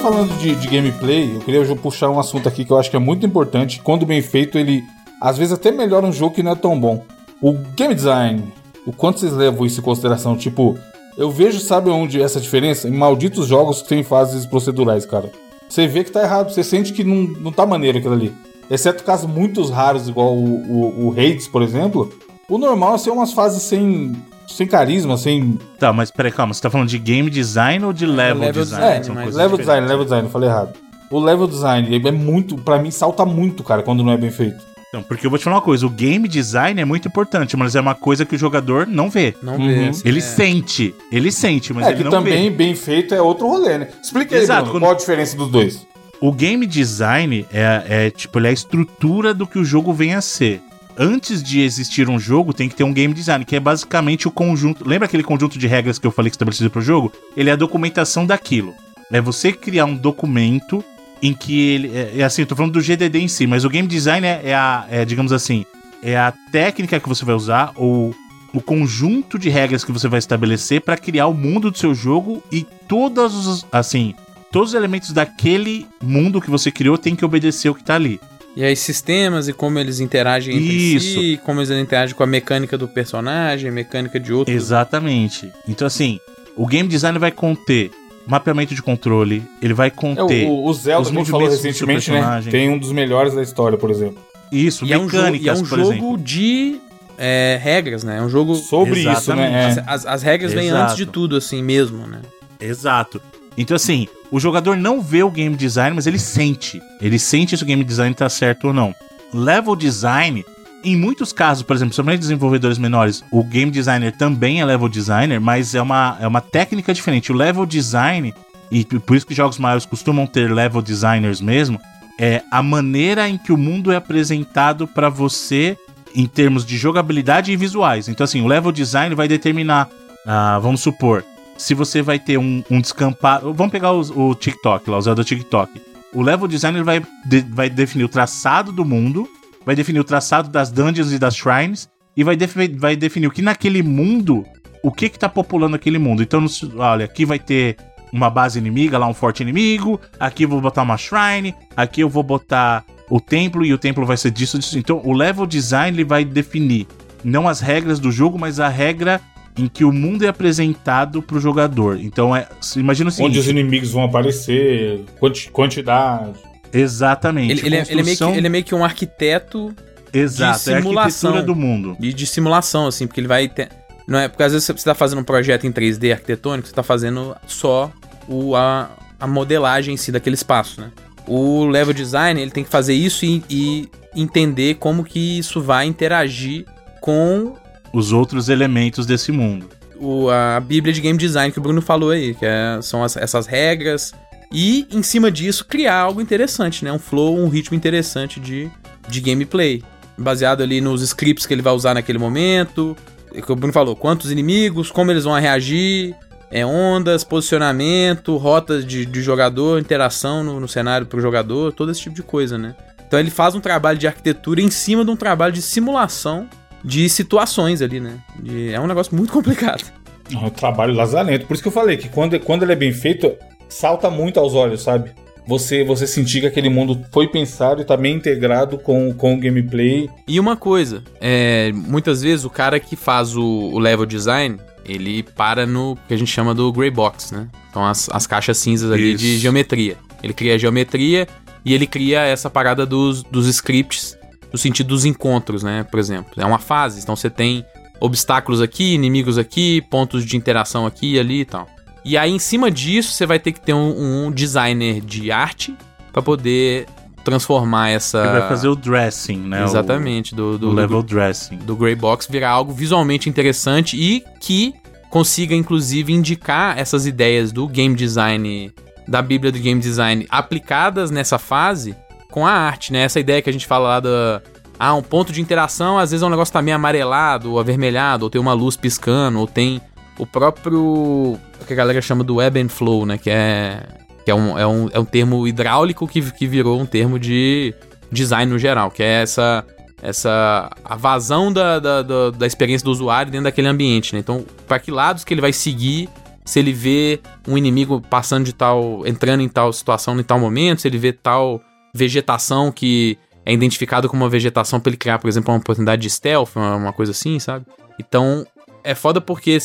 Falando 0.06 0.38
de, 0.38 0.54
de, 0.54 0.68
gameplay, 0.68 1.36
eu 1.36 1.40
queria 1.40 1.76
puxar 1.78 2.12
um 2.12 2.20
assunto 2.20 2.48
aqui 2.48 2.64
que 2.64 2.70
eu 2.70 2.78
acho 2.78 2.92
que 2.92 2.96
é 2.96 3.00
muito 3.00 3.26
importante. 3.26 3.82
Quando 3.82 4.06
bem 4.06 4.22
feito, 4.22 4.56
ele 4.56 4.84
às 5.20 5.36
vezes 5.36 5.52
até 5.52 5.72
melhora 5.72 6.06
um 6.06 6.14
jogo 6.14 6.36
que 6.36 6.44
não 6.44 6.52
é 6.52 6.56
tão 6.56 6.80
bom. 6.80 7.04
O 7.42 7.54
game 7.76 7.96
design, 7.96 8.54
o 8.86 8.94
quanto 8.94 9.20
vocês 9.20 9.34
levam 9.34 9.66
isso 9.66 9.80
em 9.80 9.84
consideração? 9.84 10.38
Tipo, 10.38 10.78
eu 11.18 11.32
vejo, 11.32 11.60
sabe 11.60 11.90
onde 11.90 12.22
essa 12.22 12.40
diferença? 12.40 12.88
Em 12.88 12.92
malditos 12.92 13.48
jogos 13.48 13.82
que 13.82 13.90
tem 13.90 14.04
fases 14.04 14.46
procedurais, 14.46 15.08
cara. 15.08 15.32
Você 15.68 15.88
vê 15.88 16.04
que 16.04 16.12
tá 16.12 16.22
errado, 16.22 16.54
você 16.54 16.64
sente 16.64 16.94
que 16.94 17.04
não, 17.04 17.24
não 17.42 17.52
tá 17.52 17.66
maneiro 17.66 17.98
aquilo 17.98 18.14
ali. 18.14 18.32
Exceto 18.70 19.04
casos 19.04 19.28
muito 19.28 19.66
raros, 19.72 20.08
igual 20.08 20.36
o, 20.36 20.46
o, 20.46 21.08
o 21.08 21.12
Hades, 21.14 21.48
por 21.48 21.64
exemplo. 21.64 22.14
O 22.48 22.60
normal 22.60 22.94
é 22.94 22.98
ser 23.00 23.10
umas 23.10 23.34
fases 23.34 23.64
sem 23.64 24.16
sem 24.48 24.68
carisma, 24.68 25.18
sem. 25.18 25.60
Tá, 25.80 25.92
mas 25.92 26.12
peraí, 26.12 26.32
calma, 26.32 26.54
você 26.54 26.62
tá 26.62 26.70
falando 26.70 26.90
de 26.90 26.98
game 26.98 27.30
design 27.30 27.86
ou 27.86 27.94
de 27.94 28.06
level, 28.06 28.42
level 28.44 28.64
design? 28.64 28.86
É, 28.86 28.90
level 28.90 29.24
diferentes. 29.26 29.58
design, 29.58 29.88
level 29.88 30.04
design, 30.04 30.30
falei 30.30 30.50
errado. 30.50 30.74
O 31.10 31.20
level 31.20 31.48
design 31.48 32.02
é 32.08 32.12
muito, 32.12 32.58
para 32.58 32.80
mim 32.80 32.92
salta 32.92 33.26
muito, 33.26 33.64
cara, 33.64 33.84
quando 33.84 34.04
não 34.04 34.12
é 34.12 34.18
bem 34.18 34.32
feito. 34.32 34.64
Então, 34.90 35.04
porque 35.04 35.26
eu 35.26 35.30
vou 35.30 35.38
te 35.38 35.44
falar 35.44 35.58
uma 35.58 35.62
coisa, 35.62 35.86
o 35.86 35.90
game 35.90 36.28
design 36.28 36.80
é 36.80 36.86
muito 36.86 37.08
importante, 37.08 37.58
mas 37.58 37.76
é 37.76 37.82
uma 37.82 37.96
coisa 37.96 38.26
que 38.26 38.36
o 38.36 38.38
jogador 38.38 38.88
não 38.88 39.10
vê. 39.10 39.36
Não 39.44 39.58
uhum. 39.58 39.92
vê. 39.92 39.92
Ele 40.06 40.20
é. 40.20 40.22
sente, 40.22 40.96
ele 41.12 41.32
sente, 41.32 41.74
mas 41.74 41.88
é, 41.88 41.92
ele 41.92 42.04
não 42.06 42.12
vê. 42.12 42.18
É 42.18 42.22
que 42.22 42.26
também 42.30 42.52
bem 42.52 42.76
feito 42.76 43.14
é 43.14 43.22
outro 43.22 43.48
rolê, 43.48 43.78
né? 43.78 43.90
Explica 44.02 44.38
aí, 44.38 44.46
Bruno, 44.46 44.72
quando... 44.72 44.82
qual 44.84 44.92
a 44.92 44.96
diferença 44.96 45.36
dos 45.36 45.50
dois. 45.50 45.86
O 46.22 46.32
game 46.32 46.66
design 46.66 47.46
é, 47.52 47.84
é 47.88 48.10
tipo, 48.10 48.40
ele 48.40 48.48
é 48.48 48.50
a 48.52 48.54
estrutura 48.54 49.34
do 49.34 49.46
que 49.46 49.60
o 49.60 49.66
jogo 49.66 49.92
vem 49.92 50.16
a 50.16 50.22
ser 50.22 50.62
antes 50.98 51.44
de 51.44 51.62
existir 51.62 52.10
um 52.10 52.20
jogo, 52.20 52.54
tem 52.54 52.70
que 52.70 52.76
ter 52.76 52.84
um 52.84 52.94
game 52.94 53.14
design, 53.14 53.46
que 53.46 53.56
é 53.56 53.60
basicamente 53.60 54.28
o 54.28 54.32
conjunto. 54.32 54.88
Lembra 54.88 55.06
aquele 55.08 55.24
conjunto 55.24 55.58
de 55.58 55.68
regras 55.68 56.00
que 56.00 56.08
eu 56.08 56.12
falei 56.12 56.30
que 56.30 56.36
estabelecido 56.36 56.70
para 56.70 56.80
o 56.80 56.84
jogo? 56.84 57.12
Ele 57.36 57.50
é 57.50 57.54
a 57.54 57.58
documentação 57.58 58.26
daquilo. 58.26 58.74
É 59.12 59.22
você 59.22 59.52
criar 59.52 59.86
um 59.86 59.96
documento 59.96 60.84
em 61.22 61.34
que 61.34 61.60
ele. 61.60 61.92
É, 61.96 62.20
é 62.20 62.24
assim, 62.24 62.42
eu 62.42 62.48
tô 62.48 62.56
falando 62.56 62.74
do 62.74 62.82
GDD 62.82 63.20
em 63.20 63.28
si, 63.28 63.48
mas 63.48 63.66
o 63.66 63.70
game 63.70 63.88
design 63.88 64.26
é, 64.26 64.42
é 64.44 64.56
a. 64.56 64.86
É, 64.90 65.06
digamos 65.06 65.32
assim, 65.32 65.66
é 66.02 66.18
a 66.18 66.34
técnica 66.52 67.00
que 67.00 67.10
você 67.10 67.26
vai 67.26 67.36
usar, 67.36 67.72
ou 67.76 68.14
o 68.54 68.62
conjunto 68.62 69.38
de 69.38 69.50
regras 69.50 69.84
que 69.84 69.92
você 69.92 70.08
vai 70.08 70.20
estabelecer 70.20 70.82
para 70.82 70.98
criar 70.98 71.28
o 71.28 71.34
mundo 71.34 71.70
do 71.70 71.78
seu 71.78 71.94
jogo 71.94 72.42
e 72.52 72.66
todos 72.88 73.48
os 73.48 73.66
assim, 73.72 74.14
todos 74.52 74.70
os 74.70 74.76
elementos 74.76 75.12
daquele 75.12 75.86
mundo 76.02 76.40
que 76.40 76.50
você 76.50 76.72
criou 76.72 76.98
tem 76.98 77.16
que 77.16 77.26
obedecer 77.26 77.70
o 77.70 77.76
que 77.76 77.84
tá 77.84 77.96
ali. 77.96 78.20
E 78.56 78.64
aí, 78.64 78.76
sistemas 78.76 79.48
e 79.50 79.54
como 79.54 79.78
eles 79.80 80.00
interagem 80.00 80.56
entre 80.56 80.74
Isso. 80.96 81.20
si, 81.20 81.40
como 81.44 81.60
eles 81.60 81.70
interagem 81.72 82.16
com 82.16 82.24
a 82.24 82.28
mecânica 82.28 82.78
do 82.78 82.88
personagem, 82.88 83.70
mecânica 83.70 84.18
de 84.20 84.32
outro. 84.32 84.54
Exatamente. 84.54 85.52
Então, 85.68 85.86
assim, 85.86 86.20
o 86.56 86.66
game 86.66 86.88
design 86.88 87.20
vai 87.20 87.32
conter 87.32 87.92
mapeamento 88.26 88.74
de 88.74 88.82
controle, 88.82 89.44
ele 89.62 89.74
vai 89.74 89.88
É, 89.88 89.92
conter. 89.92 90.48
o, 90.48 90.66
o 90.66 90.74
Zelda, 90.74 91.10
gente 91.10 91.30
falou 91.30 91.50
recentemente, 91.50 92.10
né? 92.12 92.42
Tem 92.50 92.70
um 92.70 92.78
dos 92.78 92.92
melhores 92.92 93.34
da 93.36 93.42
história, 93.44 93.78
por 93.78 93.92
exemplo. 93.92 94.18
Isso, 94.52 94.86
E 94.86 94.94
é 94.94 94.98
um 94.98 95.02
jogo, 95.10 95.16
mecânicas, 95.32 95.46
e 95.46 95.50
é 95.50 95.54
um 95.54 95.60
por 95.60 95.66
jogo 95.80 95.82
exemplo. 95.92 96.18
de 96.18 96.80
é, 97.18 97.60
regras, 97.62 98.04
né? 98.04 98.18
É 98.18 98.22
um 98.22 98.30
jogo. 98.30 98.56
Sobre 98.56 99.00
isso, 99.00 99.10
Exatamente. 99.10 99.52
né? 99.52 99.66
As, 99.68 99.78
É. 99.78 99.84
as- 99.88 100.06
as 100.06 100.24
regras 100.24 100.54
vêm 100.54 100.68
Exato. 100.68 100.84
antes 100.84 100.96
de 100.96 101.06
tudo, 101.06 101.36
assim 101.36 101.62
mesmo, 101.62 102.08
né? 102.08 102.22
Exato. 102.60 103.22
Então, 103.58 103.76
assim, 103.76 104.08
o 104.32 104.40
jogador 104.40 104.76
não 104.76 105.02
vê 105.02 105.24
o 105.24 105.32
game 105.32 105.56
design, 105.56 105.96
mas 105.96 106.08
ele 106.08 106.20
sente. 106.20 106.82
Ele 107.02 107.20
sente 107.20 107.56
se 107.58 107.64
o 107.64 107.66
game 107.66 107.84
design 107.84 108.14
tá 108.14 108.30
certo 108.30 108.68
ou 108.68 108.74
não. 108.74 108.94
Level 109.34 109.76
design, 109.76 110.46
em 110.84 110.96
muitos 110.96 111.34
casos, 111.34 111.64
por 111.64 111.76
exemplo, 111.76 111.94
somente 111.94 112.20
desenvolvedores 112.20 112.78
menores, 112.78 113.24
o 113.32 113.44
game 113.44 113.72
designer 113.72 114.16
também 114.16 114.62
é 114.62 114.66
level 114.66 114.88
designer, 114.88 115.40
mas 115.40 115.76
é 115.76 115.82
uma, 115.82 116.18
é 116.20 116.28
uma 116.28 116.42
técnica 116.42 116.94
diferente. 116.94 117.32
O 117.32 117.36
level 117.36 117.66
design, 117.66 118.34
e 118.72 118.86
por 118.86 119.16
isso 119.16 119.26
que 119.26 119.34
jogos 119.34 119.58
maiores 119.58 119.86
costumam 119.86 120.28
ter 120.28 120.52
level 120.52 120.82
designers 120.82 121.42
mesmo, 121.42 121.80
é 122.20 122.42
a 122.50 122.64
maneira 122.64 123.28
em 123.28 123.38
que 123.38 123.52
o 123.52 123.58
mundo 123.58 123.92
é 123.92 123.96
apresentado 123.96 124.88
pra 124.88 125.10
você 125.10 125.78
em 126.16 126.26
termos 126.26 126.66
de 126.66 126.78
jogabilidade 126.78 127.52
e 127.52 127.58
visuais. 127.58 128.08
Então, 128.08 128.24
assim, 128.24 128.42
o 128.42 128.48
level 128.48 128.72
design 128.72 129.14
vai 129.14 129.28
determinar, 129.28 129.90
ah, 130.26 130.58
vamos 130.60 130.82
supor, 130.82 131.26
se 131.58 131.74
você 131.74 132.02
vai 132.02 132.20
ter 132.20 132.38
um, 132.38 132.64
um 132.70 132.82
descampado. 132.82 133.54
Vamos 133.54 133.72
pegar 133.72 133.92
o 133.92 134.36
TikTok 134.36 134.90
lá, 134.90 134.98
o 134.98 135.02
Zelda 135.02 135.24
TikTok. 135.24 135.72
O 136.14 136.22
level 136.22 136.48
designer 136.48 136.84
vai, 136.84 137.02
de- 137.26 137.46
vai 137.50 137.70
definir 137.70 138.04
o 138.06 138.10
traçado 138.10 138.72
do 138.72 138.86
mundo, 138.86 139.28
vai 139.66 139.76
definir 139.76 140.00
o 140.00 140.04
traçado 140.04 140.50
das 140.50 140.72
dungeons 140.72 141.12
e 141.12 141.20
das 141.20 141.36
shrines, 141.36 141.90
e 142.16 142.24
vai, 142.24 142.36
defi- 142.36 142.70
vai 142.78 142.96
definir 142.96 143.28
o 143.28 143.32
que 143.32 143.42
naquele 143.42 143.84
mundo, 143.84 144.46
o 144.82 144.92
que 144.92 145.10
que 145.10 145.20
tá 145.20 145.28
populando 145.28 145.76
aquele 145.76 145.98
mundo. 146.00 146.24
Então, 146.24 146.40
no- 146.42 146.50
olha, 146.78 147.06
aqui 147.06 147.26
vai 147.26 147.40
ter 147.40 147.76
uma 148.14 148.30
base 148.30 148.58
inimiga, 148.58 148.98
lá 148.98 149.08
um 149.08 149.14
forte 149.14 149.44
inimigo, 149.44 150.00
aqui 150.18 150.44
eu 150.44 150.50
vou 150.50 150.62
botar 150.62 150.84
uma 150.84 150.98
shrine, 150.98 151.54
aqui 151.76 152.00
eu 152.00 152.08
vou 152.08 152.24
botar 152.24 152.86
o 153.10 153.20
templo, 153.20 153.66
e 153.66 153.74
o 153.74 153.78
templo 153.78 154.06
vai 154.06 154.16
ser 154.16 154.32
disso, 154.32 154.58
disso. 154.58 154.80
Então, 154.80 155.02
o 155.04 155.12
level 155.12 155.46
design 155.46 155.96
ele 155.98 156.06
vai 156.06 156.24
definir 156.24 156.88
não 157.24 157.48
as 157.48 157.60
regras 157.60 158.00
do 158.00 158.12
jogo, 158.12 158.40
mas 158.40 158.60
a 158.60 158.70
regra 158.70 159.20
em 159.58 159.68
que 159.68 159.86
o 159.86 159.92
mundo 159.92 160.26
é 160.26 160.28
apresentado 160.28 161.22
pro 161.22 161.40
jogador. 161.40 161.98
Então, 162.00 162.36
é, 162.36 162.48
imagina 162.76 163.10
o 163.10 163.12
seguinte... 163.12 163.30
Onde 163.30 163.40
os 163.40 163.48
inimigos 163.48 163.92
vão 163.92 164.04
aparecer, 164.04 165.04
quanti- 165.20 165.50
quantidade. 165.50 166.34
Exatamente. 166.74 167.52
Ele, 167.52 167.62
ele 167.68 167.76
é, 167.78 167.82
ele 167.90 167.92
é 167.92 167.96
meio 167.96 168.04
que, 168.04 168.06
construção- 168.10 168.36
ele 168.36 168.48
é 168.48 168.50
meio 168.50 168.64
que 168.64 168.76
um 168.76 168.84
arquiteto 168.84 169.74
Exato, 170.14 170.64
de 170.66 170.72
é 170.72 170.76
a 170.76 170.78
simulação. 170.82 171.30
arquitetura 171.32 171.42
do 171.44 171.56
mundo. 171.56 171.96
de, 172.00 172.14
de 172.14 172.28
simulação, 172.28 172.88
assim, 172.88 173.08
porque 173.08 173.20
ele 173.20 173.28
vai 173.28 173.48
ter. 173.48 173.70
Não 174.08 174.20
é, 174.20 174.28
porque 174.28 174.44
às 174.44 174.52
vezes 174.52 174.68
você 174.68 174.84
tá 174.84 174.94
fazendo 174.94 175.20
um 175.20 175.24
projeto 175.24 175.66
em 175.66 175.72
3D 175.72 176.12
arquitetônico, 176.12 176.68
você 176.68 176.74
tá 176.74 176.84
fazendo 176.84 177.36
só 177.48 177.92
o, 178.28 178.56
a, 178.56 178.90
a 179.20 179.26
modelagem 179.26 179.94
em 179.94 179.98
si 179.98 180.12
daquele 180.12 180.36
espaço, 180.36 180.80
né? 180.82 180.92
O 181.26 181.66
level 181.66 181.94
design, 181.94 182.40
ele 182.40 182.52
tem 182.52 182.64
que 182.64 182.70
fazer 182.70 182.94
isso 182.94 183.26
e, 183.26 183.44
e 183.50 183.90
entender 184.16 184.76
como 184.76 185.04
que 185.04 185.40
isso 185.40 185.60
vai 185.60 185.88
interagir 185.88 186.66
com 187.02 187.56
Os 187.96 188.12
outros 188.12 188.50
elementos 188.50 189.06
desse 189.06 189.32
mundo. 189.32 189.68
o, 189.98 190.30
a 190.30 190.60
bíblia 190.60 190.94
de 190.94 191.00
game 191.00 191.18
design 191.18 191.52
que 191.54 191.58
o 191.60 191.62
Bruno 191.62 191.82
falou 191.82 192.12
aí, 192.12 192.34
que 192.36 192.46
é- 192.46 192.80
são 192.82 193.02
as- 193.04 193.16
essas 193.16 193.48
regras. 193.48 194.14
E, 194.52 194.86
em 194.92 195.02
cima 195.02 195.32
disso, 195.32 195.66
criar 195.66 195.96
algo 195.96 196.20
interessante, 196.22 196.84
né? 196.84 196.92
Um 196.92 197.00
flow, 197.00 197.38
um 197.38 197.48
ritmo 197.48 197.76
interessante 197.78 198.38
de, 198.40 198.70
de 199.08 199.22
gameplay. 199.22 199.82
Baseado 200.18 200.62
ali 200.62 200.82
nos 200.82 201.02
scripts 201.02 201.46
que 201.46 201.54
ele 201.54 201.62
vai 201.62 201.74
usar 201.74 201.94
naquele 201.94 202.20
momento. 202.20 202.96
que 203.34 203.52
o 203.52 203.56
Bruno 203.56 203.72
falou, 203.74 203.96
quantos 203.96 204.32
inimigos, 204.32 204.92
como 204.92 205.12
eles 205.12 205.24
vão 205.26 205.34
reagir, 205.40 206.14
é, 206.52 206.66
ondas, 206.66 207.24
posicionamento, 207.24 208.36
rotas 208.38 208.86
de, 208.86 209.06
de 209.06 209.22
jogador, 209.22 209.80
interação 209.80 210.44
no, 210.44 210.60
no 210.60 210.68
cenário 210.68 211.08
pro 211.08 211.20
jogador, 211.22 211.72
todo 211.74 211.92
esse 211.92 212.02
tipo 212.02 212.16
de 212.16 212.24
coisa, 212.24 212.58
né? 212.58 212.76
Então 213.08 213.20
ele 213.20 213.30
faz 213.32 213.56
um 213.56 213.60
trabalho 213.60 213.98
de 213.98 214.08
arquitetura 214.08 214.62
em 214.62 214.70
cima 214.72 215.04
de 215.06 215.12
um 215.12 215.16
trabalho 215.16 215.54
de 215.54 215.62
simulação 215.62 216.48
de 216.86 217.10
situações 217.10 217.82
ali, 217.82 218.00
né? 218.00 218.20
De- 218.40 218.72
é 218.72 218.80
um 218.80 218.88
negócio 218.88 219.16
muito 219.16 219.34
complicado. 219.34 219.84
É 220.32 220.38
um 220.38 220.50
trabalho 220.50 220.94
lazarento. 220.94 221.46
Por 221.46 221.54
isso 221.56 221.64
que 221.64 221.68
eu 221.68 221.74
falei 221.74 221.98
que 221.98 222.10
quando, 222.10 222.40
quando 222.40 222.64
ele 222.64 222.72
é 222.74 222.76
bem 222.76 222.92
feito, 222.94 223.34
salta 223.68 224.10
muito 224.10 224.40
aos 224.40 224.54
olhos, 224.54 224.82
sabe? 224.84 225.12
Você, 225.48 225.84
você 225.84 226.08
sentir 226.08 226.42
que 226.42 226.48
aquele 226.48 226.70
mundo 226.70 227.00
foi 227.12 227.28
pensado 227.28 227.82
e 227.82 227.86
tá 227.86 227.96
bem 227.96 228.16
integrado 228.16 228.80
com, 228.80 229.14
com 229.14 229.36
o 229.36 229.38
gameplay. 229.40 230.10
E 230.28 230.40
uma 230.40 230.56
coisa, 230.56 231.04
é, 231.22 231.72
muitas 231.74 232.24
vezes 232.24 232.46
o 232.46 232.50
cara 232.50 232.80
que 232.80 232.96
faz 232.96 233.36
o, 233.36 233.44
o 233.44 233.78
level 233.78 234.08
design, 234.08 234.58
ele 234.84 235.22
para 235.22 235.66
no 235.68 235.96
que 236.08 236.14
a 236.16 236.18
gente 236.18 236.32
chama 236.32 236.56
do 236.56 236.72
gray 236.74 236.90
box, 236.90 237.32
né? 237.32 237.48
São 237.72 237.86
as, 237.86 238.10
as 238.12 238.26
caixas 238.26 238.58
cinzas 238.58 238.92
ali 238.92 239.10
Isso. 239.14 239.24
de 239.24 239.38
geometria. 239.38 239.98
Ele 240.24 240.34
cria 240.34 240.56
a 240.56 240.58
geometria 240.58 241.28
e 241.64 241.74
ele 241.76 241.86
cria 241.86 242.22
essa 242.22 242.50
parada 242.50 242.84
dos, 242.84 243.22
dos 243.22 243.48
scripts 243.48 244.15
no 244.56 244.58
sentido 244.58 244.88
dos 244.88 245.04
encontros, 245.04 245.64
né? 245.64 245.84
Por 245.84 246.00
exemplo, 246.00 246.32
é 246.38 246.46
uma 246.46 246.60
fase, 246.60 247.02
então 247.02 247.14
você 247.14 247.30
tem 247.30 247.66
obstáculos 248.00 248.62
aqui, 248.62 248.94
inimigos 248.94 249.38
aqui, 249.38 249.82
pontos 249.90 250.26
de 250.26 250.38
interação 250.38 250.86
aqui 250.86 251.16
e 251.16 251.20
ali 251.20 251.42
e 251.42 251.46
tal. 251.46 251.68
E 252.06 252.18
aí, 252.18 252.32
em 252.32 252.40
cima 252.40 252.72
disso, 252.72 253.12
você 253.12 253.26
vai 253.26 253.38
ter 253.38 253.52
que 253.52 253.60
ter 253.60 253.74
um, 253.74 254.28
um 254.28 254.32
designer 254.32 255.02
de 255.02 255.30
arte 255.30 255.76
para 256.14 256.22
poder 256.22 256.86
transformar 257.26 257.90
essa. 257.90 258.20
Ele 258.20 258.40
vai 258.40 258.48
fazer 258.48 258.70
o 258.70 258.76
dressing, 258.78 259.40
né? 259.40 259.66
Exatamente, 259.66 260.34
do, 260.34 260.52
O, 260.52 260.58
do, 260.58 260.72
level 260.72 261.04
dressing. 261.04 261.58
do 261.58 261.76
Grey 261.76 261.96
Box 261.96 262.26
virar 262.30 262.52
algo 262.52 262.72
visualmente 262.72 263.28
interessante 263.28 263.98
e 263.98 264.24
que 264.40 264.74
consiga, 265.10 265.54
inclusive, 265.54 266.14
indicar 266.14 266.78
essas 266.78 267.06
ideias 267.06 267.52
do 267.52 267.68
game 267.68 267.94
design, 267.94 268.72
da 269.06 269.22
Bíblia 269.22 269.52
do 269.52 269.60
game 269.60 269.82
design, 269.82 270.26
aplicadas 270.30 271.12
nessa 271.12 271.38
fase 271.38 271.94
com 272.36 272.46
a 272.46 272.52
arte, 272.52 272.92
né? 272.92 273.00
Essa 273.04 273.18
ideia 273.18 273.42
que 273.42 273.50
a 273.50 273.54
gente 273.54 273.66
fala 273.66 273.88
lá 273.88 274.00
da. 274.02 274.42
Ah, 274.78 274.94
um 274.94 275.02
ponto 275.02 275.32
de 275.32 275.40
interação, 275.40 275.98
às 275.98 276.12
vezes 276.12 276.22
é 276.22 276.26
um 276.26 276.30
negócio 276.30 276.52
tá 276.52 276.62
meio 276.62 276.76
amarelado, 276.76 277.54
ou 277.54 277.60
avermelhado, 277.62 278.26
ou 278.26 278.30
tem 278.30 278.42
uma 278.42 278.52
luz 278.52 278.76
piscando, 278.76 279.40
ou 279.40 279.48
tem 279.48 279.82
o 280.20 280.28
próprio. 280.28 280.82
o 280.82 281.66
que 281.66 281.72
a 281.72 281.76
galera 281.78 282.02
chama 282.02 282.26
do 282.26 282.42
ebb 282.42 282.60
and 282.60 282.68
flow, 282.68 283.06
né? 283.06 283.18
Que 283.18 283.30
é. 283.30 283.88
Que 284.26 284.32
é 284.32 284.36
um, 284.36 284.60
é 284.60 284.68
um, 284.68 284.90
é 284.92 285.00
um 285.00 285.06
termo 285.06 285.48
hidráulico 285.48 286.06
que, 286.08 286.22
que 286.34 286.46
virou 286.46 286.82
um 286.82 286.86
termo 286.86 287.18
de 287.18 287.74
design 288.12 288.52
no 288.52 288.60
geral, 288.60 288.92
que 288.92 289.02
é 289.02 289.22
essa 289.22 289.64
essa 290.02 290.70
a 290.84 290.96
vazão 290.98 291.54
da, 291.54 291.80
da, 291.80 292.02
da, 292.02 292.32
da 292.32 292.46
experiência 292.46 292.84
do 292.84 292.92
usuário 292.92 293.32
dentro 293.32 293.46
daquele 293.46 293.70
ambiente, 293.70 294.14
né? 294.14 294.20
Então, 294.20 294.44
para 294.68 294.78
que 294.78 294.92
lados 294.92 295.24
que 295.24 295.34
ele 295.34 295.42
vai 295.42 295.54
seguir 295.54 296.10
se 296.44 296.60
ele 296.60 296.74
vê 296.74 297.22
um 297.48 297.58
inimigo 297.58 298.02
passando 298.02 298.44
de 298.44 298.54
tal, 298.54 299.08
entrando 299.08 299.42
em 299.42 299.48
tal 299.48 299.72
situação 299.72 300.20
em 300.20 300.24
tal 300.24 300.40
momento, 300.40 300.82
se 300.82 300.88
ele 300.88 300.98
vê 300.98 301.14
tal 301.14 301.62
vegetação 301.96 302.72
que 302.72 303.18
é 303.46 303.54
identificado 303.54 304.10
como 304.10 304.24
uma 304.24 304.30
vegetação 304.30 304.80
para 304.80 304.90
ele 304.90 304.98
criar, 304.98 305.18
por 305.20 305.28
exemplo, 305.30 305.54
uma 305.54 305.60
oportunidade 305.60 306.02
de 306.02 306.10
stealth, 306.10 306.56
uma, 306.56 306.92
coisa 306.92 307.12
assim, 307.12 307.40
sabe? 307.40 307.66
Então, 308.00 308.46
é 308.84 308.94
foda 308.94 309.22
porque 309.22 309.58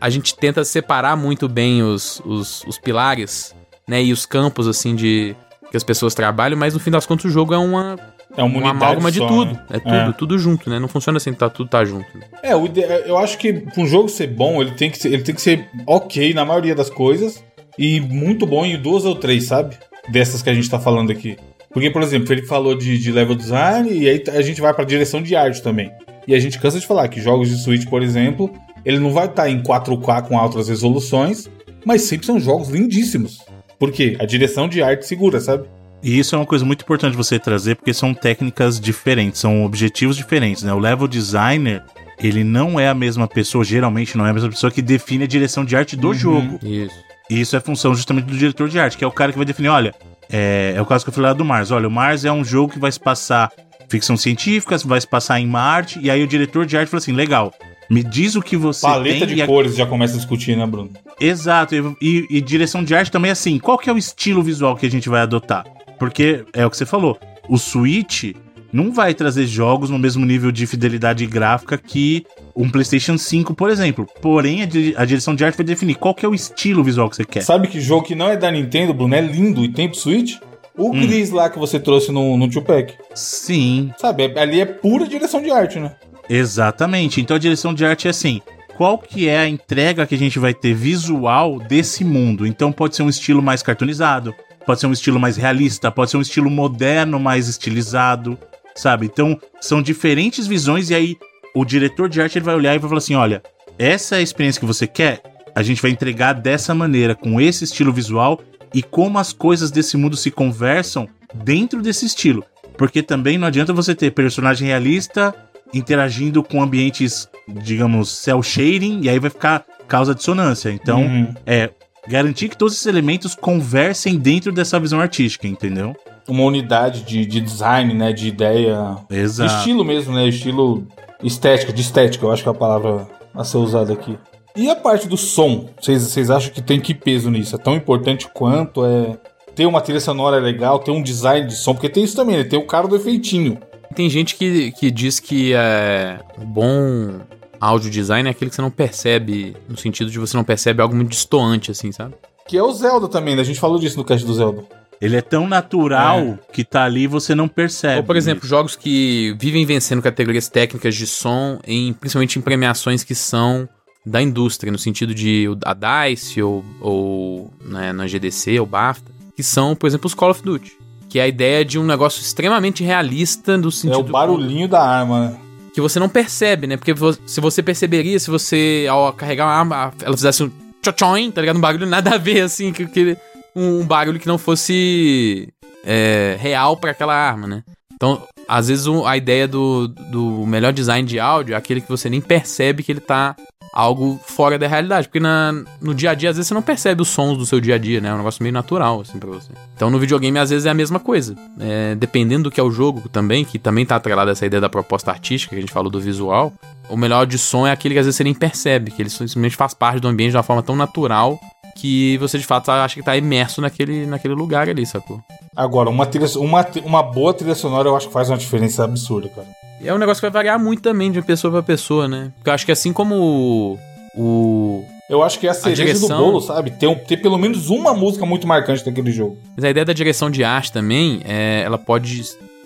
a 0.00 0.10
gente 0.10 0.34
tenta 0.34 0.64
separar 0.64 1.16
muito 1.16 1.48
bem 1.48 1.82
os, 1.82 2.20
os, 2.24 2.64
os 2.64 2.78
pilares, 2.78 3.54
né, 3.88 4.02
e 4.02 4.12
os 4.12 4.26
campos, 4.26 4.66
assim, 4.66 4.94
de 4.96 5.36
que 5.70 5.76
as 5.76 5.84
pessoas 5.84 6.14
trabalham, 6.14 6.58
mas 6.58 6.74
no 6.74 6.80
fim 6.80 6.90
das 6.90 7.06
contas 7.06 7.26
o 7.26 7.30
jogo 7.30 7.52
é 7.54 7.58
uma 7.58 7.96
É 8.36 8.42
uma 8.42 8.58
uma 8.58 8.70
amálgama 8.70 9.10
de 9.12 9.18
tudo. 9.20 9.52
né? 9.52 9.64
É 9.70 9.78
tudo, 9.78 9.94
É. 9.94 10.12
tudo 10.12 10.38
junto, 10.38 10.68
né? 10.70 10.78
Não 10.78 10.88
funciona 10.88 11.16
assim, 11.18 11.32
tá, 11.32 11.48
tudo 11.50 11.68
tá 11.68 11.84
junto. 11.84 12.06
né? 12.16 12.24
É, 12.42 12.56
ide- 12.64 12.80
eu 13.06 13.16
acho 13.18 13.36
que 13.38 13.52
pra 13.52 13.82
um 13.82 13.86
jogo 13.86 14.08
ser 14.08 14.26
bom, 14.28 14.60
ele 14.62 14.72
tem 14.72 14.90
que 14.90 14.98
ser, 14.98 15.12
ele 15.12 15.22
tem 15.22 15.34
que 15.34 15.40
ser 15.42 15.68
ok 15.86 16.32
na 16.34 16.44
maioria 16.44 16.74
das 16.74 16.88
coisas 16.90 17.42
e 17.78 18.00
muito 18.00 18.46
bom 18.46 18.64
em 18.64 18.80
duas 18.80 19.04
ou 19.04 19.14
três, 19.14 19.44
sabe? 19.46 19.76
Dessas 20.08 20.40
que 20.42 20.48
a 20.50 20.54
gente 20.54 20.70
tá 20.70 20.78
falando 20.80 21.10
aqui. 21.10 21.36
Porque, 21.76 21.90
por 21.90 22.02
exemplo, 22.02 22.32
ele 22.32 22.40
falou 22.40 22.74
de, 22.74 22.96
de 22.96 23.12
level 23.12 23.34
design 23.34 23.92
e 23.92 24.08
aí 24.08 24.24
a 24.28 24.40
gente 24.40 24.62
vai 24.62 24.72
pra 24.72 24.82
direção 24.82 25.22
de 25.22 25.36
arte 25.36 25.60
também. 25.60 25.92
E 26.26 26.34
a 26.34 26.40
gente 26.40 26.58
cansa 26.58 26.80
de 26.80 26.86
falar 26.86 27.06
que 27.08 27.20
jogos 27.20 27.50
de 27.50 27.58
Switch, 27.58 27.86
por 27.86 28.02
exemplo, 28.02 28.50
ele 28.82 28.98
não 28.98 29.12
vai 29.12 29.26
estar 29.26 29.50
em 29.50 29.62
4K 29.62 30.26
com 30.26 30.38
altas 30.38 30.68
resoluções, 30.68 31.50
mas 31.84 32.00
sempre 32.00 32.24
são 32.24 32.40
jogos 32.40 32.70
lindíssimos. 32.70 33.44
Por 33.78 33.92
quê? 33.92 34.16
A 34.18 34.24
direção 34.24 34.66
de 34.66 34.82
arte 34.82 35.06
segura, 35.06 35.38
sabe? 35.38 35.68
E 36.02 36.18
isso 36.18 36.34
é 36.34 36.38
uma 36.38 36.46
coisa 36.46 36.64
muito 36.64 36.80
importante 36.80 37.14
você 37.14 37.38
trazer, 37.38 37.76
porque 37.76 37.92
são 37.92 38.14
técnicas 38.14 38.80
diferentes, 38.80 39.38
são 39.38 39.62
objetivos 39.62 40.16
diferentes, 40.16 40.62
né? 40.62 40.72
O 40.72 40.78
level 40.78 41.06
designer, 41.06 41.82
ele 42.18 42.42
não 42.42 42.80
é 42.80 42.88
a 42.88 42.94
mesma 42.94 43.28
pessoa, 43.28 43.62
geralmente 43.62 44.16
não 44.16 44.26
é 44.26 44.30
a 44.30 44.32
mesma 44.32 44.48
pessoa 44.48 44.70
que 44.70 44.80
define 44.80 45.24
a 45.24 45.28
direção 45.28 45.62
de 45.62 45.76
arte 45.76 45.94
do 45.94 46.14
jogo. 46.14 46.58
Isso. 46.62 46.96
E 47.28 47.38
isso 47.38 47.54
é 47.54 47.60
função 47.60 47.94
justamente 47.94 48.24
do 48.24 48.34
diretor 48.38 48.66
de 48.66 48.78
arte, 48.78 48.96
que 48.96 49.04
é 49.04 49.06
o 49.06 49.12
cara 49.12 49.30
que 49.30 49.36
vai 49.36 49.44
definir, 49.44 49.68
olha, 49.68 49.94
é, 50.30 50.74
é 50.76 50.82
o 50.82 50.86
caso 50.86 51.04
que 51.04 51.10
eu 51.10 51.14
falei 51.14 51.30
lá 51.30 51.34
do 51.34 51.44
Mars. 51.44 51.70
Olha, 51.70 51.88
o 51.88 51.90
Mars 51.90 52.24
é 52.24 52.32
um 52.32 52.44
jogo 52.44 52.72
que 52.72 52.78
vai 52.78 52.90
se 52.90 53.00
passar 53.00 53.50
ficção 53.88 54.16
científica, 54.16 54.76
vai 54.78 55.00
se 55.00 55.06
passar 55.06 55.40
em 55.40 55.46
Marte, 55.46 55.98
e 56.02 56.10
aí 56.10 56.22
o 56.22 56.26
diretor 56.26 56.66
de 56.66 56.76
arte 56.76 56.88
fala 56.90 56.98
assim, 56.98 57.12
legal, 57.12 57.52
Me 57.88 58.02
diz 58.02 58.34
o 58.34 58.42
que 58.42 58.56
você 58.56 58.82
Paleta 58.84 59.26
tem 59.26 59.36
de 59.36 59.46
cores 59.46 59.74
a... 59.74 59.76
já 59.76 59.86
começa 59.86 60.14
a 60.14 60.16
discutir, 60.16 60.56
né, 60.56 60.66
Bruno? 60.66 60.90
Exato. 61.20 61.74
E, 62.02 62.26
e, 62.28 62.40
direção 62.40 62.82
de 62.82 62.94
arte 62.94 63.10
também 63.10 63.28
é 63.28 63.32
assim. 63.32 63.58
Qual 63.58 63.78
que 63.78 63.88
é 63.88 63.92
o 63.92 63.96
estilo 63.96 64.42
visual 64.42 64.76
que 64.76 64.84
a 64.84 64.90
gente 64.90 65.08
vai 65.08 65.20
adotar? 65.20 65.64
Porque 65.98 66.44
é 66.52 66.66
o 66.66 66.70
que 66.70 66.76
você 66.76 66.84
falou. 66.84 67.16
O 67.48 67.56
Switch 67.58 68.34
não 68.72 68.92
vai 68.92 69.14
trazer 69.14 69.46
jogos 69.46 69.90
no 69.90 69.98
mesmo 69.98 70.24
nível 70.24 70.50
de 70.50 70.66
fidelidade 70.66 71.26
gráfica 71.26 71.78
que 71.78 72.24
um 72.54 72.70
PlayStation 72.70 73.16
5, 73.18 73.54
por 73.54 73.70
exemplo. 73.70 74.06
Porém, 74.20 74.62
a, 74.62 74.66
di 74.66 74.94
a 74.96 75.04
direção 75.04 75.34
de 75.34 75.44
arte 75.44 75.56
vai 75.56 75.66
definir 75.66 75.94
qual 75.94 76.14
que 76.14 76.24
é 76.24 76.28
o 76.28 76.34
estilo 76.34 76.82
visual 76.82 77.08
que 77.08 77.16
você 77.16 77.24
quer. 77.24 77.42
Sabe 77.42 77.68
que 77.68 77.80
jogo 77.80 78.06
que 78.06 78.14
não 78.14 78.28
é 78.28 78.36
da 78.36 78.50
Nintendo, 78.50 78.94
Bruno, 78.94 79.14
é 79.14 79.20
lindo 79.20 79.64
e 79.64 79.68
tem 79.68 79.88
pro 79.88 79.98
Switch? 79.98 80.36
O 80.76 80.90
hum. 80.90 81.00
Gris 81.00 81.30
lá 81.30 81.48
que 81.48 81.58
você 81.58 81.80
trouxe 81.80 82.12
no, 82.12 82.36
no 82.36 82.50
Tupac. 82.50 82.94
Sim. 83.14 83.90
Sabe, 83.98 84.24
é, 84.24 84.40
ali 84.40 84.60
é 84.60 84.66
pura 84.66 85.06
direção 85.06 85.40
de 85.40 85.50
arte, 85.50 85.78
né? 85.78 85.94
Exatamente. 86.28 87.20
Então 87.20 87.36
a 87.36 87.40
direção 87.40 87.72
de 87.72 87.84
arte 87.84 88.06
é 88.06 88.10
assim. 88.10 88.40
Qual 88.76 88.98
que 88.98 89.26
é 89.26 89.38
a 89.38 89.48
entrega 89.48 90.06
que 90.06 90.14
a 90.14 90.18
gente 90.18 90.38
vai 90.38 90.52
ter 90.52 90.74
visual 90.74 91.58
desse 91.58 92.04
mundo? 92.04 92.46
Então 92.46 92.70
pode 92.70 92.94
ser 92.94 93.02
um 93.02 93.08
estilo 93.08 93.42
mais 93.42 93.62
cartoonizado, 93.62 94.34
pode 94.66 94.80
ser 94.80 94.86
um 94.86 94.92
estilo 94.92 95.18
mais 95.18 95.38
realista, 95.38 95.90
pode 95.90 96.10
ser 96.10 96.18
um 96.18 96.20
estilo 96.20 96.50
moderno 96.50 97.18
mais 97.18 97.48
estilizado, 97.48 98.38
sabe? 98.76 99.06
Então 99.06 99.40
são 99.60 99.82
diferentes 99.82 100.46
visões 100.46 100.90
e 100.90 100.94
aí 100.94 101.16
o 101.54 101.64
diretor 101.64 102.08
de 102.08 102.20
arte 102.20 102.38
ele 102.38 102.44
vai 102.44 102.54
olhar 102.54 102.74
e 102.74 102.78
vai 102.78 102.88
falar 102.88 102.98
assim: 102.98 103.14
olha, 103.14 103.42
essa 103.78 104.16
é 104.16 104.18
a 104.18 104.22
experiência 104.22 104.60
que 104.60 104.66
você 104.66 104.86
quer, 104.86 105.22
a 105.54 105.62
gente 105.62 105.82
vai 105.82 105.90
entregar 105.90 106.34
dessa 106.34 106.74
maneira, 106.74 107.14
com 107.14 107.40
esse 107.40 107.64
estilo 107.64 107.92
visual 107.92 108.40
e 108.74 108.82
como 108.82 109.18
as 109.18 109.32
coisas 109.32 109.70
desse 109.70 109.96
mundo 109.96 110.16
se 110.16 110.30
conversam 110.30 111.08
dentro 111.34 111.80
desse 111.80 112.04
estilo. 112.04 112.44
Porque 112.76 113.02
também 113.02 113.38
não 113.38 113.46
adianta 113.48 113.72
você 113.72 113.94
ter 113.94 114.10
personagem 114.10 114.68
realista 114.68 115.34
interagindo 115.72 116.42
com 116.42 116.62
ambientes, 116.62 117.28
digamos, 117.48 118.10
cel 118.10 118.42
shading, 118.42 119.00
e 119.02 119.08
aí 119.08 119.18
vai 119.18 119.30
ficar 119.30 119.64
causa 119.88 120.14
dissonância. 120.14 120.70
Então, 120.70 121.02
uhum. 121.02 121.34
é 121.46 121.70
garantir 122.06 122.48
que 122.48 122.56
todos 122.56 122.74
esses 122.74 122.86
elementos 122.86 123.34
conversem 123.34 124.18
dentro 124.18 124.52
dessa 124.52 124.78
visão 124.78 125.00
artística, 125.00 125.48
entendeu? 125.48 125.96
Uma 126.28 126.42
unidade 126.42 127.02
de, 127.02 127.24
de 127.24 127.40
design, 127.40 127.94
né? 127.94 128.12
De 128.12 128.28
ideia. 128.28 128.96
Exato. 129.10 129.48
De 129.48 129.56
estilo 129.58 129.84
mesmo, 129.84 130.14
né? 130.14 130.26
Estilo 130.26 130.86
estética, 131.22 131.72
de 131.72 131.80
estética, 131.80 132.26
eu 132.26 132.32
acho 132.32 132.42
que 132.42 132.48
é 132.48 132.52
a 132.52 132.54
palavra 132.54 133.08
a 133.34 133.44
ser 133.44 133.58
usada 133.58 133.92
aqui. 133.92 134.18
E 134.54 134.70
a 134.70 134.76
parte 134.76 135.06
do 135.06 135.16
som? 135.16 135.68
Vocês 135.80 136.30
acham 136.30 136.52
que 136.52 136.62
tem 136.62 136.80
que 136.80 136.94
peso 136.94 137.30
nisso? 137.30 137.54
É 137.54 137.58
tão 137.58 137.74
importante 137.74 138.26
quanto? 138.32 138.84
É 138.84 139.18
ter 139.54 139.66
uma 139.66 139.80
trilha 139.80 140.00
sonora 140.00 140.38
legal, 140.38 140.78
ter 140.78 140.90
um 140.90 141.02
design 141.02 141.46
de 141.46 141.56
som? 141.56 141.74
Porque 141.74 141.88
tem 141.88 142.04
isso 142.04 142.16
também, 142.16 142.38
né? 142.38 142.44
Tem 142.44 142.58
o 142.58 142.66
cara 142.66 142.86
do 142.86 142.96
efeitinho. 142.96 143.58
Tem 143.94 144.08
gente 144.10 144.34
que, 144.34 144.72
que 144.72 144.90
diz 144.90 145.20
que 145.20 145.52
é 145.54 146.20
bom 146.38 147.20
áudio 147.60 147.90
design 147.90 148.28
é 148.28 148.32
aquele 148.32 148.50
que 148.50 148.56
você 148.56 148.62
não 148.62 148.70
percebe, 148.70 149.56
no 149.68 149.76
sentido 149.76 150.10
de 150.10 150.18
você 150.18 150.36
não 150.36 150.44
percebe 150.44 150.82
algo 150.82 150.94
muito 150.94 151.10
distoante, 151.10 151.70
assim, 151.70 151.90
sabe? 151.92 152.14
Que 152.46 152.56
é 152.56 152.62
o 152.62 152.72
Zelda 152.72 153.08
também, 153.08 153.34
né? 153.34 153.42
A 153.42 153.44
gente 153.44 153.58
falou 153.58 153.78
disso 153.78 153.96
no 153.96 154.04
cast 154.04 154.24
do 154.26 154.34
Zelda. 154.34 154.64
Ele 155.00 155.16
é 155.16 155.20
tão 155.20 155.46
natural 155.46 156.20
é. 156.20 156.38
que 156.52 156.64
tá 156.64 156.84
ali 156.84 157.02
e 157.02 157.06
você 157.06 157.34
não 157.34 157.48
percebe. 157.48 157.98
Ou, 157.98 158.04
por 158.04 158.16
exemplo, 158.16 158.48
jogos 158.48 158.74
que 158.74 159.36
vivem 159.38 159.66
vencendo 159.66 160.00
categorias 160.00 160.48
técnicas 160.48 160.94
de 160.94 161.06
som, 161.06 161.58
em, 161.66 161.92
principalmente 161.92 162.38
em 162.38 162.42
premiações 162.42 163.04
que 163.04 163.14
são 163.14 163.68
da 164.04 164.22
indústria, 164.22 164.70
no 164.70 164.78
sentido 164.78 165.14
de 165.14 165.46
a 165.64 165.74
DICE 165.74 166.40
ou, 166.40 166.64
ou 166.80 167.50
né, 167.60 167.92
na 167.92 168.06
GDC 168.06 168.58
ou 168.60 168.66
BAFTA, 168.66 169.10
que 169.34 169.42
são, 169.42 169.74
por 169.74 169.86
exemplo, 169.86 170.06
os 170.06 170.14
Call 170.14 170.30
of 170.30 170.42
Duty. 170.42 170.72
Que 171.08 171.18
é 171.18 171.22
a 171.22 171.28
ideia 171.28 171.64
de 171.64 171.78
um 171.78 171.84
negócio 171.84 172.20
extremamente 172.20 172.82
realista 172.82 173.56
no 173.56 173.70
sentido. 173.70 173.94
É 173.94 173.98
o 173.98 174.04
barulhinho 174.04 174.68
da 174.68 174.82
arma, 174.82 175.28
né? 175.28 175.36
Que 175.74 175.80
você 175.80 176.00
não 176.00 176.08
percebe, 176.08 176.66
né? 176.66 176.76
Porque 176.76 176.94
se 177.26 177.40
você 177.40 177.62
perceberia, 177.62 178.18
se 178.18 178.30
você, 178.30 178.86
ao 178.88 179.12
carregar 179.12 179.44
uma 179.44 179.52
arma, 179.52 179.92
ela 180.02 180.16
fizesse 180.16 180.42
um 180.42 180.50
tchotchoin, 180.82 181.30
tá 181.30 181.40
ligado? 181.40 181.56
Um 181.56 181.60
barulho 181.60 181.86
nada 181.86 182.14
a 182.14 182.18
ver, 182.18 182.40
assim, 182.40 182.72
que, 182.72 182.86
que 182.86 183.16
um 183.56 183.84
barulho 183.86 184.20
que 184.20 184.26
não 184.26 184.36
fosse 184.36 185.48
é, 185.82 186.36
real 186.38 186.76
para 186.76 186.90
aquela 186.90 187.14
arma, 187.14 187.46
né? 187.46 187.64
Então, 187.94 188.22
às 188.46 188.68
vezes 188.68 188.86
a 189.06 189.16
ideia 189.16 189.48
do, 189.48 189.88
do 189.88 190.46
melhor 190.46 190.72
design 190.72 191.08
de 191.08 191.18
áudio 191.18 191.54
é 191.54 191.56
aquele 191.56 191.80
que 191.80 191.88
você 191.88 192.10
nem 192.10 192.20
percebe 192.20 192.82
que 192.82 192.92
ele 192.92 193.00
tá 193.00 193.34
algo 193.76 194.18
fora 194.24 194.58
da 194.58 194.66
realidade. 194.66 195.08
Porque 195.08 195.20
na, 195.20 195.52
no 195.80 195.94
dia 195.94 196.10
a 196.10 196.14
dia, 196.14 196.30
às 196.30 196.36
vezes, 196.36 196.48
você 196.48 196.54
não 196.54 196.62
percebe 196.62 197.02
os 197.02 197.08
sons 197.08 197.36
do 197.36 197.44
seu 197.44 197.60
dia 197.60 197.74
a 197.74 197.78
dia, 197.78 198.00
né? 198.00 198.08
É 198.08 198.14
um 198.14 198.18
negócio 198.18 198.42
meio 198.42 198.52
natural, 198.52 199.02
assim, 199.02 199.18
pra 199.18 199.28
você. 199.28 199.50
Então, 199.74 199.90
no 199.90 199.98
videogame, 199.98 200.38
às 200.38 200.48
vezes, 200.48 200.64
é 200.64 200.70
a 200.70 200.74
mesma 200.74 200.98
coisa. 200.98 201.34
É, 201.60 201.94
dependendo 201.94 202.44
do 202.44 202.50
que 202.50 202.58
é 202.58 202.62
o 202.62 202.70
jogo 202.70 203.08
também, 203.10 203.44
que 203.44 203.58
também 203.58 203.84
tá 203.84 203.96
atrelado 203.96 204.30
a 204.30 204.32
essa 204.32 204.46
ideia 204.46 204.62
da 204.62 204.68
proposta 204.70 205.10
artística, 205.10 205.50
que 205.50 205.58
a 205.58 205.60
gente 205.60 205.72
falou 205.72 205.90
do 205.90 206.00
visual, 206.00 206.54
o 206.88 206.96
melhor 206.96 207.26
de 207.26 207.36
som 207.36 207.66
é 207.66 207.70
aquele 207.70 207.94
que 207.94 207.98
às 207.98 208.06
vezes 208.06 208.16
você 208.16 208.24
nem 208.24 208.34
percebe, 208.34 208.90
que 208.90 209.02
ele 209.02 209.10
simplesmente 209.10 209.56
faz 209.56 209.74
parte 209.74 210.00
do 210.00 210.08
ambiente 210.08 210.30
de 210.30 210.36
uma 210.36 210.42
forma 210.42 210.62
tão 210.62 210.76
natural 210.76 211.38
que 211.76 212.16
você 212.18 212.38
de 212.38 212.44
fato 212.44 212.70
acha 212.70 212.94
que 212.94 213.02
tá 213.02 213.16
imerso 213.16 213.60
naquele, 213.60 214.06
naquele 214.06 214.34
lugar 214.34 214.68
ali, 214.68 214.84
sacou? 214.84 215.20
Agora, 215.54 215.90
uma, 215.90 216.06
trilha, 216.06 216.26
uma, 216.38 216.66
uma 216.84 217.02
boa 217.02 217.32
trilha 217.32 217.54
sonora 217.54 217.88
eu 217.88 217.96
acho 217.96 218.08
que 218.08 218.12
faz 218.12 218.28
uma 218.28 218.38
diferença 218.38 218.84
absurda, 218.84 219.28
cara. 219.28 219.46
É 219.82 219.92
um 219.92 219.98
negócio 219.98 220.20
que 220.20 220.26
vai 220.26 220.42
variar 220.42 220.58
muito 220.58 220.82
também 220.82 221.12
de 221.12 221.20
pessoa 221.22 221.52
para 221.52 221.62
pessoa, 221.62 222.08
né? 222.08 222.32
Porque 222.36 222.50
eu 222.50 222.54
acho 222.54 222.66
que 222.66 222.72
assim 222.72 222.92
como 222.92 223.78
o. 224.16 224.84
Eu 225.08 225.22
acho 225.22 225.38
que 225.38 225.46
é 225.46 225.50
a 225.50 225.54
cereja 225.54 225.82
a 225.82 225.86
direção... 225.86 226.08
do 226.08 226.24
bolo, 226.24 226.40
sabe? 226.40 226.70
Ter, 226.72 226.88
um, 226.88 226.96
ter 226.96 227.18
pelo 227.18 227.38
menos 227.38 227.70
uma 227.70 227.94
música 227.94 228.26
muito 228.26 228.46
marcante 228.46 228.84
daquele 228.84 229.12
jogo. 229.12 229.38
Mas 229.54 229.64
a 229.64 229.70
ideia 229.70 229.84
da 229.84 229.92
direção 229.92 230.30
de 230.30 230.42
arte 230.42 230.72
também, 230.72 231.20
é, 231.24 231.62
ela 231.64 231.78
pode 231.78 232.24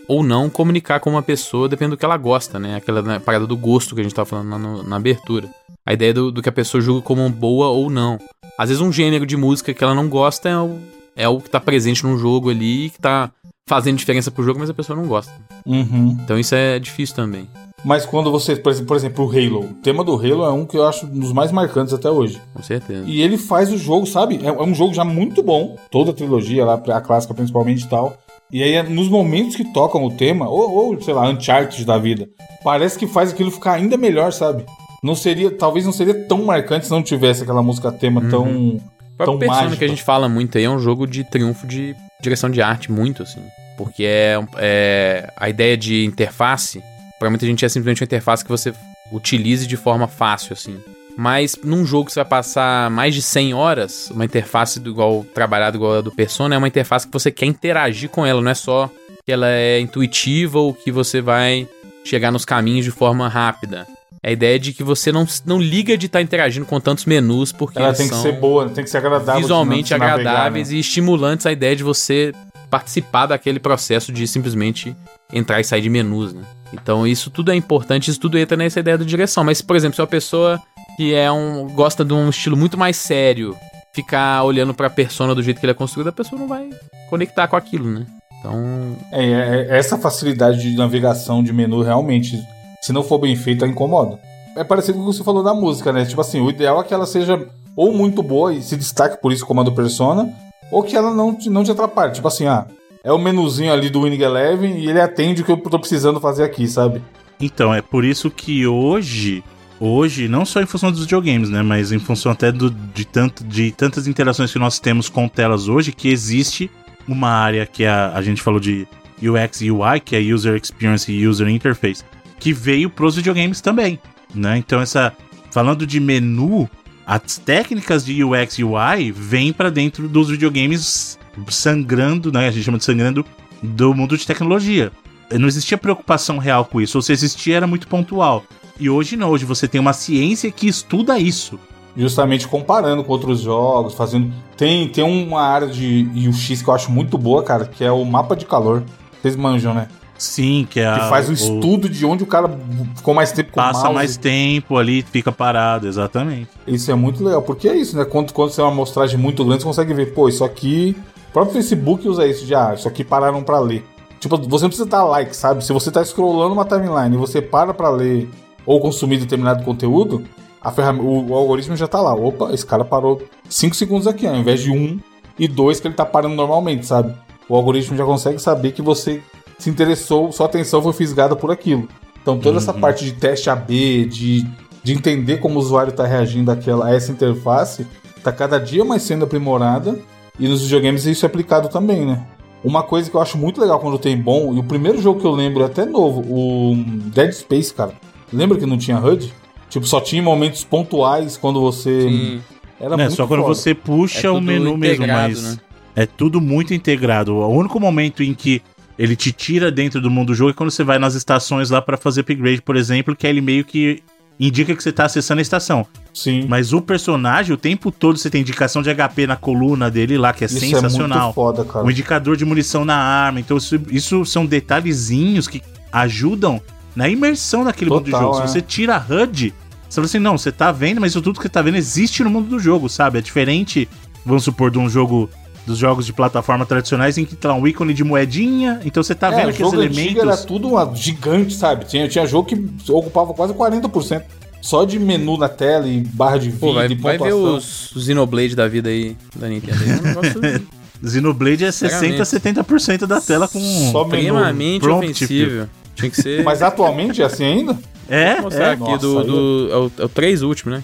ou 0.09 0.25
não 0.25 0.51
comunicar 0.51 0.99
com 0.99 1.11
uma 1.11 1.23
pessoa, 1.23 1.69
dependendo 1.69 1.95
do 1.95 1.99
que 1.99 2.05
ela 2.05 2.17
gosta, 2.17 2.59
né? 2.59 2.77
Aquela 2.77 3.03
né, 3.03 3.19
parada 3.19 3.47
do 3.47 3.57
gosto 3.57 3.95
que 3.95 4.01
a 4.01 4.05
gente 4.05 4.15
tava 4.15 4.27
falando 4.27 4.49
na, 4.49 4.83
na 4.83 4.97
abertura. 4.97 5.49
A 5.87 5.93
ideia 5.93 6.13
do, 6.13 6.33
do, 6.33 6.43
que 6.43 6.49
a 6.49 6.53
pessoa 6.53 6.81
julga 6.81 7.03
como 7.03 7.29
boa 7.31 7.69
ou 7.69 7.89
não. 7.89 8.19
Às 8.61 8.69
vezes 8.69 8.83
um 8.83 8.93
gênero 8.93 9.25
de 9.25 9.39
música 9.39 9.73
que 9.73 9.83
ela 9.83 9.95
não 9.95 10.07
gosta 10.07 10.47
é 10.47 10.59
o, 10.59 10.77
é 11.17 11.27
o 11.27 11.41
que 11.41 11.49
tá 11.49 11.59
presente 11.59 12.05
num 12.05 12.19
jogo 12.19 12.51
ali, 12.51 12.91
que 12.91 12.99
tá 13.01 13.31
fazendo 13.67 13.97
diferença 13.97 14.31
pro 14.31 14.45
jogo, 14.45 14.59
mas 14.61 14.69
a 14.69 14.75
pessoa 14.75 14.95
não 14.95 15.09
gosta. 15.09 15.33
Uhum. 15.65 16.19
Então 16.23 16.39
isso 16.39 16.55
é 16.55 16.79
difícil 16.79 17.17
também. 17.17 17.49
Mas 17.83 18.05
quando 18.05 18.31
você, 18.31 18.55
por 18.57 18.97
exemplo, 18.97 19.25
o 19.25 19.31
Halo, 19.31 19.61
o 19.61 19.75
tema 19.83 20.05
do 20.05 20.13
Halo 20.15 20.45
é 20.45 20.53
um 20.53 20.67
que 20.67 20.77
eu 20.77 20.87
acho 20.87 21.07
um 21.07 21.21
dos 21.21 21.33
mais 21.33 21.51
marcantes 21.51 21.95
até 21.95 22.11
hoje. 22.11 22.39
Com 22.53 22.63
certeza. 22.63 23.03
E 23.07 23.23
ele 23.23 23.39
faz 23.39 23.73
o 23.73 23.79
jogo, 23.79 24.05
sabe? 24.05 24.39
É, 24.43 24.49
é 24.49 24.63
um 24.63 24.75
jogo 24.75 24.93
já 24.93 25.07
muito 25.07 25.43
bom, 25.43 25.79
toda 25.91 26.11
a 26.11 26.15
trilogia 26.15 26.63
lá, 26.63 26.75
a 26.75 27.01
clássica 27.01 27.33
principalmente 27.33 27.85
e 27.85 27.89
tal. 27.89 28.15
E 28.53 28.63
aí, 28.63 28.83
nos 28.83 29.09
momentos 29.09 29.57
que 29.57 29.73
tocam 29.73 30.05
o 30.05 30.11
tema, 30.11 30.47
ou, 30.51 30.71
ou 30.71 31.01
sei 31.01 31.15
lá, 31.15 31.27
Uncharted 31.31 31.83
da 31.87 31.97
vida, 31.97 32.29
parece 32.63 32.99
que 32.99 33.07
faz 33.07 33.31
aquilo 33.31 33.51
ficar 33.51 33.73
ainda 33.73 33.97
melhor, 33.97 34.35
sabe? 34.35 34.67
Não 35.03 35.15
seria, 35.15 35.51
talvez 35.51 35.85
não 35.85 35.93
seria 35.93 36.15
tão 36.15 36.45
marcante 36.45 36.87
se 36.87 36.91
não 36.91 37.03
tivesse 37.03 37.43
aquela 37.43 37.63
música 37.63 37.91
tema 37.91 38.21
uhum. 38.21 38.29
tão. 38.29 38.81
O 39.19 39.25
tão 39.25 39.39
mágica. 39.39 39.77
que 39.77 39.85
a 39.85 39.89
gente 39.89 40.03
fala 40.03 40.29
muito 40.29 40.57
aí 40.57 40.65
é 40.65 40.71
um 40.71 40.79
jogo 40.79 41.07
de 41.07 41.25
triunfo 41.25 41.67
de 41.67 41.95
direção 42.23 42.49
de 42.51 42.63
arte, 42.63 42.91
muito 42.91 43.23
assim. 43.23 43.43
Porque 43.77 44.05
é, 44.05 44.39
é 44.57 45.33
a 45.37 45.49
ideia 45.49 45.77
de 45.77 46.05
interface, 46.05 46.83
para 47.19 47.29
muita 47.29 47.45
gente 47.45 47.65
é 47.65 47.69
simplesmente 47.69 48.03
uma 48.03 48.07
interface 48.07 48.43
que 48.43 48.51
você 48.51 48.73
utilize 49.13 49.67
de 49.67 49.77
forma 49.77 50.07
fácil, 50.07 50.55
assim. 50.55 50.79
Mas 51.17 51.57
num 51.63 51.85
jogo 51.85 52.07
que 52.07 52.13
você 52.13 52.21
vai 52.21 52.29
passar 52.29 52.91
mais 52.91 53.15
de 53.15 53.21
100 53.21 53.53
horas, 53.53 54.11
uma 54.11 54.25
interface 54.25 54.81
do 54.81 54.91
igual 54.91 55.25
trabalhada 55.35 55.77
igual 55.77 55.99
a 55.99 56.01
do 56.01 56.11
Persona 56.11 56.55
é 56.55 56.59
uma 56.59 56.69
interface 56.69 57.07
que 57.07 57.13
você 57.13 57.31
quer 57.31 57.47
interagir 57.47 58.09
com 58.09 58.25
ela, 58.25 58.41
não 58.41 58.51
é 58.51 58.55
só 58.55 58.91
que 59.25 59.33
ela 59.33 59.49
é 59.49 59.79
intuitiva 59.81 60.59
ou 60.59 60.73
que 60.73 60.91
você 60.91 61.21
vai 61.21 61.69
chegar 62.05 62.31
nos 62.31 62.45
caminhos 62.45 62.85
de 62.85 62.91
forma 62.91 63.29
rápida. 63.29 63.87
É 64.23 64.29
a 64.29 64.33
ideia 64.33 64.59
de 64.59 64.73
que 64.75 64.85
você 64.85 65.11
não, 65.11 65.27
não 65.47 65.59
liga 65.59 65.97
de 65.97 66.07
estar 66.07 66.19
tá 66.19 66.23
interagindo 66.23 66.67
com 66.67 66.79
tantos 66.79 67.07
menus, 67.07 67.53
porque 67.53 67.79
ela 67.79 67.95
tem 67.95 68.09
que 68.09 68.15
ser 68.15 68.33
boa, 68.33 68.69
tem 68.69 68.85
que 68.85 68.91
ser 68.91 68.99
agradável. 68.99 69.41
Visualmente 69.41 69.95
agradáveis 69.95 70.25
navegar, 70.25 70.51
né? 70.51 70.77
e 70.77 70.79
estimulantes 70.79 71.47
a 71.47 71.53
ideia 71.53 71.75
de 71.75 71.83
você 71.83 72.33
participar 72.69 73.27
daquele 73.27 73.59
processo 73.59 74.13
de 74.13 74.27
simplesmente 74.29 74.95
entrar 75.33 75.61
e 75.61 75.65
sair 75.65 75.81
de 75.81 75.89
menus, 75.89 76.35
né? 76.35 76.43
Então 76.73 77.07
isso 77.07 77.31
tudo 77.31 77.51
é 77.51 77.57
importante, 77.57 78.11
isso 78.11 78.21
tudo 78.21 78.39
entra 78.39 78.57
nessa 78.57 78.81
ideia 78.81 78.99
da 78.99 79.05
direção. 79.05 79.43
Mas, 79.43 79.63
por 79.63 79.75
exemplo, 79.75 79.97
se 79.97 80.03
uma 80.03 80.07
pessoa 80.07 80.61
que 80.97 81.15
é 81.15 81.33
um 81.33 81.69
gosta 81.69 82.05
de 82.05 82.13
um 82.13 82.29
estilo 82.29 82.57
muito 82.57 82.79
mais 82.79 82.97
sério 82.97 83.57
ficar 83.95 84.45
olhando 84.45 84.73
para 84.73 84.87
a 84.87 84.91
persona 84.91 85.35
do 85.35 85.43
jeito 85.43 85.59
que 85.59 85.67
ele 85.67 85.73
é 85.73 85.75
construído, 85.75 86.09
a 86.09 86.13
pessoa 86.13 86.39
não 86.39 86.47
vai 86.47 86.69
conectar 87.09 87.49
com 87.49 87.57
aquilo, 87.57 87.91
né? 87.91 88.07
Então. 88.39 88.97
É, 89.13 89.25
é, 89.25 89.67
é 89.71 89.79
essa 89.79 89.99
facilidade 89.99 90.61
de 90.61 90.77
navegação 90.77 91.43
de 91.43 91.53
menu 91.53 91.83
realmente, 91.83 92.41
se 92.81 92.93
não 92.93 93.03
for 93.03 93.19
bem 93.19 93.37
feita, 93.37 93.67
incomoda. 93.67 94.19
É 94.57 94.65
parecido 94.65 94.99
com 94.99 95.05
o 95.05 95.11
que 95.11 95.17
você 95.17 95.25
falou 95.25 95.43
da 95.43 95.55
música, 95.55 95.93
né? 95.93 96.05
Tipo 96.05 96.21
assim, 96.21 96.41
o 96.41 96.51
ideal 96.51 96.81
é 96.81 96.85
que 96.85 96.95
ela 96.95 97.07
seja 97.07 97.49
ou 97.77 97.93
muito 97.93 98.23
boa 98.23 98.53
e 98.53 98.63
se 98.63 98.77
destaque 98.77 99.21
por 99.21 99.33
isso 99.33 99.47
como 99.47 99.61
a 99.61 99.65
do 99.65 99.73
Persona, 99.73 100.33
ou 100.71 100.83
que 100.83 100.97
ela 100.97 101.15
não, 101.15 101.37
não 101.47 101.65
te 101.65 101.71
atrapalhe. 101.71 102.13
Tipo 102.13 102.29
assim, 102.29 102.47
ah, 102.47 102.67
é 103.03 103.13
o 103.13 103.19
menuzinho 103.19 103.73
ali 103.73 103.89
do 103.89 104.03
Winning 104.03 104.23
Eleven 104.23 104.79
e 104.79 104.89
ele 104.89 105.01
atende 105.01 105.43
o 105.43 105.45
que 105.45 105.53
eu 105.53 105.57
tô 105.57 105.79
precisando 105.79 106.21
fazer 106.21 106.45
aqui, 106.45 106.67
sabe? 106.67 107.03
Então, 107.41 107.73
é 107.73 107.81
por 107.81 108.05
isso 108.05 108.31
que 108.31 108.67
hoje, 108.67 109.43
hoje, 109.79 110.29
não 110.29 110.45
só 110.45 110.61
em 110.61 110.67
função 110.67 110.91
dos 110.91 111.03
videogames, 111.03 111.49
né, 111.49 111.63
mas 111.63 111.91
em 111.91 111.99
função 111.99 112.33
até 112.33 112.53
do, 112.53 112.71
de, 112.71 113.05
tanto, 113.07 113.43
de 113.45 113.73
tantas 113.73 114.07
interações 114.07 114.53
que 114.53 114.59
nós 114.59 114.79
temos 114.79 115.09
com 115.09 115.27
telas 115.27 115.69
hoje, 115.69 115.93
que 115.93 116.09
existe 116.09 116.71
uma 117.09 117.31
área 117.31 117.65
que 117.65 117.87
a, 117.87 118.13
a 118.15 118.21
gente 118.21 118.43
falou 118.43 118.61
de 118.61 118.87
UX 119.23 119.63
e 119.63 119.71
UI, 119.71 120.01
que 120.01 120.15
é 120.15 120.21
User 120.21 120.55
Experience 120.55 121.11
e 121.11 121.27
User 121.27 121.49
Interface, 121.49 122.05
que 122.41 122.53
veio 122.53 122.91
pros 122.91 123.15
videogames 123.17 123.61
também. 123.61 124.01
né? 124.35 124.57
Então 124.57 124.81
essa 124.81 125.13
falando 125.53 125.87
de 125.87 126.01
menu, 126.01 126.69
as 127.07 127.39
técnicas 127.39 128.05
de 128.05 128.25
UX 128.25 128.59
e 128.59 128.65
UI 128.65 129.13
vêm 129.13 129.53
para 129.53 129.71
dentro 129.71 130.09
dos 130.09 130.31
videogames 130.31 131.19
sangrando, 131.49 132.33
né? 132.33 132.49
A 132.49 132.51
gente 132.51 132.65
chama 132.65 132.79
de 132.79 132.85
sangrando 132.85 133.25
do 133.63 133.95
mundo 133.95 134.17
de 134.17 134.27
tecnologia. 134.27 134.91
Não 135.33 135.47
existia 135.47 135.79
preocupação 135.79 136.39
real 136.39 136.65
com 136.65 136.81
isso, 136.81 136.99
ou 136.99 137.03
se 137.03 137.13
existia 137.13 137.57
era 137.57 137.67
muito 137.67 137.87
pontual. 137.87 138.45
E 138.79 138.89
hoje 138.89 139.17
não, 139.17 139.31
hoje 139.31 139.45
você 139.45 139.69
tem 139.69 139.81
uma 139.81 139.93
ciência 139.93 140.51
que 140.51 140.67
estuda 140.67 141.19
isso. 141.19 141.59
Justamente 141.97 142.49
comparando 142.49 143.05
com 143.05 143.13
outros 143.13 143.41
jogos, 143.41 143.95
fazendo. 143.95 144.33
Tem, 144.57 144.89
tem 144.89 145.05
uma 145.05 145.43
área 145.43 145.69
de 145.69 146.09
UX 146.29 146.63
que 146.63 146.69
eu 146.69 146.75
acho 146.75 146.91
muito 146.91 147.19
boa, 147.19 147.43
cara, 147.43 147.65
que 147.65 147.85
é 147.85 147.91
o 147.91 148.05
mapa 148.05 148.35
de 148.35 148.47
calor. 148.47 148.83
Vocês 149.21 149.37
manjam, 149.37 149.75
né? 149.75 149.89
Sim, 150.21 150.67
que 150.69 150.81
é 150.81 150.87
a, 150.87 150.99
Que 150.99 151.09
faz 151.09 151.29
o, 151.29 151.31
o 151.31 151.33
estudo 151.33 151.89
de 151.89 152.05
onde 152.05 152.23
o 152.23 152.27
cara 152.27 152.47
ficou 152.95 153.15
mais 153.15 153.33
tempo 153.33 153.53
com 153.53 153.57
Passa 153.57 153.91
mais 153.91 154.19
tempo 154.19 154.77
ali, 154.77 155.01
fica 155.01 155.33
parado, 155.33 155.89
exatamente. 155.89 156.51
Isso 156.67 156.91
é 156.91 156.95
muito 156.95 157.25
legal, 157.25 157.41
porque 157.41 157.67
é 157.67 157.75
isso, 157.75 157.97
né? 157.97 158.05
Quando, 158.05 158.31
quando 158.35 158.51
você 158.51 158.61
é 158.61 158.65
uma 158.65 158.71
amostragem 158.71 159.19
muito 159.19 159.43
grande, 159.43 159.63
você 159.63 159.67
consegue 159.67 159.95
ver, 159.95 160.13
pô, 160.13 160.29
isso 160.29 160.45
aqui. 160.45 160.95
O 161.31 161.33
próprio 161.33 161.55
Facebook 161.55 162.07
usa 162.07 162.27
isso 162.27 162.45
de, 162.45 162.55
ah, 162.55 162.75
isso 162.75 162.87
aqui 162.87 163.03
pararam 163.03 163.43
para 163.43 163.59
ler. 163.61 163.83
Tipo, 164.19 164.37
você 164.37 164.65
não 164.65 164.69
precisa 164.69 164.87
dar 164.87 165.05
like, 165.05 165.35
sabe? 165.35 165.65
Se 165.65 165.73
você 165.73 165.91
tá 165.91 166.05
scrollando 166.05 166.53
uma 166.53 166.67
timeline 166.67 167.15
e 167.15 167.19
você 167.19 167.41
para 167.41 167.73
para 167.73 167.89
ler 167.89 168.29
ou 168.67 168.79
consumir 168.79 169.17
determinado 169.17 169.65
conteúdo, 169.65 170.23
a 170.61 170.71
o, 171.03 171.35
algoritmo 171.35 171.77
já 171.77 171.89
tá 171.89 171.99
lá. 171.99 172.13
Opa, 172.15 172.53
esse 172.53 172.67
cara 172.67 172.85
parou 172.85 173.23
5 173.49 173.75
segundos 173.75 174.07
aqui, 174.07 174.27
ao 174.27 174.37
invés 174.37 174.61
de 174.61 174.71
1 174.71 174.75
um 174.75 175.01
e 175.39 175.49
2 175.49 175.81
que 175.81 175.89
ele 175.89 175.95
tá 175.95 176.05
parando 176.05 176.35
normalmente, 176.35 176.85
sabe? 176.85 177.15
O 177.49 177.57
algoritmo 177.57 177.97
já 177.97 178.05
consegue 178.05 178.39
saber 178.39 178.73
que 178.73 178.83
você 178.83 179.23
se 179.63 179.71
interessou, 179.71 180.33
sua 180.33 180.47
atenção 180.47 180.83
foi 180.83 180.93
fisgada 180.93 181.37
por 181.37 181.51
aquilo. 181.51 181.89
Então 182.23 182.39
toda 182.39 182.53
uhum. 182.53 182.57
essa 182.59 182.73
parte 182.73 183.05
de 183.05 183.13
teste 183.13 183.49
AB, 183.49 184.07
de, 184.07 184.47
de 184.83 184.93
entender 184.93 185.39
como 185.39 185.57
o 185.57 185.59
usuário 185.59 185.91
está 185.91 186.07
reagindo 186.07 186.51
àquela, 186.51 186.87
a 186.87 186.95
essa 186.95 187.13
interface, 187.13 187.87
está 188.17 188.33
cada 188.33 188.59
dia 188.59 188.85
mais 188.85 189.03
sendo 189.03 189.25
aprimorada 189.25 189.99
e 190.39 190.49
nos 190.49 190.63
videogames 190.63 191.05
isso 191.07 191.25
é 191.25 191.29
aplicado 191.29 191.69
também, 191.69 192.07
né? 192.07 192.27
Uma 192.63 192.83
coisa 192.83 193.11
que 193.11 193.17
eu 193.17 193.21
acho 193.21 193.39
muito 193.39 193.61
legal 193.61 193.81
quando 193.81 193.99
tem 193.99 194.17
bom, 194.17 194.55
e 194.55 194.59
o 194.59 194.63
primeiro 194.63 195.01
jogo 195.01 195.19
que 195.19 195.27
eu 195.27 195.31
lembro 195.31 195.63
é 195.63 195.67
até 195.67 195.87
novo, 195.87 196.21
o 196.21 196.75
Dead 197.15 197.33
Space, 197.33 197.73
cara. 197.73 197.93
Lembra 198.31 198.59
que 198.59 198.67
não 198.67 198.77
tinha 198.77 198.99
HUD? 198.99 199.33
Tipo, 199.71 199.87
só 199.87 200.01
tinha 200.01 200.23
momentos 200.23 200.65
pontuais 200.65 201.37
quando 201.37 201.61
você. 201.61 202.03
Sim. 202.03 202.41
Era 202.79 202.91
não, 202.91 203.05
muito 203.05 203.17
só 203.17 203.27
quando 203.27 203.43
você 203.45 203.75
puxa 203.75 204.27
é 204.27 204.31
o 204.31 204.41
menu 204.41 204.77
mesmo, 204.77 205.07
mas. 205.07 205.43
Né? 205.43 205.59
É 205.97 206.07
tudo 206.07 206.41
muito 206.41 206.73
integrado. 206.73 207.35
O 207.35 207.49
único 207.49 207.79
momento 207.81 208.23
em 208.23 208.33
que 208.33 208.63
ele 209.01 209.17
te 209.17 209.33
tira 209.33 209.73
dentro 209.73 209.99
do 209.99 210.11
mundo 210.11 210.27
do 210.27 210.35
jogo 210.35 210.51
e 210.51 210.53
quando 210.53 210.71
você 210.71 210.85
vai 210.85 210.99
nas 210.99 211.15
estações 211.15 211.71
lá 211.71 211.81
para 211.81 211.97
fazer 211.97 212.21
upgrade, 212.21 212.61
por 212.61 212.77
exemplo, 212.77 213.17
que 213.17 213.27
é 213.27 213.31
ele 213.31 213.41
meio 213.41 213.65
que 213.65 214.03
indica 214.39 214.77
que 214.77 214.83
você 214.83 214.93
tá 214.93 215.07
acessando 215.07 215.39
a 215.39 215.43
estação. 215.43 215.87
Sim. 216.13 216.45
Mas 216.47 216.75
o 216.75 216.83
personagem, 216.83 217.55
o 217.55 217.57
tempo 217.57 217.91
todo 217.91 218.19
você 218.19 218.29
tem 218.29 218.43
indicação 218.43 218.83
de 218.83 218.95
HP 218.95 219.27
na 219.27 219.37
coluna 219.37 219.91
dele 219.91 220.19
lá, 220.19 220.35
que 220.35 220.45
é 220.45 220.47
isso 220.47 220.61
sensacional. 220.61 221.19
É 221.19 221.23
muito 221.23 221.35
foda, 221.35 221.65
cara. 221.65 221.87
O 221.87 221.91
indicador 221.91 222.37
de 222.37 222.45
munição 222.45 222.85
na 222.85 222.95
arma. 222.95 223.41
Então, 223.41 223.57
isso, 223.57 223.81
isso 223.91 224.27
são 224.27 224.45
detalhezinhos 224.45 225.49
que 225.49 225.63
ajudam 225.91 226.61
na 226.95 227.09
imersão 227.09 227.65
naquele 227.65 227.89
Total, 227.89 228.05
mundo 228.05 228.13
do 228.13 228.21
jogo. 228.21 228.45
É. 228.45 228.47
Se 228.47 228.53
você 228.53 228.61
tira 228.61 228.97
a 228.97 228.99
HUD, 228.99 229.55
você 229.89 229.95
fala 229.95 230.05
assim, 230.05 230.19
não, 230.19 230.37
você 230.37 230.53
tá 230.53 230.71
vendo, 230.71 231.01
mas 231.01 231.13
isso 231.13 231.23
tudo 231.23 231.39
que 231.39 231.47
você 231.47 231.49
tá 231.49 231.63
vendo 231.63 231.77
existe 231.77 232.23
no 232.23 232.29
mundo 232.29 232.51
do 232.51 232.59
jogo, 232.59 232.87
sabe? 232.87 233.19
É 233.19 233.23
diferente, 233.23 233.89
vamos 234.27 234.45
supor, 234.45 234.71
de 234.71 234.79
um 234.79 234.91
jogo 234.91 235.31
dos 235.71 235.79
jogos 235.79 236.05
de 236.05 236.13
plataforma 236.13 236.67
tradicionais 236.67 237.17
em 237.17 237.25
que 237.25 237.37
tá 237.37 237.55
um 237.55 237.65
ícone 237.65 237.95
de 237.95 238.03
moedinha, 238.03 238.81
então 238.85 239.03
você 239.03 239.15
tá 239.15 239.29
é, 239.29 239.37
vendo 239.37 239.51
aqueles 239.51 239.73
elementos. 239.73 240.17
era 240.17 240.37
tudo 240.37 240.69
uma 240.69 240.93
gigante, 240.95 241.55
sabe? 241.55 241.85
Tinha, 241.85 242.09
tinha 242.09 242.27
jogo 242.27 242.49
que 242.49 242.93
ocupava 242.93 243.33
quase 243.33 243.55
40%. 243.55 244.23
Só 244.61 244.85
de 244.85 244.99
menu 244.99 245.39
na 245.39 245.49
tela 245.49 245.87
e 245.87 246.01
barra 246.01 246.37
de 246.37 246.51
vida 246.51 246.73
vai, 246.73 246.95
vai 246.95 247.19
ver 247.19 247.33
os, 247.33 247.95
os 247.97 248.05
Xenoblade 248.05 248.55
da 248.55 248.69
vida 248.69 248.91
aí 248.91 249.17
da 249.35 249.49
Nintendo. 249.49 249.79
É 249.83 250.59
um. 250.59 251.09
Xenoblade 251.09 251.65
é 251.65 251.73
60, 251.73 252.23
70% 252.23 253.07
da 253.07 253.21
tela 253.23 253.49
com 253.49 253.59
Só 253.91 254.03
extremamente 254.03 254.87
ofensivo. 254.87 255.67
Tinha 255.95 256.11
que 256.11 256.21
ser. 256.21 256.43
Mas 256.45 256.61
atualmente 256.61 257.23
é 257.23 257.25
assim 257.25 257.45
ainda? 257.45 257.79
É, 258.07 258.35
Vou 258.35 258.45
mostrar 258.45 258.67
é. 258.67 258.73
aqui 258.73 258.83
Nossa, 258.83 258.99
do, 258.99 259.25
do, 259.25 259.69
é, 259.71 259.77
o, 259.77 259.93
é 259.99 260.05
o 260.05 260.09
3 260.09 260.43
último, 260.43 260.73
né? 260.73 260.83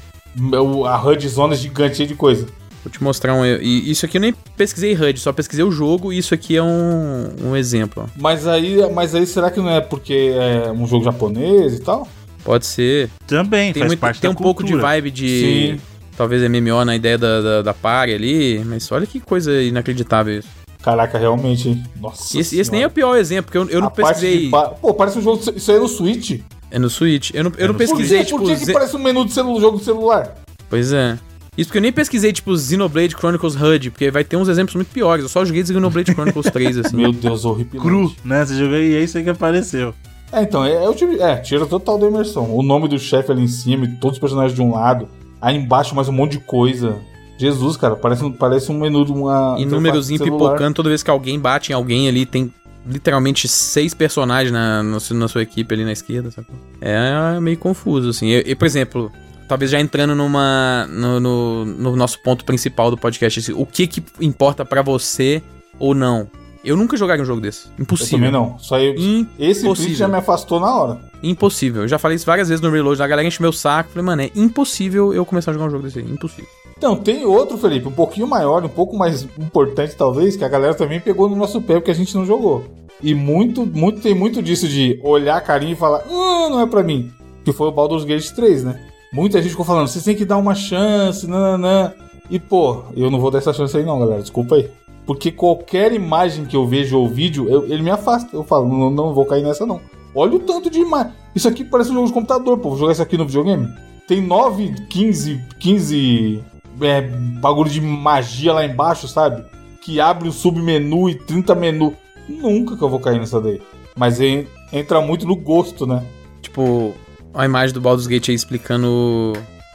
É 0.52 0.88
a 0.88 1.02
HUD 1.02 1.28
zona 1.28 1.54
gigante 1.54 2.06
de 2.06 2.14
coisa. 2.14 2.46
Vou 2.86 2.90
te 2.92 3.02
mostrar 3.02 3.34
um. 3.34 3.44
E 3.44 3.90
isso 3.90 4.06
aqui 4.06 4.16
eu 4.16 4.20
nem 4.20 4.32
pesquisei 4.56 4.94
HUD, 4.94 5.18
só 5.18 5.32
pesquisei 5.32 5.64
o 5.64 5.72
jogo 5.72 6.12
e 6.12 6.18
isso 6.18 6.32
aqui 6.32 6.56
é 6.56 6.62
um, 6.62 7.30
um 7.42 7.56
exemplo. 7.56 8.08
Mas 8.16 8.46
aí, 8.46 8.78
mas 8.94 9.12
aí 9.12 9.26
será 9.26 9.50
que 9.50 9.58
não 9.58 9.68
é 9.68 9.80
porque 9.80 10.32
é 10.32 10.70
um 10.70 10.86
jogo 10.86 11.04
japonês 11.04 11.74
e 11.74 11.80
tal? 11.80 12.06
Pode 12.44 12.64
ser. 12.64 13.10
Também, 13.26 13.72
tem 13.72 13.80
faz 13.80 13.90
muito, 13.90 13.98
parte 13.98 14.20
Tem 14.20 14.30
um 14.30 14.34
cultura. 14.34 14.54
pouco 14.54 14.62
de 14.62 14.76
vibe 14.76 15.10
de. 15.10 15.28
Sim. 15.40 15.80
Talvez 16.16 16.48
MMO 16.48 16.84
na 16.84 16.94
ideia 16.94 17.18
da, 17.18 17.40
da, 17.40 17.62
da 17.62 17.74
party 17.74 18.14
ali, 18.14 18.62
mas 18.64 18.90
olha 18.92 19.04
que 19.04 19.18
coisa 19.18 19.60
inacreditável 19.60 20.38
isso. 20.38 20.48
Caraca, 20.80 21.18
realmente. 21.18 21.82
Nossa. 22.00 22.38
Esse, 22.38 22.56
esse 22.56 22.70
nem 22.70 22.84
é 22.84 22.86
o 22.86 22.90
pior 22.90 23.16
exemplo, 23.16 23.46
porque 23.46 23.58
eu, 23.58 23.68
eu 23.68 23.80
não 23.80 23.90
pesquisei. 23.90 24.48
Pa... 24.48 24.68
Pô, 24.68 24.94
parece 24.94 25.18
um 25.18 25.22
jogo. 25.22 25.42
Isso 25.56 25.72
aí 25.72 25.76
é 25.76 25.80
no 25.80 25.88
Switch. 25.88 26.40
É 26.70 26.78
no 26.78 26.88
Switch. 26.88 27.32
Eu 27.34 27.42
não, 27.42 27.52
eu 27.58 27.64
é 27.64 27.68
não 27.68 27.74
pesquisei, 27.74 28.18
Por 28.18 28.24
que, 28.24 28.30
tipo. 28.30 28.44
Por 28.44 28.56
que, 28.56 28.66
que 28.66 28.72
parece 28.72 28.94
um 28.94 29.00
menu 29.00 29.24
de 29.24 29.32
celu... 29.32 29.60
jogo 29.60 29.78
de 29.78 29.84
celular? 29.84 30.36
Pois 30.70 30.92
é. 30.92 31.18
Isso 31.56 31.68
porque 31.68 31.78
eu 31.78 31.82
nem 31.82 31.92
pesquisei, 31.92 32.32
tipo, 32.32 32.56
Xenoblade 32.56 33.14
Chronicles 33.16 33.54
HUD, 33.54 33.90
porque 33.90 34.10
vai 34.10 34.22
ter 34.22 34.36
uns 34.36 34.48
exemplos 34.48 34.74
muito 34.74 34.88
piores. 34.88 35.22
Eu 35.22 35.28
só 35.28 35.44
joguei 35.44 35.64
Xenoblade 35.64 36.12
Chronicles 36.12 36.50
3, 36.50 36.78
assim. 36.78 36.96
Meu 36.98 37.12
Deus, 37.12 37.44
horrível. 37.44 37.80
Cru, 37.80 38.14
né? 38.24 38.44
Você 38.44 38.56
jogou 38.56 38.76
e 38.76 38.94
é 38.94 39.02
isso 39.02 39.16
aí 39.16 39.24
que 39.24 39.30
apareceu. 39.30 39.94
É, 40.32 40.42
então, 40.42 40.64
é, 40.64 40.84
é 40.84 40.88
o 40.88 40.94
tipo. 40.94 41.12
É, 41.22 41.36
tira 41.36 41.66
total 41.66 41.98
da 41.98 42.06
imersão. 42.06 42.54
O 42.54 42.62
nome 42.62 42.88
do 42.88 42.98
chefe 42.98 43.32
ali 43.32 43.42
em 43.42 43.48
cima, 43.48 43.88
todos 44.00 44.16
os 44.16 44.20
personagens 44.20 44.54
de 44.54 44.60
um 44.60 44.72
lado. 44.72 45.08
Aí 45.40 45.56
embaixo 45.56 45.94
mais 45.94 46.08
um 46.08 46.12
monte 46.12 46.32
de 46.32 46.40
coisa. 46.40 46.98
Jesus, 47.38 47.76
cara, 47.76 47.94
parece, 47.94 48.28
parece 48.30 48.72
um 48.72 48.78
menu 48.78 49.04
de 49.04 49.12
uma. 49.12 49.56
E 49.58 49.64
númerozinho 49.64 50.22
pipocando 50.22 50.74
toda 50.74 50.88
vez 50.88 51.02
que 51.02 51.10
alguém 51.10 51.38
bate 51.38 51.70
em 51.70 51.74
alguém 51.74 52.08
ali, 52.08 52.24
tem 52.24 52.52
literalmente 52.86 53.48
seis 53.48 53.92
personagens 53.92 54.52
na, 54.52 54.82
na 54.82 55.28
sua 55.28 55.42
equipe 55.42 55.74
ali 55.74 55.84
na 55.84 55.92
esquerda, 55.92 56.30
sabe? 56.30 56.48
É 56.80 57.38
meio 57.40 57.58
confuso, 57.58 58.10
assim. 58.10 58.28
E, 58.28 58.54
por 58.54 58.64
exemplo, 58.64 59.12
talvez 59.46 59.70
já 59.70 59.80
entrando 59.80 60.14
numa 60.14 60.86
no, 60.88 61.20
no, 61.20 61.64
no, 61.64 61.96
nosso 61.96 62.20
ponto 62.20 62.44
principal 62.44 62.90
do 62.90 62.96
podcast, 62.96 63.40
assim, 63.40 63.52
o 63.52 63.64
que 63.64 63.86
que 63.86 64.02
importa 64.20 64.64
para 64.64 64.82
você 64.82 65.42
ou 65.78 65.94
não? 65.94 66.28
Eu 66.64 66.76
nunca 66.76 66.96
jogaria 66.96 67.22
um 67.22 67.26
jogo 67.26 67.40
desse. 67.40 67.68
Impossível. 67.78 68.18
Eu 68.18 68.32
também 68.32 68.32
não. 68.32 68.58
Só 68.58 68.78
eu, 68.80 68.94
Esse 69.38 69.62
tweet 69.62 69.94
já 69.94 70.08
me 70.08 70.16
afastou 70.16 70.58
na 70.58 70.74
hora. 70.74 71.00
Impossível. 71.22 71.82
Eu 71.82 71.88
já 71.88 71.96
falei 71.96 72.16
isso 72.16 72.26
várias 72.26 72.48
vezes 72.48 72.60
no 72.60 72.70
Reload, 72.70 73.00
a 73.00 73.06
galera 73.06 73.26
enche 73.26 73.40
meu 73.40 73.52
saco. 73.52 73.90
Falei, 73.90 74.04
mano, 74.04 74.22
é 74.22 74.30
impossível 74.34 75.14
eu 75.14 75.24
começar 75.24 75.52
a 75.52 75.54
jogar 75.54 75.66
um 75.66 75.70
jogo 75.70 75.84
desse 75.84 76.00
aí. 76.00 76.04
Impossível. 76.04 76.50
Então, 76.76 76.96
tem 76.96 77.24
outro, 77.24 77.56
Felipe, 77.56 77.86
um 77.86 77.92
pouquinho 77.92 78.26
maior, 78.26 78.64
um 78.64 78.68
pouco 78.68 78.96
mais 78.96 79.22
importante, 79.38 79.94
talvez, 79.96 80.36
que 80.36 80.44
a 80.44 80.48
galera 80.48 80.74
também 80.74 81.00
pegou 81.00 81.28
no 81.28 81.36
nosso 81.36 81.62
pé, 81.62 81.74
porque 81.74 81.90
a 81.92 81.94
gente 81.94 82.14
não 82.16 82.26
jogou. 82.26 82.64
E 83.00 83.14
muito, 83.14 83.64
muito, 83.64 84.00
tem 84.00 84.14
muito 84.14 84.42
disso 84.42 84.68
de 84.68 85.00
olhar 85.02 85.36
a 85.36 85.40
carinha 85.40 85.72
e 85.72 85.76
falar, 85.76 86.02
ah, 86.04 86.48
não 86.50 86.60
é 86.60 86.66
pra 86.66 86.82
mim. 86.82 87.12
Que 87.44 87.52
foi 87.52 87.68
o 87.68 87.72
Baldur's 87.72 88.04
Gate 88.04 88.28
3, 88.30 88.64
né? 88.64 88.80
Muita 89.16 89.40
gente 89.40 89.52
ficou 89.52 89.64
falando, 89.64 89.88
vocês 89.88 90.04
têm 90.04 90.14
que 90.14 90.26
dar 90.26 90.36
uma 90.36 90.54
chance, 90.54 91.26
nananã. 91.26 91.94
E, 92.28 92.38
pô, 92.38 92.82
eu 92.94 93.10
não 93.10 93.18
vou 93.18 93.30
dar 93.30 93.38
essa 93.38 93.50
chance 93.50 93.74
aí 93.74 93.82
não, 93.82 93.98
galera. 93.98 94.20
Desculpa 94.20 94.56
aí. 94.56 94.68
Porque 95.06 95.32
qualquer 95.32 95.90
imagem 95.94 96.44
que 96.44 96.54
eu 96.54 96.66
vejo 96.66 96.98
ou 96.98 97.08
vídeo, 97.08 97.48
eu, 97.48 97.64
ele 97.64 97.82
me 97.82 97.88
afasta. 97.88 98.36
Eu 98.36 98.44
falo, 98.44 98.68
não, 98.68 98.90
não 98.90 99.14
vou 99.14 99.24
cair 99.24 99.42
nessa 99.42 99.64
não. 99.64 99.80
Olha 100.14 100.34
o 100.34 100.38
tanto 100.38 100.68
de 100.68 100.80
imagem. 100.80 101.14
Isso 101.34 101.48
aqui 101.48 101.64
parece 101.64 101.92
um 101.92 101.94
jogo 101.94 102.08
de 102.08 102.12
computador, 102.12 102.58
pô. 102.58 102.68
Vou 102.68 102.78
jogar 102.78 102.92
isso 102.92 103.00
aqui 103.00 103.16
no 103.16 103.24
videogame. 103.24 103.66
Tem 104.06 104.20
9, 104.20 104.74
15, 104.90 105.40
15 105.60 106.44
é, 106.82 107.00
bagulho 107.40 107.70
de 107.70 107.80
magia 107.80 108.52
lá 108.52 108.66
embaixo, 108.66 109.08
sabe? 109.08 109.42
Que 109.80 109.98
abre 109.98 110.28
o 110.28 110.32
submenu 110.32 111.08
e 111.08 111.14
30 111.14 111.54
menu. 111.54 111.94
Nunca 112.28 112.76
que 112.76 112.82
eu 112.82 112.90
vou 112.90 113.00
cair 113.00 113.18
nessa 113.18 113.40
daí. 113.40 113.62
Mas 113.96 114.20
entra 114.20 115.00
muito 115.00 115.26
no 115.26 115.36
gosto, 115.36 115.86
né? 115.86 116.04
Tipo, 116.42 116.94
a 117.36 117.44
imagem 117.44 117.74
do 117.74 117.80
Baldur's 117.80 118.06
Gate 118.06 118.30
aí 118.30 118.34
explicando 118.34 119.32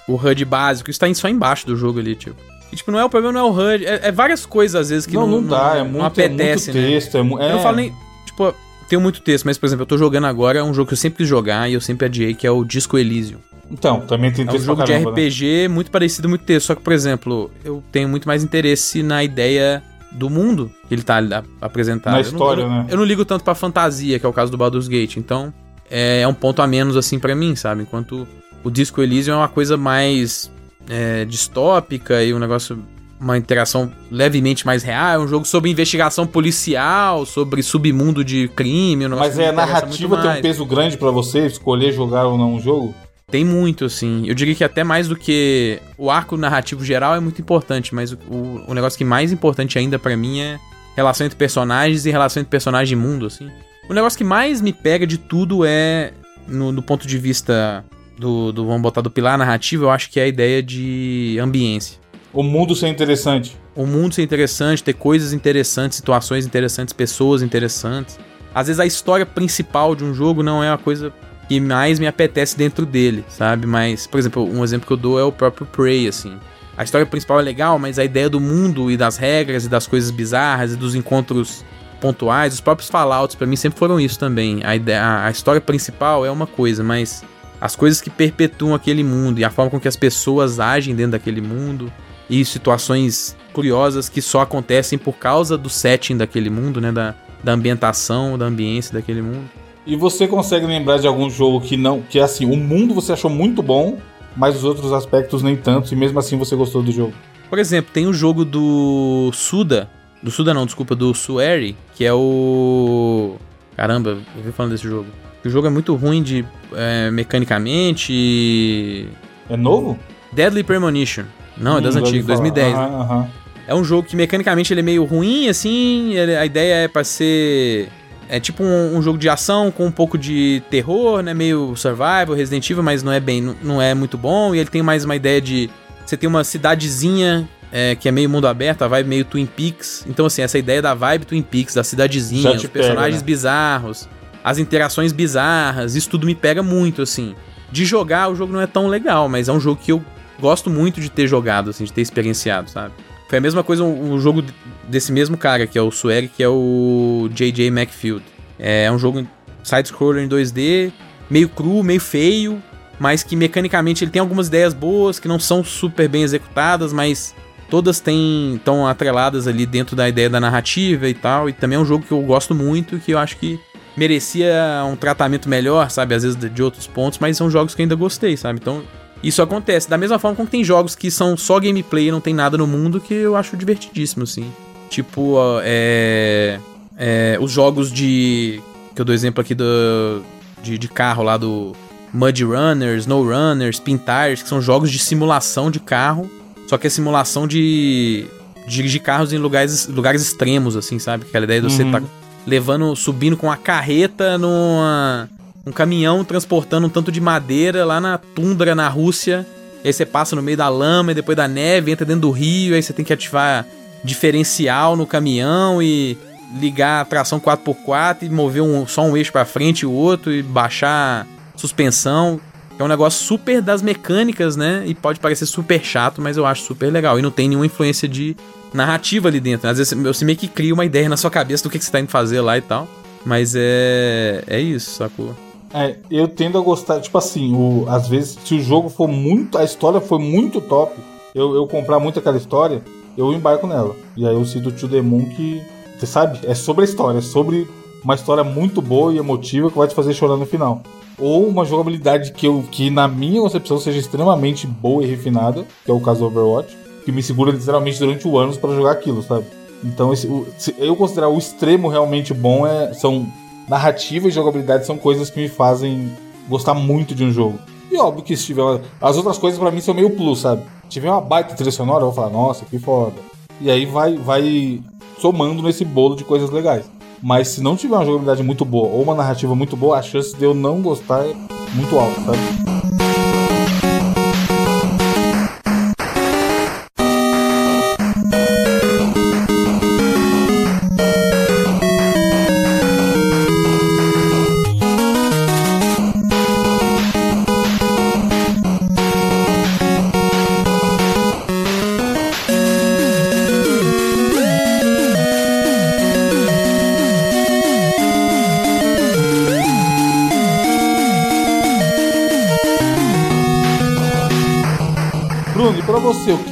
o, 0.08 0.16
HUD 0.16 0.46
básico. 0.46 0.90
Isso 0.90 1.00
tá 1.00 1.14
só 1.14 1.30
embaixo 1.30 1.66
do 1.66 1.76
jogo 1.76 2.00
ali, 2.00 2.16
tipo. 2.16 2.36
E, 2.72 2.76
tipo, 2.76 2.92
não 2.92 3.00
é 3.00 3.06
o 3.06 3.10
problema, 3.10 3.34
não 3.34 3.48
é 3.48 3.50
o 3.50 3.54
HUD. 3.54 3.86
É, 3.86 4.08
é 4.08 4.12
várias 4.12 4.46
coisas, 4.46 4.80
às 4.80 4.90
vezes, 4.90 5.06
que 5.06 5.14
não, 5.14 5.28
não, 5.28 5.42
não 5.42 5.48
dá. 5.48 5.58
Não, 5.58 5.76
é 5.76 5.84
muito, 5.84 5.98
não 5.98 6.06
apetece, 6.06 6.72
é 6.72 6.74
muito 6.74 6.88
texto. 6.88 7.24
Né? 7.24 7.32
É, 7.40 7.48
é... 7.48 7.52
Eu 7.52 7.56
não 7.56 7.64
falo 7.64 7.76
nem... 7.76 7.94
Tipo, 8.26 8.56
tenho 8.90 9.02
muito 9.02 9.22
texto, 9.22 9.46
mas, 9.46 9.58
por 9.58 9.66
exemplo, 9.66 9.84
eu 9.84 9.88
tô 9.88 9.98
jogando 9.98 10.28
agora 10.28 10.64
um 10.64 10.74
jogo 10.74 10.88
que 10.88 10.94
eu 10.94 10.98
sempre 10.98 11.18
quis 11.18 11.28
jogar 11.28 11.70
e 11.70 11.74
eu 11.74 11.82
sempre 11.82 12.08
adiei, 12.08 12.34
que 12.34 12.46
é 12.46 12.52
o 12.52 12.64
Disco 12.64 12.98
Elysium. 12.98 13.40
Então, 13.70 14.02
também 14.02 14.32
tem 14.32 14.46
texto 14.46 14.58
É 14.58 14.62
um 14.62 14.66
jogo 14.66 14.86
caramba, 14.86 15.14
de 15.14 15.28
RPG 15.28 15.62
né? 15.62 15.68
muito 15.70 15.90
parecido, 15.90 16.28
muito 16.28 16.44
texto. 16.44 16.68
Só 16.68 16.76
que, 16.76 16.82
por 16.82 16.92
exemplo, 16.92 17.50
eu 17.64 17.82
tenho 17.92 18.10
muito 18.10 18.28
mais 18.28 18.44
interesse 18.44 19.02
na 19.02 19.24
ideia 19.24 19.82
do 20.12 20.30
mundo 20.30 20.70
que 20.88 20.94
ele 20.94 21.04
tá 21.04 21.22
apresentado. 21.62 22.14
Na 22.14 22.22
história, 22.22 22.64
eu 22.64 22.70
não, 22.70 22.78
né? 22.80 22.86
Eu 22.90 22.98
não 22.98 23.06
ligo 23.06 23.24
tanto 23.24 23.46
pra 23.46 23.56
fantasia, 23.56 24.20
que 24.20 24.26
é 24.26 24.30
o 24.30 24.34
caso 24.34 24.52
do 24.52 24.58
Baldur's 24.58 24.90
Gate. 24.90 25.16
Então, 25.16 25.54
é, 25.92 26.22
é 26.22 26.28
um 26.28 26.34
ponto 26.34 26.62
a 26.62 26.68
menos, 26.68 26.96
assim, 26.96 27.20
para 27.20 27.36
mim, 27.36 27.56
sabe? 27.56 27.84
Enquanto 27.84 28.28
o 28.64 28.72
Disco 28.72 29.02
Elysium 29.02 29.36
é 29.36 29.38
uma 29.38 29.50
coisa 29.50 29.76
mais 29.76 30.50
é, 30.90 31.26
distópica 31.26 32.24
e 32.24 32.34
um 32.34 32.40
negócio 32.40 32.82
uma 33.22 33.38
interação 33.38 33.92
levemente 34.10 34.66
mais 34.66 34.82
real, 34.82 35.10
é 35.14 35.20
um 35.20 35.28
jogo 35.28 35.46
sobre 35.46 35.70
investigação 35.70 36.26
policial, 36.26 37.24
sobre 37.24 37.62
submundo 37.62 38.26
de 38.26 38.48
crime. 38.48 39.06
Um 39.06 39.16
Mas 39.16 39.38
é 39.38 39.50
a 39.50 39.52
narrativa 39.52 40.18
tem 40.18 40.40
um 40.40 40.42
peso 40.42 40.66
grande 40.66 40.98
para 40.98 41.12
você 41.12 41.46
escolher 41.46 41.92
jogar 41.92 42.26
ou 42.26 42.36
não 42.36 42.56
um 42.56 42.60
jogo? 42.60 42.96
Tem 43.30 43.46
muito, 43.46 43.86
assim. 43.86 44.24
Eu 44.26 44.34
diria 44.34 44.56
que 44.56 44.64
até 44.64 44.84
mais 44.84 45.08
do 45.08 45.16
que 45.16 45.80
o 45.98 46.10
arco 46.10 46.36
narrativo 46.36 46.84
geral 46.84 47.16
é 47.16 47.20
muito 47.20 47.40
importante, 47.40 47.94
mas 47.94 48.12
o, 48.12 48.18
o, 48.28 48.64
o 48.70 48.74
negócio 48.74 48.98
que 48.98 49.06
mais 49.06 49.32
importante 49.32 49.78
ainda 49.78 50.00
para 50.00 50.18
mim 50.18 50.42
é 50.42 50.60
relação 50.96 51.26
entre 51.26 51.38
personagens 51.38 52.06
e 52.06 52.12
relação 52.12 52.42
entre 52.42 52.50
personagem 52.50 52.98
e 52.98 53.02
mundo, 53.02 53.28
assim. 53.28 53.50
O 53.90 53.94
negócio 53.94 54.18
que 54.18 54.24
mais 54.24 54.62
me 54.62 54.72
pega 54.72 55.06
de 55.06 55.18
tudo 55.18 55.66
é, 55.66 56.14
no, 56.48 56.72
do 56.72 56.82
ponto 56.82 57.08
de 57.08 57.18
vista 57.18 57.84
do, 58.18 58.52
do, 58.52 58.66
vamos 58.66 58.82
botar, 58.82 59.02
do 59.02 59.10
pilar 59.10 59.38
narrativo, 59.38 59.86
eu 59.86 59.90
acho 59.90 60.10
que 60.10 60.20
é 60.20 60.24
a 60.24 60.28
ideia 60.28 60.62
de 60.62 61.38
ambiência. 61.42 62.00
O 62.32 62.44
mundo 62.44 62.76
ser 62.76 62.88
interessante. 62.88 63.58
O 63.76 63.86
mundo 63.86 64.14
ser 64.14 64.22
interessante, 64.22 64.84
ter 64.84 64.94
coisas 64.94 65.34
interessantes, 65.34 65.98
situações 65.98 66.46
interessantes, 66.46 66.94
pessoas 66.94 67.42
interessantes. 67.42 68.18
Às 68.54 68.68
vezes 68.68 68.80
a 68.80 68.86
história 68.86 69.26
principal 69.26 69.96
de 69.96 70.04
um 70.04 70.14
jogo 70.14 70.44
não 70.44 70.64
é 70.64 70.72
a 70.72 70.78
coisa 70.78 71.12
que 71.48 71.60
mais 71.60 72.00
me 72.00 72.08
apetece 72.08 72.58
dentro 72.58 72.86
dele, 72.86 73.26
sabe? 73.28 73.66
Mas, 73.66 74.08
por 74.08 74.20
exemplo, 74.20 74.44
um 74.44 74.64
exemplo 74.64 74.88
que 74.88 74.94
eu 74.94 74.98
dou 74.98 75.20
é 75.20 75.24
o 75.24 75.32
próprio 75.32 75.66
Prey, 75.66 76.08
assim. 76.08 76.38
A 76.78 76.84
história 76.84 77.06
principal 77.06 77.40
é 77.40 77.44
legal, 77.44 77.78
mas 77.78 78.00
a 78.00 78.06
ideia 78.06 78.30
do 78.30 78.40
mundo 78.40 78.90
e 78.90 78.96
das 78.96 79.18
regras 79.18 79.66
e 79.66 79.70
das 79.70 79.86
coisas 79.86 80.12
bizarras 80.12 80.74
e 80.74 80.78
dos 80.78 80.96
encontros 80.96 81.66
pontuais, 82.02 82.56
os 82.56 82.60
próprios 82.60 82.90
Fallouts 82.90 83.36
para 83.36 83.48
mim 83.48 83.56
sempre 83.56 83.80
foram 83.80 84.00
isso 84.00 84.20
também. 84.20 84.62
A, 84.64 84.76
ideia, 84.76 85.24
a 85.24 85.32
história 85.32 85.62
principal 85.62 86.26
é 86.26 86.32
uma 86.32 86.48
coisa, 86.48 86.84
mas 86.84 87.24
as 87.62 87.76
coisas 87.76 88.02
que 88.02 88.10
perpetuam 88.10 88.74
aquele 88.74 89.04
mundo 89.04 89.40
e 89.40 89.46
a 89.46 89.50
forma 89.50 89.70
com 89.70 89.80
que 89.80 89.88
as 89.88 89.96
pessoas 89.96 90.60
agem 90.60 90.96
dentro 90.96 91.12
daquele 91.12 91.40
mundo 91.40 91.94
e 92.30 92.44
situações 92.44 93.38
curiosas 93.54 94.10
que 94.10 94.22
só 94.22 94.42
acontecem 94.42 94.98
por 94.98 95.14
causa 95.14 95.58
do 95.58 95.70
setting 95.70 96.18
daquele 96.18 96.50
mundo, 96.50 96.82
né? 96.82 96.92
Da, 96.92 97.14
da 97.44 97.54
ambientação, 97.54 98.38
da 98.38 98.46
ambiência 98.46 98.94
daquele 98.94 99.22
mundo. 99.22 99.50
E 99.86 99.96
você 99.96 100.28
consegue 100.28 100.66
lembrar 100.66 100.98
de 100.98 101.08
algum 101.08 101.30
jogo 101.30 101.62
que 101.62 101.76
não. 101.76 102.02
Que 102.02 102.20
assim, 102.20 102.46
o 102.46 102.56
mundo 102.56 102.94
você 102.94 103.14
achou 103.14 103.30
muito 103.30 103.62
bom, 103.62 103.98
mas 104.36 104.56
os 104.56 104.64
outros 104.64 104.94
aspectos 104.94 105.44
nem 105.44 105.56
tanto, 105.56 105.94
e 105.94 105.96
mesmo 105.96 106.20
assim 106.20 106.38
você 106.38 106.56
gostou 106.56 106.82
do 106.82 106.92
jogo? 106.92 107.14
Por 107.50 107.60
exemplo, 107.60 107.92
tem 107.94 108.08
o 108.08 108.14
jogo 108.14 108.46
do 108.46 109.32
Suda. 109.34 109.90
Do 110.22 110.30
Suda 110.30 110.54
não, 110.54 110.66
desculpa, 110.66 110.96
do 110.96 111.14
Sueri, 111.14 111.76
que 111.96 112.06
é 112.06 112.14
o. 112.14 113.38
Caramba, 113.76 114.20
eu 114.36 114.44
vi 114.44 114.52
falando 114.52 114.74
desse 114.74 114.84
jogo. 114.84 115.08
O 115.44 115.50
jogo 115.50 115.66
é 115.66 115.70
muito 115.70 115.96
ruim 115.96 116.22
de 116.22 116.46
é, 116.74 117.10
mecanicamente 117.10 118.12
e. 118.14 119.08
É 119.50 119.58
novo? 119.58 119.98
Deadly 120.32 120.64
Premonition. 120.64 121.24
Não, 121.58 121.76
hum, 121.76 121.78
é 121.80 121.82
das 121.82 121.96
antigas, 121.96 122.28
2010. 122.28 122.74
Aham, 122.74 122.90
né? 122.90 122.96
aham. 122.96 123.30
É 123.68 123.76
um 123.76 123.84
jogo 123.84 124.08
que 124.08 124.16
mecanicamente 124.16 124.74
ele 124.74 124.82
é 124.82 124.84
meio 124.84 125.04
ruim, 125.06 125.48
assim. 125.48 126.14
Ele, 126.14 126.36
a 126.36 126.46
ideia 126.46 126.84
é 126.84 126.88
para 126.88 127.04
ser. 127.04 127.90
É 128.30 128.40
tipo 128.40 128.64
um, 128.64 128.98
um, 128.98 129.02
jogo 129.02 129.18
de 129.18 129.28
ação 129.28 129.72
com 129.72 129.86
um 129.86 129.92
pouco 129.92 130.18
de 130.18 130.62
terror, 130.70 131.22
né? 131.22 131.34
Meio 131.34 131.76
survival, 131.76 132.34
Resident 132.36 132.70
Evil, 132.70 132.84
mas 132.84 133.04
não 133.04 133.12
é 133.12 133.20
bem. 133.20 133.42
Não, 133.42 133.56
não 133.62 133.82
é 133.82 133.94
muito 133.94 134.18
bom. 134.18 134.54
E 134.54 134.60
ele 134.60 134.70
tem 134.70 134.82
mais 134.82 135.04
uma 135.04 135.16
ideia 135.16 135.42
de. 135.42 135.70
Você 136.06 136.16
tem 136.16 136.30
uma 136.30 136.44
cidadezinha 136.44 137.48
é, 137.72 137.96
que 137.96 138.10
é 138.10 138.12
meio 138.12 138.30
mundo 138.30 138.48
aberto, 138.48 138.82
a 138.82 138.88
vibe 138.88 139.08
meio 139.08 139.26
Twin 139.26 139.46
Peaks. 139.46 140.06
Então, 140.08 140.26
assim, 140.26 140.42
essa 140.42 140.58
ideia 140.58 140.82
da 140.82 140.94
vibe 140.94 141.26
Twin 141.26 141.42
Peaks, 141.42 141.76
da 141.76 141.84
cidadezinha, 141.84 142.52
os 142.52 142.66
personagens 142.66 143.16
pega, 143.16 143.20
né? 143.20 143.26
bizarros, 143.26 144.10
as 144.44 144.58
interações 144.58 145.12
bizarras, 145.12 145.96
isso 145.96 146.10
tudo 146.10 146.26
me 146.26 146.36
pega 146.36 146.62
muito, 146.62 147.02
assim. 147.02 147.36
De 147.72 147.86
jogar, 147.86 148.30
o 148.30 148.36
jogo 148.36 148.52
não 148.52 148.62
é 148.62 148.68
tão 148.68 148.88
legal, 148.88 149.30
mas 149.30 149.48
é 149.48 149.54
um 149.54 149.60
jogo 149.60 149.80
que 149.82 149.92
eu 149.92 150.04
gosto 150.40 150.70
muito 150.70 151.00
de 151.00 151.10
ter 151.10 151.28
jogado, 151.28 151.70
assim, 151.70 151.86
de 151.86 151.94
ter 151.94 152.02
experienciado, 152.02 152.70
sabe? 152.70 152.94
Foi 153.30 153.38
a 153.38 153.42
mesma 153.42 153.64
coisa 153.64 153.84
um, 153.84 154.14
um 154.14 154.20
jogo 154.20 154.44
desse 154.90 155.12
mesmo 155.12 155.38
cara, 155.38 155.66
que 155.66 155.78
é 155.78 155.82
o 155.82 155.90
Sueri, 155.90 156.28
que 156.28 156.44
é 156.44 156.50
o 156.50 157.30
J.J. 157.34 157.72
Macfield. 157.72 158.24
É 158.60 158.92
um 158.92 159.00
jogo 159.00 159.26
side-scroller 159.64 160.24
em 160.24 160.28
2D, 160.28 160.92
meio 161.30 161.48
cru, 161.48 161.82
meio 161.82 162.02
feio, 162.02 162.62
mas 163.00 163.24
que 163.24 163.36
mecanicamente 163.36 164.04
ele 164.04 164.12
tem 164.12 164.20
algumas 164.20 164.48
ideias 164.48 164.74
boas, 164.74 165.18
que 165.18 165.28
não 165.28 165.40
são 165.40 165.64
super 165.64 166.10
bem 166.10 166.24
executadas, 166.24 166.92
mas 166.92 167.34
todas 167.72 168.02
têm 168.02 168.56
estão 168.56 168.86
atreladas 168.86 169.48
ali 169.48 169.66
dentro 169.66 169.96
da 169.96 170.08
ideia 170.08 170.30
da 170.30 170.40
narrativa 170.40 171.08
e 171.08 171.14
tal. 171.14 171.50
E 171.50 171.54
também 171.54 171.78
é 171.78 171.80
um 171.80 171.86
jogo 171.86 172.06
que 172.06 172.12
eu 172.12 172.22
gosto 172.22 172.54
muito, 172.54 173.00
que 173.00 173.14
eu 173.14 173.18
acho 173.18 173.38
que 173.38 173.58
merecia 173.96 174.54
um 174.86 174.96
tratamento 174.96 175.48
melhor, 175.50 175.90
sabe? 175.90 176.14
Às 176.14 176.24
vezes 176.24 176.38
de 176.38 176.62
outros 176.62 176.86
pontos, 176.86 177.18
mas 177.18 177.38
são 177.38 177.50
jogos 177.50 177.74
que 177.74 177.82
eu 177.82 177.86
ainda 177.86 177.96
gostei, 177.96 178.36
sabe? 178.36 178.60
Então 178.62 178.84
isso 179.24 179.42
acontece. 179.42 179.90
Da 179.90 179.98
mesma 179.98 180.20
forma 180.20 180.36
como 180.36 180.50
tem 180.50 180.64
jogos 180.64 180.96
que 180.96 181.10
são 181.10 181.38
só 181.38 181.60
gameplay 181.60 182.10
e 182.10 182.12
não 182.12 182.20
tem 182.20 182.34
nada 182.34 182.58
no 182.58 182.68
mundo 182.68 183.00
que 183.00 183.14
eu 183.14 183.38
acho 183.38 183.56
divertidíssimo, 183.56 184.24
assim. 184.24 184.52
Tipo, 184.90 185.38
é, 185.64 186.60
é, 186.98 187.38
os 187.40 187.52
jogos 187.52 187.92
de. 187.92 188.62
Que 188.94 189.02
eu 189.02 189.06
dou 189.06 189.16
exemplo 189.16 189.40
aqui 189.40 189.56
do, 189.56 190.22
de, 190.62 190.78
de 190.78 190.88
carro 190.90 191.24
lá 191.24 191.38
do 191.38 191.74
Mud 192.14 192.44
Runner, 192.44 192.98
Snow 192.98 193.24
Runner, 193.24 193.70
Spin 193.70 193.98
Tires, 193.98 194.44
que 194.44 194.50
são 194.50 194.62
jogos 194.62 194.92
de 194.92 195.00
simulação 195.00 195.72
de 195.72 195.80
carro. 195.80 196.30
Só 196.72 196.78
que 196.78 196.88
é 196.88 196.90
simulação 196.90 197.46
de 197.46 198.24
dirigir 198.66 199.02
carros 199.02 199.34
em 199.34 199.38
lugares, 199.38 199.88
lugares 199.88 200.22
extremos, 200.22 200.78
assim, 200.78 201.00
sabe? 201.00 201.26
Aquela 201.28 201.44
ideia 201.44 201.62
de 201.62 201.70
você 201.70 201.84
uhum. 201.84 201.92
tá 201.92 202.02
levando, 202.48 202.96
subindo 202.96 203.36
com 203.36 203.52
a 203.52 203.58
carreta 203.58 204.38
numa 204.38 205.30
um 205.68 205.72
caminhão 205.74 206.24
transportando 206.24 206.88
um 206.88 206.90
tanto 206.90 207.12
de 207.12 207.20
madeira 207.20 207.84
lá 207.84 208.00
na 208.00 208.18
tundra 208.18 208.74
na 208.74 208.88
Rússia. 208.88 209.46
E 209.84 209.88
aí 209.90 209.94
você 209.94 210.06
passa 210.06 210.34
no 210.34 210.42
meio 210.42 210.56
da 210.56 210.70
lama 210.70 211.12
e 211.12 211.16
depois 211.16 211.36
da 211.36 211.46
neve, 211.46 211.92
entra 211.92 212.06
dentro 212.06 212.22
do 212.22 212.32
rio, 212.32 212.74
aí 212.74 212.82
você 212.82 212.94
tem 212.94 213.04
que 213.04 213.12
ativar 213.12 213.68
diferencial 214.02 214.96
no 214.96 215.06
caminhão 215.06 215.84
e 215.84 216.18
ligar 216.58 217.02
a 217.02 217.06
tração 217.06 217.38
4x4 217.38 218.20
e 218.22 218.30
mover 218.30 218.64
um, 218.64 218.88
só 218.88 219.04
um 219.04 219.18
eixo 219.18 219.34
para 219.34 219.44
frente 219.44 219.82
e 219.82 219.86
o 219.86 219.92
outro 219.92 220.32
e 220.32 220.42
baixar 220.42 221.28
suspensão. 221.54 222.40
É 222.82 222.84
um 222.84 222.88
negócio 222.88 223.24
super 223.24 223.62
das 223.62 223.82
mecânicas, 223.82 224.56
né? 224.56 224.84
E 224.88 224.96
pode 224.96 225.20
parecer 225.20 225.46
super 225.46 225.84
chato, 225.84 226.20
mas 226.20 226.36
eu 226.36 226.48
acho 226.48 226.64
super 226.64 226.92
legal. 226.92 227.20
E 227.20 227.22
não 227.22 227.30
tem 227.30 227.48
nenhuma 227.48 227.66
influência 227.66 228.08
de 228.08 228.36
narrativa 228.74 229.28
ali 229.28 229.40
dentro. 229.40 229.70
Às 229.70 229.78
vezes 229.78 229.94
você 229.94 230.26
meio 230.26 230.38
que 230.38 230.48
cria 230.48 230.74
uma 230.74 230.84
ideia 230.84 231.08
na 231.08 231.16
sua 231.16 231.30
cabeça 231.30 231.64
do 231.64 231.70
que, 231.70 231.78
que 231.78 231.86
você 231.86 231.92
tá 231.92 232.00
indo 232.00 232.10
fazer 232.10 232.42
lá 232.42 232.58
e 232.58 232.62
tal. 232.62 232.88
Mas 233.24 233.54
é. 233.56 234.44
É 234.48 234.60
isso, 234.60 234.96
sacou? 234.96 235.36
É, 235.72 235.96
eu 236.10 236.28
tendo 236.28 236.58
a 236.58 236.62
gostar, 236.62 237.00
tipo 237.00 237.18
assim, 237.18 237.54
o, 237.54 237.86
às 237.88 238.08
vezes, 238.08 238.38
se 238.44 238.56
o 238.56 238.62
jogo 238.62 238.90
for 238.90 239.08
muito. 239.08 239.60
A 239.60 239.64
história 239.64 240.02
for 240.02 240.20
muito 240.20 240.60
top, 240.60 241.00
eu, 241.36 241.54
eu 241.54 241.68
comprar 241.68 242.00
muito 242.00 242.18
aquela 242.18 242.38
história, 242.38 242.82
eu 243.16 243.32
embarco 243.32 243.68
nela. 243.68 243.96
E 244.18 244.26
aí 244.26 244.34
eu 244.34 244.44
cito 244.44 244.72
To 244.72 244.88
The 244.88 245.02
Moon 245.02 245.26
que. 245.30 245.62
Você 246.00 246.08
sabe? 246.08 246.40
É 246.48 246.56
sobre 246.56 246.82
a 246.82 246.86
história, 246.86 247.20
é 247.20 247.22
sobre 247.22 247.68
uma 248.04 248.16
história 248.16 248.44
muito 248.44 248.82
boa 248.82 249.14
e 249.14 249.18
emotiva 249.18 249.70
que 249.70 249.78
vai 249.78 249.88
te 249.88 249.96
fazer 249.96 250.14
chorar 250.14 250.38
no 250.38 250.46
final. 250.46 250.82
Ou 251.20 251.48
uma 251.48 251.66
jogabilidade 251.66 252.32
que, 252.32 252.48
eu, 252.48 252.64
que 252.72 252.90
na 252.90 253.08
minha 253.08 253.42
concepção, 253.42 253.78
seja 253.80 254.00
extremamente 254.00 254.66
boa 254.66 255.04
e 255.04 255.08
refinada, 255.08 255.66
que 255.86 255.92
é 255.92 255.94
o 255.94 256.00
caso 256.00 256.22
do 256.22 256.26
Overwatch, 256.26 256.76
que 257.06 257.12
me 257.12 257.22
segura 257.22 257.52
literalmente 257.52 258.00
durante 258.00 258.28
o 258.28 258.38
ano 258.38 258.56
para 258.58 258.76
jogar 258.76 258.92
aquilo, 258.92 259.22
sabe? 259.22 259.46
Então, 259.84 260.14
esse, 260.14 260.28
o, 260.28 260.48
eu 260.78 260.96
considerar 260.96 261.30
o 261.30 261.38
extremo 261.38 261.88
realmente 261.88 262.34
bom 262.34 262.66
é, 262.66 262.94
são 262.94 263.28
narrativa 263.68 264.28
e 264.28 264.32
jogabilidade 264.32 264.86
são 264.86 264.98
coisas 264.98 265.30
que 265.30 265.40
me 265.40 265.48
fazem 265.48 266.12
gostar 266.48 266.74
muito 266.74 267.16
de 267.16 267.24
um 267.24 267.32
jogo. 267.32 267.60
E 267.92 267.98
óbvio 267.98 268.24
que 268.24 268.36
se 268.38 268.46
tiver. 268.46 268.62
Uma... 268.62 268.82
As 269.02 269.18
outras 269.18 269.38
coisas 269.38 269.60
para 269.60 269.72
mim 269.72 269.82
são 269.82 269.94
meio 269.94 270.10
plus, 270.12 270.40
sabe? 270.40 270.64
Se 270.84 270.90
tiver 270.90 271.10
uma 271.10 271.22
baita 271.22 271.56
trilha 271.56 271.72
sonora, 271.72 272.02
eu 272.04 272.12
vou 272.12 272.14
falar, 272.14 272.30
nossa, 272.30 272.66
que 272.66 272.80
foda. 272.80 273.16
E 273.60 273.70
aí 273.70 273.86
vai, 273.86 274.16
vai 274.16 274.82
somando 275.20 275.62
nesse 275.62 275.84
bolo 275.84 276.16
de 276.16 276.24
coisas 276.24 276.50
legais. 276.50 276.90
Mas 277.22 277.50
se 277.50 277.62
não 277.62 277.76
tiver 277.76 277.96
uma 277.96 278.06
jogabilidade 278.06 278.42
muito 278.42 278.66
boa 278.66 278.90
ou 278.90 279.04
uma 279.04 279.14
narrativa 279.14 279.56
muito 279.56 279.78
boa, 279.78 279.98
a 279.98 280.02
chance 280.02 280.36
de 280.36 280.44
eu 280.44 280.54
não 280.54 280.82
gostar 280.82 281.24
é 281.24 281.36
muito 281.76 281.98
alta, 281.98 282.20
sabe? 282.22 282.91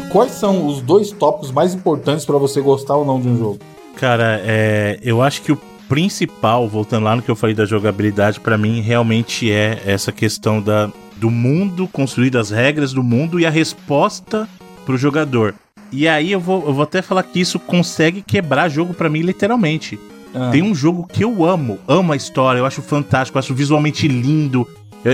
Quais 0.10 0.32
são 0.32 0.66
os 0.66 0.82
dois 0.82 1.12
tópicos 1.12 1.52
mais 1.52 1.74
importantes 1.74 2.26
para 2.26 2.38
você 2.38 2.60
gostar 2.60 2.96
ou 2.98 3.06
não 3.06 3.20
de 3.20 3.28
um 3.28 3.38
jogo? 3.38 3.60
Cara, 3.96 4.42
é, 4.44 5.00
eu 5.02 5.22
acho 5.22 5.42
que 5.42 5.52
o 5.52 5.60
principal, 5.88 6.68
voltando 6.68 7.04
lá 7.04 7.16
no 7.16 7.22
que 7.22 7.30
eu 7.30 7.36
falei 7.36 7.56
da 7.56 7.66
jogabilidade, 7.66 8.40
para 8.40 8.58
mim 8.58 8.82
realmente 8.82 9.52
é 9.52 9.82
essa 9.86 10.12
questão 10.12 10.62
da, 10.62 10.92
do 11.18 11.30
mundo, 11.30 11.88
construir 11.88 12.36
as 12.38 12.50
regras 12.50 12.94
do 12.94 13.04
mundo 13.04 13.40
e 13.40 13.46
a 13.46 13.50
resposta 13.50 14.48
pro 14.86 14.98
jogador. 14.98 15.56
E 15.92 16.08
aí 16.08 16.32
eu 16.32 16.40
vou, 16.40 16.64
eu 16.68 16.74
vou 16.74 16.84
até 16.84 17.02
falar 17.02 17.24
que 17.24 17.40
isso 17.40 17.60
consegue 17.60 18.22
quebrar 18.22 18.70
jogo 18.70 18.94
para 18.94 19.10
mim 19.10 19.22
literalmente. 19.22 20.00
Ah. 20.34 20.50
Tem 20.52 20.62
um 20.62 20.76
jogo 20.76 21.08
que 21.08 21.24
eu 21.24 21.44
amo, 21.44 21.80
amo 21.88 22.14
a 22.14 22.16
história, 22.16 22.60
eu 22.60 22.66
acho 22.66 22.82
fantástico, 22.82 23.38
eu 23.38 23.40
acho 23.40 23.56
visualmente 23.56 24.08
lindo, 24.08 24.68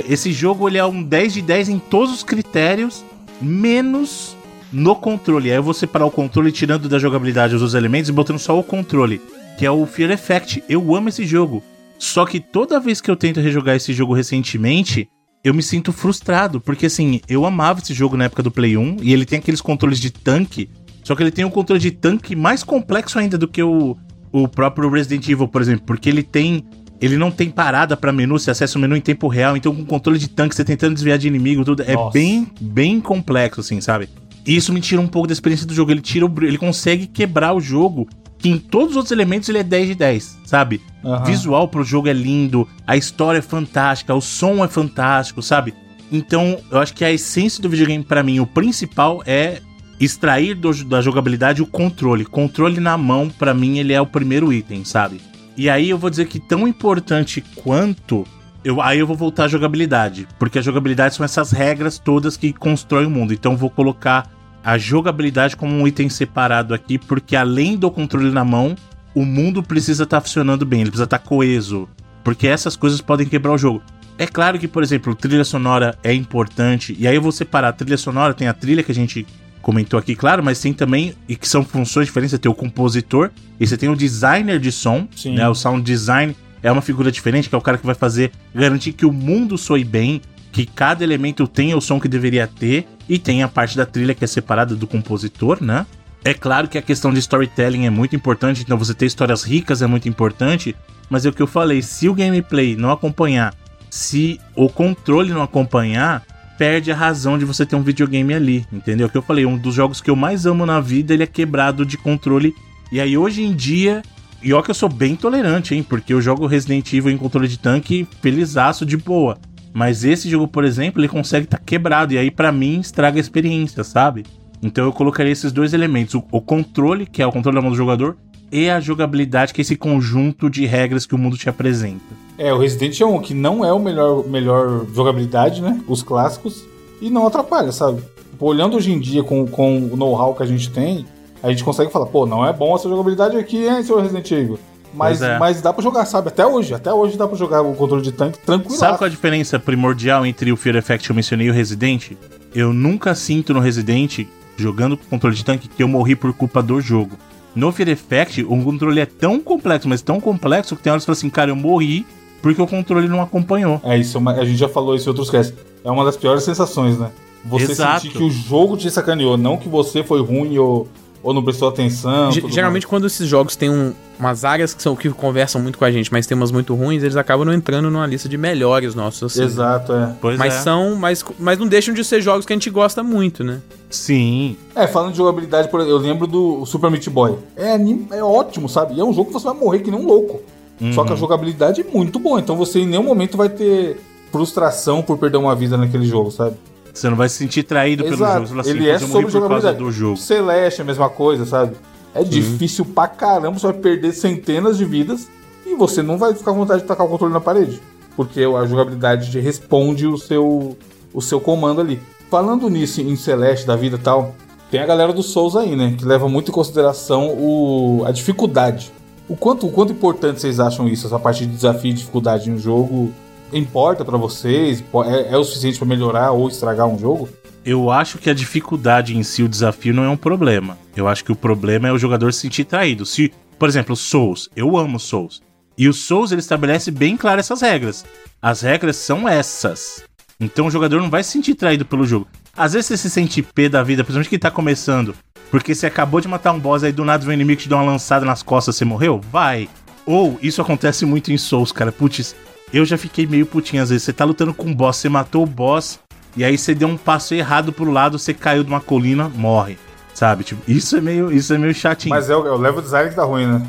Esse 0.09 0.33
jogo 0.33 0.67
ele 0.67 0.77
é 0.77 0.85
um 0.85 1.01
10 1.01 1.33
de 1.35 1.41
10 1.41 1.69
em 1.69 1.79
todos 1.79 2.13
os 2.13 2.23
critérios, 2.23 3.05
menos 3.41 4.34
no 4.75 4.95
controle. 4.95 5.49
Aí 5.49 5.57
eu 5.57 5.63
vou 5.63 5.73
separar 5.73 6.05
o 6.05 6.11
controle 6.11 6.51
tirando 6.51 6.89
da 6.89 6.99
jogabilidade 6.99 7.55
os 7.55 7.61
outros 7.61 7.75
elementos 7.75 8.09
e 8.09 8.13
botando 8.13 8.39
só 8.39 8.59
o 8.59 8.63
controle, 8.63 9.21
que 9.57 9.65
é 9.65 9.71
o 9.71 9.85
Fear 9.85 10.11
Effect. 10.11 10.63
Eu 10.67 10.93
amo 10.93 11.09
esse 11.09 11.25
jogo. 11.25 11.63
Só 11.97 12.25
que 12.25 12.41
toda 12.41 12.79
vez 12.79 12.99
que 12.99 13.09
eu 13.09 13.15
tento 13.15 13.39
rejogar 13.39 13.77
esse 13.77 13.93
jogo 13.93 14.13
recentemente, 14.13 15.07
eu 15.43 15.53
me 15.53 15.63
sinto 15.63 15.93
frustrado, 15.93 16.59
porque 16.59 16.87
assim, 16.87 17.21
eu 17.29 17.45
amava 17.45 17.79
esse 17.79 17.93
jogo 17.93 18.17
na 18.17 18.25
época 18.25 18.43
do 18.43 18.51
Play 18.51 18.75
1 18.75 18.97
e 19.01 19.13
ele 19.13 19.25
tem 19.25 19.39
aqueles 19.39 19.61
controles 19.61 19.99
de 19.99 20.11
tanque, 20.11 20.69
só 21.03 21.15
que 21.15 21.23
ele 21.23 21.31
tem 21.31 21.45
um 21.45 21.49
controle 21.49 21.79
de 21.79 21.91
tanque 21.91 22.35
mais 22.35 22.63
complexo 22.63 23.17
ainda 23.17 23.37
do 23.37 23.47
que 23.47 23.63
o, 23.63 23.95
o 24.31 24.47
próprio 24.47 24.89
Resident 24.89 25.29
Evil, 25.29 25.47
por 25.47 25.61
exemplo, 25.61 25.85
porque 25.85 26.09
ele 26.09 26.23
tem 26.23 26.65
ele 26.99 27.17
não 27.17 27.29
tem 27.29 27.49
parada 27.49 27.95
para 27.95 28.11
menu, 28.11 28.39
você 28.39 28.49
acessa 28.49 28.77
o 28.77 28.81
menu 28.81 28.95
em 28.95 29.01
tempo 29.01 29.27
real, 29.27 29.55
então 29.55 29.75
com 29.75 29.85
controle 29.85 30.17
de 30.17 30.29
tanque, 30.29 30.55
você 30.55 30.63
tentando 30.63 30.95
desviar 30.95 31.17
de 31.17 31.27
inimigo, 31.27 31.63
tudo 31.63 31.83
é 31.83 31.93
Nossa. 31.93 32.17
é 32.17 32.21
bem 32.21 32.47
bem 32.59 32.99
complexo 32.99 33.61
assim, 33.61 33.79
sabe? 33.79 34.09
E 34.45 34.55
isso 34.55 34.71
me 34.71 34.81
tira 34.81 35.01
um 35.01 35.07
pouco 35.07 35.27
da 35.27 35.33
experiência 35.33 35.65
do 35.65 35.73
jogo, 35.73 35.91
ele 35.91 36.01
tira 36.01 36.25
o, 36.25 36.43
ele 36.43 36.57
consegue 36.57 37.07
quebrar 37.07 37.53
o 37.53 37.59
jogo 37.59 38.07
que 38.37 38.49
em 38.49 38.57
todos 38.59 38.91
os 38.91 38.95
outros 38.97 39.11
elementos 39.11 39.49
ele 39.49 39.57
é 39.57 39.63
10 39.63 39.87
de 39.87 39.95
10, 39.95 40.39
sabe? 40.45 40.81
Uhum. 41.03 41.23
Visual 41.23 41.67
pro 41.67 41.83
jogo 41.83 42.07
é 42.07 42.13
lindo, 42.13 42.67
a 42.85 42.95
história 42.95 43.39
é 43.39 43.41
fantástica, 43.41 44.13
o 44.13 44.21
som 44.21 44.63
é 44.63 44.67
fantástico, 44.67 45.41
sabe? 45.41 45.73
Então, 46.11 46.59
eu 46.69 46.79
acho 46.79 46.93
que 46.93 47.03
a 47.03 47.11
essência 47.11 47.61
do 47.61 47.69
videogame 47.69 48.03
para 48.03 48.21
mim, 48.21 48.39
o 48.39 48.45
principal 48.45 49.23
é 49.25 49.61
extrair 49.99 50.53
do, 50.53 50.71
da 50.85 51.01
jogabilidade 51.01 51.61
o 51.61 51.65
controle. 51.65 52.25
Controle 52.25 52.79
na 52.79 52.97
mão, 52.97 53.29
para 53.29 53.53
mim, 53.53 53.79
ele 53.79 53.93
é 53.93 54.01
o 54.01 54.05
primeiro 54.05 54.53
item, 54.53 54.85
sabe? 54.85 55.19
E 55.57 55.69
aí 55.69 55.89
eu 55.89 55.97
vou 55.97 56.09
dizer 56.09 56.27
que 56.27 56.39
tão 56.39 56.67
importante 56.67 57.43
quanto 57.55 58.25
eu, 58.63 58.81
aí 58.81 58.99
eu 58.99 59.07
vou 59.07 59.15
voltar 59.15 59.45
à 59.45 59.47
jogabilidade, 59.47 60.27
porque 60.37 60.59
a 60.59 60.61
jogabilidade 60.61 61.15
são 61.15 61.23
essas 61.23 61.51
regras 61.51 61.97
todas 61.97 62.35
que 62.35 62.51
constroem 62.51 63.05
o 63.07 63.11
mundo. 63.11 63.33
Então 63.33 63.55
vou 63.55 63.69
colocar 63.69 64.34
a 64.65 64.79
jogabilidade 64.79 65.55
como 65.55 65.75
um 65.75 65.87
item 65.87 66.09
separado 66.09 66.73
aqui, 66.73 66.97
porque 66.97 67.35
além 67.35 67.77
do 67.77 67.91
controle 67.91 68.31
na 68.31 68.43
mão, 68.43 68.75
o 69.13 69.23
mundo 69.23 69.61
precisa 69.61 70.03
estar 70.03 70.17
tá 70.17 70.21
funcionando 70.21 70.65
bem, 70.65 70.81
ele 70.81 70.89
precisa 70.89 71.03
estar 71.03 71.19
tá 71.19 71.25
coeso, 71.25 71.87
porque 72.23 72.47
essas 72.47 72.75
coisas 72.75 72.99
podem 72.99 73.27
quebrar 73.27 73.53
o 73.53 73.57
jogo. 73.59 73.83
É 74.17 74.25
claro 74.25 74.57
que, 74.57 74.67
por 74.67 74.81
exemplo, 74.81 75.13
trilha 75.13 75.43
sonora 75.43 75.95
é 76.03 76.11
importante, 76.11 76.95
e 76.97 77.07
aí 77.07 77.15
eu 77.15 77.21
vou 77.21 77.31
separar 77.31 77.69
a 77.69 77.73
trilha 77.73 77.97
sonora, 77.97 78.33
tem 78.33 78.47
a 78.47 78.53
trilha 78.53 78.81
que 78.81 78.91
a 78.91 78.95
gente 78.95 79.27
comentou 79.61 79.99
aqui, 79.99 80.15
claro, 80.15 80.43
mas 80.43 80.59
tem 80.59 80.73
também, 80.73 81.13
e 81.29 81.35
que 81.35 81.47
são 81.47 81.63
funções 81.63 82.07
diferentes, 82.07 82.31
você 82.31 82.39
tem 82.39 82.51
o 82.51 82.55
compositor, 82.55 83.29
e 83.59 83.67
você 83.67 83.77
tem 83.77 83.89
o 83.89 83.95
designer 83.95 84.59
de 84.59 84.71
som, 84.71 85.07
Sim. 85.15 85.35
né, 85.35 85.47
o 85.47 85.53
sound 85.53 85.83
design 85.83 86.35
é 86.63 86.71
uma 86.71 86.81
figura 86.81 87.11
diferente, 87.11 87.49
que 87.49 87.53
é 87.53 87.57
o 87.57 87.61
cara 87.61 87.77
que 87.77 87.85
vai 87.85 87.93
fazer, 87.93 88.31
garantir 88.53 88.93
que 88.93 89.05
o 89.05 89.11
mundo 89.11 89.59
soe 89.59 89.83
bem, 89.83 90.21
que 90.55 90.65
cada 90.65 91.03
elemento 91.03 91.49
tenha 91.49 91.75
o 91.75 91.81
som 91.81 91.99
que 91.99 92.07
deveria 92.07 92.47
ter 92.47 92.87
e 93.09 93.19
tem 93.19 93.43
a 93.43 93.47
parte 93.49 93.75
da 93.75 93.85
trilha 93.85 94.15
que 94.15 94.23
é 94.23 94.27
separada 94.27 94.73
do 94.73 94.87
compositor, 94.87 95.61
né? 95.61 95.85
É 96.23 96.33
claro 96.33 96.69
que 96.69 96.77
a 96.77 96.81
questão 96.81 97.11
de 97.11 97.19
storytelling 97.19 97.85
é 97.85 97.89
muito 97.89 98.15
importante, 98.15 98.61
então 98.61 98.77
você 98.77 98.93
ter 98.93 99.05
histórias 99.05 99.43
ricas 99.43 99.81
é 99.81 99.87
muito 99.87 100.07
importante, 100.07 100.73
mas 101.09 101.25
é 101.25 101.29
o 101.29 101.33
que 101.33 101.41
eu 101.41 101.45
falei, 101.45 101.81
se 101.81 102.07
o 102.07 102.13
gameplay 102.13 102.73
não 102.77 102.89
acompanhar, 102.89 103.53
se 103.89 104.39
o 104.55 104.69
controle 104.69 105.33
não 105.33 105.41
acompanhar, 105.43 106.23
perde 106.57 106.89
a 106.89 106.95
razão 106.95 107.37
de 107.37 107.43
você 107.43 107.65
ter 107.65 107.75
um 107.75 107.83
videogame 107.83 108.33
ali, 108.33 108.65
entendeu? 108.71 109.07
O 109.07 109.09
que 109.09 109.17
eu 109.17 109.21
falei, 109.21 109.45
um 109.45 109.57
dos 109.57 109.75
jogos 109.75 109.99
que 109.99 110.09
eu 110.09 110.15
mais 110.15 110.45
amo 110.45 110.65
na 110.65 110.79
vida, 110.79 111.13
ele 111.13 111.23
é 111.23 111.27
quebrado 111.27 111.85
de 111.85 111.97
controle. 111.97 112.55
E 112.93 113.01
aí 113.01 113.17
hoje 113.17 113.43
em 113.43 113.53
dia, 113.53 114.01
e 114.41 114.53
ó 114.53 114.61
que 114.61 114.71
eu 114.71 114.75
sou 114.75 114.87
bem 114.87 115.17
tolerante, 115.17 115.75
hein? 115.75 115.83
Porque 115.83 116.13
eu 116.13 116.21
jogo 116.21 116.47
Resident 116.47 116.93
Evil 116.93 117.11
em 117.11 117.17
controle 117.17 117.49
de 117.49 117.59
tanque 117.59 118.07
felizaço 118.21 118.85
de 118.85 118.95
boa. 118.95 119.37
Mas 119.75 120.05
esse 120.05 120.29
jogo, 120.29 120.47
por 120.47 120.63
exemplo, 120.63 121.01
ele 121.01 121.09
consegue 121.09 121.43
estar 121.43 121.57
tá 121.57 121.63
quebrado. 121.65 122.13
E 122.13 122.17
aí, 122.17 122.31
para 122.31 122.49
mim, 122.49 122.79
estraga 122.79 123.17
a 123.17 123.19
experiência, 123.19 123.83
sabe? 123.83 124.23
Então 124.63 124.85
eu 124.85 124.93
colocaria 124.93 125.33
esses 125.33 125.51
dois 125.51 125.73
elementos: 125.73 126.15
o, 126.15 126.23
o, 126.31 126.39
controle, 126.39 127.05
que 127.05 127.21
é 127.21 127.27
o 127.27 127.31
controle 127.31 127.55
da 127.55 127.61
mão 127.61 127.71
do 127.71 127.75
jogador, 127.75 128.15
e 128.49 128.69
a 128.69 128.79
jogabilidade, 128.79 129.53
que 129.53 129.59
é 129.59 129.63
esse 129.63 129.75
conjunto 129.75 130.49
de 130.49 130.65
regras 130.65 131.05
que 131.05 131.13
o 131.13 131.17
mundo 131.17 131.37
te 131.37 131.49
apresenta. 131.49 132.05
É, 132.37 132.53
o 132.53 132.57
Resident 132.57 133.01
é 133.01 133.05
um 133.05 133.19
que 133.19 133.33
não 133.33 133.65
é 133.65 133.73
o 133.73 133.79
melhor, 133.79 134.25
melhor 134.25 134.85
jogabilidade, 134.93 135.61
né? 135.61 135.83
Os 135.89 136.01
clássicos. 136.01 136.63
E 137.01 137.09
não 137.09 137.27
atrapalha, 137.27 137.73
sabe? 137.73 138.01
olhando 138.39 138.75
hoje 138.77 138.91
em 138.91 138.99
dia 138.99 139.23
com, 139.23 139.45
com 139.45 139.77
o 139.77 139.97
know-how 139.97 140.33
que 140.33 140.43
a 140.43 140.45
gente 140.45 140.69
tem, 140.69 141.05
a 141.41 141.49
gente 141.49 141.63
consegue 141.63 141.91
falar, 141.91 142.05
pô, 142.05 142.25
não 142.25 142.45
é 142.45 142.51
bom 142.51 142.75
essa 142.75 142.89
jogabilidade 142.89 143.37
aqui, 143.37 143.65
hein, 143.67 143.83
seu 143.83 143.99
Resident 143.99 144.29
Evil? 144.31 144.59
Mas, 144.95 145.21
é. 145.21 145.37
mas 145.37 145.61
dá 145.61 145.73
pra 145.73 145.83
jogar, 145.83 146.05
sabe? 146.05 146.29
Até 146.29 146.45
hoje. 146.45 146.73
Até 146.73 146.93
hoje 146.93 147.17
dá 147.17 147.27
pra 147.27 147.37
jogar 147.37 147.61
o 147.61 147.73
controle 147.75 148.01
de 148.01 148.11
tanque 148.11 148.39
tranquilo. 148.39 148.75
Sabe 148.75 148.97
qual 148.97 149.07
a 149.07 149.09
diferença 149.09 149.59
primordial 149.59 150.25
entre 150.25 150.51
o 150.51 150.57
Fear 150.57 150.77
Effect 150.77 151.07
que 151.07 151.11
eu 151.11 151.15
mencionei 151.15 151.47
e 151.47 151.49
o 151.49 151.53
Resident? 151.53 152.11
Eu 152.53 152.73
nunca 152.73 153.13
sinto 153.13 153.53
no 153.53 153.59
Resident, 153.59 154.25
jogando 154.55 154.95
com 154.95 155.03
controle 155.05 155.35
de 155.35 155.43
tanque, 155.43 155.67
que 155.67 155.83
eu 155.83 155.87
morri 155.87 156.15
por 156.15 156.33
culpa 156.33 156.63
do 156.63 156.79
jogo. 156.79 157.17
No 157.53 157.71
Fear 157.71 157.89
Effect, 157.89 158.43
o 158.43 158.63
controle 158.63 158.99
é 158.99 159.05
tão 159.05 159.39
complexo, 159.39 159.87
mas 159.87 160.01
tão 160.01 160.19
complexo 160.19 160.75
que 160.75 160.81
tem 160.81 160.91
horas 160.91 161.03
que 161.03 161.07
fala 161.07 161.17
assim, 161.17 161.29
cara, 161.29 161.51
eu 161.51 161.55
morri 161.55 162.05
porque 162.41 162.61
o 162.61 162.67
controle 162.67 163.07
não 163.07 163.21
acompanhou. 163.21 163.81
É 163.83 163.97
isso, 163.97 164.19
a 164.29 164.45
gente 164.45 164.57
já 164.57 164.69
falou 164.69 164.95
isso 164.95 165.07
em 165.07 165.09
outros 165.09 165.29
casts. 165.29 165.55
É 165.83 165.89
uma 165.89 166.05
das 166.05 166.15
piores 166.15 166.43
sensações, 166.43 166.97
né? 166.97 167.11
Você 167.45 167.71
Exato. 167.71 168.01
sentir 168.01 168.17
que 168.17 168.23
o 168.23 168.29
jogo 168.29 168.75
te 168.75 168.89
sacaneou, 168.89 169.37
não 169.37 169.57
que 169.57 169.69
você 169.69 170.03
foi 170.03 170.21
ruim 170.21 170.57
ou 170.57 170.87
ou 171.25 171.33
não 171.33 171.43
prestou 171.43 171.67
atenção. 171.67 172.31
Geralmente, 172.31 172.83
mais. 172.83 172.85
quando 172.85 173.07
esses 173.07 173.27
jogos 173.27 173.55
têm 173.55 173.67
um, 173.67 173.93
umas 174.19 174.45
áreas 174.45 174.75
que 174.75 174.83
são 174.83 174.95
que 174.95 175.09
conversam 175.09 175.59
muito 175.59 175.75
com 175.75 175.83
a 175.83 175.89
gente, 175.89 176.11
mas 176.11 176.27
tem 176.27 176.37
umas 176.37 176.51
muito 176.51 176.75
ruins, 176.75 177.01
eles 177.01 177.15
acabam 177.15 177.43
não 177.43 177.51
entrando 177.51 177.89
numa 177.89 178.05
lista 178.05 178.29
de 178.29 178.37
melhores 178.37 178.93
nossos. 178.93 179.33
Assim. 179.33 179.43
Exato, 179.43 179.91
é. 179.91 180.13
Pois 180.21 180.37
mas 180.37 180.53
é. 180.53 180.59
são, 180.59 180.95
mas, 180.95 181.25
mas 181.39 181.57
não 181.57 181.67
deixam 181.67 181.95
de 181.95 182.03
ser 182.03 182.21
jogos 182.21 182.45
que 182.45 182.53
a 182.53 182.55
gente 182.55 182.69
gosta 182.69 183.01
muito, 183.01 183.43
né? 183.43 183.59
Sim. 183.89 184.55
É, 184.75 184.85
falando 184.85 185.13
de 185.13 185.17
jogabilidade, 185.17 185.67
eu 185.73 185.97
lembro 185.97 186.27
do 186.27 186.63
Super 186.67 186.91
Meat 186.91 187.09
Boy. 187.09 187.39
É, 187.57 187.75
é 188.15 188.23
ótimo, 188.23 188.69
sabe? 188.69 188.93
E 188.93 188.99
é 188.99 189.03
um 189.03 189.11
jogo 189.11 189.29
que 189.29 189.33
você 189.33 189.45
vai 189.45 189.55
morrer 189.55 189.79
que 189.79 189.89
nem 189.89 189.99
um 189.99 190.05
louco. 190.05 190.43
Uhum. 190.79 190.93
Só 190.93 191.03
que 191.03 191.09
a 191.09 191.13
uhum. 191.13 191.19
jogabilidade 191.19 191.81
é 191.81 191.83
muito 191.91 192.19
boa, 192.19 192.39
então 192.39 192.55
você 192.55 192.81
em 192.81 192.85
nenhum 192.85 193.03
momento 193.03 193.35
vai 193.35 193.49
ter 193.49 193.99
frustração 194.31 195.01
por 195.01 195.17
perder 195.17 195.37
uma 195.37 195.55
vida 195.55 195.75
naquele 195.75 196.05
jogo, 196.05 196.29
sabe? 196.29 196.55
Você 196.95 197.09
não 197.09 197.17
vai 197.17 197.27
se 197.27 197.35
sentir 197.35 197.63
traído 197.63 198.05
Exato. 198.05 198.33
pelo 198.33 198.45
jogo. 198.47 198.59
Assim, 198.61 198.69
Ele 198.71 198.89
é 198.89 198.97
sobre 198.97 199.29
jogabilidade. 199.29 199.77
do 199.77 199.91
jogo. 199.91 200.17
Celeste 200.17 200.79
é 200.79 200.83
a 200.83 200.85
mesma 200.85 201.09
coisa, 201.09 201.45
sabe? 201.45 201.75
É 202.13 202.23
Sim. 202.23 202.29
difícil 202.29 202.85
pra 202.85 203.07
caramba, 203.07 203.59
você 203.59 203.67
vai 203.67 203.75
perder 203.75 204.13
centenas 204.13 204.77
de 204.77 204.85
vidas 204.85 205.27
e 205.65 205.75
você 205.75 206.01
não 206.01 206.17
vai 206.17 206.33
ficar 206.33 206.53
com 206.53 206.59
vontade 206.59 206.81
de 206.81 206.87
tacar 206.87 207.05
o 207.05 207.09
controle 207.09 207.33
na 207.33 207.41
parede. 207.41 207.81
Porque 208.15 208.41
a 208.41 208.65
jogabilidade 208.65 209.37
responde 209.41 210.07
o 210.07 210.17
seu, 210.17 210.77
o 211.13 211.21
seu 211.21 211.41
comando 211.41 211.81
ali. 211.81 211.99
Falando 212.31 212.69
nisso 212.69 213.01
em 213.01 213.15
Celeste 213.17 213.67
da 213.67 213.75
vida 213.75 213.97
e 213.97 213.99
tal, 213.99 214.33
tem 214.71 214.79
a 214.79 214.85
galera 214.85 215.11
do 215.11 215.21
Souls 215.21 215.57
aí, 215.57 215.75
né? 215.75 215.95
Que 215.97 216.05
leva 216.05 216.29
muito 216.29 216.49
em 216.49 216.53
consideração 216.53 217.27
o, 217.37 218.03
a 218.05 218.11
dificuldade. 218.11 218.91
O 219.27 219.35
quanto, 219.35 219.67
o 219.67 219.71
quanto 219.71 219.91
importante 219.91 220.39
vocês 220.39 220.59
acham 220.59 220.87
isso, 220.87 221.07
essa 221.07 221.19
parte 221.19 221.45
de 221.45 221.53
desafio 221.53 221.91
e 221.91 221.93
dificuldade 221.93 222.49
em 222.49 222.53
um 222.53 222.57
jogo? 222.57 223.11
Importa 223.53 224.03
para 224.03 224.17
vocês? 224.17 224.83
É, 225.05 225.33
é, 225.33 225.37
o 225.37 225.43
suficiente 225.43 225.77
para 225.77 225.87
melhorar 225.87 226.31
ou 226.31 226.47
estragar 226.47 226.87
um 226.87 226.97
jogo? 226.97 227.29
Eu 227.65 227.89
acho 227.89 228.17
que 228.17 228.29
a 228.29 228.33
dificuldade 228.33 229.17
em 229.17 229.23
si, 229.23 229.41
o 229.43 229.49
desafio, 229.49 229.93
não 229.93 230.03
é 230.03 230.09
um 230.09 230.17
problema. 230.17 230.77
Eu 230.95 231.07
acho 231.07 231.23
que 231.23 231.31
o 231.31 231.35
problema 231.35 231.87
é 231.87 231.91
o 231.91 231.97
jogador 231.97 232.31
se 232.31 232.41
sentir 232.41 232.65
traído. 232.65 233.05
Se, 233.05 233.31
por 233.57 233.67
exemplo, 233.67 233.95
Souls, 233.95 234.49
eu 234.55 234.77
amo 234.77 234.99
Souls. 234.99 235.41
E 235.77 235.89
o 235.89 235.93
Souls 235.93 236.31
ele 236.31 236.41
estabelece 236.41 236.91
bem 236.91 237.17
claro 237.17 237.39
essas 237.39 237.61
regras. 237.61 238.05
As 238.41 238.61
regras 238.61 238.95
são 238.95 239.27
essas. 239.27 240.03
Então 240.39 240.67
o 240.67 240.71
jogador 240.71 241.01
não 241.01 241.09
vai 241.09 241.23
se 241.23 241.31
sentir 241.31 241.55
traído 241.55 241.85
pelo 241.85 242.05
jogo. 242.05 242.27
Às 242.55 242.73
vezes 242.73 242.87
você 242.87 242.97
se 242.97 243.09
sente 243.09 243.41
pé 243.41 243.67
da 243.67 243.83
vida, 243.83 244.03
principalmente 244.03 244.29
que 244.29 244.39
tá 244.39 244.51
começando, 244.51 245.15
porque 245.49 245.73
você 245.73 245.87
acabou 245.87 246.21
de 246.21 246.27
matar 246.27 246.51
um 246.51 246.59
boss 246.59 246.83
aí 246.83 246.91
do 246.91 247.03
nada 247.03 247.25
vem 247.25 247.31
um 247.31 247.33
inimigo 247.33 247.61
te 247.61 247.69
dá 247.69 247.77
uma 247.77 247.91
lançada 247.91 248.25
nas 248.25 248.43
costas, 248.43 248.75
você 248.75 248.85
morreu? 248.85 249.19
Vai. 249.31 249.67
Ou 250.05 250.37
isso 250.41 250.61
acontece 250.61 251.05
muito 251.05 251.31
em 251.31 251.37
Souls, 251.37 251.71
cara. 251.71 251.91
Putz, 251.91 252.35
eu 252.75 252.85
já 252.85 252.97
fiquei 252.97 253.25
meio 253.25 253.45
putinho 253.45 253.81
às 253.81 253.89
vezes. 253.89 254.03
Você 254.03 254.13
tá 254.13 254.25
lutando 254.25 254.53
com 254.53 254.67
um 254.67 254.75
boss, 254.75 254.97
você 254.97 255.09
matou 255.09 255.43
o 255.43 255.47
boss, 255.47 255.99
e 256.35 256.43
aí 256.43 256.57
você 256.57 256.75
deu 256.75 256.87
um 256.87 256.97
passo 256.97 257.33
errado 257.33 257.71
pro 257.71 257.89
lado, 257.89 258.19
você 258.19 258.33
caiu 258.33 258.63
de 258.63 258.69
uma 258.69 258.81
colina, 258.81 259.29
morre. 259.29 259.77
Sabe? 260.13 260.43
Tipo, 260.43 260.61
isso 260.69 260.95
é 260.95 261.01
meio, 261.01 261.31
isso 261.31 261.53
é 261.53 261.57
meio 261.57 261.73
chatinho. 261.73 262.13
Mas 262.13 262.29
é 262.29 262.35
o, 262.35 262.45
é 262.45 262.51
o 262.51 262.57
level 262.57 262.81
design 262.81 263.09
que 263.09 263.15
tá 263.15 263.23
ruim, 263.23 263.47
né? 263.47 263.65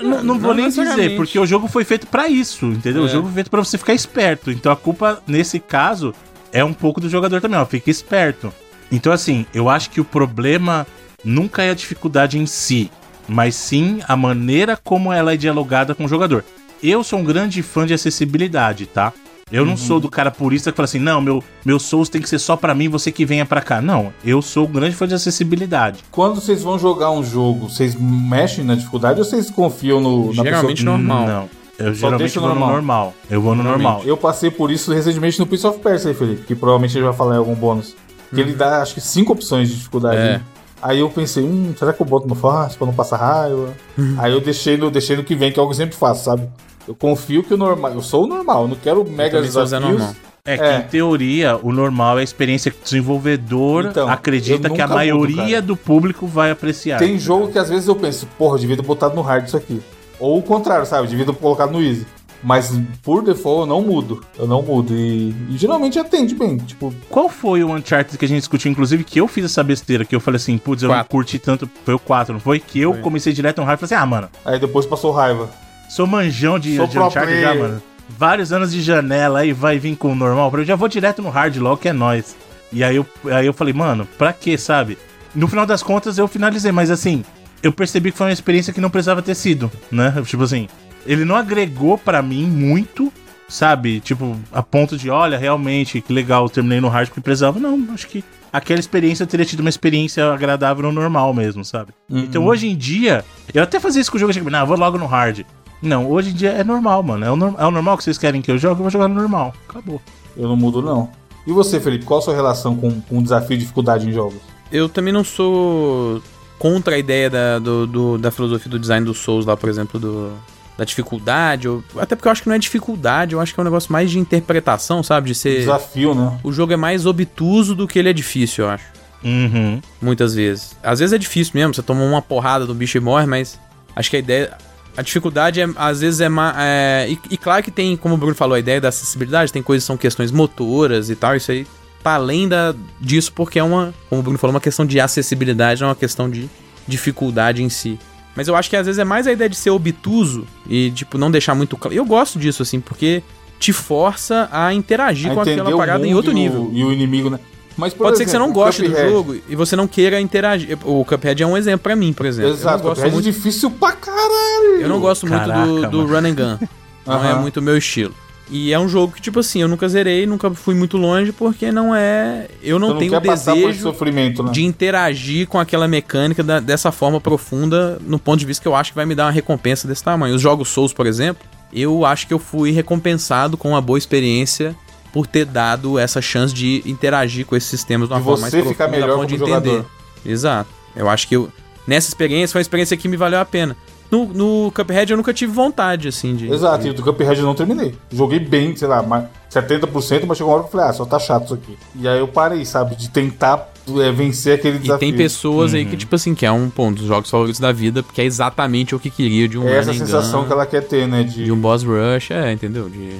Não, 0.00 0.10
não, 0.10 0.24
não 0.24 0.38
vou 0.38 0.54
nem 0.54 0.68
dizer, 0.68 1.16
porque 1.16 1.38
o 1.38 1.46
jogo 1.46 1.66
foi 1.66 1.82
feito 1.82 2.06
para 2.06 2.28
isso, 2.28 2.66
entendeu? 2.66 3.02
É. 3.02 3.04
O 3.06 3.08
jogo 3.08 3.26
foi 3.26 3.34
feito 3.34 3.50
para 3.50 3.64
você 3.64 3.78
ficar 3.78 3.94
esperto. 3.94 4.50
Então 4.50 4.70
a 4.70 4.76
culpa, 4.76 5.22
nesse 5.26 5.58
caso, 5.58 6.14
é 6.52 6.62
um 6.62 6.72
pouco 6.72 7.00
do 7.00 7.08
jogador 7.08 7.40
também, 7.40 7.58
ó. 7.58 7.64
Fica 7.64 7.90
esperto. 7.90 8.52
Então, 8.90 9.12
assim, 9.12 9.46
eu 9.54 9.68
acho 9.68 9.90
que 9.90 10.00
o 10.00 10.04
problema 10.04 10.86
nunca 11.24 11.62
é 11.62 11.70
a 11.70 11.74
dificuldade 11.74 12.38
em 12.38 12.46
si, 12.46 12.90
mas 13.28 13.54
sim 13.54 14.00
a 14.06 14.16
maneira 14.16 14.76
como 14.76 15.12
ela 15.12 15.34
é 15.34 15.36
dialogada 15.36 15.94
com 15.94 16.04
o 16.04 16.08
jogador. 16.08 16.44
Eu 16.82 17.02
sou 17.02 17.18
um 17.18 17.24
grande 17.24 17.62
fã 17.62 17.86
de 17.86 17.94
acessibilidade, 17.94 18.86
tá? 18.86 19.12
Eu 19.50 19.64
não 19.64 19.72
uhum. 19.72 19.78
sou 19.78 19.98
do 19.98 20.10
cara 20.10 20.30
purista 20.30 20.70
que 20.70 20.76
fala 20.76 20.84
assim, 20.84 20.98
não, 20.98 21.20
meu, 21.20 21.42
meu 21.64 21.78
Souls 21.78 22.08
tem 22.08 22.20
que 22.20 22.28
ser 22.28 22.38
só 22.38 22.54
para 22.54 22.74
mim, 22.74 22.88
você 22.88 23.10
que 23.10 23.24
venha 23.24 23.46
para 23.46 23.62
cá. 23.62 23.80
Não, 23.80 24.12
eu 24.22 24.42
sou 24.42 24.66
um 24.66 24.70
grande 24.70 24.94
fã 24.94 25.08
de 25.08 25.14
acessibilidade. 25.14 26.00
Quando 26.10 26.40
vocês 26.40 26.62
vão 26.62 26.78
jogar 26.78 27.10
um 27.10 27.22
jogo, 27.22 27.68
vocês 27.70 27.94
mexem 27.94 28.64
na 28.64 28.74
dificuldade 28.74 29.18
ou 29.18 29.24
vocês 29.24 29.50
confiam 29.50 30.00
no, 30.00 30.32
Geralmente 30.34 30.84
na 30.84 30.92
pessoa? 30.92 30.98
normal. 30.98 31.26
Não. 31.26 31.58
Eu 31.78 31.94
geralmente 31.94 32.38
vou 32.38 32.48
normal. 32.48 32.68
no 32.68 32.74
normal. 32.74 33.14
Eu 33.30 33.40
vou 33.40 33.54
no 33.54 33.62
normal. 33.62 34.02
Eu 34.04 34.16
passei 34.16 34.50
por 34.50 34.70
isso 34.70 34.92
recentemente 34.92 35.38
no 35.38 35.46
Prince 35.46 35.66
of 35.66 35.78
Persia, 35.78 36.12
Felipe, 36.12 36.42
que 36.42 36.54
provavelmente 36.54 36.98
ele 36.98 37.04
vai 37.04 37.14
falar 37.14 37.36
em 37.36 37.38
algum 37.38 37.54
bônus. 37.54 37.94
Que 38.34 38.40
ele 38.40 38.52
uhum. 38.52 38.58
dá, 38.58 38.82
acho 38.82 38.94
que, 38.94 39.00
cinco 39.00 39.32
opções 39.32 39.68
de 39.68 39.76
dificuldade. 39.76 40.18
É. 40.20 40.40
Né? 40.78 40.88
Aí 40.90 41.00
eu 41.00 41.10
pensei, 41.10 41.42
hum, 41.42 41.74
será 41.78 41.92
que 41.92 42.00
eu 42.00 42.06
boto 42.06 42.28
no 42.28 42.34
fácil 42.34 42.78
pra 42.78 42.86
não 42.86 42.94
passar 42.94 43.16
raiva? 43.16 43.74
Uhum. 43.96 44.16
Aí 44.18 44.32
eu 44.32 44.40
deixei 44.40 44.76
no, 44.76 44.90
deixei 44.90 45.16
no 45.16 45.24
que 45.24 45.34
vem, 45.34 45.52
que 45.52 45.58
é 45.58 45.60
algo 45.60 45.72
que 45.72 45.80
eu 45.80 45.84
sempre 45.84 45.96
faço, 45.96 46.24
sabe? 46.24 46.48
Eu 46.86 46.94
confio 46.94 47.42
que 47.42 47.52
o 47.52 47.56
normal. 47.56 47.92
Eu 47.92 48.02
sou 48.02 48.24
o 48.24 48.26
normal, 48.26 48.62
eu 48.62 48.68
não 48.68 48.76
quero 48.76 49.04
mega 49.04 49.42
desafios. 49.42 50.02
É 50.44 50.56
que, 50.56 50.64
é. 50.64 50.78
em 50.78 50.82
teoria, 50.84 51.58
o 51.62 51.70
normal 51.70 52.16
é 52.16 52.22
a 52.22 52.24
experiência 52.24 52.70
que 52.70 52.78
o 52.80 52.82
desenvolvedor 52.82 53.84
então, 53.84 54.08
acredita 54.08 54.70
que 54.70 54.80
a 54.80 54.88
maioria 54.88 55.56
mudo, 55.56 55.66
do 55.66 55.76
público 55.76 56.26
vai 56.26 56.50
apreciar. 56.50 56.98
Tem 56.98 57.18
jogo 57.18 57.48
que 57.48 57.58
às 57.58 57.68
vezes 57.68 57.86
eu 57.86 57.94
penso, 57.94 58.26
porra, 58.38 58.58
devia 58.58 58.74
ter 58.74 58.82
botado 58.82 59.14
no 59.14 59.20
hard 59.20 59.46
isso 59.46 59.58
aqui. 59.58 59.82
Ou 60.18 60.38
o 60.38 60.42
contrário, 60.42 60.86
sabe? 60.86 61.06
Devia 61.06 61.26
ter 61.26 61.34
colocado 61.34 61.72
no 61.72 61.82
easy. 61.82 62.06
Mas 62.42 62.72
por 63.02 63.22
default 63.22 63.62
eu 63.62 63.66
não 63.66 63.80
mudo. 63.82 64.24
Eu 64.38 64.46
não 64.46 64.62
mudo. 64.62 64.94
E, 64.94 65.34
e, 65.50 65.56
geralmente 65.56 65.98
atende 65.98 66.34
bem. 66.34 66.56
Tipo. 66.56 66.94
Qual 67.08 67.28
foi 67.28 67.64
o 67.64 67.74
Uncharted 67.74 68.16
que 68.16 68.24
a 68.24 68.28
gente 68.28 68.38
discutiu? 68.38 68.70
Inclusive, 68.70 69.02
que 69.04 69.20
eu 69.20 69.26
fiz 69.26 69.44
essa 69.44 69.62
besteira, 69.62 70.04
que 70.04 70.14
eu 70.14 70.20
falei 70.20 70.36
assim, 70.36 70.56
putz, 70.56 70.82
eu 70.82 70.88
quatro. 70.88 71.02
não 71.02 71.08
curti 71.08 71.38
tanto. 71.38 71.68
Foi 71.84 71.94
o 71.94 71.98
4, 71.98 72.32
não 72.34 72.40
foi? 72.40 72.60
Que 72.60 72.80
eu 72.80 72.92
foi. 72.92 73.02
comecei 73.02 73.32
direto 73.32 73.58
no 73.58 73.64
raiva 73.64 73.84
e 73.84 73.88
falei 73.88 73.96
assim, 73.96 74.02
ah, 74.02 74.06
mano. 74.06 74.28
Aí 74.44 74.58
depois 74.58 74.86
passou 74.86 75.10
raiva. 75.10 75.50
Sou 75.88 76.06
manjão 76.06 76.58
de, 76.58 76.74
de 76.74 76.80
Uncharted 76.80 77.40
já, 77.40 77.54
mano. 77.54 77.82
Vários 78.08 78.52
anos 78.52 78.72
de 78.72 78.80
janela 78.80 79.40
aí 79.40 79.52
vai 79.52 79.78
vir 79.78 79.96
com 79.96 80.12
o 80.12 80.14
normal. 80.14 80.50
Eu 80.54 80.64
já 80.64 80.76
vou 80.76 80.88
direto 80.88 81.20
no 81.20 81.28
hard 81.28 81.56
logo, 81.56 81.78
que 81.78 81.88
é 81.88 81.92
nós. 81.92 82.36
E 82.72 82.84
aí 82.84 82.96
eu, 82.96 83.06
aí 83.32 83.46
eu 83.46 83.52
falei, 83.52 83.74
mano, 83.74 84.06
pra 84.16 84.32
quê, 84.32 84.56
sabe? 84.56 84.96
No 85.34 85.48
final 85.48 85.66
das 85.66 85.82
contas 85.82 86.18
eu 86.18 86.28
finalizei, 86.28 86.72
mas 86.72 86.90
assim, 86.90 87.24
eu 87.62 87.72
percebi 87.72 88.10
que 88.10 88.18
foi 88.18 88.28
uma 88.28 88.32
experiência 88.32 88.72
que 88.72 88.80
não 88.80 88.90
precisava 88.90 89.22
ter 89.22 89.34
sido, 89.34 89.70
né? 89.90 90.14
Tipo 90.24 90.44
assim, 90.44 90.68
ele 91.06 91.24
não 91.24 91.36
agregou 91.36 91.96
para 91.96 92.22
mim 92.22 92.44
muito, 92.46 93.12
sabe? 93.48 94.00
Tipo, 94.00 94.36
a 94.52 94.62
ponto 94.62 94.96
de, 94.96 95.10
olha, 95.10 95.38
realmente, 95.38 96.00
que 96.00 96.12
legal, 96.12 96.48
terminei 96.48 96.80
no 96.80 96.88
hard 96.88 97.08
porque 97.08 97.20
precisava. 97.20 97.58
Não, 97.58 97.88
acho 97.92 98.06
que 98.06 98.24
aquela 98.52 98.80
experiência 98.80 99.22
eu 99.22 99.26
teria 99.26 99.46
tido 99.46 99.60
uma 99.60 99.68
experiência 99.68 100.32
agradável 100.32 100.82
no 100.82 100.92
normal 100.92 101.32
mesmo, 101.32 101.64
sabe? 101.64 101.92
Uhum. 102.08 102.20
Então 102.20 102.44
hoje 102.46 102.68
em 102.68 102.76
dia, 102.76 103.24
eu 103.52 103.62
até 103.62 103.80
fazia 103.80 104.00
isso 104.00 104.10
com 104.10 104.16
o 104.16 104.20
jogo, 104.20 104.30
eu 104.30 104.34
cheguei, 104.34 104.50
não, 104.50 104.60
eu 104.60 104.66
vou 104.66 104.76
logo 104.76 104.98
no 104.98 105.06
hard. 105.06 105.44
Não, 105.80 106.10
hoje 106.10 106.30
em 106.30 106.34
dia 106.34 106.50
é 106.50 106.64
normal, 106.64 107.02
mano. 107.02 107.24
É 107.24 107.30
o, 107.30 107.36
no, 107.36 107.54
é 107.58 107.66
o 107.66 107.70
normal 107.70 107.96
que 107.96 108.04
vocês 108.04 108.18
querem 108.18 108.42
que 108.42 108.50
eu 108.50 108.58
jogue, 108.58 108.80
eu 108.80 108.82
vou 108.82 108.90
jogar 108.90 109.08
no 109.08 109.14
normal. 109.14 109.54
Acabou. 109.68 110.00
Eu 110.36 110.48
não 110.48 110.56
mudo, 110.56 110.82
não. 110.82 111.08
E 111.46 111.52
você, 111.52 111.80
Felipe, 111.80 112.04
qual 112.04 112.18
a 112.18 112.22
sua 112.22 112.34
relação 112.34 112.76
com, 112.76 113.00
com 113.00 113.22
desafio 113.22 113.54
e 113.54 113.58
dificuldade 113.58 114.08
em 114.08 114.12
jogos? 114.12 114.40
Eu 114.70 114.88
também 114.88 115.12
não 115.12 115.24
sou 115.24 116.20
contra 116.58 116.96
a 116.96 116.98
ideia 116.98 117.30
da, 117.30 117.58
do, 117.58 117.86
do, 117.86 118.18
da 118.18 118.30
filosofia 118.30 118.70
do 118.70 118.78
design 118.78 119.06
dos 119.06 119.18
Souls 119.18 119.46
lá, 119.46 119.56
por 119.56 119.68
exemplo, 119.68 119.98
do, 119.98 120.32
da 120.78 120.84
dificuldade. 120.84 121.68
Ou, 121.68 121.82
até 121.98 122.14
porque 122.14 122.28
eu 122.28 122.32
acho 122.32 122.42
que 122.42 122.48
não 122.48 122.54
é 122.54 122.58
dificuldade, 122.58 123.34
eu 123.34 123.40
acho 123.40 123.52
que 123.52 123.58
é 123.58 123.62
um 123.62 123.64
negócio 123.64 123.92
mais 123.92 124.10
de 124.10 124.18
interpretação, 124.18 125.02
sabe? 125.02 125.26
De 125.26 125.34
ser. 125.34 125.58
Desafio, 125.58 126.14
né? 126.14 126.38
O 126.44 126.52
jogo 126.52 126.72
é 126.72 126.76
mais 126.76 127.04
obtuso 127.04 127.74
do 127.74 127.88
que 127.88 127.98
ele 127.98 128.08
é 128.08 128.12
difícil, 128.12 128.64
eu 128.64 128.70
acho. 128.70 128.84
Uhum. 129.22 129.82
Muitas 130.00 130.34
vezes. 130.34 130.76
Às 130.80 131.00
vezes 131.00 131.12
é 131.12 131.18
difícil 131.18 131.52
mesmo, 131.56 131.74
você 131.74 131.82
toma 131.82 132.04
uma 132.04 132.22
porrada 132.22 132.64
do 132.64 132.72
bicho 132.72 132.96
e 132.96 133.00
morre, 133.00 133.26
mas 133.26 133.58
acho 133.94 134.08
que 134.08 134.16
a 134.16 134.20
ideia. 134.20 134.56
A 134.96 135.02
dificuldade 135.02 135.60
é, 135.60 135.68
às 135.76 136.00
vezes 136.00 136.20
é, 136.20 136.28
é 136.58 137.06
e, 137.08 137.18
e, 137.30 137.36
claro 137.36 137.62
que 137.62 137.70
tem, 137.70 137.96
como 137.96 138.16
o 138.16 138.18
Bruno 138.18 138.34
falou, 138.34 138.56
a 138.56 138.58
ideia 138.58 138.80
da 138.80 138.88
acessibilidade, 138.88 139.52
tem 139.52 139.62
coisas 139.62 139.84
que 139.84 139.86
são 139.86 139.96
questões 139.96 140.32
motoras 140.32 141.08
e 141.08 141.14
tal, 141.14 141.36
isso 141.36 141.52
aí 141.52 141.64
tá 142.02 142.14
além 142.14 142.48
da, 142.48 142.74
disso 143.00 143.32
porque 143.32 143.60
é 143.60 143.62
uma, 143.62 143.94
como 144.08 144.20
o 144.20 144.24
Bruno 144.24 144.38
falou, 144.38 144.54
uma 144.54 144.60
questão 144.60 144.84
de 144.84 144.98
acessibilidade, 144.98 145.80
não 145.80 145.88
é 145.88 145.90
uma 145.90 145.96
questão 145.96 146.28
de 146.28 146.50
dificuldade 146.86 147.62
em 147.62 147.68
si. 147.68 147.96
Mas 148.38 148.46
eu 148.46 148.54
acho 148.54 148.70
que 148.70 148.76
às 148.76 148.86
vezes 148.86 149.00
é 149.00 149.04
mais 149.04 149.26
a 149.26 149.32
ideia 149.32 149.50
de 149.50 149.56
ser 149.56 149.70
obtuso 149.70 150.46
e, 150.70 150.92
tipo, 150.92 151.18
não 151.18 151.28
deixar 151.28 151.56
muito 151.56 151.76
claro. 151.76 151.92
Eu 151.92 152.04
gosto 152.04 152.38
disso, 152.38 152.62
assim, 152.62 152.78
porque 152.78 153.20
te 153.58 153.72
força 153.72 154.48
a 154.52 154.72
interagir 154.72 155.32
a 155.32 155.34
com 155.34 155.40
aquela 155.40 155.76
parada 155.76 156.06
em 156.06 156.14
outro 156.14 156.30
e 156.30 156.34
nível. 156.34 156.70
E 156.72 156.84
o 156.84 156.92
inimigo, 156.92 157.30
né? 157.30 157.40
Mas, 157.76 157.92
Pode 157.92 158.10
exemplo, 158.10 158.16
ser 158.18 158.24
que 158.26 158.30
você 158.30 158.38
não 158.38 158.52
goste 158.52 158.82
do 158.82 158.96
jogo 158.96 159.34
e 159.48 159.56
você 159.56 159.74
não 159.74 159.88
queira 159.88 160.20
interagir. 160.20 160.78
O 160.84 161.04
Cuphead 161.04 161.42
é 161.42 161.46
um 161.48 161.56
exemplo 161.56 161.80
para 161.80 161.96
mim, 161.96 162.12
por 162.12 162.26
exemplo. 162.26 162.52
Exato, 162.52 162.84
Cuphead 162.84 163.08
é 163.08 163.10
muito... 163.10 163.28
é 163.28 163.32
difícil 163.32 163.72
pra 163.72 163.90
caralho. 163.90 164.82
Eu 164.82 164.88
não 164.88 165.00
gosto 165.00 165.26
Caraca, 165.26 165.58
muito 165.66 165.90
do, 165.90 166.06
do 166.06 166.06
run 166.06 166.18
and 166.18 166.34
gun. 166.34 166.66
não 167.04 167.24
é 167.24 167.34
muito 167.34 167.56
o 167.56 167.62
meu 167.62 167.76
estilo. 167.76 168.14
E 168.50 168.72
é 168.72 168.78
um 168.78 168.88
jogo 168.88 169.12
que, 169.12 169.20
tipo 169.20 169.40
assim, 169.40 169.60
eu 169.60 169.68
nunca 169.68 169.88
zerei, 169.88 170.26
nunca 170.26 170.50
fui 170.50 170.74
muito 170.74 170.96
longe, 170.96 171.32
porque 171.32 171.70
não 171.70 171.94
é. 171.94 172.48
Eu 172.62 172.78
não, 172.78 172.90
não 172.90 172.98
tenho 172.98 173.14
o 173.14 173.20
desejo 173.20 173.82
sofrimento, 173.82 174.42
né? 174.42 174.50
de 174.50 174.64
interagir 174.64 175.46
com 175.46 175.58
aquela 175.58 175.86
mecânica 175.86 176.42
da, 176.42 176.58
dessa 176.58 176.90
forma 176.90 177.20
profunda, 177.20 177.98
no 178.06 178.18
ponto 178.18 178.38
de 178.38 178.46
vista 178.46 178.62
que 178.62 178.68
eu 178.68 178.74
acho 178.74 178.92
que 178.92 178.96
vai 178.96 179.04
me 179.04 179.14
dar 179.14 179.26
uma 179.26 179.30
recompensa 179.30 179.86
desse 179.86 180.02
tamanho. 180.02 180.34
Os 180.34 180.40
jogos 180.40 180.68
Souls, 180.68 180.92
por 180.92 181.06
exemplo, 181.06 181.46
eu 181.72 182.04
acho 182.06 182.26
que 182.26 182.32
eu 182.32 182.38
fui 182.38 182.70
recompensado 182.70 183.56
com 183.56 183.70
uma 183.70 183.80
boa 183.80 183.98
experiência 183.98 184.74
por 185.12 185.26
ter 185.26 185.44
dado 185.44 185.98
essa 185.98 186.20
chance 186.22 186.54
de 186.54 186.82
interagir 186.86 187.44
com 187.44 187.56
esses 187.56 187.68
sistemas 187.68 188.08
de 188.08 188.14
uma 188.14 188.20
forma 188.20 188.42
mais 188.42 188.52
profunda, 188.52 188.72
ficar 188.72 188.88
melhor 188.88 189.16
ponto 189.16 189.28
de 189.28 189.34
entender. 189.34 189.50
Jogador. 189.50 189.86
Exato. 190.24 190.70
Eu 190.96 191.08
acho 191.08 191.28
que 191.28 191.36
eu, 191.36 191.50
nessa 191.86 192.08
experiência 192.08 192.52
foi 192.52 192.60
uma 192.60 192.62
experiência 192.62 192.96
que 192.96 193.08
me 193.08 193.16
valeu 193.16 193.40
a 193.40 193.44
pena. 193.44 193.76
No, 194.10 194.26
no 194.26 194.72
Cuphead 194.72 195.10
eu 195.10 195.16
nunca 195.16 195.34
tive 195.34 195.52
vontade, 195.52 196.08
assim, 196.08 196.34
de. 196.34 196.50
Exato, 196.50 196.86
e 196.86 196.92
do 196.92 197.02
Cuphead 197.02 197.38
eu 197.38 197.46
não 197.46 197.54
terminei. 197.54 197.94
Joguei 198.10 198.40
bem, 198.40 198.74
sei 198.74 198.88
lá, 198.88 199.02
70%, 199.50 200.24
mas 200.26 200.38
chegou 200.38 200.52
uma 200.52 200.58
hora 200.58 200.62
que 200.62 200.68
eu 200.68 200.72
falei, 200.72 200.86
ah, 200.86 200.92
só 200.92 201.04
tá 201.04 201.18
chato 201.18 201.44
isso 201.44 201.54
aqui. 201.54 201.78
E 201.96 202.06
aí 202.06 202.18
eu 202.18 202.28
parei, 202.28 202.64
sabe, 202.64 202.96
de 202.96 203.10
tentar 203.10 203.70
é, 203.96 204.12
vencer 204.12 204.54
aquele 204.54 204.78
desafio. 204.78 205.08
E 205.08 205.10
tem 205.10 205.16
pessoas 205.16 205.72
uhum. 205.72 205.78
aí 205.78 205.84
que, 205.86 205.96
tipo 205.96 206.14
assim, 206.14 206.34
que 206.34 206.44
é 206.44 206.52
um 206.52 206.68
ponto 206.68 206.98
dos 206.98 207.06
jogos 207.06 207.30
favoritos 207.30 207.60
da 207.60 207.72
vida, 207.72 208.02
porque 208.02 208.20
é 208.20 208.24
exatamente 208.24 208.94
o 208.94 208.98
que 208.98 209.10
queria 209.10 209.48
de 209.48 209.58
um 209.58 209.66
É 209.66 209.78
essa 209.78 209.94
sensação 209.94 210.40
gun, 210.40 210.46
que 210.46 210.52
ela 210.52 210.66
quer 210.66 210.82
ter, 210.82 211.06
né? 211.06 211.22
De... 211.22 211.44
de 211.44 211.52
um 211.52 211.58
boss 211.58 211.82
rush, 211.82 212.30
é, 212.30 212.52
entendeu? 212.52 212.88
De... 212.88 213.14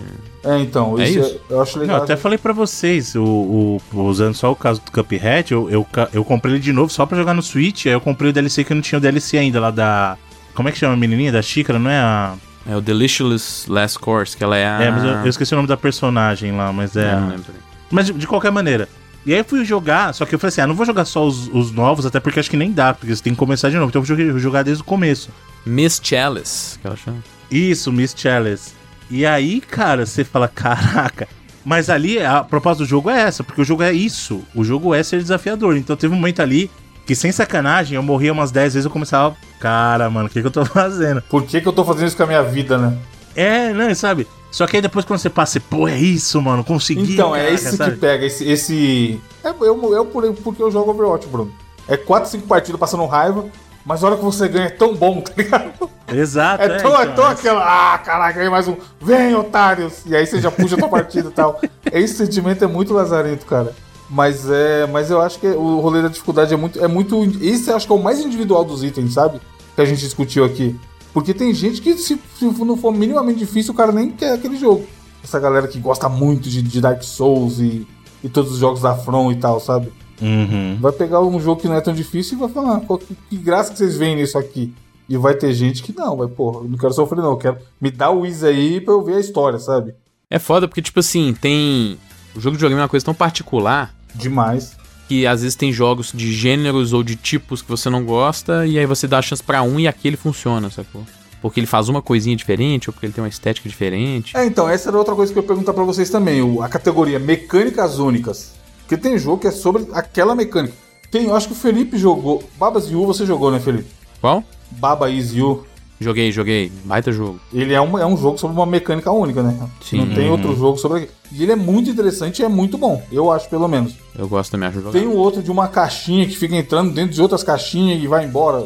É, 0.45 0.59
então, 0.59 0.99
é 0.99 1.09
isso, 1.09 1.21
isso? 1.21 1.41
É, 1.51 1.53
eu 1.53 1.63
acho 1.63 1.79
legal. 1.79 1.99
Eu 1.99 2.03
até 2.05 2.17
falei 2.17 2.39
pra 2.39 2.53
vocês, 2.53 3.15
o, 3.15 3.81
o, 3.93 4.01
usando 4.03 4.35
só 4.35 4.53
o 4.53 4.57
caso 4.57 4.83
do 4.85 4.93
Cuphead, 4.93 5.53
eu, 5.53 5.71
eu, 5.71 5.87
eu 6.13 6.25
comprei 6.25 6.55
ele 6.55 6.63
de 6.63 6.73
novo 6.73 6.93
só 6.93 7.07
pra 7.07 7.17
jogar 7.17 7.35
no 7.35 7.43
Switch, 7.43 7.87
aí 7.87 7.93
eu 7.93 8.01
comprei 8.01 8.31
o 8.31 8.33
DLC 8.33 8.65
que 8.65 8.73
eu 8.73 8.75
não 8.75 8.83
tinha 8.83 8.99
o 8.99 9.03
DLC 9.03 9.39
ainda, 9.39 9.61
lá 9.61 9.71
da 9.71 10.17
como 10.59 10.69
é 10.69 10.73
que 10.73 10.79
chama 10.79 10.95
a 10.95 10.97
menininha 10.97 11.31
da 11.31 11.41
xícara? 11.41 11.79
Não 11.79 11.89
é 11.89 12.01
a. 12.01 12.35
É 12.69 12.75
o 12.75 12.81
Delicious 12.81 13.65
Last 13.69 13.97
Course, 14.01 14.37
que 14.37 14.43
ela 14.43 14.57
é 14.57 14.67
a. 14.67 14.83
É, 14.83 14.91
mas 14.91 15.05
eu, 15.05 15.11
eu 15.11 15.29
esqueci 15.29 15.55
o 15.55 15.57
nome 15.57 15.69
da 15.69 15.77
personagem 15.77 16.51
lá, 16.51 16.73
mas 16.73 16.97
é. 16.97 17.15
Não, 17.15 17.29
lembro. 17.29 17.45
Mas 17.89 18.07
de, 18.07 18.13
de, 18.13 18.27
qualquer 18.27 18.51
maneira. 18.51 18.89
E 19.25 19.33
aí 19.33 19.39
eu 19.39 19.45
fui 19.45 19.65
jogar, 19.65 20.13
só 20.13 20.27
que 20.27 20.35
eu 20.35 20.39
falei 20.39 20.49
assim: 20.49 20.61
ah, 20.61 20.67
não 20.67 20.75
vou 20.75 20.85
jogar 20.85 21.05
só 21.05 21.25
os, 21.25 21.47
os 21.55 21.71
novos, 21.71 22.05
até 22.05 22.19
porque 22.19 22.41
acho 22.41 22.51
que 22.51 22.57
nem 22.57 22.73
dá, 22.73 22.93
porque 22.93 23.15
você 23.15 23.23
tem 23.23 23.35
que 23.35 23.39
começar 23.39 23.71
de 23.71 23.77
novo. 23.77 23.89
Então 23.89 24.03
eu 24.03 24.31
vou 24.33 24.41
jogar 24.41 24.65
desde 24.65 24.83
o 24.83 24.85
começo. 24.85 25.31
Miss 25.65 26.01
Chalice, 26.03 26.77
que 26.81 26.89
ela 26.89 26.97
chama. 26.97 27.19
Isso, 27.49 27.93
Miss 27.93 28.13
Chalice. 28.19 28.73
E 29.09 29.25
aí, 29.25 29.61
cara, 29.61 30.05
você 30.05 30.25
fala: 30.25 30.49
caraca. 30.53 31.29
Mas 31.65 31.89
ali 31.89 32.19
a 32.21 32.43
proposta 32.43 32.83
do 32.83 32.89
jogo 32.89 33.11
é 33.11 33.21
essa, 33.21 33.45
porque 33.45 33.63
o 33.63 33.65
jogo 33.65 33.85
é 33.85 33.93
isso. 33.93 34.43
O 34.57 34.65
jogo 34.65 34.93
é 34.93 35.05
ser 35.05 35.23
desafiador. 35.23 35.77
Então 35.77 35.95
teve 35.95 36.13
um 36.13 36.17
momento 36.17 36.43
ali 36.43 36.69
que 37.09 37.15
sem 37.15 37.33
sacanagem, 37.33 37.97
eu 37.97 38.03
morria 38.03 38.35
umas 38.35 38.51
10 38.51 38.75
vezes 38.75 38.85
eu 38.85 38.91
começava, 38.91 39.35
cara, 39.59 40.11
mano, 40.11 40.27
o 40.27 40.31
que, 40.31 40.43
que 40.43 40.47
eu 40.47 40.51
tô 40.51 40.63
fazendo? 40.69 41.23
Por 41.23 41.43
que, 41.43 41.59
que 41.59 41.67
eu 41.67 41.73
tô 41.73 41.83
fazendo 41.83 42.07
isso 42.07 42.15
com 42.15 42.25
a 42.25 42.27
minha 42.27 42.43
vida, 42.43 42.77
né? 42.77 42.99
É, 43.35 43.73
não, 43.73 43.95
sabe? 43.95 44.29
Só 44.51 44.67
que 44.67 44.77
aí 44.77 44.83
depois 44.83 45.07
quando 45.07 45.19
você 45.19 45.31
passa, 45.31 45.53
você, 45.53 45.61
pô, 45.61 45.89
é 45.89 45.97
isso, 45.97 46.41
mano, 46.43 46.63
consegui. 46.63 47.15
Então, 47.15 47.35
é 47.35 47.51
esse 47.51 47.79
sabe? 47.79 47.93
que 47.93 47.97
pega, 47.97 48.27
esse. 48.27 48.47
esse... 48.47 49.19
É, 49.43 49.49
eu, 49.49 49.95
eu, 49.95 50.05
porque 50.05 50.63
eu 50.63 50.71
jogo 50.71 50.91
Overwatch, 50.91 51.27
Bruno. 51.29 51.51
É 51.89 51.97
4, 51.97 52.29
5 52.29 52.47
partidas 52.47 52.79
passando 52.79 53.07
raiva, 53.07 53.47
mas 53.87 54.05
a 54.05 54.09
hora 54.09 54.17
que 54.19 54.25
você 54.25 54.47
ganha 54.47 54.67
é 54.67 54.71
tão 54.71 54.95
bom, 54.95 55.23
tá 55.25 55.33
ligado? 55.35 55.91
Exato. 56.13 56.63
É, 56.63 56.67
é 56.67 56.77
tão, 56.77 56.91
é, 56.91 57.05
então, 57.05 57.13
é 57.13 57.15
tão 57.15 57.25
aquela. 57.25 57.95
Ah, 57.95 57.97
caraca, 57.97 58.35
ganhei 58.35 58.51
mais 58.51 58.69
um. 58.69 58.77
Vem, 59.01 59.35
otários! 59.35 60.03
E 60.05 60.15
aí 60.15 60.27
você 60.27 60.43
já 60.43 60.51
puxa 60.51 60.75
a 60.75 60.79
tua 60.79 60.91
partida 60.91 61.31
e 61.31 61.33
tal. 61.33 61.59
Esse 61.91 62.19
sentimento 62.19 62.63
é 62.63 62.67
muito 62.67 62.93
lazarento, 62.93 63.47
cara. 63.47 63.75
Mas 64.11 64.49
é, 64.49 64.87
mas 64.87 65.11
eu 65.11 65.21
acho 65.21 65.39
que 65.39 65.47
o 65.47 65.81
rolê 65.81 66.01
da 66.01 66.09
dificuldade 66.09 66.55
é 66.55 66.57
muito, 66.57 66.83
é 66.83 66.89
muito, 66.89 67.23
esse 67.43 67.71
acho 67.71 67.87
que 67.87 67.93
é 67.93 67.97
o 67.97 68.03
mais 68.03 68.21
individual 68.21 68.65
dos 68.65 68.83
itens, 68.83 69.13
sabe? 69.13 69.39
Que 69.75 69.81
a 69.83 69.85
gente 69.85 70.01
discutiu 70.01 70.45
aqui. 70.45 70.79
Porque 71.13 71.35
tem 71.35 71.53
gente 71.53 71.83
que 71.83 71.97
se, 71.97 72.19
se 72.39 72.45
não 72.45 72.77
for 72.77 72.93
minimamente 72.93 73.39
difícil, 73.39 73.73
o 73.73 73.77
cara 73.77 73.93
nem 73.93 74.11
quer 74.11 74.33
aquele 74.33 74.57
jogo. 74.57 74.87
Essa 75.23 75.39
galera 75.39 75.69
que 75.69 75.79
gosta 75.79 76.09
muito 76.09 76.49
de, 76.49 76.63
de 76.63 76.81
Dark 76.81 77.03
Souls 77.03 77.59
e, 77.59 77.87
e 78.23 78.29
todos 78.29 78.53
os 78.53 78.59
jogos 78.59 78.81
da 78.81 78.95
From 78.95 79.31
e 79.33 79.37
tal, 79.37 79.61
sabe? 79.61 79.93
Uhum. 80.23 80.79
Vai 80.81 80.93
pegar 80.93 81.21
um 81.21 81.39
jogo 81.41 81.61
que 81.61 81.69
não 81.69 81.75
é 81.75 81.81
tão 81.81 81.93
difícil 81.93 82.37
e 82.37 82.41
vai 82.41 82.49
falar, 82.49 82.81
que, 82.81 83.17
que 83.31 83.37
graça 83.37 83.73
que 83.73 83.79
vocês 83.79 83.97
veem 83.97 84.17
nisso 84.17 84.39
aqui. 84.39 84.73
E 85.09 85.17
vai 85.17 85.35
ter 85.35 85.53
gente 85.55 85.83
que 85.83 85.97
não, 85.97 86.17
vai, 86.17 86.29
porra, 86.29 86.67
não 86.69 86.77
quero 86.77 86.93
sofrer 86.93 87.21
não, 87.21 87.31
eu 87.31 87.37
quero 87.37 87.59
me 87.81 87.91
dar 87.91 88.11
o 88.11 88.21
Wiz 88.21 88.45
aí 88.45 88.81
pra 88.81 88.93
eu 88.93 89.03
ver 89.03 89.15
a 89.15 89.21
história, 89.21 89.59
sabe? 89.59 89.95
É 90.31 90.39
foda 90.39 90.69
porque, 90.69 90.83
tipo 90.83 91.01
assim, 91.01 91.35
tem. 91.41 91.99
O 92.37 92.41
jogo 92.41 92.57
de 92.57 92.59
videogame 92.59 92.81
é 92.81 92.83
uma 92.83 92.89
coisa 92.89 93.07
tão 93.07 93.15
particular 93.15 93.98
Demais. 94.15 94.77
Que 95.09 95.27
às 95.27 95.41
vezes 95.43 95.57
tem 95.57 95.73
jogos 95.73 96.13
de 96.13 96.33
gêneros 96.33 96.93
ou 96.93 97.03
de 97.03 97.17
tipos 97.17 97.63
que 97.63 97.69
você 97.69 97.89
não 97.89 98.05
gosta, 98.05 98.67
e 98.67 98.79
aí 98.79 98.87
você 98.87 99.07
dá 99.07 99.19
a 99.19 99.23
chance 99.23 99.43
para 99.43 99.63
um 99.63 99.81
e 99.81 99.89
aquele 99.89 100.17
funciona, 100.17 100.71
sacou? 100.71 101.03
Porque 101.41 101.61
ele 101.61 101.67
faz 101.67 101.89
uma 101.89 102.03
coisinha 102.03 102.37
diferente, 102.37 102.91
ou 102.91 102.93
porque 102.93 103.07
ele 103.07 103.13
tem 103.13 103.23
uma 103.23 103.29
estética 103.29 103.69
diferente. 103.69 104.37
É, 104.37 104.45
então, 104.45 104.69
essa 104.69 104.91
era 104.91 104.99
outra 104.99 105.15
coisa 105.15 105.33
que 105.33 105.39
eu 105.39 105.43
ia 105.43 105.47
perguntar 105.47 105.73
pra 105.73 105.85
vocês 105.85 106.11
também. 106.11 106.43
O, 106.43 106.63
a 106.63 106.69
categoria 106.69 107.19
mecânicas 107.19 107.99
únicas. 107.99 108.53
Porque 108.81 108.97
tem 108.97 109.17
jogo 109.19 109.39
que 109.39 109.47
é 109.47 109.51
sobre 109.51 109.87
aquela 109.93 110.35
mecânica. 110.35 110.75
Tem, 111.11 111.27
eu 111.27 111.37
acho 111.37 111.47
que 111.47 111.53
o 111.53 111.57
Felipe 111.57 111.97
jogou. 111.97 112.43
Babas 112.59 112.91
You 112.91 113.07
você 113.07 113.25
jogou, 113.25 113.51
né, 113.51 113.61
Felipe? 113.61 113.89
Qual? 114.21 114.45
Baba 114.73 115.09
Is 115.09 115.33
You. 115.33 115.65
Joguei, 116.01 116.31
joguei. 116.31 116.71
Baita 116.85 117.11
jogo. 117.11 117.41
Ele 117.53 117.75
é 117.75 117.81
um, 117.81 117.99
é 117.99 118.07
um 118.07 118.17
jogo 118.17 118.39
sobre 118.39 118.57
uma 118.57 118.67
mecânica 118.67 119.11
única, 119.11 119.43
né? 119.43 119.59
Sim. 119.81 119.99
Não 119.99 120.15
tem 120.15 120.31
outro 120.31 120.55
jogo 120.57 120.79
sobre. 120.79 121.11
E 121.33 121.43
ele 121.43 121.53
é 121.53 121.57
muito 121.57 121.91
interessante 121.91 122.41
e 122.41 122.45
é 122.45 122.49
muito 122.49 122.79
bom. 122.79 123.03
Eu 123.11 123.33
acho, 123.33 123.49
pelo 123.49 123.67
menos. 123.67 123.95
Eu 124.17 124.29
gosto 124.29 124.53
também, 124.53 124.69
acho 124.69 124.79
jogar. 124.79 124.93
Tem 124.93 125.07
um 125.07 125.17
outro 125.17 125.43
de 125.43 125.51
uma 125.51 125.67
caixinha 125.67 126.27
que 126.27 126.37
fica 126.37 126.55
entrando 126.55 126.93
dentro 126.93 127.15
de 127.15 127.21
outras 127.21 127.43
caixinhas 127.43 128.01
e 128.03 128.07
vai 128.07 128.25
embora. 128.25 128.65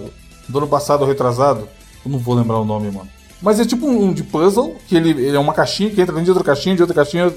Do 0.48 0.58
ano 0.58 0.68
passado 0.68 1.02
ou 1.02 1.06
retrasado. 1.06 1.68
Eu 2.04 2.10
não 2.10 2.18
vou 2.18 2.34
lembrar 2.34 2.58
o 2.58 2.64
nome, 2.64 2.90
mano. 2.90 3.08
Mas 3.40 3.58
é 3.58 3.64
tipo 3.64 3.86
um 3.86 4.12
de 4.12 4.22
puzzle, 4.22 4.76
que 4.86 4.94
ele, 4.94 5.10
ele 5.10 5.36
é 5.36 5.38
uma 5.38 5.54
caixinha 5.54 5.88
que 5.90 6.00
entra 6.00 6.12
dentro 6.12 6.26
de 6.26 6.30
outra 6.30 6.44
caixinha, 6.44 6.76
de 6.76 6.82
outra 6.82 6.94
caixinha. 6.94 7.32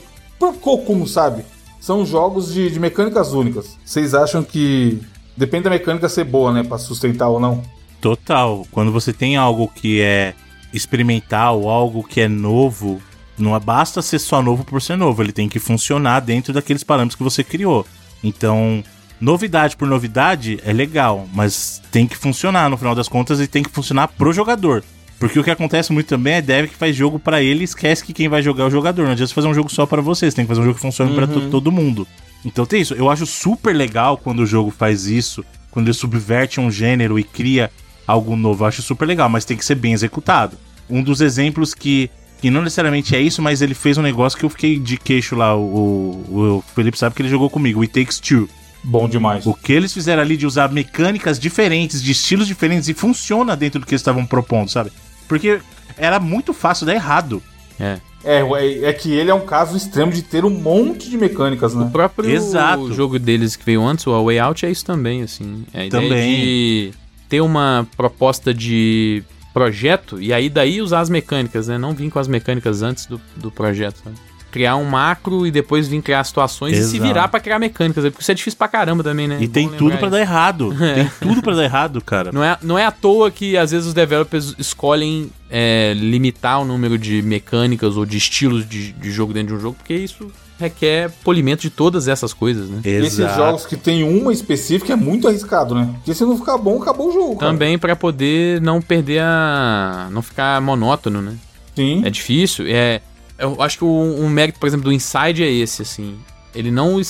Como 0.60 1.08
sabe? 1.08 1.44
São 1.80 2.06
jogos 2.06 2.54
de, 2.54 2.70
de 2.70 2.80
mecânicas 2.80 3.32
únicas. 3.32 3.78
Vocês 3.86 4.14
acham 4.14 4.44
que. 4.44 5.00
Depende 5.38 5.66
da 5.66 5.70
mecânica 5.70 6.10
ser 6.10 6.24
boa, 6.24 6.52
né? 6.52 6.64
Pra 6.64 6.78
sustentar 6.78 7.30
ou 7.30 7.40
não. 7.40 7.62
Total. 8.06 8.68
Quando 8.70 8.92
você 8.92 9.12
tem 9.12 9.36
algo 9.36 9.68
que 9.68 10.00
é 10.00 10.36
experimental, 10.72 11.68
algo 11.68 12.04
que 12.04 12.22
é 12.22 12.28
novo, 12.28 13.02
não 13.36 13.60
basta 13.60 14.00
ser 14.00 14.20
só 14.20 14.44
novo 14.44 14.64
por 14.64 14.80
ser 14.80 14.96
novo, 14.96 15.24
ele 15.24 15.32
tem 15.32 15.50
que 15.50 15.58
funcionar 15.58 16.20
dentro 16.20 16.54
daqueles 16.54 16.84
parâmetros 16.84 17.16
que 17.16 17.24
você 17.24 17.44
criou. 17.44 17.84
Então, 18.24 18.84
novidade 19.20 19.76
por 19.76 19.88
novidade 19.88 20.60
é 20.64 20.72
legal, 20.72 21.28
mas 21.34 21.82
tem 21.92 22.06
que 22.06 22.16
funcionar 22.16 22.70
no 22.70 22.78
final 22.78 22.94
das 22.94 23.08
contas 23.08 23.40
e 23.40 23.48
tem 23.48 23.64
que 23.64 23.72
funcionar 23.72 24.10
pro 24.10 24.32
jogador. 24.32 24.84
Porque 25.20 25.40
o 25.40 25.44
que 25.44 25.50
acontece 25.50 25.92
muito 25.92 26.06
também 26.06 26.34
é 26.34 26.42
dev 26.44 26.68
que 26.68 26.76
faz 26.76 26.96
jogo 26.96 27.18
para 27.18 27.42
ele 27.42 27.62
e 27.62 27.64
esquece 27.64 28.06
que 28.06 28.14
quem 28.14 28.30
vai 28.30 28.44
jogar 28.44 28.66
é 28.66 28.68
o 28.68 28.72
jogador. 28.72 29.06
Não 29.06 29.14
adianta 29.14 29.30
você 29.30 29.34
fazer 29.34 29.48
um 29.48 29.54
jogo 29.56 29.74
só 29.74 29.88
para 29.88 30.04
você, 30.04 30.30
você 30.30 30.36
tem 30.36 30.46
que 30.46 30.50
fazer 30.50 30.62
um 30.62 30.66
jogo 30.66 30.76
que 30.76 30.82
funcione 30.82 31.10
uhum. 31.10 31.16
para 31.16 31.50
todo 31.50 31.72
mundo. 31.72 32.08
Então 32.46 32.68
tem 32.68 32.82
isso. 32.82 32.94
Eu 32.94 33.10
acho 33.10 33.26
super 33.26 33.76
legal 33.76 34.16
quando 34.16 34.42
o 34.42 34.46
jogo 34.46 34.70
faz 34.70 35.08
isso, 35.08 35.44
quando 35.72 35.88
ele 35.88 35.94
subverte 35.96 36.60
um 36.60 36.70
gênero 36.70 37.18
e 37.18 37.24
cria 37.24 37.72
algo 38.08 38.36
novo. 38.36 38.64
Eu 38.64 38.68
acho 38.68 38.82
super 38.82 39.06
legal, 39.06 39.30
mas 39.30 39.46
tem 39.46 39.58
que 39.58 39.66
ser 39.66 39.76
bem 39.76 39.94
executado. 39.94 40.58
Um 40.90 41.02
dos 41.02 41.22
exemplos 41.22 41.74
que, 41.74 42.10
que 42.40 42.50
não 42.50 42.62
necessariamente 42.62 43.16
é 43.16 43.20
isso, 43.20 43.42
mas 43.42 43.62
ele 43.62 43.74
fez 43.74 43.98
um 43.98 44.02
negócio 44.02 44.38
que 44.38 44.46
eu 44.46 44.50
fiquei 44.50 44.80
de 44.80 44.98
queixo 44.98 45.36
lá. 45.36 45.56
O, 45.56 45.62
o, 45.62 46.58
o 46.58 46.64
Felipe 46.74 46.98
sabe 46.98 47.16
que 47.16 47.22
ele 47.22 47.30
jogou 47.30 47.50
comigo, 47.50 47.80
o 47.80 47.84
It 47.84 47.94
Takes 47.94 48.20
Two. 48.20 48.48
Bom 48.84 49.10
demais. 49.10 49.48
O 49.48 49.54
que 49.54 49.74
eles 49.74 49.92
fizeram 49.92 50.22
ali 50.22 50.38
de 50.38 50.46
usar 50.46 50.72
mecânicas 50.72 51.40
diferentes, 51.40 52.04
de 52.04 52.12
estilos 52.12 52.48
diferentes, 52.48 52.88
e 52.88 52.94
funciona 52.94 53.56
dentro 53.56 53.80
do 53.80 53.86
que 53.86 53.94
eles 53.94 54.02
estavam 54.02 54.26
propondo, 54.26 54.70
sabe? 54.70 54.92
Porque 55.28 55.60
era 55.98 56.20
muito 56.20 56.54
fácil 56.54 56.86
dar 56.86 56.94
errado. 56.94 57.42
É. 57.80 58.00
É, 58.24 58.42
é 58.84 58.94
que 58.94 59.12
ele 59.12 59.30
é 59.30 59.34
um 59.34 59.46
caso 59.46 59.76
extremo 59.78 60.12
de 60.12 60.24
ter 60.24 60.46
um 60.46 60.50
monte 60.50 61.10
de 61.10 61.18
mecânicas, 61.18 61.76
né? 61.76 61.86
O 61.86 61.90
próprio 61.90 62.30
Exato. 62.30 62.92
jogo 62.94 63.20
deles 63.20 63.56
que 63.56 63.66
veio 63.66 63.84
antes, 63.84 64.06
o 64.08 64.14
A 64.14 64.22
Way 64.24 64.40
Out, 64.40 64.66
é 64.66 64.72
isso 64.72 64.86
também, 64.86 65.22
assim. 65.22 65.64
É 65.74 65.88
a 65.88 65.90
também. 65.90 66.36
de 66.36 66.94
ter 67.36 67.42
uma 67.42 67.86
proposta 67.98 68.54
de 68.54 69.22
projeto 69.54 70.22
e 70.22 70.32
aí 70.32 70.50
daí 70.50 70.82
usar 70.82 71.02
as 71.02 71.10
mecânicas, 71.10 71.68
né? 71.68 71.78
Não 71.78 71.94
vir 71.94 72.10
com 72.10 72.20
as 72.20 72.30
mecânicas 72.30 72.82
antes 72.82 73.06
do, 73.06 73.20
do 73.36 73.52
projeto, 73.52 74.02
sabe? 74.04 74.16
Criar 74.52 74.78
um 74.78 74.86
macro 74.86 75.46
e 75.46 75.52
depois 75.52 75.86
vir 75.86 76.02
criar 76.02 76.24
situações 76.24 76.78
Exato. 76.78 76.88
e 76.88 76.92
se 76.92 77.00
virar 77.06 77.28
para 77.28 77.42
criar 77.42 77.60
mecânicas, 77.60 78.06
porque 78.06 78.22
isso 78.22 78.32
é 78.32 78.34
difícil 78.34 78.58
pra 78.58 78.70
caramba 78.70 79.04
também, 79.04 79.28
né? 79.28 79.38
E 79.42 79.50
tem 79.50 79.68
tudo 79.68 79.98
para 79.98 80.10
dar 80.10 80.22
errado. 80.22 80.74
Tem 80.80 81.12
tudo 81.20 81.42
para 81.42 81.56
dar 81.56 81.64
errado, 81.66 82.02
cara. 82.02 82.32
Não 82.32 82.42
é, 82.42 82.58
não 82.62 82.80
é 82.80 82.86
à 82.86 82.92
toa 82.92 83.30
que 83.30 83.58
às 83.58 83.72
vezes 83.72 83.86
os 83.86 83.94
developers 83.94 84.56
escolhem 84.58 85.30
é, 85.50 85.94
limitar 85.94 86.62
o 86.62 86.66
número 86.66 86.98
de 86.98 87.22
mecânicas 87.22 87.98
ou 87.98 88.06
de 88.06 88.16
estilos 88.16 88.68
de, 88.68 88.94
de 88.94 89.12
jogo 89.12 89.34
dentro 89.34 89.50
de 89.50 89.54
um 89.56 89.60
jogo, 89.60 89.76
porque 89.76 89.94
isso 89.94 90.32
requer 90.60 91.12
polimento 91.24 91.62
de 91.62 91.70
todas 91.70 92.08
essas 92.08 92.34
coisas, 92.34 92.70
né? 92.70 92.80
Exato. 92.84 93.06
Esses 93.06 93.36
jogos 93.36 93.66
que 93.66 93.76
tem 93.76 94.04
uma 94.04 94.32
específica 94.32 94.94
é 94.94 94.96
muito 94.96 95.28
arriscado, 95.28 95.76
né? 95.76 95.90
Porque 95.96 96.14
se 96.14 96.24
não 96.24 96.38
ficar 96.38 96.58
bom, 96.58 96.82
acabou 96.82 97.10
o 97.10 97.12
jogo. 97.12 97.40
Também 97.40 97.78
para 97.78 97.96
poder 97.96 98.62
não 98.62 98.82
perder 98.82 99.22
a. 99.22 100.08
não 100.12 100.22
ficar 100.22 100.62
monótono, 100.62 101.22
né? 101.22 101.36
Sim. 101.76 102.02
É 102.06 102.10
difícil. 102.10 102.66
É, 102.68 103.02
eu 103.38 103.62
acho 103.62 103.78
que 103.78 103.86
um, 103.86 104.24
um 104.26 104.30
mérito, 104.30 104.60
por 104.60 104.68
exemplo, 104.68 104.86
do 104.86 104.94
Inside 104.94 105.44
é 105.44 105.52
esse, 105.52 105.82
assim. 105.82 106.18
Ele 106.54 106.72
não 106.72 107.02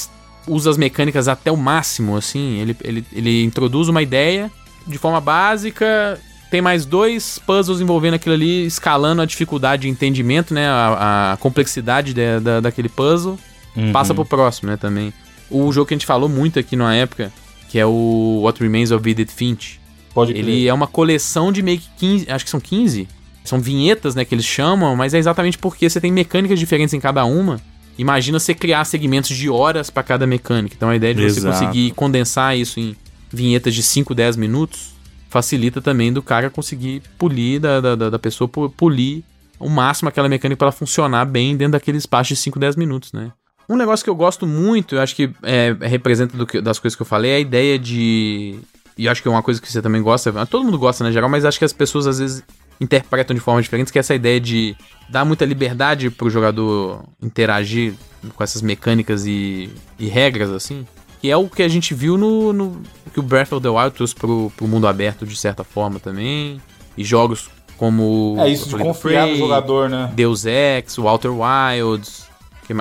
usa 0.47 0.69
as 0.69 0.77
mecânicas 0.77 1.27
até 1.27 1.51
o 1.51 1.57
máximo, 1.57 2.17
assim. 2.17 2.59
Ele, 2.59 2.75
ele, 2.83 3.05
ele 3.11 3.43
introduz 3.43 3.87
uma 3.87 4.01
ideia 4.01 4.51
de 4.87 4.97
forma 4.97 5.21
básica 5.21 6.19
tem 6.55 6.61
mais 6.61 6.85
dois 6.85 7.37
puzzles 7.37 7.81
envolvendo 7.81 8.13
aquilo 8.13 8.33
ali, 8.33 8.65
escalando 8.65 9.21
a 9.21 9.25
dificuldade 9.25 9.81
de 9.81 9.89
entendimento, 9.89 10.53
né? 10.53 10.65
A, 10.65 11.33
a 11.33 11.37
complexidade 11.37 12.13
de, 12.13 12.39
da, 12.39 12.61
daquele 12.61 12.87
puzzle. 12.87 13.37
Uhum. 13.75 13.91
Passa 13.91 14.13
pro 14.13 14.23
próximo, 14.23 14.69
né? 14.69 14.77
Também. 14.77 15.13
O 15.51 15.69
jogo 15.73 15.85
que 15.85 15.93
a 15.93 15.97
gente 15.97 16.05
falou 16.05 16.29
muito 16.29 16.57
aqui 16.57 16.77
na 16.77 16.95
época, 16.95 17.29
que 17.67 17.77
é 17.77 17.85
o 17.85 18.39
What 18.43 18.61
Remains 18.61 18.91
of 18.91 19.09
Edith 19.09 19.31
Finch. 19.35 19.81
Pode 20.13 20.31
Ele 20.31 20.43
crer. 20.43 20.67
é 20.67 20.73
uma 20.73 20.87
coleção 20.87 21.51
de 21.51 21.61
meio 21.61 21.77
que 21.77 21.89
15, 21.97 22.31
acho 22.31 22.45
que 22.45 22.51
são 22.51 22.61
15. 22.61 23.05
São 23.43 23.59
vinhetas, 23.59 24.15
né, 24.15 24.23
que 24.23 24.33
eles 24.33 24.45
chamam, 24.45 24.95
mas 24.95 25.13
é 25.13 25.17
exatamente 25.17 25.57
porque 25.57 25.89
você 25.89 25.99
tem 25.99 26.09
mecânicas 26.09 26.57
diferentes 26.57 26.93
em 26.93 27.01
cada 27.01 27.25
uma. 27.25 27.59
Imagina 27.97 28.39
você 28.39 28.53
criar 28.53 28.85
segmentos 28.85 29.35
de 29.35 29.49
horas 29.49 29.89
para 29.89 30.03
cada 30.03 30.25
mecânica. 30.25 30.73
Então 30.77 30.87
a 30.87 30.95
ideia 30.95 31.13
de 31.13 31.21
Exato. 31.21 31.41
você 31.41 31.65
conseguir 31.65 31.91
condensar 31.91 32.57
isso 32.57 32.79
em 32.79 32.95
vinhetas 33.29 33.75
de 33.75 33.83
5, 33.83 34.15
10 34.15 34.37
minutos 34.37 34.94
facilita 35.35 35.81
também 35.81 36.13
do 36.13 36.23
cara 36.23 36.49
conseguir 36.49 37.03
polir, 37.17 37.59
da, 37.59 37.81
da, 37.81 38.09
da 38.09 38.17
pessoa 38.17 38.47
polir 38.47 39.21
o 39.59 39.69
máximo 39.69 40.07
aquela 40.07 40.29
mecânica 40.29 40.57
para 40.57 40.71
funcionar 40.71 41.25
bem 41.25 41.57
dentro 41.57 41.73
daquele 41.73 41.97
espaço 41.97 42.29
de 42.29 42.37
5, 42.37 42.57
10 42.57 42.77
minutos, 42.77 43.11
né? 43.11 43.33
Um 43.67 43.75
negócio 43.75 44.01
que 44.01 44.09
eu 44.09 44.15
gosto 44.15 44.47
muito, 44.47 44.95
eu 44.95 45.01
acho 45.01 45.13
que 45.13 45.29
é, 45.43 45.75
representa 45.81 46.45
que, 46.45 46.61
das 46.61 46.79
coisas 46.79 46.95
que 46.95 47.01
eu 47.01 47.05
falei, 47.05 47.31
é 47.31 47.35
a 47.35 47.39
ideia 47.39 47.77
de. 47.77 48.57
E 48.97 49.09
acho 49.09 49.21
que 49.21 49.27
é 49.27 49.31
uma 49.31 49.43
coisa 49.43 49.61
que 49.61 49.69
você 49.69 49.81
também 49.81 50.01
gosta, 50.01 50.45
todo 50.45 50.63
mundo 50.63 50.79
gosta, 50.79 51.03
né, 51.03 51.11
geral, 51.11 51.29
mas 51.29 51.43
acho 51.43 51.59
que 51.59 51.65
as 51.65 51.73
pessoas 51.73 52.07
às 52.07 52.19
vezes 52.19 52.41
interpretam 52.79 53.35
de 53.35 53.41
forma 53.41 53.61
diferente, 53.61 53.91
que 53.91 53.99
é 53.99 54.01
essa 54.01 54.15
ideia 54.15 54.39
de 54.39 54.73
dar 55.09 55.25
muita 55.25 55.43
liberdade 55.43 56.09
pro 56.09 56.29
jogador 56.29 57.03
interagir 57.21 57.93
com 58.35 58.41
essas 58.41 58.61
mecânicas 58.61 59.25
e, 59.25 59.69
e 59.99 60.07
regras, 60.07 60.49
assim. 60.49 60.85
Que 61.21 61.31
é 61.31 61.37
o 61.37 61.47
que 61.49 61.63
a 61.63 61.67
gente 61.67 61.93
viu 61.93 62.17
no, 62.17 62.53
no 62.53 62.81
que 63.13 63.19
o 63.19 63.23
Breath 63.23 63.53
of 63.53 63.61
the 63.61 63.69
Wild 63.69 63.95
trouxe 63.95 64.13
pro, 64.13 64.51
pro 64.55 64.67
mundo 64.67 64.87
aberto 64.87 65.25
de 65.25 65.35
certa 65.35 65.63
forma 65.63 65.99
também. 65.99 66.61
E 66.97 67.03
jogos 67.03 67.49
como. 67.77 68.35
É 68.39 68.49
isso 68.49 68.69
de 68.69 68.77
confiar 68.77 69.23
Prey, 69.23 69.33
no 69.33 69.39
jogador, 69.39 69.89
né? 69.89 70.11
Deus 70.13 70.45
Ex, 70.45 70.95
Walter 70.97 71.31
Wilds. 71.31 72.25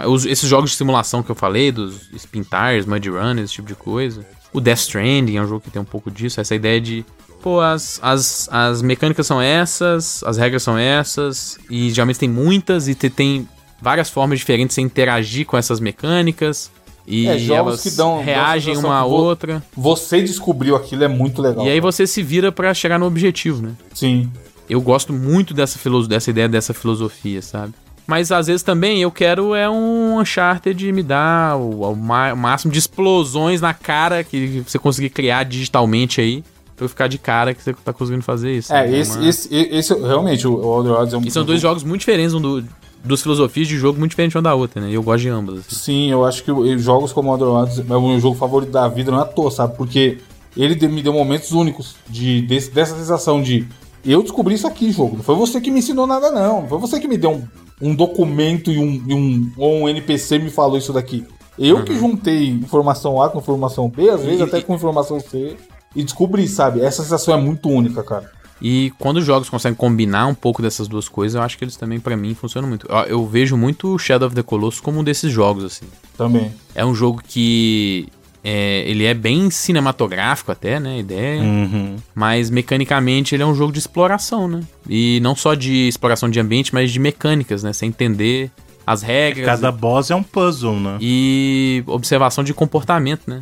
Os, 0.08 0.24
esses 0.24 0.48
jogos 0.48 0.70
de 0.70 0.76
simulação 0.76 1.22
que 1.22 1.30
eu 1.30 1.34
falei, 1.34 1.70
dos 1.70 2.10
Spin 2.14 2.42
Tires, 2.42 2.86
Mud 2.86 3.06
Run, 3.08 3.38
esse 3.38 3.52
tipo 3.52 3.68
de 3.68 3.74
coisa. 3.74 4.24
O 4.52 4.60
Death 4.60 4.78
Stranding 4.78 5.36
é 5.36 5.42
um 5.42 5.46
jogo 5.46 5.60
que 5.60 5.70
tem 5.70 5.82
um 5.82 5.84
pouco 5.84 6.10
disso, 6.10 6.40
essa 6.40 6.54
ideia 6.54 6.80
de. 6.80 7.04
Pô, 7.42 7.60
as, 7.60 8.00
as, 8.02 8.48
as 8.50 8.80
mecânicas 8.80 9.26
são 9.26 9.42
essas, 9.42 10.24
as 10.24 10.38
regras 10.38 10.62
são 10.62 10.78
essas, 10.78 11.58
e 11.68 11.90
geralmente 11.90 12.18
tem 12.18 12.28
muitas, 12.28 12.88
e 12.88 12.94
tem 12.94 13.46
várias 13.82 14.08
formas 14.08 14.38
diferentes 14.38 14.76
de 14.76 14.82
interagir 14.82 15.44
com 15.44 15.58
essas 15.58 15.78
mecânicas. 15.78 16.70
E 17.06 17.28
é, 17.28 17.46
elas 17.46 17.82
que 17.82 17.90
dão, 17.90 18.22
reagem 18.22 18.76
uma 18.76 18.96
a 18.96 19.04
outra. 19.04 19.62
Você 19.76 20.22
descobriu 20.22 20.74
aquilo, 20.74 21.04
é 21.04 21.08
muito 21.08 21.42
legal. 21.42 21.66
E 21.66 21.68
aí 21.68 21.80
você 21.80 22.06
se 22.06 22.22
vira 22.22 22.50
para 22.50 22.72
chegar 22.72 22.98
no 22.98 23.06
objetivo, 23.06 23.62
né? 23.62 23.72
Sim. 23.92 24.30
Eu 24.68 24.80
gosto 24.80 25.12
muito 25.12 25.52
dessa, 25.52 25.78
dessa 26.08 26.30
ideia, 26.30 26.48
dessa 26.48 26.72
filosofia, 26.72 27.42
sabe? 27.42 27.74
Mas 28.06 28.30
às 28.30 28.46
vezes 28.46 28.62
também 28.62 29.00
eu 29.00 29.10
quero 29.10 29.54
é 29.54 29.68
um 29.68 30.18
Uncharted 30.18 30.92
me 30.92 31.02
dar 31.02 31.56
o, 31.56 31.92
o, 31.92 31.96
máximo 31.96 32.70
de 32.70 32.78
explosões 32.78 33.60
na 33.60 33.72
cara 33.72 34.22
que 34.22 34.62
você 34.66 34.78
conseguir 34.78 35.10
criar 35.10 35.44
digitalmente 35.44 36.20
aí. 36.20 36.44
Pra 36.76 36.86
eu 36.86 36.88
ficar 36.88 37.06
de 37.06 37.18
cara 37.18 37.54
que 37.54 37.62
você 37.62 37.72
tá 37.72 37.92
conseguindo 37.92 38.24
fazer 38.24 38.52
isso. 38.52 38.72
É, 38.74 38.88
né? 38.88 38.98
esse, 38.98 39.24
esse, 39.24 39.54
esse, 39.54 39.94
realmente, 39.94 40.44
o 40.46 40.54
Outer 40.54 40.90
Worlds 40.90 41.14
é 41.14 41.16
um. 41.16 41.20
E 41.22 41.30
são 41.30 41.44
dois 41.44 41.60
jogos 41.60 41.84
muito 41.84 42.00
diferentes 42.00 42.34
um 42.34 42.40
do, 42.40 42.64
duas 43.04 43.22
filosofias 43.22 43.68
de 43.68 43.76
jogo 43.76 43.98
muito 43.98 44.10
diferentes 44.10 44.34
uma 44.34 44.42
da 44.42 44.54
outra, 44.54 44.80
né? 44.80 44.90
E 44.90 44.94
eu 44.94 45.02
gosto 45.02 45.22
de 45.22 45.28
ambas. 45.28 45.58
Assim. 45.58 45.74
Sim, 45.76 46.10
eu 46.10 46.24
acho 46.24 46.42
que 46.42 46.78
jogos 46.78 47.12
como 47.12 47.30
Outer 47.30 47.46
Worlds 47.46 47.78
é 47.78 47.96
o 47.96 48.08
meu 48.08 48.18
jogo 48.18 48.36
favorito 48.36 48.70
da 48.70 48.88
vida, 48.88 49.10
não 49.10 49.18
é 49.18 49.22
à 49.22 49.26
toa, 49.26 49.50
sabe? 49.50 49.76
Porque 49.76 50.18
ele 50.56 50.88
me 50.88 51.02
deu 51.02 51.12
momentos 51.12 51.52
únicos 51.52 51.96
de, 52.08 52.42
desse, 52.42 52.70
dessa 52.70 52.96
sensação 52.96 53.42
de 53.42 53.66
eu 54.04 54.22
descobri 54.22 54.54
isso 54.54 54.66
aqui, 54.66 54.92
jogo. 54.92 55.16
Não 55.16 55.24
foi 55.24 55.34
você 55.34 55.60
que 55.60 55.70
me 55.70 55.78
ensinou 55.78 56.06
nada, 56.06 56.30
não. 56.30 56.62
Não 56.62 56.68
foi 56.68 56.78
você 56.78 57.00
que 57.00 57.08
me 57.08 57.16
deu 57.16 57.30
um, 57.30 57.48
um 57.80 57.94
documento 57.94 58.70
e 58.70 58.78
um, 58.78 59.02
e 59.06 59.14
um, 59.14 59.52
ou 59.56 59.82
um 59.82 59.88
NPC 59.88 60.38
me 60.38 60.50
falou 60.50 60.76
isso 60.76 60.92
daqui. 60.92 61.24
Eu 61.58 61.76
uhum. 61.76 61.84
que 61.84 61.98
juntei 61.98 62.48
informação 62.48 63.22
A 63.22 63.30
com 63.30 63.38
informação 63.38 63.88
B, 63.88 64.10
às 64.10 64.22
vezes 64.22 64.40
e, 64.40 64.42
até 64.42 64.60
com 64.60 64.74
informação 64.74 65.18
C, 65.20 65.56
e 65.94 66.02
descobri, 66.02 66.46
sabe? 66.46 66.80
Essa 66.80 67.02
sensação 67.02 67.34
é 67.34 67.36
muito 67.40 67.68
única, 67.68 68.02
cara. 68.02 68.30
E 68.60 68.92
quando 68.98 69.18
os 69.18 69.24
jogos 69.24 69.48
conseguem 69.48 69.76
combinar 69.76 70.26
um 70.26 70.34
pouco 70.34 70.62
dessas 70.62 70.88
duas 70.88 71.08
coisas, 71.08 71.34
eu 71.34 71.42
acho 71.42 71.58
que 71.58 71.64
eles 71.64 71.76
também, 71.76 72.00
para 72.00 72.16
mim, 72.16 72.34
funcionam 72.34 72.68
muito. 72.68 72.86
Eu, 72.88 72.96
eu, 73.04 73.26
vejo 73.26 73.56
muito 73.56 73.98
Shadow 73.98 74.26
of 74.26 74.34
the 74.34 74.42
Colossus 74.42 74.80
como 74.80 75.00
um 75.00 75.04
desses 75.04 75.30
jogos, 75.30 75.64
assim. 75.64 75.86
Também. 76.16 76.52
É 76.74 76.84
um 76.84 76.94
jogo 76.94 77.20
que. 77.26 78.08
É, 78.46 78.84
ele 78.86 79.04
é 79.04 79.14
bem 79.14 79.50
cinematográfico 79.50 80.52
até, 80.52 80.78
né? 80.78 80.96
A 80.96 80.98
ideia. 80.98 81.42
Uhum. 81.42 81.96
Mas 82.14 82.50
mecanicamente 82.50 83.34
ele 83.34 83.42
é 83.42 83.46
um 83.46 83.54
jogo 83.54 83.72
de 83.72 83.78
exploração, 83.78 84.46
né? 84.46 84.60
E 84.88 85.18
não 85.22 85.34
só 85.34 85.54
de 85.54 85.88
exploração 85.88 86.28
de 86.28 86.38
ambiente, 86.38 86.74
mas 86.74 86.92
de 86.92 86.98
mecânicas, 86.98 87.62
né? 87.62 87.72
Você 87.72 87.86
entender 87.86 88.50
as 88.86 89.02
regras. 89.02 89.46
Cada 89.46 89.72
boss 89.72 90.10
é 90.10 90.14
um 90.14 90.22
puzzle, 90.22 90.78
né? 90.78 90.98
E 91.00 91.82
observação 91.86 92.44
de 92.44 92.52
comportamento, 92.52 93.22
né? 93.26 93.40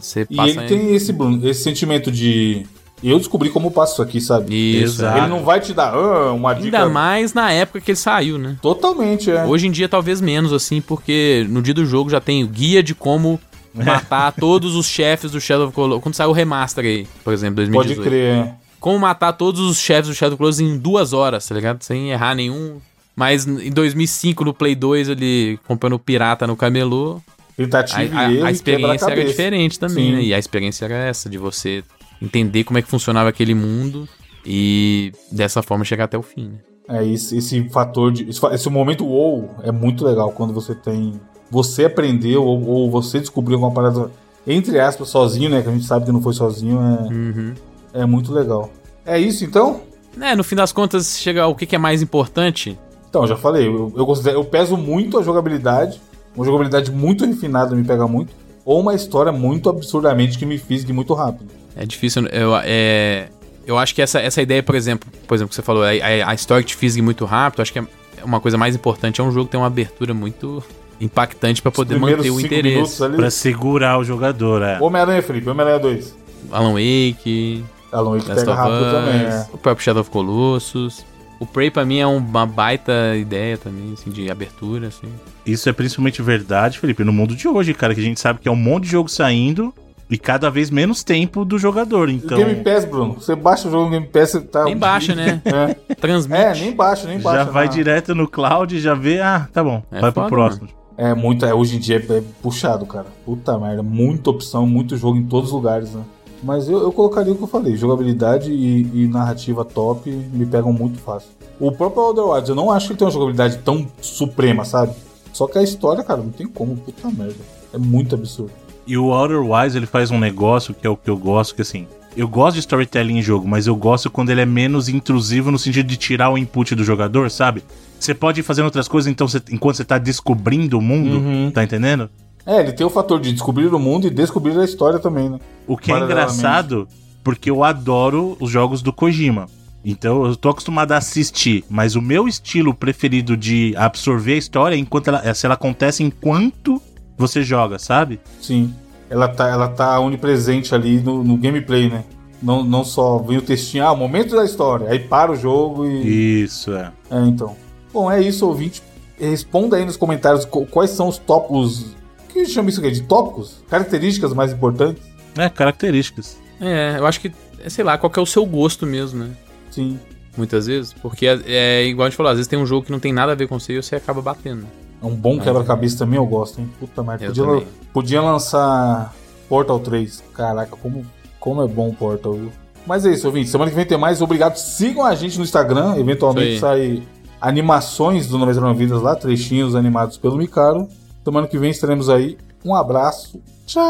Você 0.00 0.24
passa. 0.24 0.48
E 0.48 0.56
ele 0.56 0.66
tem 0.66 0.94
esse, 0.94 1.12
Bruno, 1.12 1.46
esse 1.48 1.62
sentimento 1.62 2.10
de 2.10 2.66
Eu 3.02 3.18
descobri 3.18 3.50
como 3.50 3.70
passa 3.70 3.92
isso 3.92 4.02
aqui, 4.02 4.20
sabe? 4.20 4.82
Isso. 4.82 5.04
Ele 5.04 5.26
não 5.28 5.44
vai 5.44 5.60
te 5.60 5.72
dar 5.72 5.94
ah, 5.94 6.32
uma 6.32 6.54
dica. 6.54 6.78
Ainda 6.78 6.88
mais 6.88 7.32
na 7.32 7.52
época 7.52 7.80
que 7.80 7.90
ele 7.92 7.98
saiu, 7.98 8.38
né? 8.38 8.56
Totalmente, 8.60 9.30
é. 9.30 9.44
Hoje 9.44 9.66
em 9.66 9.70
dia, 9.70 9.88
talvez 9.88 10.20
menos, 10.20 10.52
assim, 10.52 10.80
porque 10.80 11.46
no 11.48 11.62
dia 11.62 11.74
do 11.74 11.86
jogo 11.86 12.10
já 12.10 12.20
tem 12.20 12.42
o 12.42 12.48
guia 12.48 12.82
de 12.82 12.94
como 12.94 13.40
matar 13.72 14.32
todos 14.38 14.74
os 14.74 14.86
chefes 14.86 15.30
do 15.30 15.40
Shadow 15.40 15.68
of 15.68 15.74
Colossus. 15.74 16.02
Quando 16.02 16.14
saiu 16.14 16.30
o 16.30 16.32
remaster 16.32 16.84
aí, 16.84 17.06
por 17.22 17.32
exemplo, 17.32 17.56
2018. 17.56 17.96
Pode 17.96 18.08
crer, 18.08 18.34
é. 18.34 18.54
Como 18.80 18.98
matar 18.98 19.32
todos 19.32 19.60
os 19.60 19.78
chefes 19.78 20.08
do 20.08 20.14
Shadow 20.14 20.34
of 20.34 20.38
Colossus 20.38 20.60
em 20.60 20.76
duas 20.76 21.12
horas, 21.12 21.46
tá 21.46 21.54
ligado? 21.54 21.82
Sem 21.82 22.10
errar 22.10 22.34
nenhum. 22.34 22.80
Mas 23.14 23.46
em 23.46 23.70
2005, 23.70 24.44
no 24.44 24.54
Play 24.54 24.76
2, 24.76 25.08
ele 25.08 25.58
comprando 25.66 25.94
o 25.94 25.98
pirata 25.98 26.46
no 26.46 26.56
camelô. 26.56 27.20
Tentativa 27.56 28.16
a, 28.16 28.26
a, 28.26 28.32
e 28.32 28.42
a 28.42 28.50
experiência 28.52 29.10
era 29.10 29.24
diferente 29.24 29.78
também, 29.78 30.10
Sim. 30.10 30.12
né? 30.12 30.22
E 30.22 30.34
a 30.34 30.38
experiência 30.38 30.84
era 30.84 30.94
essa, 30.94 31.28
de 31.28 31.36
você 31.36 31.82
entender 32.20 32.64
como 32.64 32.78
é 32.78 32.82
que 32.82 32.88
funcionava 32.88 33.28
aquele 33.28 33.54
mundo 33.54 34.08
e 34.44 35.12
dessa 35.30 35.62
forma 35.62 35.84
chegar 35.84 36.04
até 36.04 36.18
o 36.18 36.22
fim, 36.22 36.48
né? 36.48 36.58
É, 36.88 37.06
esse, 37.06 37.36
esse 37.36 37.68
fator 37.68 38.10
de. 38.10 38.30
Esse, 38.30 38.44
esse 38.46 38.70
momento 38.70 39.04
wow 39.04 39.56
é 39.62 39.70
muito 39.70 40.04
legal 40.04 40.32
quando 40.32 40.54
você 40.54 40.74
tem. 40.74 41.20
Você 41.50 41.84
aprendeu 41.84 42.42
ou, 42.42 42.66
ou, 42.66 42.90
você 42.90 43.20
descobriu 43.20 43.56
alguma 43.56 43.72
parada, 43.72 44.10
entre 44.46 44.80
aspas, 44.80 45.08
sozinho, 45.08 45.50
né? 45.50 45.60
Que 45.60 45.68
a 45.68 45.72
gente 45.72 45.84
sabe 45.84 46.06
que 46.06 46.12
não 46.12 46.22
foi 46.22 46.32
sozinho, 46.32 46.78
é, 46.78 47.12
uhum. 47.12 47.54
é 47.92 48.06
muito 48.06 48.32
legal. 48.32 48.70
É 49.04 49.18
isso 49.18 49.44
então? 49.44 49.82
É, 50.18 50.34
no 50.34 50.42
fim 50.42 50.56
das 50.56 50.72
contas, 50.72 51.18
chega 51.18 51.46
o 51.46 51.54
que, 51.54 51.66
que 51.66 51.76
é 51.76 51.78
mais 51.78 52.00
importante. 52.00 52.78
Então, 53.08 53.26
já 53.26 53.36
falei, 53.36 53.66
eu, 53.66 53.92
eu, 53.94 54.32
eu 54.32 54.44
peso 54.44 54.76
muito 54.76 55.18
a 55.18 55.22
jogabilidade. 55.22 56.00
Uma 56.34 56.44
jogabilidade 56.44 56.90
muito 56.90 57.24
refinada 57.24 57.76
me 57.76 57.84
pega 57.84 58.06
muito. 58.06 58.32
Ou 58.68 58.80
uma 58.80 58.94
história 58.94 59.32
muito 59.32 59.70
absurdamente 59.70 60.36
que 60.36 60.44
me 60.44 60.58
fisgue 60.58 60.92
muito 60.92 61.14
rápido. 61.14 61.50
É 61.74 61.86
difícil. 61.86 62.26
Eu, 62.26 62.54
é, 62.62 63.28
eu 63.66 63.78
acho 63.78 63.94
que 63.94 64.02
essa, 64.02 64.20
essa 64.20 64.42
ideia, 64.42 64.62
por 64.62 64.74
exemplo, 64.74 65.10
por 65.26 65.34
exemplo, 65.34 65.48
que 65.48 65.54
você 65.54 65.62
falou, 65.62 65.82
a, 65.84 65.88
a 65.88 66.34
história 66.34 66.62
que 66.62 66.68
te 66.68 66.76
fisgue 66.76 67.00
muito 67.00 67.24
rápido, 67.24 67.62
acho 67.62 67.72
que 67.72 67.78
é 67.78 67.86
uma 68.22 68.40
coisa 68.40 68.58
mais 68.58 68.76
importante. 68.76 69.22
É 69.22 69.24
um 69.24 69.32
jogo 69.32 69.46
que 69.46 69.52
tem 69.52 69.58
uma 69.58 69.68
abertura 69.68 70.12
muito 70.12 70.62
impactante 71.00 71.62
para 71.62 71.70
poder 71.70 71.98
manter 71.98 72.30
o 72.30 72.38
interesse. 72.38 73.08
Pra 73.08 73.30
segurar 73.30 73.98
o 73.98 74.04
jogador, 74.04 74.60
é. 74.60 74.78
Homem-Aranha, 74.82 75.22
Felipe, 75.22 75.48
Homem-Aranha 75.48 75.78
2. 75.78 76.16
Alan 76.52 76.72
Wake. 76.74 77.64
Alan 77.90 78.18
Wake 78.18 78.26
pega 78.26 78.54
rápido 78.54 78.84
Us, 78.84 78.92
também, 78.92 79.20
é. 79.22 79.46
O 79.50 79.56
próprio 79.56 79.82
Shadow 79.82 80.02
of 80.02 80.10
Colossus. 80.10 81.06
O 81.40 81.46
Prey 81.46 81.70
pra 81.70 81.84
mim 81.84 81.98
é 81.98 82.06
uma 82.06 82.44
baita 82.44 83.16
ideia 83.16 83.56
também, 83.56 83.92
assim, 83.92 84.10
de 84.10 84.30
abertura, 84.30 84.88
assim. 84.88 85.06
Isso 85.46 85.68
é 85.68 85.72
principalmente 85.72 86.20
verdade, 86.20 86.78
Felipe, 86.78 87.04
no 87.04 87.12
mundo 87.12 87.36
de 87.36 87.46
hoje, 87.46 87.72
cara, 87.72 87.94
que 87.94 88.00
a 88.00 88.04
gente 88.04 88.20
sabe 88.20 88.40
que 88.40 88.48
é 88.48 88.50
um 88.50 88.56
monte 88.56 88.84
de 88.84 88.90
jogo 88.90 89.08
saindo 89.08 89.72
e 90.10 90.18
cada 90.18 90.50
vez 90.50 90.70
menos 90.70 91.04
tempo 91.04 91.44
do 91.44 91.58
jogador, 91.58 92.08
então... 92.08 92.38
Game 92.38 92.56
Pass, 92.64 92.84
Bruno, 92.84 93.14
você 93.14 93.36
baixa 93.36 93.68
o 93.68 93.70
jogo 93.70 93.84
no 93.84 93.90
Game 93.90 94.06
Pass, 94.06 94.30
você 94.30 94.40
tá... 94.40 94.64
Nem 94.64 94.76
baixa, 94.76 95.14
né? 95.14 95.40
É. 95.46 95.94
Transmite. 95.94 96.42
É, 96.42 96.54
nem 96.54 96.72
baixa, 96.72 97.06
nem 97.06 97.20
baixa. 97.20 97.44
Já 97.44 97.50
vai 97.50 97.66
não. 97.66 97.72
direto 97.72 98.14
no 98.14 98.26
cloud, 98.26 98.80
já 98.80 98.94
vê, 98.94 99.20
ah, 99.20 99.48
tá 99.52 99.62
bom, 99.62 99.82
é 99.90 100.00
vai 100.00 100.10
foda, 100.10 100.26
pro 100.26 100.36
próximo. 100.36 100.66
Mano. 100.66 100.78
É 100.98 101.14
muito, 101.14 101.46
é, 101.46 101.54
hoje 101.54 101.76
em 101.76 101.78
dia 101.78 101.96
é, 101.96 102.12
é 102.18 102.22
puxado, 102.42 102.84
cara. 102.84 103.06
Puta 103.24 103.56
merda, 103.56 103.84
muita 103.84 104.30
opção, 104.30 104.66
muito 104.66 104.96
jogo 104.96 105.16
em 105.16 105.24
todos 105.24 105.50
os 105.50 105.54
lugares, 105.54 105.94
né? 105.94 106.02
Mas 106.42 106.68
eu, 106.68 106.80
eu 106.80 106.92
colocaria 106.92 107.32
o 107.32 107.36
que 107.36 107.42
eu 107.42 107.48
falei, 107.48 107.76
jogabilidade 107.76 108.52
e, 108.52 109.04
e 109.04 109.08
narrativa 109.08 109.64
top 109.64 110.10
me 110.10 110.46
pegam 110.46 110.72
muito 110.72 110.98
fácil. 110.98 111.30
O 111.58 111.72
próprio 111.72 112.02
Outer 112.02 112.24
Wilds, 112.24 112.48
eu 112.48 112.54
não 112.54 112.70
acho 112.70 112.86
que 112.86 112.92
ele 112.92 112.98
tem 112.98 113.06
uma 113.06 113.12
jogabilidade 113.12 113.58
tão 113.58 113.86
suprema, 114.00 114.64
sabe? 114.64 114.94
Só 115.32 115.46
que 115.46 115.58
a 115.58 115.62
história, 115.62 116.04
cara, 116.04 116.22
não 116.22 116.30
tem 116.30 116.46
como, 116.46 116.76
puta 116.76 117.10
merda. 117.10 117.36
É 117.72 117.78
muito 117.78 118.14
absurdo. 118.14 118.52
E 118.86 118.96
o 118.96 119.12
Outer 119.12 119.42
Wilds, 119.42 119.74
ele 119.74 119.86
faz 119.86 120.10
um 120.10 120.18
negócio 120.18 120.72
que 120.72 120.86
é 120.86 120.90
o 120.90 120.96
que 120.96 121.10
eu 121.10 121.16
gosto, 121.16 121.54
que 121.54 121.62
assim, 121.62 121.86
eu 122.16 122.26
gosto 122.26 122.54
de 122.54 122.60
storytelling 122.60 123.18
em 123.18 123.22
jogo, 123.22 123.46
mas 123.46 123.66
eu 123.66 123.76
gosto 123.76 124.10
quando 124.10 124.30
ele 124.30 124.40
é 124.40 124.46
menos 124.46 124.88
intrusivo 124.88 125.50
no 125.50 125.58
sentido 125.58 125.86
de 125.86 125.96
tirar 125.96 126.30
o 126.30 126.38
input 126.38 126.74
do 126.74 126.82
jogador, 126.82 127.30
sabe? 127.30 127.62
Você 127.98 128.14
pode 128.14 128.40
ir 128.40 128.42
fazendo 128.42 128.64
outras 128.64 128.88
coisas 128.88 129.10
então 129.10 129.28
você, 129.28 129.40
enquanto 129.50 129.76
você 129.76 129.84
tá 129.84 129.98
descobrindo 129.98 130.78
o 130.78 130.82
mundo, 130.82 131.18
uhum. 131.18 131.50
tá 131.50 131.62
entendendo? 131.62 132.08
É, 132.48 132.60
ele 132.60 132.72
tem 132.72 132.86
o 132.86 132.88
fator 132.88 133.20
de 133.20 133.30
descobrir 133.30 133.66
o 133.66 133.78
mundo 133.78 134.06
e 134.06 134.10
descobrir 134.10 134.58
a 134.58 134.64
história 134.64 134.98
também, 134.98 135.28
né? 135.28 135.38
O 135.66 135.76
que 135.76 135.92
é 135.92 135.98
engraçado, 135.98 136.88
porque 137.22 137.50
eu 137.50 137.62
adoro 137.62 138.38
os 138.40 138.50
jogos 138.50 138.80
do 138.80 138.90
Kojima. 138.90 139.44
Então 139.84 140.24
eu 140.24 140.34
tô 140.34 140.48
acostumado 140.48 140.92
a 140.92 140.96
assistir, 140.96 141.62
mas 141.68 141.94
o 141.94 142.00
meu 142.00 142.26
estilo 142.26 142.72
preferido 142.72 143.36
de 143.36 143.74
absorver 143.76 144.32
a 144.32 144.38
história 144.38 144.74
é 144.74 144.78
enquanto 144.78 145.08
ela, 145.08 145.34
se 145.34 145.44
ela 145.44 145.56
acontece 145.56 146.02
enquanto 146.02 146.80
você 147.18 147.42
joga, 147.42 147.78
sabe? 147.78 148.18
Sim. 148.40 148.74
Ela 149.10 149.28
tá, 149.28 149.48
ela 149.48 149.68
tá 149.68 150.00
onipresente 150.00 150.74
ali 150.74 151.00
no, 151.00 151.22
no 151.22 151.36
gameplay, 151.36 151.90
né? 151.90 152.02
Não, 152.42 152.64
não 152.64 152.82
só 152.82 153.18
vem 153.18 153.36
o 153.36 153.42
textinho, 153.42 153.84
ah, 153.84 153.92
o 153.92 153.96
momento 153.96 154.34
da 154.34 154.44
história, 154.44 154.88
aí 154.88 154.98
para 154.98 155.32
o 155.32 155.36
jogo 155.36 155.86
e. 155.86 156.44
Isso, 156.44 156.72
é. 156.72 156.92
É, 157.10 157.20
então. 157.26 157.54
Bom, 157.92 158.10
é 158.10 158.22
isso, 158.22 158.46
ouvinte. 158.46 158.82
Responda 159.18 159.76
aí 159.76 159.84
nos 159.84 159.98
comentários 159.98 160.46
quais 160.46 160.90
são 160.90 161.08
os 161.08 161.18
tópicos. 161.18 161.97
Que 162.38 162.46
chama 162.46 162.70
isso 162.70 162.78
aqui? 162.78 162.92
De 162.92 163.02
tópicos? 163.02 163.64
Características 163.68 164.32
mais 164.32 164.52
importantes? 164.52 165.02
É, 165.36 165.48
características. 165.48 166.38
É, 166.60 166.94
eu 166.96 167.04
acho 167.06 167.20
que, 167.20 167.32
sei 167.66 167.84
lá, 167.84 167.98
qual 167.98 168.10
que 168.10 168.18
é 168.18 168.22
o 168.22 168.26
seu 168.26 168.46
gosto 168.46 168.86
mesmo, 168.86 169.24
né? 169.24 169.30
Sim. 169.72 169.98
Muitas 170.36 170.68
vezes. 170.68 170.92
Porque 170.92 171.26
é, 171.26 171.40
é, 171.46 171.86
igual 171.86 172.06
a 172.06 172.08
gente 172.08 172.16
falou, 172.16 172.30
às 172.30 172.36
vezes 172.36 172.48
tem 172.48 172.58
um 172.58 172.64
jogo 172.64 172.86
que 172.86 172.92
não 172.92 173.00
tem 173.00 173.12
nada 173.12 173.32
a 173.32 173.34
ver 173.34 173.48
com 173.48 173.58
você 173.58 173.72
e 173.72 173.82
você 173.82 173.96
acaba 173.96 174.22
batendo. 174.22 174.66
É 175.02 175.06
um 175.06 175.14
bom 175.16 175.40
quebra-cabeça 175.40 175.98
também, 175.98 176.16
eu 176.16 176.26
gosto, 176.26 176.60
hein? 176.60 176.70
Puta 176.78 177.02
merda. 177.02 177.26
Podia, 177.26 177.66
podia 177.92 178.22
lançar 178.22 179.12
Portal 179.48 179.80
3. 179.80 180.22
Caraca, 180.32 180.76
como, 180.76 181.04
como 181.40 181.62
é 181.62 181.66
bom 181.66 181.88
o 181.88 181.94
Portal, 181.94 182.34
viu? 182.34 182.52
Mas 182.86 183.04
é 183.04 183.10
isso, 183.10 183.26
ouvinte. 183.26 183.50
Semana 183.50 183.68
que 183.68 183.76
vem 183.76 183.84
tem 183.84 183.98
mais. 183.98 184.22
Obrigado. 184.22 184.56
Sigam 184.56 185.04
a 185.04 185.14
gente 185.16 185.36
no 185.38 185.44
Instagram. 185.44 185.96
Eventualmente 185.96 186.60
sai 186.60 187.02
animações 187.40 188.28
do 188.28 188.38
99 188.38 188.78
Vidas 188.78 189.02
lá, 189.02 189.16
trechinhos 189.16 189.74
animados 189.74 190.16
pelo 190.16 190.36
Micaro. 190.36 190.88
Semana 191.24 191.46
que 191.46 191.58
vem 191.58 191.70
estaremos 191.70 192.08
aí. 192.08 192.38
Um 192.64 192.74
abraço. 192.74 193.40
Tchau! 193.66 193.82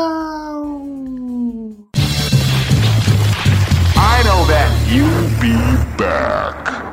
I 4.01 4.23
know 4.25 4.45
that 4.47 4.71
you'll 4.91 5.29
be 5.41 5.55
back. 5.97 6.88